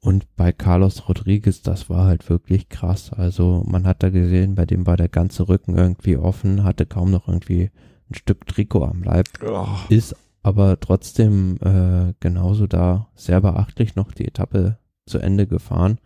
Und 0.00 0.26
bei 0.34 0.50
Carlos 0.50 1.08
Rodriguez, 1.08 1.62
das 1.62 1.88
war 1.88 2.06
halt 2.06 2.28
wirklich 2.28 2.68
krass. 2.68 3.12
Also 3.12 3.62
man 3.68 3.86
hat 3.86 4.02
da 4.02 4.10
gesehen, 4.10 4.56
bei 4.56 4.66
dem 4.66 4.84
war 4.84 4.96
der 4.96 5.08
ganze 5.08 5.48
Rücken 5.48 5.76
irgendwie 5.76 6.16
offen, 6.16 6.64
hatte 6.64 6.86
kaum 6.86 7.12
noch 7.12 7.28
irgendwie 7.28 7.70
ein 8.10 8.14
Stück 8.14 8.44
Trikot 8.46 8.84
am 8.84 9.04
Leib. 9.04 9.28
Oh. 9.46 9.68
Ist 9.88 10.16
aber 10.42 10.80
trotzdem 10.80 11.56
äh, 11.60 12.12
genauso 12.18 12.66
da 12.66 13.06
sehr 13.14 13.40
beachtlich 13.40 13.94
noch 13.94 14.10
die 14.10 14.26
Etappe 14.26 14.78
zu 15.06 15.20
Ende 15.20 15.46
gefahren. 15.46 15.98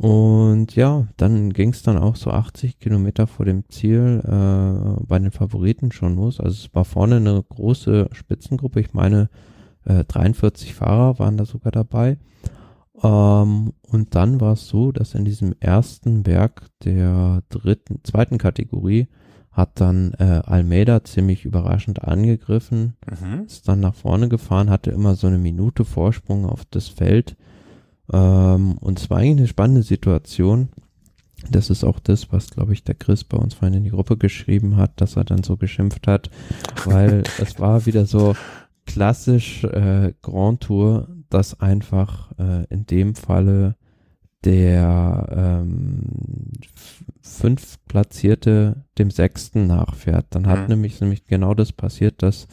Und 0.00 0.76
ja, 0.76 1.08
dann 1.16 1.52
ging 1.52 1.70
es 1.70 1.82
dann 1.82 1.98
auch 1.98 2.14
so 2.14 2.30
80 2.30 2.78
Kilometer 2.78 3.26
vor 3.26 3.44
dem 3.44 3.68
Ziel 3.68 4.22
äh, 4.24 5.04
bei 5.04 5.18
den 5.18 5.32
Favoriten 5.32 5.90
schon 5.90 6.16
los. 6.16 6.38
Also 6.38 6.66
es 6.66 6.74
war 6.74 6.84
vorne 6.84 7.16
eine 7.16 7.42
große 7.42 8.08
Spitzengruppe. 8.12 8.80
Ich 8.80 8.94
meine, 8.94 9.28
äh, 9.84 10.04
43 10.04 10.74
Fahrer 10.74 11.18
waren 11.18 11.36
da 11.36 11.44
sogar 11.44 11.72
dabei. 11.72 12.18
Ähm, 13.02 13.72
und 13.82 14.14
dann 14.14 14.40
war 14.40 14.52
es 14.52 14.68
so, 14.68 14.92
dass 14.92 15.14
in 15.14 15.24
diesem 15.24 15.54
ersten 15.58 16.22
Berg 16.22 16.66
der 16.84 17.42
dritten, 17.48 18.00
zweiten 18.04 18.38
Kategorie 18.38 19.08
hat 19.50 19.80
dann 19.80 20.12
äh, 20.18 20.42
Almeida 20.44 21.02
ziemlich 21.02 21.44
überraschend 21.44 22.04
angegriffen, 22.04 22.94
mhm. 23.04 23.44
ist 23.46 23.66
dann 23.66 23.80
nach 23.80 23.94
vorne 23.94 24.28
gefahren, 24.28 24.70
hatte 24.70 24.92
immer 24.92 25.16
so 25.16 25.26
eine 25.26 25.38
Minute 25.38 25.84
Vorsprung 25.84 26.46
auf 26.46 26.64
das 26.66 26.86
Feld. 26.86 27.36
Ähm, 28.12 28.78
und 28.78 28.98
es 28.98 29.10
war 29.10 29.18
eigentlich 29.18 29.38
eine 29.38 29.48
spannende 29.48 29.82
Situation. 29.82 30.68
Das 31.50 31.70
ist 31.70 31.84
auch 31.84 32.00
das, 32.00 32.32
was, 32.32 32.50
glaube 32.50 32.72
ich, 32.72 32.82
der 32.82 32.96
Chris 32.96 33.24
bei 33.24 33.36
uns 33.36 33.54
vorhin 33.54 33.78
in 33.78 33.84
die 33.84 33.90
Gruppe 33.90 34.16
geschrieben 34.16 34.76
hat, 34.76 35.00
dass 35.00 35.16
er 35.16 35.24
dann 35.24 35.44
so 35.44 35.56
geschimpft 35.56 36.06
hat, 36.06 36.30
weil 36.84 37.22
es 37.38 37.60
war 37.60 37.86
wieder 37.86 38.06
so 38.06 38.34
klassisch 38.86 39.64
äh, 39.64 40.14
Grand 40.22 40.62
Tour, 40.62 41.08
dass 41.30 41.60
einfach 41.60 42.32
äh, 42.38 42.64
in 42.70 42.86
dem 42.86 43.14
Falle 43.14 43.76
der 44.44 45.64
ähm, 45.66 46.52
fünf 47.20 47.78
Platzierte 47.86 48.84
dem 48.96 49.10
Sechsten 49.10 49.66
nachfährt. 49.66 50.26
Dann 50.30 50.46
hat 50.46 50.62
mhm. 50.62 50.68
nämlich, 50.68 51.00
nämlich 51.00 51.24
genau 51.24 51.54
das 51.54 51.72
passiert, 51.72 52.22
dass 52.22 52.48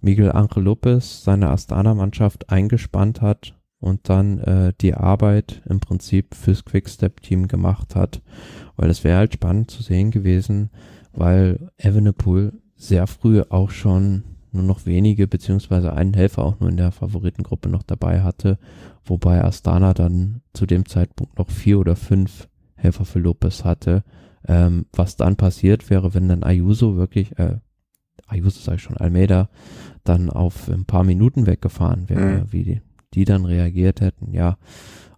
Miguel 0.00 0.32
Angel 0.32 0.62
Lopez 0.62 1.24
seine 1.24 1.50
Astana-Mannschaft 1.50 2.50
eingespannt 2.50 3.20
hat 3.20 3.54
und 3.80 4.08
dann 4.08 4.38
äh, 4.40 4.72
die 4.80 4.94
Arbeit 4.94 5.62
im 5.68 5.80
Prinzip 5.80 6.34
fürs 6.34 6.64
Quickstep-Team 6.64 7.48
gemacht 7.48 7.96
hat. 7.96 8.22
Weil 8.76 8.90
es 8.90 9.04
wäre 9.04 9.18
halt 9.18 9.34
spannend 9.34 9.70
zu 9.70 9.82
sehen 9.82 10.10
gewesen, 10.10 10.70
weil 11.12 11.70
Evenepoel 11.78 12.52
sehr 12.76 13.06
früh 13.06 13.42
auch 13.48 13.70
schon 13.70 14.24
nur 14.52 14.62
noch 14.62 14.86
wenige 14.86 15.26
beziehungsweise 15.28 15.92
einen 15.92 16.14
Helfer 16.14 16.44
auch 16.44 16.60
nur 16.60 16.70
in 16.70 16.76
der 16.76 16.92
Favoritengruppe 16.92 17.68
noch 17.68 17.82
dabei 17.82 18.22
hatte, 18.22 18.58
wobei 19.04 19.44
Astana 19.44 19.94
dann 19.94 20.42
zu 20.52 20.66
dem 20.66 20.86
Zeitpunkt 20.86 21.38
noch 21.38 21.50
vier 21.50 21.78
oder 21.78 21.96
fünf 21.96 22.48
Helfer 22.74 23.04
für 23.04 23.20
Lopez 23.20 23.64
hatte. 23.64 24.02
Ähm, 24.46 24.86
was 24.92 25.16
dann 25.16 25.36
passiert 25.36 25.90
wäre, 25.90 26.14
wenn 26.14 26.28
dann 26.28 26.42
Ayuso 26.42 26.96
wirklich, 26.96 27.38
äh, 27.38 27.58
Ayuso 28.26 28.60
sage 28.60 28.76
ich 28.76 28.82
schon, 28.82 28.96
Almeida, 28.96 29.50
dann 30.02 30.30
auf 30.30 30.68
ein 30.68 30.86
paar 30.86 31.04
Minuten 31.04 31.46
weggefahren 31.46 32.08
wäre, 32.08 32.40
mhm. 32.40 32.52
wie 32.52 32.64
die, 32.64 32.80
die 33.14 33.24
dann 33.24 33.44
reagiert 33.44 34.00
hätten, 34.00 34.32
ja. 34.32 34.56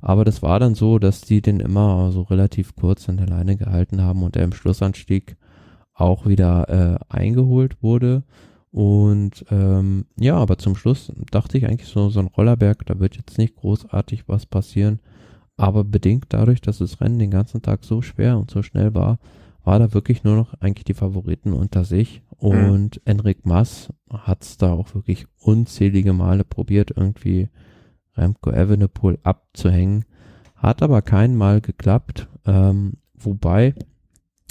Aber 0.00 0.24
das 0.24 0.42
war 0.42 0.58
dann 0.58 0.74
so, 0.74 0.98
dass 0.98 1.20
die 1.20 1.40
den 1.42 1.60
immer 1.60 2.10
so 2.10 2.22
relativ 2.22 2.74
kurz 2.74 3.08
an 3.08 3.18
der 3.18 3.28
Leine 3.28 3.56
gehalten 3.56 4.02
haben 4.02 4.22
und 4.24 4.36
er 4.36 4.44
im 4.44 4.52
Schlussanstieg 4.52 5.36
auch 5.94 6.26
wieder 6.26 6.68
äh, 6.68 7.14
eingeholt 7.14 7.82
wurde. 7.82 8.24
Und 8.72 9.44
ähm, 9.50 10.06
ja, 10.18 10.36
aber 10.36 10.58
zum 10.58 10.74
Schluss 10.74 11.12
dachte 11.30 11.58
ich 11.58 11.66
eigentlich 11.66 11.88
so, 11.88 12.08
so 12.08 12.20
ein 12.20 12.26
Rollerberg, 12.26 12.84
da 12.86 12.98
wird 12.98 13.16
jetzt 13.16 13.38
nicht 13.38 13.54
großartig 13.54 14.28
was 14.28 14.46
passieren. 14.46 14.98
Aber 15.56 15.84
bedingt 15.84 16.26
dadurch, 16.30 16.60
dass 16.60 16.78
das 16.78 17.00
Rennen 17.00 17.18
den 17.18 17.30
ganzen 17.30 17.62
Tag 17.62 17.84
so 17.84 18.02
schwer 18.02 18.38
und 18.38 18.50
so 18.50 18.62
schnell 18.62 18.94
war, 18.94 19.18
war 19.62 19.78
da 19.78 19.92
wirklich 19.94 20.24
nur 20.24 20.34
noch 20.34 20.54
eigentlich 20.54 20.84
die 20.84 20.94
Favoriten 20.94 21.52
unter 21.52 21.84
sich. 21.84 22.22
Mhm. 22.40 22.48
Und 22.48 22.96
mhm. 22.96 23.02
Enric 23.04 23.46
Maas 23.46 23.92
hat 24.10 24.42
es 24.42 24.56
da 24.56 24.72
auch 24.72 24.94
wirklich 24.94 25.26
unzählige 25.38 26.12
Male 26.12 26.42
probiert, 26.42 26.92
irgendwie 26.96 27.48
Remco 28.16 28.50
Evenepoel 28.50 29.18
abzuhängen. 29.22 30.04
Hat 30.56 30.82
aber 30.82 31.02
kein 31.02 31.34
Mal 31.34 31.60
geklappt. 31.60 32.28
Ähm, 32.46 32.94
wobei 33.14 33.74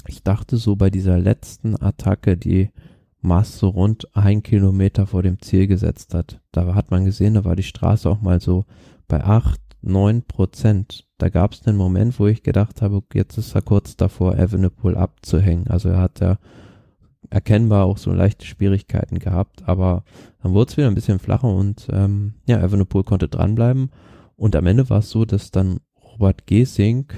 ich 0.06 0.22
dachte 0.22 0.56
so 0.56 0.76
bei 0.76 0.90
dieser 0.90 1.18
letzten 1.18 1.80
Attacke, 1.80 2.36
die 2.36 2.70
Mars 3.20 3.58
so 3.58 3.68
rund 3.68 4.16
ein 4.16 4.42
Kilometer 4.42 5.06
vor 5.06 5.22
dem 5.22 5.40
Ziel 5.40 5.68
gesetzt 5.68 6.12
hat. 6.12 6.40
Da 6.50 6.74
hat 6.74 6.90
man 6.90 7.04
gesehen, 7.04 7.34
da 7.34 7.44
war 7.44 7.54
die 7.54 7.62
Straße 7.62 8.10
auch 8.10 8.20
mal 8.20 8.40
so 8.40 8.64
bei 9.06 9.22
acht, 9.22 9.60
neun 9.80 10.22
Prozent. 10.22 11.06
Da 11.18 11.28
gab 11.28 11.52
es 11.52 11.66
einen 11.66 11.76
Moment, 11.76 12.18
wo 12.18 12.26
ich 12.26 12.42
gedacht 12.42 12.82
habe, 12.82 13.02
jetzt 13.14 13.38
ist 13.38 13.54
er 13.54 13.62
kurz 13.62 13.96
davor, 13.96 14.36
Evenepoel 14.36 14.96
abzuhängen. 14.96 15.68
Also 15.68 15.90
er 15.90 15.98
hat 15.98 16.20
ja 16.20 16.38
erkennbar 17.30 17.84
auch 17.84 17.98
so 17.98 18.12
leichte 18.12 18.46
Schwierigkeiten 18.46 19.18
gehabt, 19.18 19.62
aber 19.66 20.04
dann 20.42 20.52
wurde 20.52 20.70
es 20.70 20.76
wieder 20.76 20.88
ein 20.88 20.94
bisschen 20.94 21.18
flacher 21.18 21.48
und 21.48 21.88
ähm, 21.90 22.34
ja, 22.46 22.62
Evenepoel 22.62 23.04
konnte 23.04 23.28
dranbleiben. 23.28 23.90
Und 24.36 24.56
am 24.56 24.66
Ende 24.66 24.90
war 24.90 24.98
es 24.98 25.10
so, 25.10 25.24
dass 25.24 25.50
dann 25.50 25.80
Robert 26.02 26.46
Gesing, 26.46 27.12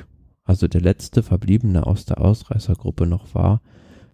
also 0.45 0.69
der 0.69 0.83
letzte 0.83 1.23
Verbliebene 1.23 1.87
aus 1.87 2.05
der 2.05 2.21
Ausreißergruppe 2.21 3.07
noch 3.07 3.35
war, 3.35 3.63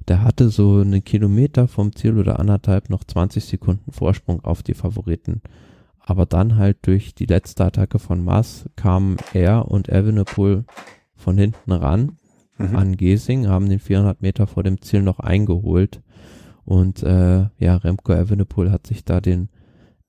der 0.08 0.22
hatte 0.22 0.48
so 0.48 0.78
einen 0.78 1.04
Kilometer 1.04 1.68
vom 1.68 1.94
Ziel 1.94 2.18
oder 2.18 2.38
anderthalb 2.38 2.88
noch 2.88 3.04
20 3.04 3.44
Sekunden 3.44 3.92
Vorsprung 3.92 4.44
auf 4.44 4.62
die 4.62 4.74
Favoriten. 4.74 5.42
Aber 5.98 6.26
dann 6.26 6.56
halt 6.56 6.78
durch 6.82 7.14
die 7.14 7.26
letzte 7.26 7.64
Attacke 7.64 7.98
von 7.98 8.24
Mars 8.24 8.68
kamen 8.76 9.18
er 9.34 9.70
und 9.70 9.88
Evenepoel 9.88 10.64
von 11.14 11.36
hinten 11.36 11.72
ran 11.72 12.16
mhm. 12.68 12.76
an 12.76 12.96
Gesing, 12.96 13.48
haben 13.48 13.68
den 13.68 13.78
400 13.78 14.22
Meter 14.22 14.46
vor 14.46 14.62
dem 14.62 14.80
Ziel 14.80 15.02
noch 15.02 15.20
eingeholt. 15.20 16.02
Und 16.64 17.02
äh, 17.02 17.46
ja, 17.58 17.76
Remco 17.76 18.12
Evenepoel 18.12 18.70
hat 18.70 18.86
sich 18.86 19.04
da 19.04 19.20
den 19.20 19.48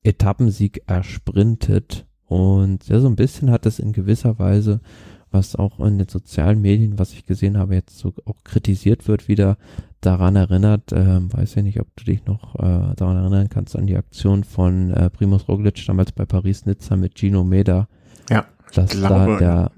Etappensieg 0.04 0.84
ersprintet. 0.88 2.06
Und 2.26 2.88
ja, 2.88 3.00
so 3.00 3.08
ein 3.08 3.16
bisschen 3.16 3.52
hat 3.52 3.66
es 3.66 3.80
in 3.80 3.94
gewisser 3.94 4.40
Weise 4.40 4.82
was 5.32 5.56
auch 5.56 5.80
in 5.80 5.98
den 5.98 6.10
sozialen 6.10 6.62
Medien, 6.62 7.00
was 7.00 7.14
ich 7.14 7.26
gesehen 7.26 7.58
habe, 7.58 7.74
jetzt 7.74 7.98
so 7.98 8.14
auch 8.26 8.44
kritisiert 8.44 9.08
wird, 9.08 9.28
wieder 9.28 9.58
daran 10.02 10.36
erinnert, 10.36 10.92
äh, 10.92 11.34
weiß 11.34 11.56
ja 11.56 11.62
nicht, 11.62 11.80
ob 11.80 11.88
du 11.96 12.04
dich 12.04 12.26
noch 12.26 12.56
äh, 12.56 12.94
daran 12.96 13.18
erinnern 13.18 13.50
kannst, 13.50 13.76
an 13.76 13.88
die 13.88 13.96
Aktion 13.96 14.44
von 14.44 14.92
äh, 14.92 15.10
Primus 15.10 15.48
Roglic 15.48 15.84
damals 15.86 16.12
bei 16.12 16.26
Paris-Nizza 16.26 16.98
mit 16.98 17.18
Gino 17.18 17.44
Meda. 17.44 17.88
Ja, 18.30 18.46
dass 18.74 18.92
glaube, 18.92 19.10
da 19.10 19.38
der, 19.38 19.72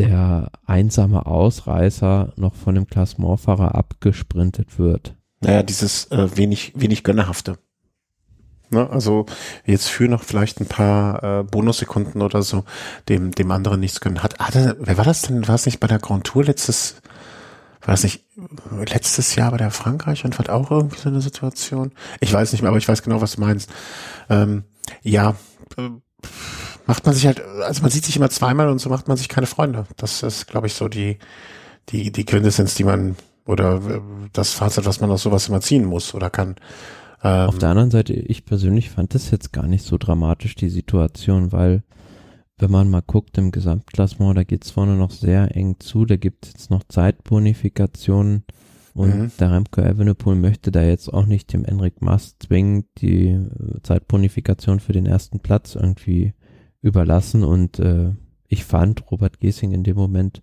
der 0.00 0.50
einsame 0.66 1.26
Ausreißer 1.26 2.32
noch 2.36 2.54
von 2.54 2.74
dem 2.74 2.86
Klassementfahrer 2.86 3.74
abgesprintet 3.74 4.78
wird. 4.78 5.14
Naja, 5.40 5.62
dieses 5.62 6.10
äh, 6.10 6.36
wenig, 6.36 6.72
wenig 6.76 7.02
Gönnerhafte. 7.02 7.58
Ne? 8.70 8.88
Also 8.88 9.26
jetzt 9.64 9.88
für 9.88 10.08
noch 10.08 10.22
vielleicht 10.22 10.60
ein 10.60 10.66
paar 10.66 11.40
äh, 11.40 11.42
Bonussekunden 11.42 12.22
oder 12.22 12.42
so 12.42 12.64
dem, 13.08 13.32
dem 13.32 13.50
anderen 13.50 13.80
nichts 13.80 14.00
können. 14.00 14.22
Hat, 14.22 14.38
hatte, 14.38 14.76
wer 14.80 14.96
war 14.96 15.04
das 15.04 15.22
denn? 15.22 15.48
War 15.48 15.56
es 15.56 15.66
nicht 15.66 15.80
bei 15.80 15.86
der 15.86 15.98
Grand 15.98 16.24
Tour 16.24 16.44
letztes, 16.44 16.96
war 17.80 17.94
das 17.94 18.04
nicht 18.04 18.24
letztes 18.86 19.34
Jahr 19.34 19.50
bei 19.50 19.56
der 19.56 19.70
Frankreich 19.70 20.24
und 20.24 20.38
hat 20.38 20.50
auch 20.50 20.70
irgendwie 20.70 20.98
so 20.98 21.08
eine 21.08 21.20
Situation? 21.20 21.92
Ich 22.20 22.32
weiß 22.32 22.52
nicht 22.52 22.62
mehr, 22.62 22.68
aber 22.68 22.78
ich 22.78 22.88
weiß 22.88 23.02
genau, 23.02 23.20
was 23.20 23.36
du 23.36 23.40
meinst. 23.40 23.70
Ähm, 24.28 24.64
ja, 25.02 25.34
äh, 25.76 25.90
macht 26.90 27.06
man 27.06 27.14
sich 27.14 27.24
halt, 27.24 27.40
also 27.62 27.82
man 27.82 27.90
sieht 27.92 28.04
sich 28.04 28.16
immer 28.16 28.30
zweimal 28.30 28.68
und 28.68 28.80
so 28.80 28.90
macht 28.90 29.06
man 29.06 29.16
sich 29.16 29.28
keine 29.28 29.46
Freunde. 29.46 29.86
Das 29.96 30.24
ist, 30.24 30.48
glaube 30.48 30.66
ich, 30.66 30.74
so 30.74 30.88
die, 30.88 31.18
die, 31.90 32.10
die 32.10 32.24
Quintessenz, 32.24 32.74
die 32.74 32.82
man, 32.82 33.14
oder 33.46 33.76
äh, 33.76 34.00
das 34.32 34.54
Fazit, 34.54 34.86
was 34.86 35.00
man 35.00 35.08
aus 35.08 35.22
sowas 35.22 35.48
immer 35.48 35.60
ziehen 35.60 35.84
muss 35.84 36.14
oder 36.14 36.30
kann. 36.30 36.56
Ähm, 37.22 37.48
Auf 37.48 37.58
der 37.58 37.68
anderen 37.68 37.92
Seite, 37.92 38.12
ich 38.14 38.44
persönlich 38.44 38.90
fand 38.90 39.14
das 39.14 39.30
jetzt 39.30 39.52
gar 39.52 39.68
nicht 39.68 39.84
so 39.84 39.98
dramatisch, 39.98 40.56
die 40.56 40.68
Situation, 40.68 41.52
weil 41.52 41.84
wenn 42.58 42.72
man 42.72 42.90
mal 42.90 43.02
guckt 43.06 43.38
im 43.38 43.52
Gesamtklassement, 43.52 44.36
da 44.36 44.42
geht's 44.42 44.72
vorne 44.72 44.96
noch 44.96 45.12
sehr 45.12 45.56
eng 45.56 45.76
zu, 45.78 46.06
da 46.06 46.16
gibt 46.16 46.44
es 46.44 46.52
jetzt 46.54 46.70
noch 46.72 46.82
Zeitbonifikationen 46.88 48.42
und 48.94 49.16
mhm. 49.16 49.30
der 49.38 49.52
Remco 49.52 49.80
Evenepoel 49.80 50.34
möchte 50.34 50.72
da 50.72 50.82
jetzt 50.82 51.08
auch 51.08 51.26
nicht 51.26 51.52
dem 51.52 51.64
Enric 51.64 52.02
Mas 52.02 52.34
zwingend 52.40 52.86
die 52.98 53.28
äh, 53.28 53.80
Zeitbonifikation 53.84 54.80
für 54.80 54.92
den 54.92 55.06
ersten 55.06 55.38
Platz 55.38 55.76
irgendwie 55.76 56.34
überlassen 56.82 57.44
und 57.44 57.78
äh, 57.78 58.12
ich 58.48 58.64
fand 58.64 59.10
Robert 59.10 59.40
Gesing 59.40 59.72
in 59.72 59.84
dem 59.84 59.96
Moment, 59.96 60.42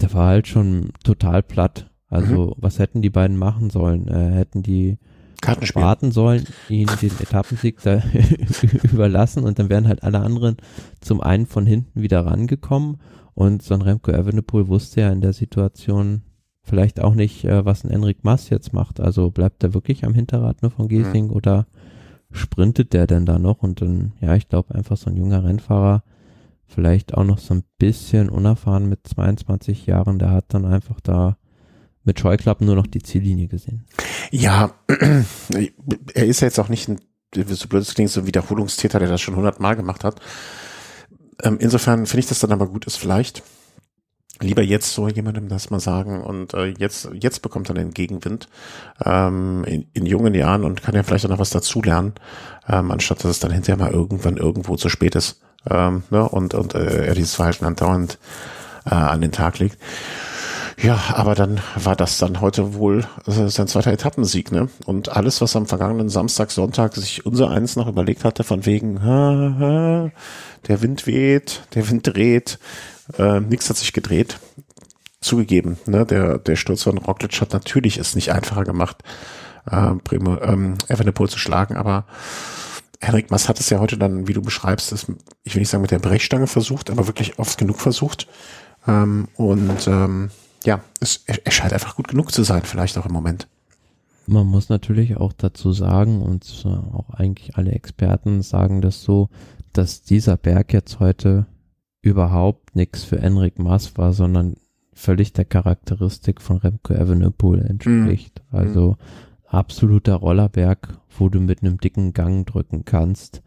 der 0.00 0.12
war 0.12 0.28
halt 0.28 0.48
schon 0.48 0.90
total 1.02 1.42
platt. 1.42 1.90
Also 2.08 2.48
mhm. 2.48 2.54
was 2.58 2.78
hätten 2.78 3.02
die 3.02 3.10
beiden 3.10 3.36
machen 3.36 3.70
sollen? 3.70 4.08
Äh, 4.08 4.32
hätten 4.32 4.62
die 4.62 4.98
warten 5.74 6.10
sollen, 6.10 6.46
ihn 6.70 6.88
den 7.02 7.10
Etappensieg 7.20 7.82
da 7.82 8.02
überlassen 8.82 9.44
und 9.44 9.58
dann 9.58 9.68
wären 9.68 9.88
halt 9.88 10.02
alle 10.02 10.20
anderen 10.20 10.56
zum 11.00 11.20
einen 11.20 11.44
von 11.44 11.66
hinten 11.66 12.00
wieder 12.00 12.24
rangekommen 12.24 12.96
und 13.34 13.62
so 13.62 13.74
ein 13.74 13.82
Remco 13.82 14.10
Evenepoel 14.10 14.68
wusste 14.68 15.02
ja 15.02 15.10
in 15.10 15.20
der 15.20 15.32
Situation 15.32 16.22
vielleicht 16.62 17.00
auch 17.00 17.14
nicht, 17.14 17.44
äh, 17.44 17.64
was 17.64 17.84
ein 17.84 17.90
Enric 17.90 18.24
Mas 18.24 18.48
jetzt 18.48 18.72
macht. 18.72 19.00
Also 19.00 19.30
bleibt 19.30 19.62
er 19.62 19.74
wirklich 19.74 20.04
am 20.04 20.14
Hinterrad 20.14 20.62
nur 20.62 20.70
von 20.70 20.88
Giesing 20.88 21.26
mhm. 21.26 21.32
oder 21.32 21.66
sprintet 22.34 22.92
der 22.92 23.06
denn 23.06 23.26
da 23.26 23.38
noch? 23.38 23.62
Und 23.62 23.80
dann, 23.80 24.12
ja, 24.20 24.34
ich 24.34 24.48
glaube 24.48 24.74
einfach 24.74 24.96
so 24.96 25.08
ein 25.08 25.16
junger 25.16 25.44
Rennfahrer, 25.44 26.02
vielleicht 26.66 27.14
auch 27.14 27.24
noch 27.24 27.38
so 27.38 27.54
ein 27.54 27.64
bisschen 27.78 28.28
unerfahren 28.28 28.88
mit 28.88 29.06
22 29.06 29.86
Jahren, 29.86 30.18
der 30.18 30.30
hat 30.30 30.46
dann 30.48 30.64
einfach 30.64 31.00
da 31.00 31.36
mit 32.02 32.20
Scheuklappen 32.20 32.66
nur 32.66 32.76
noch 32.76 32.86
die 32.86 33.02
Ziellinie 33.02 33.48
gesehen. 33.48 33.86
Ja, 34.30 34.72
er 34.88 36.26
ist 36.26 36.40
ja 36.40 36.46
jetzt 36.46 36.58
auch 36.58 36.68
nicht 36.68 36.88
ein, 36.88 37.00
so 37.34 37.68
blöd 37.68 37.86
klingt, 37.94 38.10
so 38.10 38.20
ein 38.20 38.26
Wiederholungstäter, 38.26 38.98
der 38.98 39.08
das 39.08 39.20
schon 39.20 39.36
hundertmal 39.36 39.76
gemacht 39.76 40.04
hat. 40.04 40.20
Ähm, 41.42 41.58
insofern 41.60 42.06
finde 42.06 42.20
ich 42.20 42.26
das 42.26 42.40
dann 42.40 42.52
aber 42.52 42.68
gut 42.68 42.86
ist 42.86 42.96
vielleicht 42.96 43.42
lieber 44.40 44.62
jetzt 44.62 44.92
so 44.92 45.08
jemandem 45.08 45.48
das 45.48 45.70
mal 45.70 45.80
sagen 45.80 46.22
und 46.22 46.54
äh, 46.54 46.66
jetzt 46.66 47.08
jetzt 47.12 47.42
bekommt 47.42 47.68
er 47.68 47.74
den 47.74 47.92
Gegenwind 47.92 48.48
ähm, 49.04 49.64
in, 49.64 49.86
in 49.92 50.06
jungen 50.06 50.34
Jahren 50.34 50.64
und 50.64 50.82
kann 50.82 50.94
ja 50.94 51.02
vielleicht 51.02 51.24
auch 51.26 51.30
noch 51.30 51.38
was 51.38 51.50
dazulernen, 51.50 52.14
ähm, 52.68 52.90
anstatt 52.90 53.22
dass 53.22 53.30
es 53.30 53.40
dann 53.40 53.52
hinterher 53.52 53.82
mal 53.82 53.92
irgendwann 53.92 54.36
irgendwo 54.36 54.76
zu 54.76 54.88
spät 54.88 55.14
ist 55.14 55.40
ähm, 55.70 56.02
ne? 56.10 56.28
und 56.28 56.54
und 56.54 56.74
äh, 56.74 57.06
er 57.06 57.14
dieses 57.14 57.34
Verhalten 57.34 57.64
andauernd 57.64 58.18
äh, 58.86 58.94
an 58.94 59.20
den 59.20 59.32
Tag 59.32 59.58
legt. 59.58 59.78
Ja, 60.82 60.98
aber 61.14 61.34
dann 61.36 61.60
war 61.76 61.94
das 61.94 62.18
dann 62.18 62.40
heute 62.40 62.74
wohl 62.74 63.06
äh, 63.26 63.48
sein 63.48 63.68
zweiter 63.68 63.92
Etappensieg, 63.92 64.50
ne? 64.50 64.68
Und 64.86 65.08
alles, 65.08 65.40
was 65.40 65.54
am 65.54 65.66
vergangenen 65.66 66.08
Samstag, 66.08 66.50
Sonntag 66.50 66.94
sich 66.96 67.24
unser 67.24 67.50
eins 67.50 67.76
noch 67.76 67.86
überlegt 67.86 68.24
hatte, 68.24 68.42
von 68.42 68.66
wegen, 68.66 69.02
ha, 69.04 69.54
ha, 69.60 70.10
der 70.66 70.82
Wind 70.82 71.06
weht, 71.06 71.62
der 71.74 71.88
Wind 71.88 72.08
dreht, 72.08 72.58
äh, 73.18 73.40
nichts 73.40 73.68
hat 73.68 73.76
sich 73.76 73.92
gedreht. 73.92 74.38
Zugegeben, 75.20 75.78
ne? 75.86 76.04
Der, 76.04 76.38
der 76.38 76.56
Sturz 76.56 76.82
von 76.82 76.98
Roglic 76.98 77.40
hat 77.40 77.52
natürlich 77.52 77.96
es 77.96 78.14
nicht 78.14 78.32
einfacher 78.32 78.64
gemacht, 78.64 79.02
äh, 79.70 79.92
Primo, 80.04 80.38
ähm, 80.40 80.74
Evenepoel 80.88 81.30
zu 81.30 81.38
schlagen, 81.38 81.76
aber 81.76 82.04
Henrik 83.00 83.30
Mass 83.30 83.48
hat 83.48 83.60
es 83.60 83.70
ja 83.70 83.80
heute 83.80 83.96
dann, 83.96 84.28
wie 84.28 84.32
du 84.32 84.42
beschreibst, 84.42 84.92
das, 84.92 85.06
ich 85.42 85.54
will 85.54 85.60
nicht 85.60 85.70
sagen 85.70 85.82
mit 85.82 85.90
der 85.90 85.98
Brechstange 85.98 86.46
versucht, 86.46 86.90
aber 86.90 87.06
wirklich 87.06 87.38
oft 87.38 87.58
genug 87.58 87.80
versucht. 87.80 88.26
Ähm, 88.86 89.28
und 89.36 89.86
ähm, 89.86 90.30
ja, 90.64 90.80
es, 91.00 91.24
er 91.26 91.52
scheint 91.52 91.72
einfach 91.72 91.96
gut 91.96 92.08
genug 92.08 92.32
zu 92.32 92.42
sein, 92.42 92.62
vielleicht 92.64 92.96
auch 92.98 93.06
im 93.06 93.12
Moment. 93.12 93.48
Man 94.26 94.46
muss 94.46 94.70
natürlich 94.70 95.18
auch 95.18 95.34
dazu 95.34 95.72
sagen, 95.72 96.22
und 96.22 96.64
auch 96.94 97.10
eigentlich 97.10 97.56
alle 97.56 97.72
Experten 97.72 98.40
sagen 98.42 98.80
das 98.80 99.02
so, 99.02 99.28
dass 99.74 100.02
dieser 100.02 100.36
Berg 100.36 100.72
jetzt 100.72 100.98
heute 100.98 101.46
überhaupt 102.04 102.76
nichts 102.76 103.02
für 103.02 103.18
Enric 103.18 103.58
Maas 103.58 103.96
war, 103.96 104.12
sondern 104.12 104.56
völlig 104.92 105.32
der 105.32 105.46
Charakteristik 105.46 106.40
von 106.40 106.58
Remco 106.58 106.92
Evenepoel 106.92 107.62
entspricht. 107.62 108.42
Mm. 108.50 108.56
Also 108.56 108.96
absoluter 109.46 110.14
Rollerberg, 110.14 111.00
wo 111.18 111.28
du 111.28 111.40
mit 111.40 111.62
einem 111.62 111.78
dicken 111.78 112.12
Gang 112.12 112.46
drücken 112.46 112.84
kannst. 112.84 113.42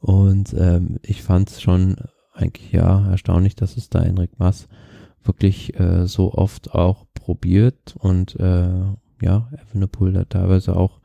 Und 0.00 0.54
ähm, 0.58 0.98
ich 1.02 1.22
fand 1.22 1.50
es 1.50 1.62
schon 1.62 1.96
eigentlich 2.34 2.72
ja 2.72 3.08
erstaunlich, 3.10 3.54
dass 3.54 3.76
es 3.76 3.90
da 3.90 4.00
Enric 4.00 4.38
Maas 4.38 4.68
wirklich 5.22 5.78
äh, 5.78 6.06
so 6.06 6.32
oft 6.32 6.74
auch 6.74 7.06
probiert 7.14 7.94
und 7.98 8.38
äh, 8.40 8.70
ja, 9.22 9.48
Evenepoel 9.52 10.12
da 10.14 10.24
teilweise 10.24 10.74
auch, 10.74 11.00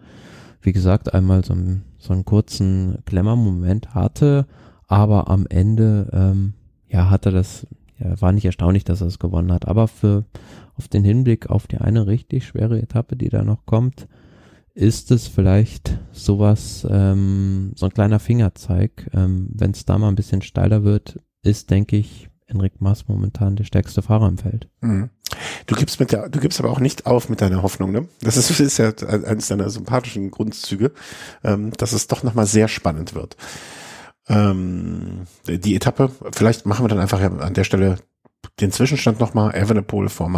wie 0.61 0.71
gesagt, 0.71 1.13
einmal 1.13 1.43
so, 1.43 1.53
einen, 1.53 1.83
so 1.97 2.13
einen 2.13 2.25
kurzen 2.25 2.99
Klemmer-Moment 3.05 3.93
hatte, 3.93 4.47
aber 4.87 5.29
am 5.29 5.45
Ende, 5.47 6.09
ähm, 6.13 6.53
ja, 6.87 7.09
hat 7.09 7.25
er 7.25 7.31
das, 7.31 7.67
ja, 7.99 8.19
war 8.21 8.31
nicht 8.31 8.45
erstaunlich, 8.45 8.83
dass 8.83 9.01
er 9.01 9.07
es 9.07 9.19
gewonnen 9.19 9.51
hat, 9.51 9.67
aber 9.67 9.87
für, 9.87 10.25
auf 10.77 10.87
den 10.87 11.03
Hinblick 11.03 11.49
auf 11.49 11.67
die 11.67 11.77
eine 11.77 12.07
richtig 12.07 12.45
schwere 12.45 12.81
Etappe, 12.81 13.15
die 13.15 13.29
da 13.29 13.43
noch 13.43 13.65
kommt, 13.65 14.07
ist 14.73 15.11
es 15.11 15.27
vielleicht 15.27 15.97
sowas, 16.11 16.85
ähm, 16.89 17.71
so 17.75 17.85
ein 17.85 17.93
kleiner 17.93 18.19
Fingerzeig, 18.19 19.09
ähm, 19.13 19.49
wenn 19.53 19.71
es 19.71 19.85
da 19.85 19.97
mal 19.97 20.09
ein 20.09 20.15
bisschen 20.15 20.41
steiler 20.41 20.83
wird, 20.83 21.19
ist, 21.43 21.69
denke 21.69 21.95
ich, 21.95 22.29
Enric 22.47 22.81
Maas 22.81 23.07
momentan 23.07 23.55
der 23.55 23.63
stärkste 23.63 24.01
Fahrer 24.01 24.27
im 24.27 24.37
Feld. 24.37 24.67
Mhm. 24.81 25.09
Du 25.65 25.75
gibst 25.75 25.99
mit 25.99 26.11
der, 26.11 26.29
du 26.29 26.39
gibst 26.39 26.59
aber 26.59 26.69
auch 26.69 26.79
nicht 26.79 27.07
auf 27.07 27.29
mit 27.29 27.41
deiner 27.41 27.63
Hoffnung, 27.63 27.91
ne? 27.91 28.07
Das 28.21 28.37
ist, 28.37 28.59
ist 28.59 28.77
ja 28.77 28.91
eines 28.91 29.47
deiner 29.47 29.69
sympathischen 29.69 30.29
Grundzüge, 30.29 30.91
ähm, 31.43 31.71
dass 31.77 31.93
es 31.93 32.07
doch 32.07 32.23
nochmal 32.23 32.45
sehr 32.45 32.67
spannend 32.67 33.15
wird. 33.15 33.35
Ähm, 34.27 35.27
die 35.47 35.75
Etappe, 35.75 36.11
vielleicht 36.31 36.65
machen 36.65 36.83
wir 36.83 36.89
dann 36.89 36.99
einfach 36.99 37.21
an 37.21 37.53
der 37.53 37.63
Stelle 37.63 37.97
den 38.59 38.71
Zwischenstand 38.71 39.19
nochmal, 39.19 39.53
Evenepoel 39.55 40.09
vor 40.09 40.29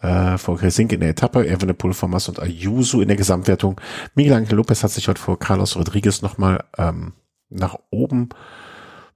äh, 0.00 0.38
vor 0.38 0.56
Gresink 0.56 0.92
in 0.92 1.00
der 1.00 1.10
Etappe, 1.10 1.48
Evenepoel 1.48 1.92
vor 1.92 2.08
und 2.08 2.40
Ayuso 2.40 3.00
in 3.00 3.08
der 3.08 3.16
Gesamtwertung. 3.16 3.80
Miguel 4.14 4.34
Angel 4.34 4.56
Lopez 4.56 4.82
hat 4.82 4.90
sich 4.90 5.08
heute 5.08 5.20
vor 5.20 5.38
Carlos 5.38 5.76
Rodriguez 5.76 6.22
nochmal 6.22 6.64
ähm, 6.76 7.12
nach 7.50 7.76
oben 7.90 8.28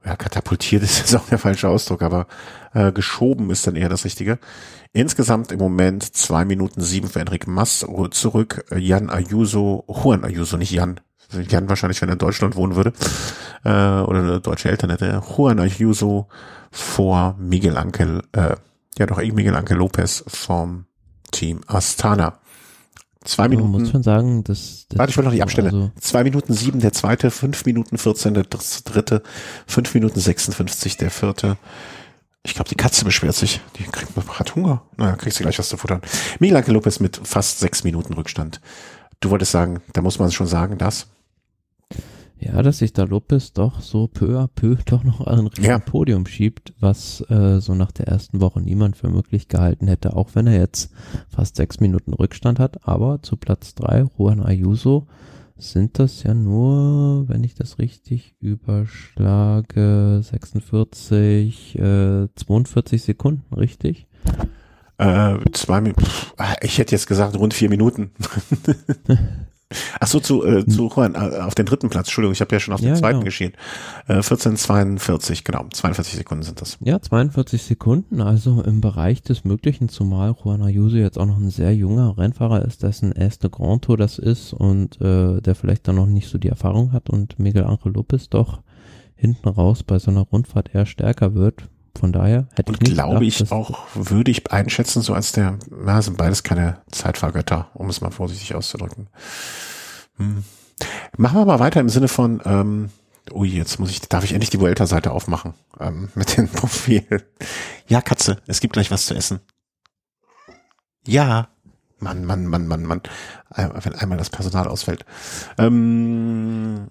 ja, 0.04 0.16
katapultiert 0.16 0.82
ist 0.82 0.98
jetzt 0.98 1.14
auch 1.14 1.28
der 1.28 1.38
falsche 1.38 1.68
Ausdruck, 1.68 2.02
aber 2.02 2.26
äh, 2.74 2.92
geschoben 2.92 3.50
ist 3.50 3.66
dann 3.66 3.76
eher 3.76 3.88
das 3.88 4.04
Richtige. 4.04 4.38
Insgesamt 4.92 5.52
im 5.52 5.58
Moment 5.58 6.14
zwei 6.14 6.44
Minuten 6.44 6.82
sieben 6.82 7.08
für 7.08 7.20
Enrique 7.20 7.48
Mas 7.48 7.86
zurück. 8.10 8.64
Jan 8.76 9.10
Ayuso, 9.10 9.84
Juan 9.88 10.24
Ayuso, 10.24 10.56
nicht 10.56 10.72
Jan. 10.72 11.00
Jan 11.48 11.68
wahrscheinlich, 11.68 12.00
wenn 12.02 12.08
er 12.08 12.14
in 12.14 12.18
Deutschland 12.18 12.56
wohnen 12.56 12.76
würde 12.76 12.92
äh, 13.64 13.68
oder 13.68 14.18
eine 14.18 14.40
deutsche 14.40 14.70
Eltern 14.70 14.90
hätte. 14.90 15.22
Juan 15.36 15.58
Ayuso 15.60 16.28
vor 16.70 17.36
Miguel 17.38 17.76
Ankel, 17.76 18.22
äh, 18.32 18.56
ja 18.98 19.06
doch 19.06 19.18
Miguel 19.18 19.56
Ankel 19.56 19.76
Lopez 19.76 20.24
vom 20.26 20.86
Team 21.30 21.60
Astana. 21.66 22.38
Zwei 23.24 23.48
Minuten. 23.48 23.70
Man 23.70 23.82
muss 23.82 23.90
schon 23.90 24.02
sagen, 24.02 24.42
dass. 24.42 24.86
Warte, 24.94 25.10
ich 25.10 25.16
will 25.16 25.24
noch 25.24 25.30
die 25.30 25.42
Abstände. 25.42 25.70
Also 25.70 25.92
Zwei 26.00 26.24
Minuten 26.24 26.54
sieben 26.54 26.80
der 26.80 26.92
zweite, 26.92 27.30
fünf 27.30 27.64
Minuten 27.64 27.96
vierzehn 27.96 28.34
der 28.34 28.42
dritte, 28.42 29.22
fünf 29.66 29.94
Minuten 29.94 30.18
sechsundfünfzig 30.18 30.96
der 30.96 31.10
vierte. 31.10 31.56
Ich 32.42 32.54
glaube, 32.54 32.68
die 32.68 32.74
Katze 32.74 33.04
beschwert 33.04 33.36
sich. 33.36 33.60
Die 33.76 33.84
kriegt, 33.84 34.10
hat 34.40 34.56
Hunger. 34.56 34.82
Naja, 34.96 35.14
kriegst 35.14 35.38
du 35.38 35.44
gleich 35.44 35.60
was 35.60 35.68
zu 35.68 35.76
futtern. 35.76 36.00
Miguel 36.40 36.56
Angel 36.56 36.74
Lopez 36.74 36.98
mit 36.98 37.20
fast 37.22 37.60
sechs 37.60 37.84
Minuten 37.84 38.14
Rückstand. 38.14 38.60
Du 39.20 39.30
wolltest 39.30 39.52
sagen, 39.52 39.80
da 39.92 40.02
muss 40.02 40.18
man 40.18 40.32
schon 40.32 40.48
sagen, 40.48 40.76
dass 40.76 41.06
ja, 42.44 42.62
dass 42.62 42.78
sich 42.78 42.92
da 42.92 43.04
Lopez 43.04 43.52
doch 43.52 43.80
so 43.80 44.08
peu 44.08 44.38
à 44.38 44.48
peu 44.48 44.76
doch 44.86 45.04
noch 45.04 45.20
ein 45.26 45.48
ja. 45.60 45.78
Podium 45.78 46.26
schiebt, 46.26 46.74
was 46.80 47.24
äh, 47.30 47.60
so 47.60 47.74
nach 47.74 47.92
der 47.92 48.08
ersten 48.08 48.40
Woche 48.40 48.60
niemand 48.60 48.96
für 48.96 49.08
möglich 49.08 49.48
gehalten 49.48 49.86
hätte, 49.88 50.16
auch 50.16 50.30
wenn 50.34 50.46
er 50.46 50.58
jetzt 50.58 50.92
fast 51.28 51.56
sechs 51.56 51.80
Minuten 51.80 52.12
Rückstand 52.12 52.58
hat. 52.58 52.86
Aber 52.86 53.22
zu 53.22 53.36
Platz 53.36 53.74
drei, 53.74 54.04
Juan 54.18 54.40
Ayuso, 54.40 55.06
sind 55.56 55.98
das 55.98 56.22
ja 56.24 56.34
nur, 56.34 57.28
wenn 57.28 57.44
ich 57.44 57.54
das 57.54 57.78
richtig 57.78 58.34
überschlage, 58.40 60.20
46, 60.22 61.78
äh, 61.78 62.28
42 62.34 63.02
Sekunden, 63.02 63.54
richtig? 63.54 64.08
Äh, 64.98 65.36
zwei 65.52 65.80
Minuten, 65.80 66.04
ich 66.60 66.78
hätte 66.78 66.94
jetzt 66.94 67.06
gesagt 67.06 67.36
rund 67.38 67.54
vier 67.54 67.68
Minuten. 67.68 68.10
Ach 70.00 70.06
so, 70.06 70.20
zu, 70.20 70.44
äh, 70.44 70.66
zu 70.66 70.88
Juan, 70.94 71.14
äh, 71.14 71.40
auf 71.40 71.54
den 71.54 71.66
dritten 71.66 71.90
Platz. 71.90 72.06
Entschuldigung, 72.06 72.32
ich 72.32 72.40
habe 72.40 72.54
ja 72.54 72.60
schon 72.60 72.74
auf 72.74 72.80
den 72.80 72.90
ja, 72.90 72.94
zweiten 72.94 73.20
genau. 73.20 73.24
geschehen. 73.24 73.52
Äh, 74.08 74.18
14,42, 74.18 75.42
genau. 75.44 75.66
42 75.72 76.16
Sekunden 76.16 76.42
sind 76.42 76.60
das. 76.60 76.78
Ja, 76.80 77.00
42 77.00 77.62
Sekunden, 77.62 78.20
also 78.20 78.62
im 78.62 78.80
Bereich 78.80 79.22
des 79.22 79.44
Möglichen, 79.44 79.88
zumal 79.88 80.34
Juan 80.42 80.62
Ayuso 80.62 80.96
jetzt 80.96 81.18
auch 81.18 81.26
noch 81.26 81.38
ein 81.38 81.50
sehr 81.50 81.74
junger 81.74 82.16
Rennfahrer 82.18 82.64
ist, 82.64 82.82
dessen 82.82 83.12
erste 83.12 83.50
Grand 83.50 83.84
Tour 83.84 83.96
das 83.96 84.18
ist 84.18 84.52
und 84.52 85.00
äh, 85.00 85.40
der 85.40 85.54
vielleicht 85.54 85.88
dann 85.88 85.96
noch 85.96 86.06
nicht 86.06 86.28
so 86.28 86.38
die 86.38 86.48
Erfahrung 86.48 86.92
hat 86.92 87.10
und 87.10 87.38
Miguel 87.38 87.64
Angel 87.64 87.92
Lopez 87.92 88.28
doch 88.28 88.60
hinten 89.14 89.48
raus 89.48 89.82
bei 89.84 89.98
so 89.98 90.10
einer 90.10 90.22
Rundfahrt 90.22 90.74
eher 90.74 90.86
stärker 90.86 91.34
wird. 91.34 91.68
Von 91.98 92.12
daher 92.12 92.48
hätte 92.54 92.72
und 92.72 92.76
ich 92.76 92.80
nicht 92.80 92.94
glaube 92.94 93.20
gedacht, 93.20 93.42
ich 93.42 93.52
auch, 93.52 93.86
würde 93.94 94.30
ich 94.30 94.50
einschätzen, 94.50 95.02
so 95.02 95.14
als 95.14 95.32
der, 95.32 95.58
na, 95.70 96.00
sind 96.00 96.16
beides 96.16 96.42
keine 96.42 96.78
Zeitfahrgötter, 96.90 97.70
um 97.74 97.88
es 97.90 98.00
mal 98.00 98.10
vorsichtig 98.10 98.54
auszudrücken. 98.54 99.08
Hm. 100.16 100.44
Machen 101.16 101.38
wir 101.38 101.44
mal 101.44 101.60
weiter 101.60 101.80
im 101.80 101.88
Sinne 101.88 102.08
von, 102.08 102.40
ähm, 102.44 102.90
ui, 103.30 103.48
jetzt 103.48 103.78
muss 103.78 103.90
ich, 103.90 104.00
darf 104.00 104.24
ich 104.24 104.32
endlich 104.32 104.50
die 104.50 104.60
Vuelta-Seite 104.60 105.10
aufmachen, 105.10 105.54
ähm, 105.78 106.08
mit 106.14 106.36
dem 106.36 106.48
Profil. 106.48 107.24
Ja, 107.88 108.00
Katze, 108.00 108.38
es 108.46 108.60
gibt 108.60 108.72
gleich 108.72 108.90
was 108.90 109.06
zu 109.06 109.14
essen. 109.14 109.40
Ja. 111.06 111.48
Mann, 111.98 112.24
Mann, 112.24 112.46
Mann, 112.46 112.66
Mann, 112.66 112.84
Mann. 112.84 113.02
Wenn 113.54 113.94
einmal 113.94 114.18
das 114.18 114.30
Personal 114.30 114.66
ausfällt. 114.66 115.04
Ähm, 115.56 116.88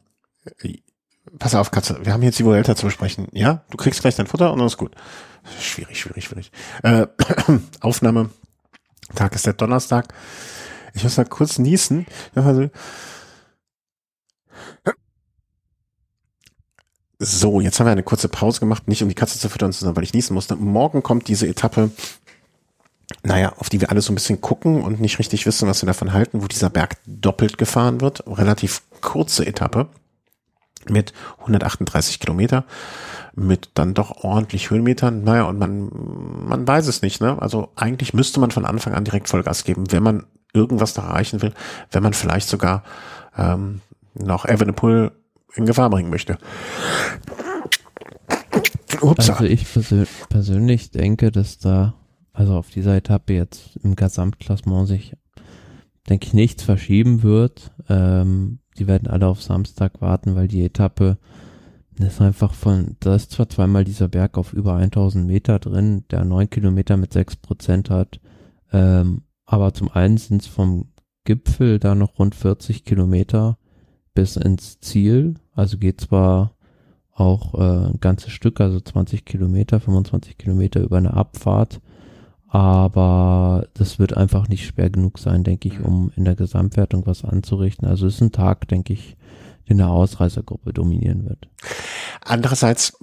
pass 1.39 1.55
auf, 1.55 1.71
Katze, 1.71 1.99
wir 2.03 2.13
haben 2.13 2.23
jetzt 2.23 2.39
die 2.39 2.45
Vuelta 2.45 2.75
zu 2.75 2.85
besprechen. 2.85 3.27
Ja, 3.31 3.63
du 3.69 3.77
kriegst 3.77 4.01
gleich 4.01 4.15
dein 4.15 4.27
Futter 4.27 4.51
und 4.51 4.59
dann 4.59 4.67
ist 4.67 4.77
gut. 4.77 4.95
Schwierig, 5.59 5.99
schwierig, 5.99 6.25
schwierig. 6.25 6.51
Äh, 6.83 7.07
Aufnahme. 7.79 8.29
Tag 9.15 9.35
ist 9.35 9.45
der 9.45 9.53
Donnerstag. 9.53 10.13
Ich 10.93 11.03
muss 11.03 11.17
mal 11.17 11.25
kurz 11.25 11.57
niesen. 11.57 12.05
So, 17.19 17.61
jetzt 17.61 17.79
haben 17.79 17.87
wir 17.87 17.91
eine 17.91 18.03
kurze 18.03 18.29
Pause 18.29 18.59
gemacht, 18.59 18.87
nicht 18.87 19.03
um 19.03 19.09
die 19.09 19.15
Katze 19.15 19.37
zu 19.37 19.49
füttern, 19.49 19.71
sondern 19.71 19.95
weil 19.95 20.03
ich 20.03 20.13
niesen 20.13 20.33
musste. 20.33 20.55
Morgen 20.55 21.03
kommt 21.03 21.27
diese 21.27 21.47
Etappe, 21.47 21.91
naja, 23.23 23.53
auf 23.57 23.69
die 23.69 23.79
wir 23.79 23.91
alle 23.91 24.01
so 24.01 24.11
ein 24.11 24.15
bisschen 24.15 24.41
gucken 24.41 24.81
und 24.81 24.99
nicht 24.99 25.19
richtig 25.19 25.45
wissen, 25.45 25.67
was 25.67 25.81
wir 25.81 25.87
davon 25.87 26.13
halten, 26.13 26.41
wo 26.41 26.47
dieser 26.47 26.69
Berg 26.69 26.97
doppelt 27.05 27.57
gefahren 27.57 28.01
wird. 28.01 28.23
Relativ 28.27 28.81
kurze 29.01 29.45
Etappe 29.45 29.87
mit 30.89 31.13
138 31.39 32.19
Kilometer, 32.19 32.65
mit 33.35 33.71
dann 33.75 33.93
doch 33.93 34.23
ordentlich 34.23 34.69
Höhenmetern. 34.69 35.23
Naja, 35.23 35.43
und 35.43 35.59
man, 35.59 35.89
man 36.47 36.67
weiß 36.67 36.87
es 36.87 37.01
nicht, 37.01 37.21
ne? 37.21 37.41
Also 37.41 37.69
eigentlich 37.75 38.13
müsste 38.13 38.39
man 38.39 38.51
von 38.51 38.65
Anfang 38.65 38.93
an 38.93 39.05
direkt 39.05 39.29
Vollgas 39.29 39.63
geben, 39.63 39.91
wenn 39.91 40.03
man 40.03 40.25
irgendwas 40.53 40.93
da 40.93 41.03
erreichen 41.03 41.41
will, 41.41 41.53
wenn 41.91 42.03
man 42.03 42.13
vielleicht 42.13 42.49
sogar 42.49 42.83
ähm, 43.37 43.81
noch 44.13 44.45
Evenepoel 44.45 45.11
in 45.55 45.65
Gefahr 45.65 45.89
bringen 45.89 46.09
möchte. 46.09 46.37
Upsa. 49.01 49.33
Also 49.33 49.45
ich 49.45 49.65
persönlich 50.29 50.91
denke, 50.91 51.31
dass 51.31 51.57
da, 51.57 51.95
also 52.33 52.55
auf 52.55 52.69
dieser 52.69 52.95
Etappe 52.95 53.33
jetzt 53.33 53.77
im 53.83 53.95
Gesamtklassement 53.95 54.87
sich, 54.87 55.13
denke 56.09 56.27
ich, 56.27 56.33
nichts 56.33 56.63
verschieben 56.63 57.23
wird. 57.23 57.71
Ähm, 57.89 58.59
die 58.77 58.87
werden 58.87 59.07
alle 59.07 59.27
auf 59.27 59.41
Samstag 59.41 60.01
warten, 60.01 60.35
weil 60.35 60.47
die 60.47 60.63
Etappe 60.63 61.17
ist 61.99 62.21
einfach 62.21 62.53
von, 62.53 62.95
da 62.99 63.15
ist 63.15 63.31
zwar 63.31 63.49
zweimal 63.49 63.83
dieser 63.83 64.07
Berg 64.07 64.37
auf 64.37 64.53
über 64.53 64.75
1000 64.75 65.27
Meter 65.27 65.59
drin, 65.59 66.03
der 66.09 66.25
neun 66.25 66.49
Kilometer 66.49 66.97
mit 66.97 67.13
sechs 67.13 67.35
Prozent 67.35 67.89
hat, 67.89 68.19
Ähm, 68.73 69.23
aber 69.45 69.73
zum 69.73 69.91
einen 69.91 70.17
sind 70.17 70.43
es 70.43 70.47
vom 70.47 70.85
Gipfel 71.25 71.77
da 71.77 71.93
noch 71.93 72.17
rund 72.19 72.35
40 72.35 72.85
Kilometer 72.85 73.57
bis 74.13 74.37
ins 74.37 74.79
Ziel. 74.79 75.35
Also 75.53 75.77
geht 75.77 75.99
zwar 75.99 76.55
auch 77.13 77.53
äh, 77.55 77.89
ein 77.89 77.99
ganzes 77.99 78.31
Stück, 78.31 78.61
also 78.61 78.79
20 78.79 79.25
Kilometer, 79.25 79.81
25 79.81 80.37
Kilometer 80.37 80.81
über 80.81 80.97
eine 80.97 81.13
Abfahrt, 81.13 81.81
aber 82.51 83.65
das 83.75 83.97
wird 83.97 84.17
einfach 84.17 84.49
nicht 84.49 84.65
schwer 84.65 84.89
genug 84.89 85.19
sein, 85.19 85.45
denke 85.45 85.69
ich, 85.69 85.79
um 85.79 86.11
in 86.17 86.25
der 86.25 86.35
Gesamtwertung 86.35 87.07
was 87.07 87.23
anzurichten. 87.23 87.87
Also 87.87 88.07
es 88.07 88.15
ist 88.15 88.21
ein 88.21 88.33
Tag, 88.33 88.67
denke 88.67 88.91
ich, 88.91 89.15
den 89.69 89.77
der 89.77 89.89
Ausreißergruppe 89.89 90.73
dominieren 90.73 91.29
wird. 91.29 91.47
Andererseits 92.19 92.99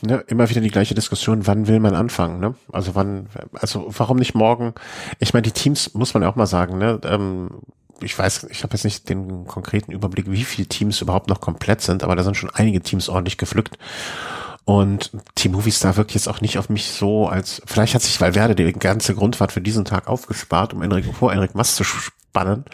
ne, 0.00 0.24
immer 0.28 0.48
wieder 0.48 0.62
die 0.62 0.70
gleiche 0.70 0.94
Diskussion, 0.94 1.46
wann 1.46 1.68
will 1.68 1.78
man 1.78 1.94
anfangen, 1.94 2.40
ne? 2.40 2.54
Also 2.72 2.94
wann, 2.94 3.28
also 3.52 3.92
warum 3.98 4.16
nicht 4.16 4.34
morgen? 4.34 4.72
Ich 5.18 5.34
meine, 5.34 5.42
die 5.42 5.52
Teams 5.52 5.92
muss 5.92 6.14
man 6.14 6.22
ja 6.22 6.30
auch 6.30 6.36
mal 6.36 6.46
sagen, 6.46 6.78
ne? 6.78 6.98
Ähm, 7.04 7.50
ich 8.00 8.18
weiß, 8.18 8.48
ich 8.50 8.62
habe 8.62 8.72
jetzt 8.72 8.84
nicht 8.84 9.10
den 9.10 9.44
konkreten 9.46 9.92
Überblick, 9.92 10.30
wie 10.30 10.44
viele 10.44 10.68
Teams 10.68 11.02
überhaupt 11.02 11.28
noch 11.28 11.42
komplett 11.42 11.82
sind, 11.82 12.02
aber 12.02 12.16
da 12.16 12.22
sind 12.22 12.36
schon 12.36 12.50
einige 12.50 12.80
Teams 12.80 13.10
ordentlich 13.10 13.36
gepflückt. 13.36 13.78
Und 14.64 15.10
Team 15.34 15.52
Movistar 15.52 15.96
wirkt 15.96 16.12
jetzt 16.12 16.28
auch 16.28 16.40
nicht 16.40 16.56
auf 16.56 16.70
mich 16.70 16.90
so, 16.90 17.26
als 17.26 17.60
vielleicht 17.66 17.94
hat 17.94 18.02
sich 18.02 18.20
Valverde 18.20 18.54
die 18.54 18.72
ganze 18.72 19.14
Grundfahrt 19.14 19.52
für 19.52 19.60
diesen 19.60 19.84
Tag 19.84 20.08
aufgespart, 20.08 20.72
um 20.72 20.82
Enric, 20.82 21.04
vor 21.14 21.32
Enric 21.32 21.54
Mas 21.54 21.76
zu 21.76 21.84
spannen. 21.84 22.64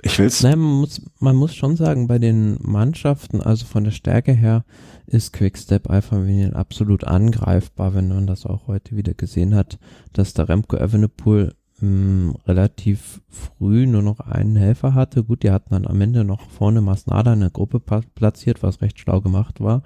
Ich 0.00 0.18
will's. 0.18 0.42
Nein, 0.42 0.58
man 0.58 0.80
muss, 0.80 1.02
man 1.18 1.36
muss 1.36 1.54
schon 1.54 1.76
sagen, 1.76 2.06
bei 2.06 2.18
den 2.18 2.58
Mannschaften, 2.62 3.42
also 3.42 3.66
von 3.66 3.84
der 3.84 3.90
Stärke 3.90 4.32
her, 4.32 4.64
ist 5.06 5.32
Quickstep 5.32 5.90
Alpha 5.90 6.24
Vinyl 6.24 6.54
absolut 6.54 7.04
angreifbar, 7.04 7.94
wenn 7.94 8.08
man 8.08 8.26
das 8.26 8.46
auch 8.46 8.66
heute 8.66 8.96
wieder 8.96 9.14
gesehen 9.14 9.54
hat, 9.54 9.78
dass 10.12 10.32
der 10.32 10.48
Remco 10.48 10.76
Evenepoel 10.76 11.54
mh, 11.80 11.88
hm, 11.88 12.36
relativ 12.46 13.20
früh 13.28 13.86
nur 13.86 14.02
noch 14.02 14.20
einen 14.20 14.56
Helfer 14.56 14.94
hatte. 14.94 15.24
Gut, 15.24 15.42
die 15.42 15.50
hatten 15.50 15.70
dann 15.70 15.86
am 15.86 16.00
Ende 16.00 16.24
noch 16.24 16.48
vorne 16.50 16.80
Masnada 16.80 17.32
in 17.32 17.40
der 17.40 17.50
Gruppe 17.50 17.80
platziert, 17.80 18.62
was 18.62 18.80
recht 18.80 18.98
schlau 18.98 19.20
gemacht 19.20 19.60
war. 19.60 19.82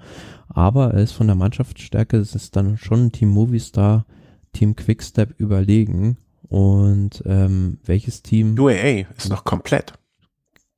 Aber 0.47 0.93
er 0.93 1.01
ist 1.01 1.13
von 1.13 1.27
der 1.27 1.35
Mannschaftsstärke, 1.35 2.17
es 2.17 2.35
ist 2.35 2.55
dann 2.55 2.77
schon 2.77 3.11
Team 3.11 3.29
Movistar, 3.29 4.05
Team 4.53 4.75
Quickstep 4.75 5.39
überlegen. 5.39 6.17
Und 6.47 7.23
ähm, 7.25 7.77
welches 7.85 8.23
Team? 8.23 8.59
UAE 8.59 9.05
ist 9.15 9.29
noch 9.29 9.45
komplett. 9.45 9.93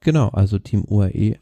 Genau, 0.01 0.27
also 0.29 0.59
Team 0.59 0.83
UAE 0.87 1.37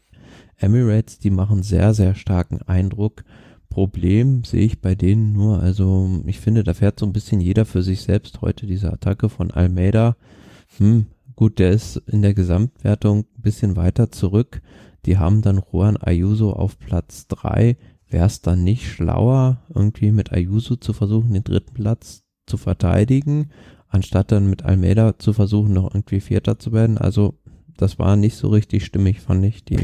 Emirates, 0.56 1.18
die 1.18 1.30
machen 1.30 1.62
sehr, 1.62 1.92
sehr 1.92 2.14
starken 2.14 2.62
Eindruck. 2.62 3.24
Problem 3.72 4.44
sehe 4.44 4.66
ich 4.66 4.82
bei 4.82 4.94
denen 4.94 5.32
nur, 5.32 5.62
also 5.62 6.20
ich 6.26 6.40
finde, 6.40 6.62
da 6.62 6.74
fährt 6.74 7.00
so 7.00 7.06
ein 7.06 7.14
bisschen 7.14 7.40
jeder 7.40 7.64
für 7.64 7.82
sich 7.82 8.02
selbst 8.02 8.42
heute 8.42 8.66
diese 8.66 8.92
Attacke 8.92 9.30
von 9.30 9.50
Almeida. 9.50 10.14
Hm, 10.76 11.06
gut, 11.36 11.58
der 11.58 11.70
ist 11.70 11.96
in 12.06 12.20
der 12.20 12.34
Gesamtwertung 12.34 13.20
ein 13.20 13.42
bisschen 13.42 13.74
weiter 13.74 14.10
zurück. 14.10 14.60
Die 15.06 15.16
haben 15.16 15.40
dann 15.40 15.62
Juan 15.72 15.96
Ayuso 15.96 16.52
auf 16.52 16.78
Platz 16.78 17.26
drei. 17.28 17.78
Wäre 18.06 18.26
es 18.26 18.42
dann 18.42 18.62
nicht 18.62 18.86
schlauer, 18.86 19.62
irgendwie 19.74 20.12
mit 20.12 20.32
Ayuso 20.32 20.76
zu 20.76 20.92
versuchen, 20.92 21.32
den 21.32 21.44
dritten 21.44 21.72
Platz 21.72 22.24
zu 22.46 22.58
verteidigen, 22.58 23.52
anstatt 23.88 24.32
dann 24.32 24.50
mit 24.50 24.64
Almeida 24.64 25.18
zu 25.18 25.32
versuchen, 25.32 25.72
noch 25.72 25.94
irgendwie 25.94 26.20
Vierter 26.20 26.58
zu 26.58 26.72
werden? 26.72 26.98
Also 26.98 27.38
das 27.78 27.98
war 27.98 28.16
nicht 28.16 28.36
so 28.36 28.48
richtig 28.48 28.84
stimmig, 28.84 29.22
fand 29.22 29.46
ich, 29.46 29.64
die, 29.64 29.76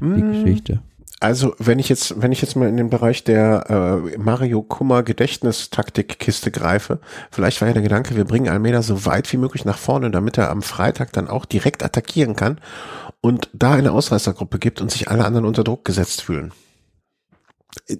die 0.00 0.04
mm. 0.04 0.32
Geschichte. 0.32 0.82
Also, 1.20 1.54
wenn 1.58 1.80
ich 1.80 1.88
jetzt, 1.88 2.22
wenn 2.22 2.30
ich 2.30 2.40
jetzt 2.42 2.54
mal 2.54 2.68
in 2.68 2.76
den 2.76 2.90
Bereich 2.90 3.24
der 3.24 4.02
äh, 4.14 4.18
Mario 4.18 4.62
Kummer 4.62 5.02
Gedächtnistaktikkiste 5.02 6.52
greife, 6.52 7.00
vielleicht 7.32 7.60
war 7.60 7.66
ja 7.66 7.74
der 7.74 7.82
Gedanke, 7.82 8.14
wir 8.14 8.24
bringen 8.24 8.48
Almeida 8.48 8.82
so 8.82 9.04
weit 9.04 9.32
wie 9.32 9.36
möglich 9.36 9.64
nach 9.64 9.78
vorne, 9.78 10.12
damit 10.12 10.38
er 10.38 10.50
am 10.50 10.62
Freitag 10.62 11.12
dann 11.12 11.26
auch 11.26 11.44
direkt 11.44 11.82
attackieren 11.82 12.36
kann 12.36 12.60
und 13.20 13.50
da 13.52 13.72
eine 13.72 13.90
Ausreißergruppe 13.92 14.60
gibt 14.60 14.80
und 14.80 14.92
sich 14.92 15.08
alle 15.10 15.24
anderen 15.24 15.44
unter 15.44 15.64
Druck 15.64 15.84
gesetzt 15.84 16.22
fühlen. 16.22 16.52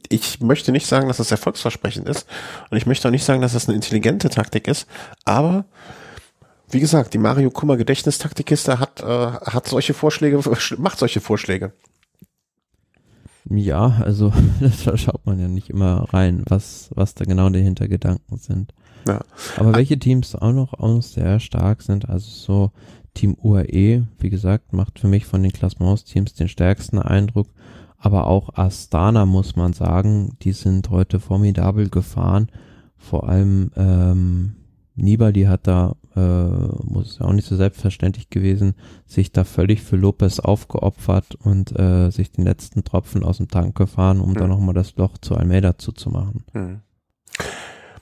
Ich 0.09 0.40
möchte 0.40 0.70
nicht 0.70 0.86
sagen, 0.86 1.09
dass 1.09 1.16
das 1.16 1.32
erfolgsversprechend 1.32 2.09
ist 2.09 2.27
und 2.70 2.77
ich 2.77 2.86
möchte 2.86 3.09
auch 3.09 3.12
nicht 3.12 3.24
sagen, 3.24 3.43
dass 3.43 3.53
das 3.53 3.66
eine 3.66 3.74
intelligente 3.74 4.31
Taktik 4.31 4.69
ist, 4.69 4.86
aber 5.24 5.65
wie 6.70 6.81
gesagt, 6.81 7.15
die 7.15 7.19
Mario 7.19 7.51
Kummer 7.51 7.77
Gedächtnistaktikkiste 7.77 8.78
hat, 8.78 9.01
äh, 9.01 9.07
hat 9.07 9.66
solche 9.66 9.95
Vorschläge, 9.95 10.40
macht 10.78 10.99
solche 11.01 11.20
Vorschläge. 11.20 11.73
Ja, 13.50 14.00
also 14.04 14.32
da 14.84 14.96
schaut 14.96 15.24
man 15.24 15.38
ja 15.40 15.48
nicht 15.48 15.70
immer 15.70 16.12
rein, 16.12 16.42
was, 16.46 16.90
was 16.94 17.14
da 17.14 17.24
genau 17.24 17.48
die 17.48 17.62
Hintergedanken 17.62 18.36
sind. 18.36 18.74
Ja. 19.06 19.20
Aber 19.56 19.74
welche 19.74 19.98
Teams 19.98 20.34
auch 20.34 20.52
noch, 20.52 20.74
auch 20.74 20.96
noch 20.96 21.02
sehr 21.02 21.40
stark 21.40 21.82
sind, 21.82 22.08
also 22.08 22.28
so 22.30 22.70
Team 23.14 23.36
UAE, 23.42 24.04
wie 24.18 24.30
gesagt, 24.30 24.72
macht 24.72 24.98
für 24.98 25.08
mich 25.08 25.24
von 25.24 25.42
den 25.42 25.52
Klassements-Teams 25.52 26.34
den 26.34 26.48
stärksten 26.48 26.98
Eindruck. 26.98 27.48
Aber 27.98 28.26
auch 28.28 28.54
Astana 28.54 29.26
muss 29.26 29.56
man 29.56 29.72
sagen, 29.72 30.36
die 30.42 30.52
sind 30.52 30.90
heute 30.90 31.18
formidabel 31.18 31.88
gefahren. 31.88 32.48
Vor 32.96 33.28
allem 33.28 33.72
ähm, 33.76 34.54
Nibali 34.98 35.44
hat 35.44 35.66
da, 35.66 35.96
äh, 36.16 36.20
muss 36.20 37.18
ja 37.18 37.26
auch 37.26 37.32
nicht 37.32 37.48
so 37.48 37.56
selbstverständlich 37.56 38.30
gewesen, 38.30 38.74
sich 39.06 39.32
da 39.32 39.44
völlig 39.44 39.82
für 39.82 39.96
Lopez 39.96 40.40
aufgeopfert 40.40 41.36
und 41.36 41.78
äh, 41.78 42.10
sich 42.10 42.32
den 42.32 42.44
letzten 42.44 42.84
Tropfen 42.84 43.24
aus 43.24 43.38
dem 43.38 43.48
Tank 43.48 43.76
gefahren, 43.76 44.20
um 44.20 44.30
hm. 44.30 44.34
dann 44.34 44.48
nochmal 44.50 44.74
das 44.74 44.96
Loch 44.96 45.18
zu 45.18 45.36
Almeida 45.36 45.78
zuzumachen. 45.78 46.44
Hm. 46.52 46.80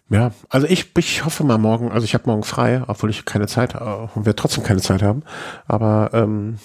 Ja, 0.08 0.30
also 0.48 0.66
ich, 0.68 0.96
ich 0.96 1.24
hoffe 1.24 1.42
mal 1.44 1.58
morgen, 1.58 1.90
also 1.90 2.04
ich 2.04 2.14
habe 2.14 2.24
morgen 2.26 2.44
frei, 2.44 2.82
obwohl 2.86 3.10
ich 3.10 3.24
keine 3.24 3.48
Zeit 3.48 3.74
äh, 3.74 3.78
und 4.14 4.24
wir 4.24 4.36
trotzdem 4.36 4.62
keine 4.64 4.80
Zeit 4.80 5.02
haben, 5.02 5.22
aber 5.66 6.10
ähm, 6.12 6.58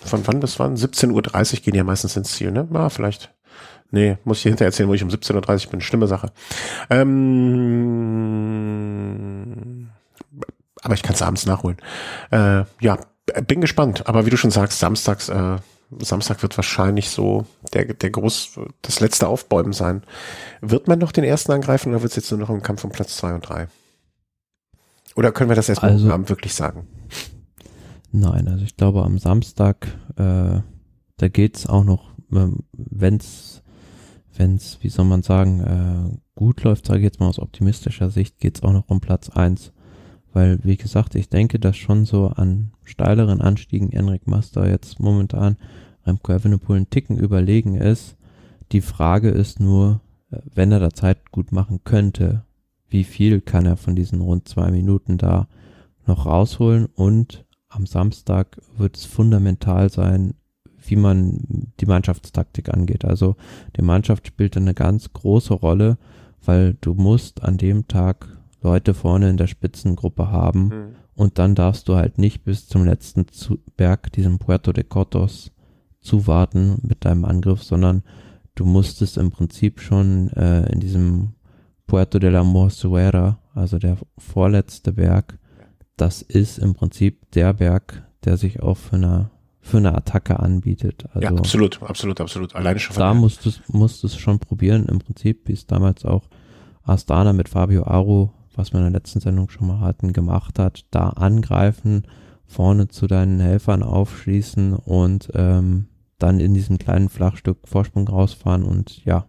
von 0.00 0.26
wann 0.26 0.40
bis 0.40 0.58
wann? 0.58 0.76
17.30 0.76 1.12
Uhr 1.12 1.60
gehen 1.60 1.74
ja 1.74 1.84
meistens 1.84 2.16
ins 2.16 2.32
Ziel, 2.32 2.50
ne? 2.50 2.66
Ja, 2.72 2.88
vielleicht 2.88 3.30
Nee, 3.90 4.18
muss 4.24 4.36
ich 4.38 4.42
hinterher 4.42 4.66
erzählen, 4.66 4.88
wo 4.88 4.94
ich 4.94 5.02
um 5.02 5.08
17.30 5.08 5.64
Uhr 5.64 5.70
bin. 5.70 5.80
Schlimme 5.80 6.06
Sache. 6.06 6.30
Ähm, 6.90 7.08
aber 10.82 10.94
ich 10.94 11.02
kann 11.02 11.14
es 11.14 11.22
abends 11.22 11.46
nachholen. 11.46 11.78
Äh, 12.30 12.64
ja, 12.80 12.98
bin 13.46 13.60
gespannt. 13.60 14.06
Aber 14.06 14.26
wie 14.26 14.30
du 14.30 14.36
schon 14.36 14.50
sagst, 14.50 14.78
samstags, 14.78 15.28
äh, 15.28 15.56
Samstag 15.98 16.42
wird 16.42 16.56
wahrscheinlich 16.56 17.10
so 17.10 17.46
der, 17.72 17.86
der 17.86 18.10
groß, 18.10 18.60
das 18.82 19.00
letzte 19.00 19.26
Aufbäumen 19.28 19.72
sein. 19.72 20.02
Wird 20.60 20.86
man 20.86 20.98
noch 20.98 21.12
den 21.12 21.24
ersten 21.24 21.52
angreifen 21.52 21.90
oder 21.90 22.02
wird 22.02 22.12
es 22.12 22.16
jetzt 22.16 22.30
nur 22.30 22.40
noch 22.40 22.50
ein 22.50 22.62
Kampf 22.62 22.84
um 22.84 22.90
Platz 22.90 23.16
zwei 23.16 23.34
und 23.34 23.48
drei? 23.48 23.68
Oder 25.16 25.32
können 25.32 25.50
wir 25.50 25.56
das 25.56 25.68
erst 25.68 25.82
also, 25.82 25.98
morgen 25.98 26.12
Abend 26.12 26.28
wirklich 26.28 26.54
sagen? 26.54 26.86
Nein, 28.12 28.48
also 28.48 28.64
ich 28.64 28.76
glaube 28.76 29.02
am 29.02 29.18
Samstag, 29.18 29.88
äh, 30.16 30.60
da 31.16 31.28
geht's 31.28 31.66
auch 31.66 31.84
noch, 31.84 32.12
ähm, 32.32 32.64
wenn's 32.72 33.62
wenn 34.38 34.54
es, 34.54 34.78
wie 34.80 34.88
soll 34.88 35.04
man 35.04 35.22
sagen, 35.22 35.60
äh, 35.60 36.16
gut 36.34 36.62
läuft, 36.62 36.86
sage 36.86 37.00
ich 37.00 37.04
jetzt 37.04 37.20
mal 37.20 37.28
aus 37.28 37.40
optimistischer 37.40 38.08
Sicht, 38.08 38.38
geht 38.38 38.56
es 38.56 38.62
auch 38.62 38.72
noch 38.72 38.88
um 38.88 39.00
Platz 39.00 39.28
eins, 39.28 39.72
Weil, 40.32 40.58
wie 40.62 40.76
gesagt, 40.76 41.14
ich 41.14 41.28
denke, 41.28 41.58
dass 41.58 41.76
schon 41.76 42.04
so 42.04 42.28
an 42.28 42.72
steileren 42.84 43.40
Anstiegen 43.40 43.92
Enric 43.92 44.26
Master 44.26 44.68
jetzt 44.68 45.00
momentan 45.00 45.56
Remco 46.06 46.32
Evenepoel 46.32 46.76
einen 46.76 46.90
Ticken 46.90 47.18
überlegen 47.18 47.74
ist. 47.74 48.16
Die 48.72 48.80
Frage 48.80 49.30
ist 49.30 49.60
nur, 49.60 50.00
äh, 50.30 50.38
wenn 50.54 50.72
er 50.72 50.80
da 50.80 50.90
Zeit 50.90 51.30
gut 51.30 51.52
machen 51.52 51.80
könnte, 51.84 52.44
wie 52.88 53.04
viel 53.04 53.40
kann 53.40 53.66
er 53.66 53.76
von 53.76 53.94
diesen 53.94 54.20
rund 54.20 54.48
zwei 54.48 54.70
Minuten 54.70 55.18
da 55.18 55.48
noch 56.06 56.26
rausholen 56.26 56.86
und 56.86 57.44
am 57.68 57.86
Samstag 57.86 58.60
wird 58.76 58.96
es 58.96 59.04
fundamental 59.04 59.90
sein, 59.90 60.34
wie 60.86 60.96
man 60.96 61.72
die 61.80 61.86
Mannschaftstaktik 61.86 62.72
angeht. 62.72 63.04
Also 63.04 63.36
die 63.76 63.82
Mannschaft 63.82 64.26
spielt 64.26 64.56
eine 64.56 64.72
ganz 64.72 65.12
große 65.12 65.52
Rolle, 65.52 65.98
weil 66.44 66.78
du 66.80 66.94
musst 66.94 67.42
an 67.42 67.58
dem 67.58 67.86
Tag 67.88 68.37
Leute 68.60 68.94
vorne 68.94 69.30
in 69.30 69.36
der 69.36 69.46
Spitzengruppe 69.46 70.30
haben 70.30 70.64
mhm. 70.64 70.94
und 71.14 71.38
dann 71.38 71.54
darfst 71.54 71.88
du 71.88 71.96
halt 71.96 72.18
nicht 72.18 72.44
bis 72.44 72.66
zum 72.66 72.84
letzten 72.84 73.26
Berg, 73.76 74.12
diesem 74.12 74.38
Puerto 74.38 74.72
de 74.72 74.84
Cotos, 74.84 75.52
zuwarten 76.00 76.78
mit 76.82 77.04
deinem 77.04 77.24
Angriff, 77.24 77.62
sondern 77.62 78.02
du 78.54 78.64
musstest 78.64 79.18
im 79.18 79.30
Prinzip 79.30 79.80
schon 79.80 80.30
äh, 80.30 80.70
in 80.72 80.80
diesem 80.80 81.34
Puerto 81.86 82.18
de 82.18 82.30
la 82.30 82.44
Morsuera, 82.44 83.38
also 83.54 83.78
der 83.78 83.96
vorletzte 84.16 84.92
Berg, 84.92 85.38
das 85.96 86.22
ist 86.22 86.58
im 86.58 86.74
Prinzip 86.74 87.30
der 87.32 87.52
Berg, 87.54 88.04
der 88.24 88.36
sich 88.36 88.62
auch 88.62 88.76
für 88.76 88.96
eine 88.96 89.30
für 89.60 89.76
eine 89.76 89.94
Attacke 89.94 90.40
anbietet. 90.40 91.04
Also 91.12 91.20
ja, 91.20 91.30
absolut, 91.30 91.82
absolut, 91.82 92.20
absolut. 92.20 92.54
Alleine 92.54 92.78
schon. 92.78 92.96
Da 92.96 93.12
musst 93.12 93.44
du 93.44 93.50
musst 93.68 94.02
es 94.02 94.16
schon 94.16 94.38
probieren. 94.38 94.86
Im 94.86 94.98
Prinzip, 94.98 95.46
wie 95.46 95.52
es 95.52 95.66
damals 95.66 96.06
auch 96.06 96.24
Astana 96.84 97.34
mit 97.34 97.50
Fabio 97.50 97.84
Aru, 97.84 98.30
was 98.58 98.72
wir 98.72 98.80
in 98.80 98.92
der 98.92 99.00
letzten 99.00 99.20
Sendung 99.20 99.48
schon 99.48 99.68
mal 99.68 99.80
hatten, 99.80 100.12
gemacht 100.12 100.58
hat. 100.58 100.84
Da 100.90 101.10
angreifen, 101.10 102.02
vorne 102.46 102.88
zu 102.88 103.06
deinen 103.06 103.40
Helfern 103.40 103.82
aufschließen 103.82 104.74
und 104.74 105.30
ähm, 105.34 105.86
dann 106.18 106.40
in 106.40 106.52
diesem 106.52 106.78
kleinen 106.78 107.08
Flachstück 107.08 107.58
Vorsprung 107.64 108.08
rausfahren 108.08 108.64
und 108.64 109.04
ja, 109.04 109.28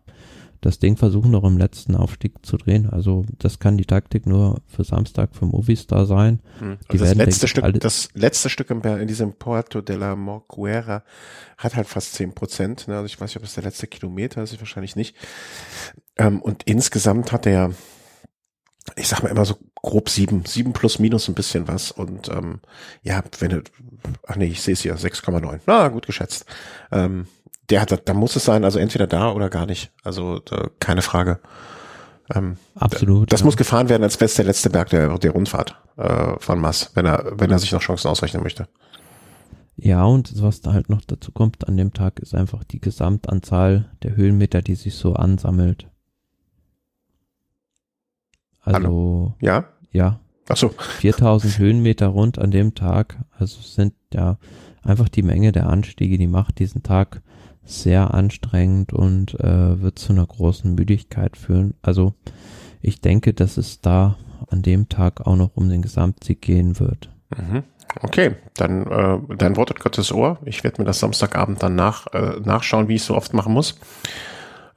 das 0.62 0.80
Ding 0.80 0.98
versuchen 0.98 1.32
noch 1.32 1.46
im 1.46 1.58
letzten 1.58 1.96
Aufstieg 1.96 2.46
zu 2.46 2.58
drehen. 2.58 2.90
Also 2.90 3.26
das 3.38 3.60
kann 3.60 3.78
die 3.78 3.86
Taktik 3.86 4.26
nur 4.26 4.62
für 4.68 4.84
Samstag 4.84 5.34
für 5.34 5.46
Movistar 5.46 6.06
sein. 6.06 6.42
Hm. 6.60 6.78
Also 6.90 7.06
das 7.06 7.16
letzte 7.16 7.48
Stück, 7.48 7.80
das 7.80 8.10
letzte 8.14 8.50
Stück 8.50 8.70
in, 8.70 9.08
diesem 9.08 9.34
Puerto 9.34 9.80
de 9.80 9.96
la 9.96 10.16
Morguera 10.18 11.04
hat 11.58 11.76
halt 11.76 11.88
fast 11.88 12.14
zehn 12.14 12.34
Prozent. 12.34 12.90
Ne? 12.90 12.96
Also 12.96 13.06
ich 13.06 13.20
weiß 13.20 13.30
nicht, 13.30 13.38
ob 13.38 13.44
es 13.44 13.54
der 13.54 13.64
letzte 13.64 13.88
Kilometer 13.88 14.44
ist, 14.44 14.60
wahrscheinlich 14.60 14.98
nicht. 14.98 15.16
Ähm, 16.18 16.42
und 16.42 16.64
insgesamt 16.64 17.32
hat 17.32 17.46
er, 17.46 17.72
ich 18.96 19.08
sag 19.08 19.24
mal 19.24 19.30
immer 19.30 19.46
so 19.46 19.56
grob 19.76 20.10
sieben, 20.10 20.46
sieben 20.46 20.74
plus 20.74 21.00
minus 21.00 21.28
ein 21.28 21.36
bisschen 21.36 21.68
was. 21.68 21.92
Und 21.92 22.30
ähm, 22.30 22.60
ja, 23.04 23.24
wenn 23.40 23.50
du, 23.52 23.64
ach 24.28 24.36
nee, 24.36 24.46
ich 24.46 24.62
sehe 24.62 24.74
es 24.74 24.82
hier, 24.82 24.98
6,9. 24.98 25.60
Na, 25.66 25.88
gut 25.90 26.06
geschätzt. 26.06 26.46
Ähm, 26.92 27.28
der 27.70 27.82
hat, 27.82 28.08
da 28.08 28.14
muss 28.14 28.36
es 28.36 28.46
sein, 28.46 28.64
also 28.64 28.80
entweder 28.80 29.08
da 29.08 29.32
oder 29.32 29.50
gar 29.50 29.66
nicht. 29.66 29.92
Also 30.04 30.40
da, 30.40 30.70
keine 30.80 31.02
Frage. 31.02 31.40
Ähm, 32.34 32.58
Absolut. 32.76 33.32
Das 33.32 33.42
ja. 33.42 33.46
muss 33.46 33.58
gefahren 33.58 33.90
werden, 33.90 34.04
als 34.04 34.20
wäre 34.20 34.26
es 34.26 34.36
der 34.36 34.46
letzte 34.46 34.70
Berg 34.70 34.90
der, 34.90 35.18
der 35.18 35.32
Rundfahrt 35.32 35.76
äh, 35.98 36.34
von 36.40 36.60
Mass, 36.60 36.92
wenn 36.96 37.06
er, 37.06 37.34
wenn 37.36 37.52
er 37.52 37.60
sich 37.60 37.72
noch 37.72 37.82
Chancen 37.82 38.08
ausrechnen 38.08 38.44
möchte. 38.44 38.68
Ja, 39.76 40.04
und 40.04 40.42
was 40.42 40.62
da 40.62 40.74
halt 40.74 40.90
noch 40.90 41.02
dazu 41.02 41.32
kommt 41.32 41.68
an 41.68 41.78
dem 41.78 41.94
Tag, 41.94 42.20
ist 42.20 42.36
einfach 42.36 42.64
die 42.64 42.82
Gesamtanzahl 42.82 43.90
der 44.04 44.16
Höhenmeter, 44.16 44.62
die 44.62 44.76
sich 44.76 44.96
so 44.96 45.14
ansammelt. 45.14 45.88
Also, 48.62 48.78
Hallo. 48.78 49.34
ja? 49.42 49.66
Ja. 49.92 50.20
Ach 50.50 50.58
so. 50.58 50.70
4000 50.70 51.60
Höhenmeter 51.60 52.08
rund 52.08 52.40
an 52.40 52.52
dem 52.52 52.76
Tag. 52.76 53.18
Also 53.38 53.62
sind 53.62 53.94
ja 54.14 54.38
einfach 54.84 55.10
die 55.10 55.22
Menge 55.22 55.52
der 55.52 55.70
Anstiege, 55.70 56.18
die 56.18 56.28
macht 56.28 56.60
diesen 56.60 56.84
Tag 56.84 57.22
sehr 57.64 58.14
anstrengend 58.14 58.94
und 58.94 59.40
äh, 59.40 59.82
wird 59.82 60.00
zu 60.00 60.12
einer 60.14 60.26
großen 60.26 60.74
Müdigkeit 60.74 61.38
führen. 61.38 61.76
Also 61.84 62.14
ich 62.82 63.00
denke, 63.00 63.34
dass 63.34 63.58
es 63.58 63.82
da 63.82 64.18
an 64.48 64.64
dem 64.64 64.90
Tag 64.90 65.28
auch 65.28 65.36
noch 65.36 65.52
um 65.56 65.70
den 65.70 65.84
Gesamtsieg 65.84 66.42
gehen 66.42 66.80
wird. 66.80 67.10
Mhm. 67.38 67.64
Okay, 68.02 68.36
dann 68.56 68.86
äh, 68.88 69.36
dein 69.36 69.56
Wort 69.56 69.72
hat 69.72 69.80
Gottes 69.80 70.12
Ohr. 70.12 70.40
Ich 70.46 70.64
werde 70.64 70.82
mir 70.82 70.86
das 70.86 71.00
Samstagabend 71.00 71.62
dann 71.62 71.76
nach, 71.76 72.08
äh, 72.14 72.40
nachschauen, 72.44 72.88
wie 72.88 72.96
ich 72.96 73.02
es 73.02 73.08
so 73.08 73.16
oft 73.16 73.34
machen 73.34 73.54
muss. 73.54 73.80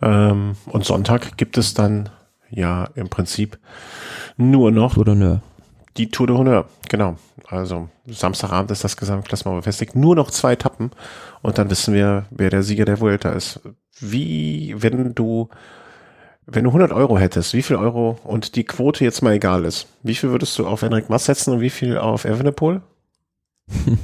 Ähm, 0.01 0.57
und 0.67 0.85
Sonntag 0.85 1.37
gibt 1.37 1.59
es 1.59 1.75
dann 1.75 2.09
ja 2.53 2.89
im 2.95 3.09
Prinzip 3.09 3.59
nur 4.37 4.71
noch 4.71 4.95
Tour 4.95 5.05
d'honneur. 5.05 5.41
die 5.97 6.11
Tour 6.11 6.27
de 6.27 6.37
Honneur. 6.37 6.67
Genau. 6.89 7.17
Also 7.49 7.89
Samstagabend 8.07 8.71
ist 8.71 8.85
das 8.85 8.97
Gesamtklassement 8.97 9.59
befestigt. 9.59 9.95
Nur 9.97 10.17
noch 10.17 10.31
zwei 10.31 10.53
Etappen 10.53 10.91
und 11.43 11.59
dann 11.59 11.71
wissen 11.71 11.95
wir, 11.95 12.27
wer 12.31 12.51
der 12.51 12.63
Sieger 12.63 12.85
der 12.85 13.01
Vuelta 13.01 13.31
ist. 13.31 13.61
Wie, 14.01 14.75
wenn 14.79 15.15
du, 15.15 15.49
wenn 16.47 16.65
du 16.65 16.71
100 16.71 16.93
Euro 16.93 17.19
hättest, 17.19 17.55
wie 17.55 17.63
viel 17.63 17.77
Euro 17.77 18.19
und 18.25 18.57
die 18.57 18.65
Quote 18.65 19.05
jetzt 19.05 19.23
mal 19.23 19.35
egal 19.35 19.65
ist, 19.65 19.87
wie 20.03 20.15
viel 20.15 20.31
würdest 20.31 20.59
du 20.59 20.67
auf 20.67 20.83
Enric 20.83 21.09
Mas 21.09 21.27
setzen 21.27 21.53
und 21.53 21.61
wie 21.61 21.71
viel 21.71 21.99
auf 21.99 22.25
Evenepoel? 22.25 22.83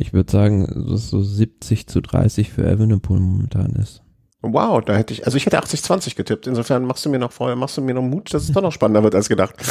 Ich 0.00 0.14
würde 0.14 0.32
sagen, 0.32 0.86
dass 0.88 1.10
so 1.10 1.20
70 1.20 1.86
zu 1.86 2.00
30 2.00 2.50
für 2.50 2.64
Evenepoel 2.64 3.20
momentan 3.20 3.72
ist. 3.72 4.02
Wow, 4.42 4.82
da 4.82 4.94
hätte 4.96 5.12
ich, 5.12 5.26
also 5.26 5.36
ich 5.36 5.44
hätte 5.44 5.58
80-20 5.58 6.16
getippt. 6.16 6.46
Insofern 6.46 6.84
machst 6.84 7.04
du 7.04 7.10
mir 7.10 7.18
noch 7.18 7.32
vorher, 7.32 7.56
machst 7.56 7.76
du 7.76 7.82
mir 7.82 7.92
noch 7.92 8.02
Mut, 8.02 8.32
dass 8.32 8.44
es 8.44 8.52
doch 8.52 8.62
noch 8.62 8.72
spannender 8.72 9.02
wird 9.02 9.14
als 9.14 9.28
gedacht. 9.28 9.54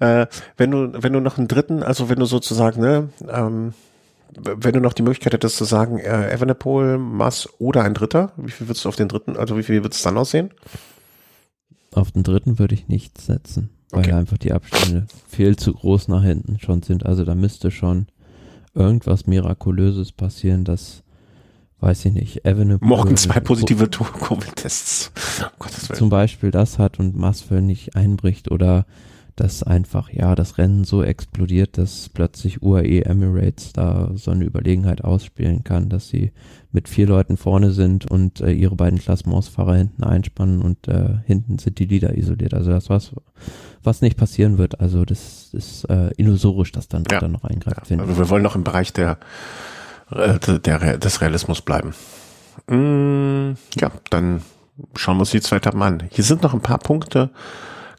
Äh, 0.00 0.26
wenn 0.56 0.72
du, 0.72 1.00
wenn 1.00 1.12
du 1.12 1.20
noch 1.20 1.38
einen 1.38 1.46
dritten, 1.46 1.84
also 1.84 2.08
wenn 2.08 2.18
du 2.18 2.24
sozusagen, 2.24 2.80
ne, 2.80 3.10
ähm, 3.28 3.72
wenn 4.34 4.72
du 4.72 4.80
noch 4.80 4.94
die 4.94 5.02
Möglichkeit 5.02 5.32
hättest 5.32 5.56
zu 5.56 5.64
sagen, 5.64 6.00
äh, 6.00 6.32
Evenepoel, 6.32 6.98
Mass 6.98 7.48
oder 7.60 7.84
ein 7.84 7.94
Dritter, 7.94 8.32
wie 8.36 8.50
viel 8.50 8.66
würdest 8.66 8.84
du 8.84 8.88
auf 8.88 8.96
den 8.96 9.06
dritten, 9.06 9.36
also 9.36 9.56
wie 9.56 9.62
viel 9.62 9.84
wird 9.84 9.94
es 9.94 10.02
dann 10.02 10.18
aussehen? 10.18 10.50
Auf 11.92 12.10
den 12.10 12.24
dritten 12.24 12.58
würde 12.58 12.74
ich 12.74 12.88
nichts 12.88 13.26
setzen, 13.26 13.70
weil 13.90 14.00
okay. 14.00 14.12
einfach 14.12 14.38
die 14.38 14.50
Abstände 14.50 15.06
viel 15.28 15.54
zu 15.54 15.72
groß 15.72 16.08
nach 16.08 16.24
hinten 16.24 16.58
schon 16.58 16.82
sind. 16.82 17.06
Also 17.06 17.24
da 17.24 17.36
müsste 17.36 17.70
schon 17.70 18.06
irgendwas 18.74 19.28
Mirakulöses 19.28 20.10
passieren, 20.10 20.64
dass 20.64 21.04
weiß 21.82 22.04
ich 22.06 22.12
nicht, 22.12 22.44
Evenepoel. 22.46 22.88
Morgen 22.88 23.16
zwei 23.16 23.40
positive 23.40 23.88
Covid-Tests. 23.88 25.12
Zum 25.92 26.08
Beispiel 26.08 26.50
das 26.50 26.78
hat 26.78 26.98
und 26.98 27.16
Masfell 27.16 27.60
nicht 27.60 27.96
einbricht 27.96 28.50
oder 28.50 28.86
dass 29.34 29.62
einfach, 29.62 30.10
ja, 30.10 30.34
das 30.34 30.58
Rennen 30.58 30.84
so 30.84 31.02
explodiert, 31.02 31.78
dass 31.78 32.10
plötzlich 32.10 32.62
UAE 32.62 33.06
Emirates 33.06 33.72
da 33.72 34.10
so 34.14 34.30
eine 34.30 34.44
Überlegenheit 34.44 35.02
ausspielen 35.02 35.64
kann, 35.64 35.88
dass 35.88 36.08
sie 36.08 36.32
mit 36.70 36.88
vier 36.88 37.06
Leuten 37.06 37.36
vorne 37.36 37.72
sind 37.72 38.10
und 38.10 38.40
äh, 38.42 38.52
ihre 38.52 38.76
beiden 38.76 38.98
Klassementsfahrer 38.98 39.76
hinten 39.76 40.04
einspannen 40.04 40.60
und 40.60 40.86
äh, 40.86 41.16
hinten 41.24 41.58
sind 41.58 41.78
die 41.78 41.86
Lieder 41.86 42.16
isoliert. 42.16 42.54
Also 42.54 42.70
das 42.70 42.90
was, 42.90 43.12
was 43.82 44.02
nicht 44.02 44.18
passieren 44.18 44.58
wird. 44.58 44.80
Also 44.80 45.04
das 45.04 45.48
ist 45.52 45.84
äh, 45.84 46.10
illusorisch, 46.16 46.70
dass 46.70 46.88
dann 46.88 47.04
ja. 47.10 47.26
noch 47.26 47.44
eingreift. 47.44 47.90
Ja. 47.90 47.98
Also 47.98 48.18
wir 48.18 48.28
wollen 48.28 48.42
noch 48.42 48.54
im 48.54 48.64
Bereich 48.64 48.92
der 48.92 49.18
der, 50.12 50.98
des 50.98 51.20
Realismus 51.20 51.62
bleiben. 51.62 51.94
Mm, 52.68 53.56
ja, 53.78 53.90
dann 54.10 54.42
schauen 54.94 55.16
wir 55.16 55.20
uns 55.20 55.30
die 55.30 55.40
zwei 55.40 55.56
Etappen 55.56 55.82
an. 55.82 56.08
Hier 56.10 56.24
sind 56.24 56.42
noch 56.42 56.54
ein 56.54 56.60
paar 56.60 56.78
Punkte. 56.78 57.30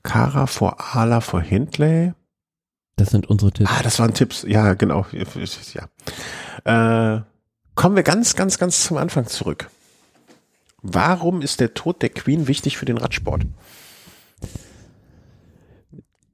Kara 0.04 0.48
vor 0.48 0.96
Ala 0.96 1.22
vor 1.22 1.42
Hindley. 1.42 2.14
Das 2.96 3.10
sind 3.10 3.28
unsere 3.28 3.52
Tipps. 3.52 3.72
Ah, 3.72 3.82
das 3.82 4.00
waren 4.00 4.14
Tipps. 4.14 4.44
Ja, 4.48 4.74
genau. 4.74 5.06
Ja. 5.14 7.16
Äh, 7.16 7.22
kommen 7.76 7.96
wir 7.96 8.04
ganz, 8.04 8.36
ganz, 8.36 8.60
ganz 8.60 8.84
zum 8.84 8.98
Anfang 8.98 9.28
zurück. 9.28 9.70
Warum 10.82 11.42
ist 11.42 11.60
der 11.60 11.74
Tod 11.74 12.02
der 12.02 12.10
Queen 12.10 12.48
wichtig 12.48 12.78
für 12.78 12.86
den 12.86 12.98
Radsport? 12.98 13.46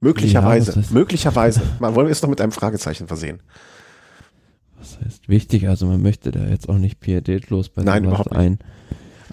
Möglicherweise, 0.00 0.80
ja, 0.80 0.86
möglicherweise. 0.90 1.62
Man 1.78 1.94
wollen 1.94 2.08
wir 2.08 2.12
es 2.12 2.22
noch 2.22 2.30
mit 2.30 2.40
einem 2.40 2.52
Fragezeichen 2.52 3.06
versehen 3.06 3.42
was 4.80 4.98
heißt 5.00 5.28
wichtig, 5.28 5.68
also 5.68 5.86
man 5.86 6.02
möchte 6.02 6.30
da 6.30 6.46
jetzt 6.46 6.68
auch 6.68 6.78
nicht 6.78 7.00
pietätlos 7.00 7.68
bei 7.68 7.82
Nein, 7.82 8.04
überhaupt 8.04 8.32
ein. 8.32 8.58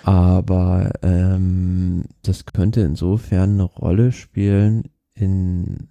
Aber 0.03 0.91
ähm, 1.01 2.05
das 2.21 2.45
könnte 2.45 2.81
insofern 2.81 3.53
eine 3.53 3.63
Rolle 3.63 4.11
spielen, 4.11 4.89
in, 5.13 5.87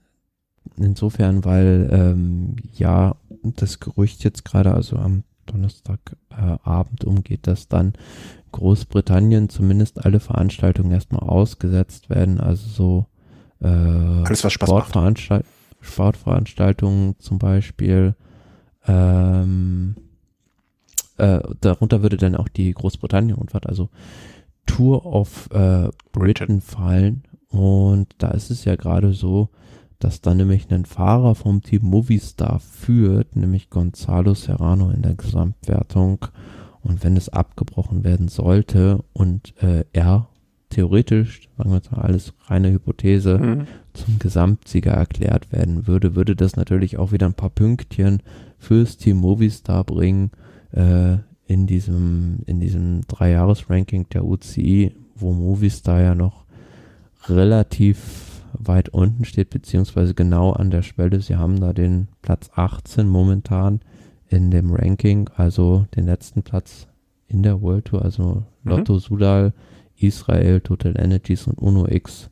insofern, 0.76 1.44
weil 1.44 1.88
ähm, 1.90 2.56
ja 2.72 3.16
das 3.42 3.80
Gerücht 3.80 4.24
jetzt 4.24 4.44
gerade, 4.44 4.72
also 4.72 4.96
am 4.96 5.24
Donnerstagabend 5.46 7.04
äh, 7.04 7.06
umgeht, 7.06 7.46
dass 7.46 7.68
dann 7.68 7.92
Großbritannien 8.52 9.48
zumindest 9.48 10.04
alle 10.04 10.20
Veranstaltungen 10.20 10.90
erstmal 10.90 11.22
ausgesetzt 11.22 12.10
werden, 12.10 12.40
also 12.40 12.68
so 12.68 13.06
äh, 13.60 13.66
Alles, 13.66 14.44
was 14.44 14.52
Spaß 14.52 14.68
Sportveranstal 14.68 15.38
macht. 15.38 15.48
Sportveranstaltungen 15.80 17.16
zum 17.18 17.38
Beispiel, 17.38 18.14
ähm, 18.86 19.96
äh, 21.18 21.40
darunter 21.60 22.02
würde 22.02 22.16
dann 22.16 22.36
auch 22.36 22.48
die 22.48 22.72
Großbritannien-Rundfahrt, 22.72 23.66
also 23.66 23.88
Tour 24.66 25.06
of 25.06 25.50
äh, 25.52 25.88
Britain 26.12 26.60
fallen. 26.60 27.22
Und 27.48 28.14
da 28.18 28.30
ist 28.30 28.50
es 28.50 28.64
ja 28.64 28.76
gerade 28.76 29.12
so, 29.12 29.48
dass 29.98 30.20
da 30.20 30.34
nämlich 30.34 30.70
ein 30.70 30.84
Fahrer 30.84 31.34
vom 31.34 31.62
Team 31.62 31.84
Movistar 31.84 32.60
führt, 32.60 33.36
nämlich 33.36 33.70
Gonzalo 33.70 34.34
Serrano 34.34 34.90
in 34.90 35.02
der 35.02 35.14
Gesamtwertung. 35.14 36.26
Und 36.82 37.02
wenn 37.02 37.16
es 37.16 37.28
abgebrochen 37.28 38.04
werden 38.04 38.28
sollte 38.28 39.02
und 39.12 39.54
äh, 39.62 39.84
er 39.92 40.28
theoretisch, 40.70 41.48
sagen 41.56 41.70
wir 41.70 41.76
jetzt 41.76 41.93
mal 41.93 42.02
alles 42.02 42.34
reine 42.47 42.72
Hypothese, 42.72 43.38
mhm. 43.38 43.66
zum 43.93 44.18
Gesamtsieger 44.18 44.93
erklärt 44.93 45.52
werden 45.52 45.86
würde, 45.86 46.14
würde 46.14 46.36
das 46.36 46.56
natürlich 46.56 46.98
auch 46.98 47.12
wieder 47.12 47.26
ein 47.26 47.34
paar 47.34 47.51
Pünktchen 47.51 48.22
fürs 48.59 48.97
Team 48.97 49.18
Movistar 49.18 49.84
bringen 49.84 50.30
äh, 50.72 51.18
in 51.47 51.66
diesem 51.66 52.40
in 52.47 52.60
diesem 52.60 53.02
Dreijahres-Ranking 53.06 54.09
der 54.09 54.24
UCI, 54.24 54.93
wo 55.14 55.32
Movistar 55.32 56.01
ja 56.01 56.14
noch 56.14 56.44
relativ 57.28 58.43
weit 58.52 58.88
unten 58.88 59.24
steht, 59.24 59.51
beziehungsweise 59.51 60.14
genau 60.14 60.52
an 60.52 60.70
der 60.70 60.82
Schwelle. 60.82 61.20
Sie 61.20 61.36
haben 61.36 61.60
da 61.60 61.72
den 61.72 62.09
Platz 62.22 62.51
18 62.55 63.06
momentan 63.06 63.80
in 64.28 64.51
dem 64.51 64.72
Ranking, 64.72 65.30
also 65.36 65.86
den 65.94 66.06
letzten 66.06 66.43
Platz 66.43 66.88
in 67.28 67.43
der 67.43 67.60
World 67.60 67.86
Tour, 67.86 68.02
also 68.02 68.44
mhm. 68.62 68.70
Lotto 68.70 68.94
mhm. 68.94 68.98
Sudal, 68.98 69.52
Israel, 69.98 70.60
Total 70.60 70.94
Energies 70.98 71.47
und 71.47 71.59
Uno 71.59 71.86
X, 71.89 72.31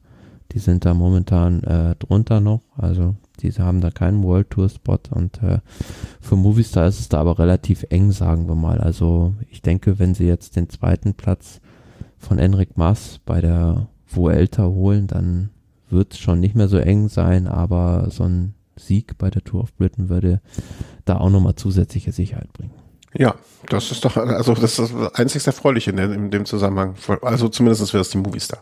die 0.53 0.59
sind 0.59 0.85
da 0.85 0.95
momentan 0.95 1.63
äh, 1.65 1.95
drunter 1.97 2.41
noch, 2.41 2.63
also 2.77 3.17
diese 3.41 3.65
haben 3.65 3.81
da 3.81 3.91
keinen 3.91 4.23
World 4.23 4.51
Tour 4.51 4.69
Spot 4.69 4.99
und 5.11 5.43
äh, 5.43 5.59
für 6.21 6.37
Movistar 6.37 6.87
ist 6.87 7.01
es 7.01 7.09
da 7.09 7.21
aber 7.21 7.39
relativ 7.39 7.85
eng, 7.91 8.13
sagen 8.13 8.49
wir 8.49 8.55
mal. 8.55 8.79
Also 8.81 9.35
ich 9.51 9.61
denke, 9.63 9.99
wenn 9.99 10.15
sie 10.15 10.27
jetzt 10.27 10.57
den 10.57 10.69
zweiten 10.71 11.15
Platz 11.15 11.61
von 12.19 12.39
Enric 12.39 12.77
Mas 12.77 13.21
bei 13.25 13.41
der 13.41 13.89
Vuelta 14.07 14.65
holen, 14.67 15.09
dann 15.09 15.51
wird 15.91 16.13
es 16.13 16.21
schon 16.21 16.41
nicht 16.41 16.55
mehr 16.55 16.69
so 16.69 16.79
eng 16.79 17.09
sein, 17.09 17.47
aber 17.47 18.11
so 18.11 18.25
ein 18.25 18.55
Sieg 18.77 19.19
bei 19.19 19.31
der 19.31 19.43
Tour 19.43 19.63
of 19.63 19.75
Britain 19.75 20.09
würde 20.09 20.41
da 21.05 21.19
auch 21.19 21.31
nochmal 21.31 21.57
zusätzliche 21.57 22.13
Sicherheit 22.13 22.53
bringen. 22.53 22.84
Ja, 23.17 23.37
das 23.69 23.91
ist 23.91 24.05
doch, 24.05 24.17
also 24.17 24.55
das 24.55 24.79
ist 24.79 24.93
das 24.93 25.15
einzig 25.15 25.47
Erfreuliche 25.47 25.91
in, 25.91 25.99
in 25.99 26.31
dem 26.31 26.45
Zusammenhang. 26.45 26.97
Also 27.23 27.49
zumindest 27.49 27.91
für 27.91 27.99
das 27.99 28.11
die 28.11 28.19
Movistar. 28.19 28.61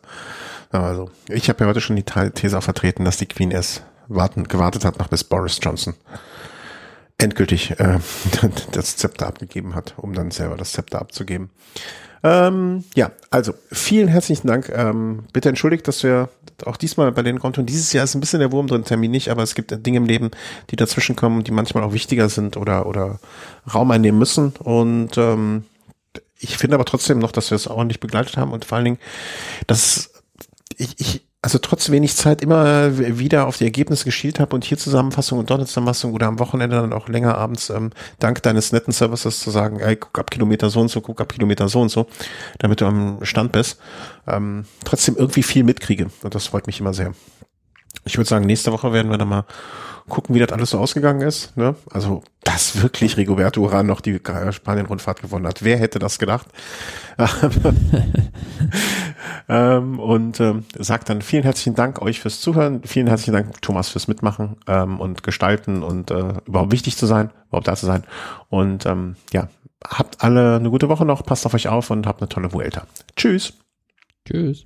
Also, 0.70 1.10
ich 1.28 1.48
habe 1.48 1.64
ja 1.64 1.68
heute 1.68 1.80
schon 1.80 1.96
die 1.96 2.04
These 2.04 2.56
auch 2.56 2.62
vertreten, 2.62 3.04
dass 3.04 3.18
die 3.18 3.26
Queen 3.26 3.50
erst 3.50 3.82
warten, 4.08 4.44
gewartet 4.44 4.84
hat, 4.84 4.98
noch 4.98 5.08
bis 5.08 5.24
Boris 5.24 5.58
Johnson 5.60 5.94
endgültig 7.18 7.78
äh, 7.78 7.98
das 8.72 8.96
Zepter 8.96 9.26
abgegeben 9.26 9.74
hat, 9.74 9.94
um 9.96 10.12
dann 10.12 10.30
selber 10.30 10.56
das 10.56 10.72
Zepter 10.72 11.00
abzugeben. 11.00 11.50
Ähm, 12.24 12.84
ja, 12.94 13.10
also 13.30 13.54
vielen 13.70 14.08
herzlichen 14.08 14.46
Dank. 14.46 14.68
Ähm, 14.68 15.24
bitte 15.32 15.48
entschuldigt, 15.48 15.88
dass 15.88 16.02
wir 16.02 16.28
auch 16.64 16.76
diesmal 16.76 17.10
bei 17.12 17.22
den 17.22 17.40
Konten, 17.40 17.66
dieses 17.66 17.92
Jahr 17.92 18.04
ist 18.04 18.14
ein 18.14 18.20
bisschen 18.20 18.38
der 18.38 18.52
Wurm 18.52 18.68
drin, 18.68 18.84
Termin 18.84 19.10
nicht, 19.10 19.30
aber 19.30 19.42
es 19.42 19.54
gibt 19.54 19.74
Dinge 19.84 19.96
im 19.96 20.06
Leben, 20.06 20.30
die 20.70 20.76
dazwischen 20.76 21.16
kommen, 21.16 21.42
die 21.42 21.50
manchmal 21.50 21.82
auch 21.82 21.92
wichtiger 21.92 22.28
sind 22.28 22.56
oder, 22.56 22.86
oder 22.86 23.18
Raum 23.72 23.90
einnehmen 23.90 24.18
müssen. 24.18 24.52
Und 24.60 25.18
ähm, 25.18 25.64
ich 26.38 26.56
finde 26.56 26.74
aber 26.76 26.84
trotzdem 26.84 27.18
noch, 27.18 27.32
dass 27.32 27.50
wir 27.50 27.56
es 27.56 27.66
ordentlich 27.66 28.00
begleitet 28.00 28.36
haben 28.36 28.52
und 28.52 28.64
vor 28.64 28.76
allen 28.76 28.84
Dingen, 28.84 28.98
dass 29.66 30.12
ich, 30.76 31.00
ich 31.00 31.26
also 31.44 31.58
trotz 31.58 31.90
wenig 31.90 32.14
Zeit 32.14 32.40
immer 32.40 32.96
wieder 32.96 33.48
auf 33.48 33.56
die 33.56 33.64
Ergebnisse 33.64 34.04
geschielt 34.04 34.38
habe 34.38 34.54
und 34.54 34.64
hier 34.64 34.78
Zusammenfassung 34.78 35.40
und 35.40 35.50
dort 35.50 35.66
Zusammenfassung 35.66 36.12
oder 36.12 36.28
am 36.28 36.38
Wochenende 36.38 36.76
dann 36.76 36.92
auch 36.92 37.08
länger 37.08 37.36
abends 37.36 37.68
ähm, 37.68 37.90
dank 38.20 38.44
deines 38.44 38.70
netten 38.70 38.92
Services 38.92 39.40
zu 39.40 39.50
sagen, 39.50 39.80
ey, 39.80 39.96
guck 39.96 40.16
ab 40.20 40.30
Kilometer 40.30 40.70
so 40.70 40.80
und 40.80 40.88
so, 40.88 41.00
guck 41.00 41.20
ab 41.20 41.32
Kilometer 41.32 41.68
so 41.68 41.80
und 41.80 41.88
so, 41.88 42.06
damit 42.58 42.80
du 42.80 42.86
am 42.86 43.18
Stand 43.24 43.50
bist, 43.50 43.80
ähm, 44.28 44.66
trotzdem 44.84 45.16
irgendwie 45.16 45.42
viel 45.42 45.64
mitkriege 45.64 46.10
und 46.22 46.32
das 46.32 46.46
freut 46.46 46.68
mich 46.68 46.78
immer 46.78 46.94
sehr. 46.94 47.12
Ich 48.04 48.16
würde 48.16 48.28
sagen, 48.28 48.46
nächste 48.46 48.70
Woche 48.70 48.92
werden 48.92 49.10
wir 49.10 49.18
dann 49.18 49.28
mal 49.28 49.44
gucken, 50.08 50.34
wie 50.34 50.38
das 50.38 50.52
alles 50.52 50.70
so 50.70 50.78
ausgegangen 50.78 51.20
ist. 51.20 51.56
Ne? 51.56 51.74
Also, 51.90 52.22
dass 52.44 52.82
wirklich 52.82 53.16
Rigoberto 53.16 53.60
Uran 53.60 53.86
noch 53.86 54.00
die 54.00 54.18
Spanien-Rundfahrt 54.50 55.22
gewonnen 55.22 55.46
hat. 55.46 55.62
Wer 55.62 55.78
hätte 55.78 55.98
das 55.98 56.18
gedacht? 56.18 56.46
ähm, 59.48 59.98
und 59.98 60.40
ähm, 60.40 60.64
sagt 60.78 61.08
dann 61.08 61.22
vielen 61.22 61.44
herzlichen 61.44 61.74
Dank 61.74 62.02
euch 62.02 62.20
fürs 62.20 62.40
Zuhören. 62.40 62.82
Vielen 62.84 63.06
herzlichen 63.06 63.34
Dank, 63.34 63.62
Thomas, 63.62 63.88
fürs 63.90 64.08
Mitmachen 64.08 64.56
ähm, 64.66 65.00
und 65.00 65.22
Gestalten 65.22 65.82
und 65.82 66.10
äh, 66.10 66.34
überhaupt 66.46 66.72
wichtig 66.72 66.96
zu 66.96 67.06
sein, 67.06 67.30
überhaupt 67.48 67.68
da 67.68 67.76
zu 67.76 67.86
sein. 67.86 68.04
Und 68.48 68.86
ähm, 68.86 69.16
ja, 69.32 69.48
habt 69.86 70.22
alle 70.22 70.56
eine 70.56 70.70
gute 70.70 70.88
Woche 70.88 71.04
noch, 71.04 71.24
passt 71.24 71.46
auf 71.46 71.54
euch 71.54 71.68
auf 71.68 71.90
und 71.90 72.06
habt 72.06 72.20
eine 72.20 72.28
tolle 72.28 72.52
Vuelta. 72.52 72.86
Tschüss. 73.16 73.54
Tschüss. 74.26 74.64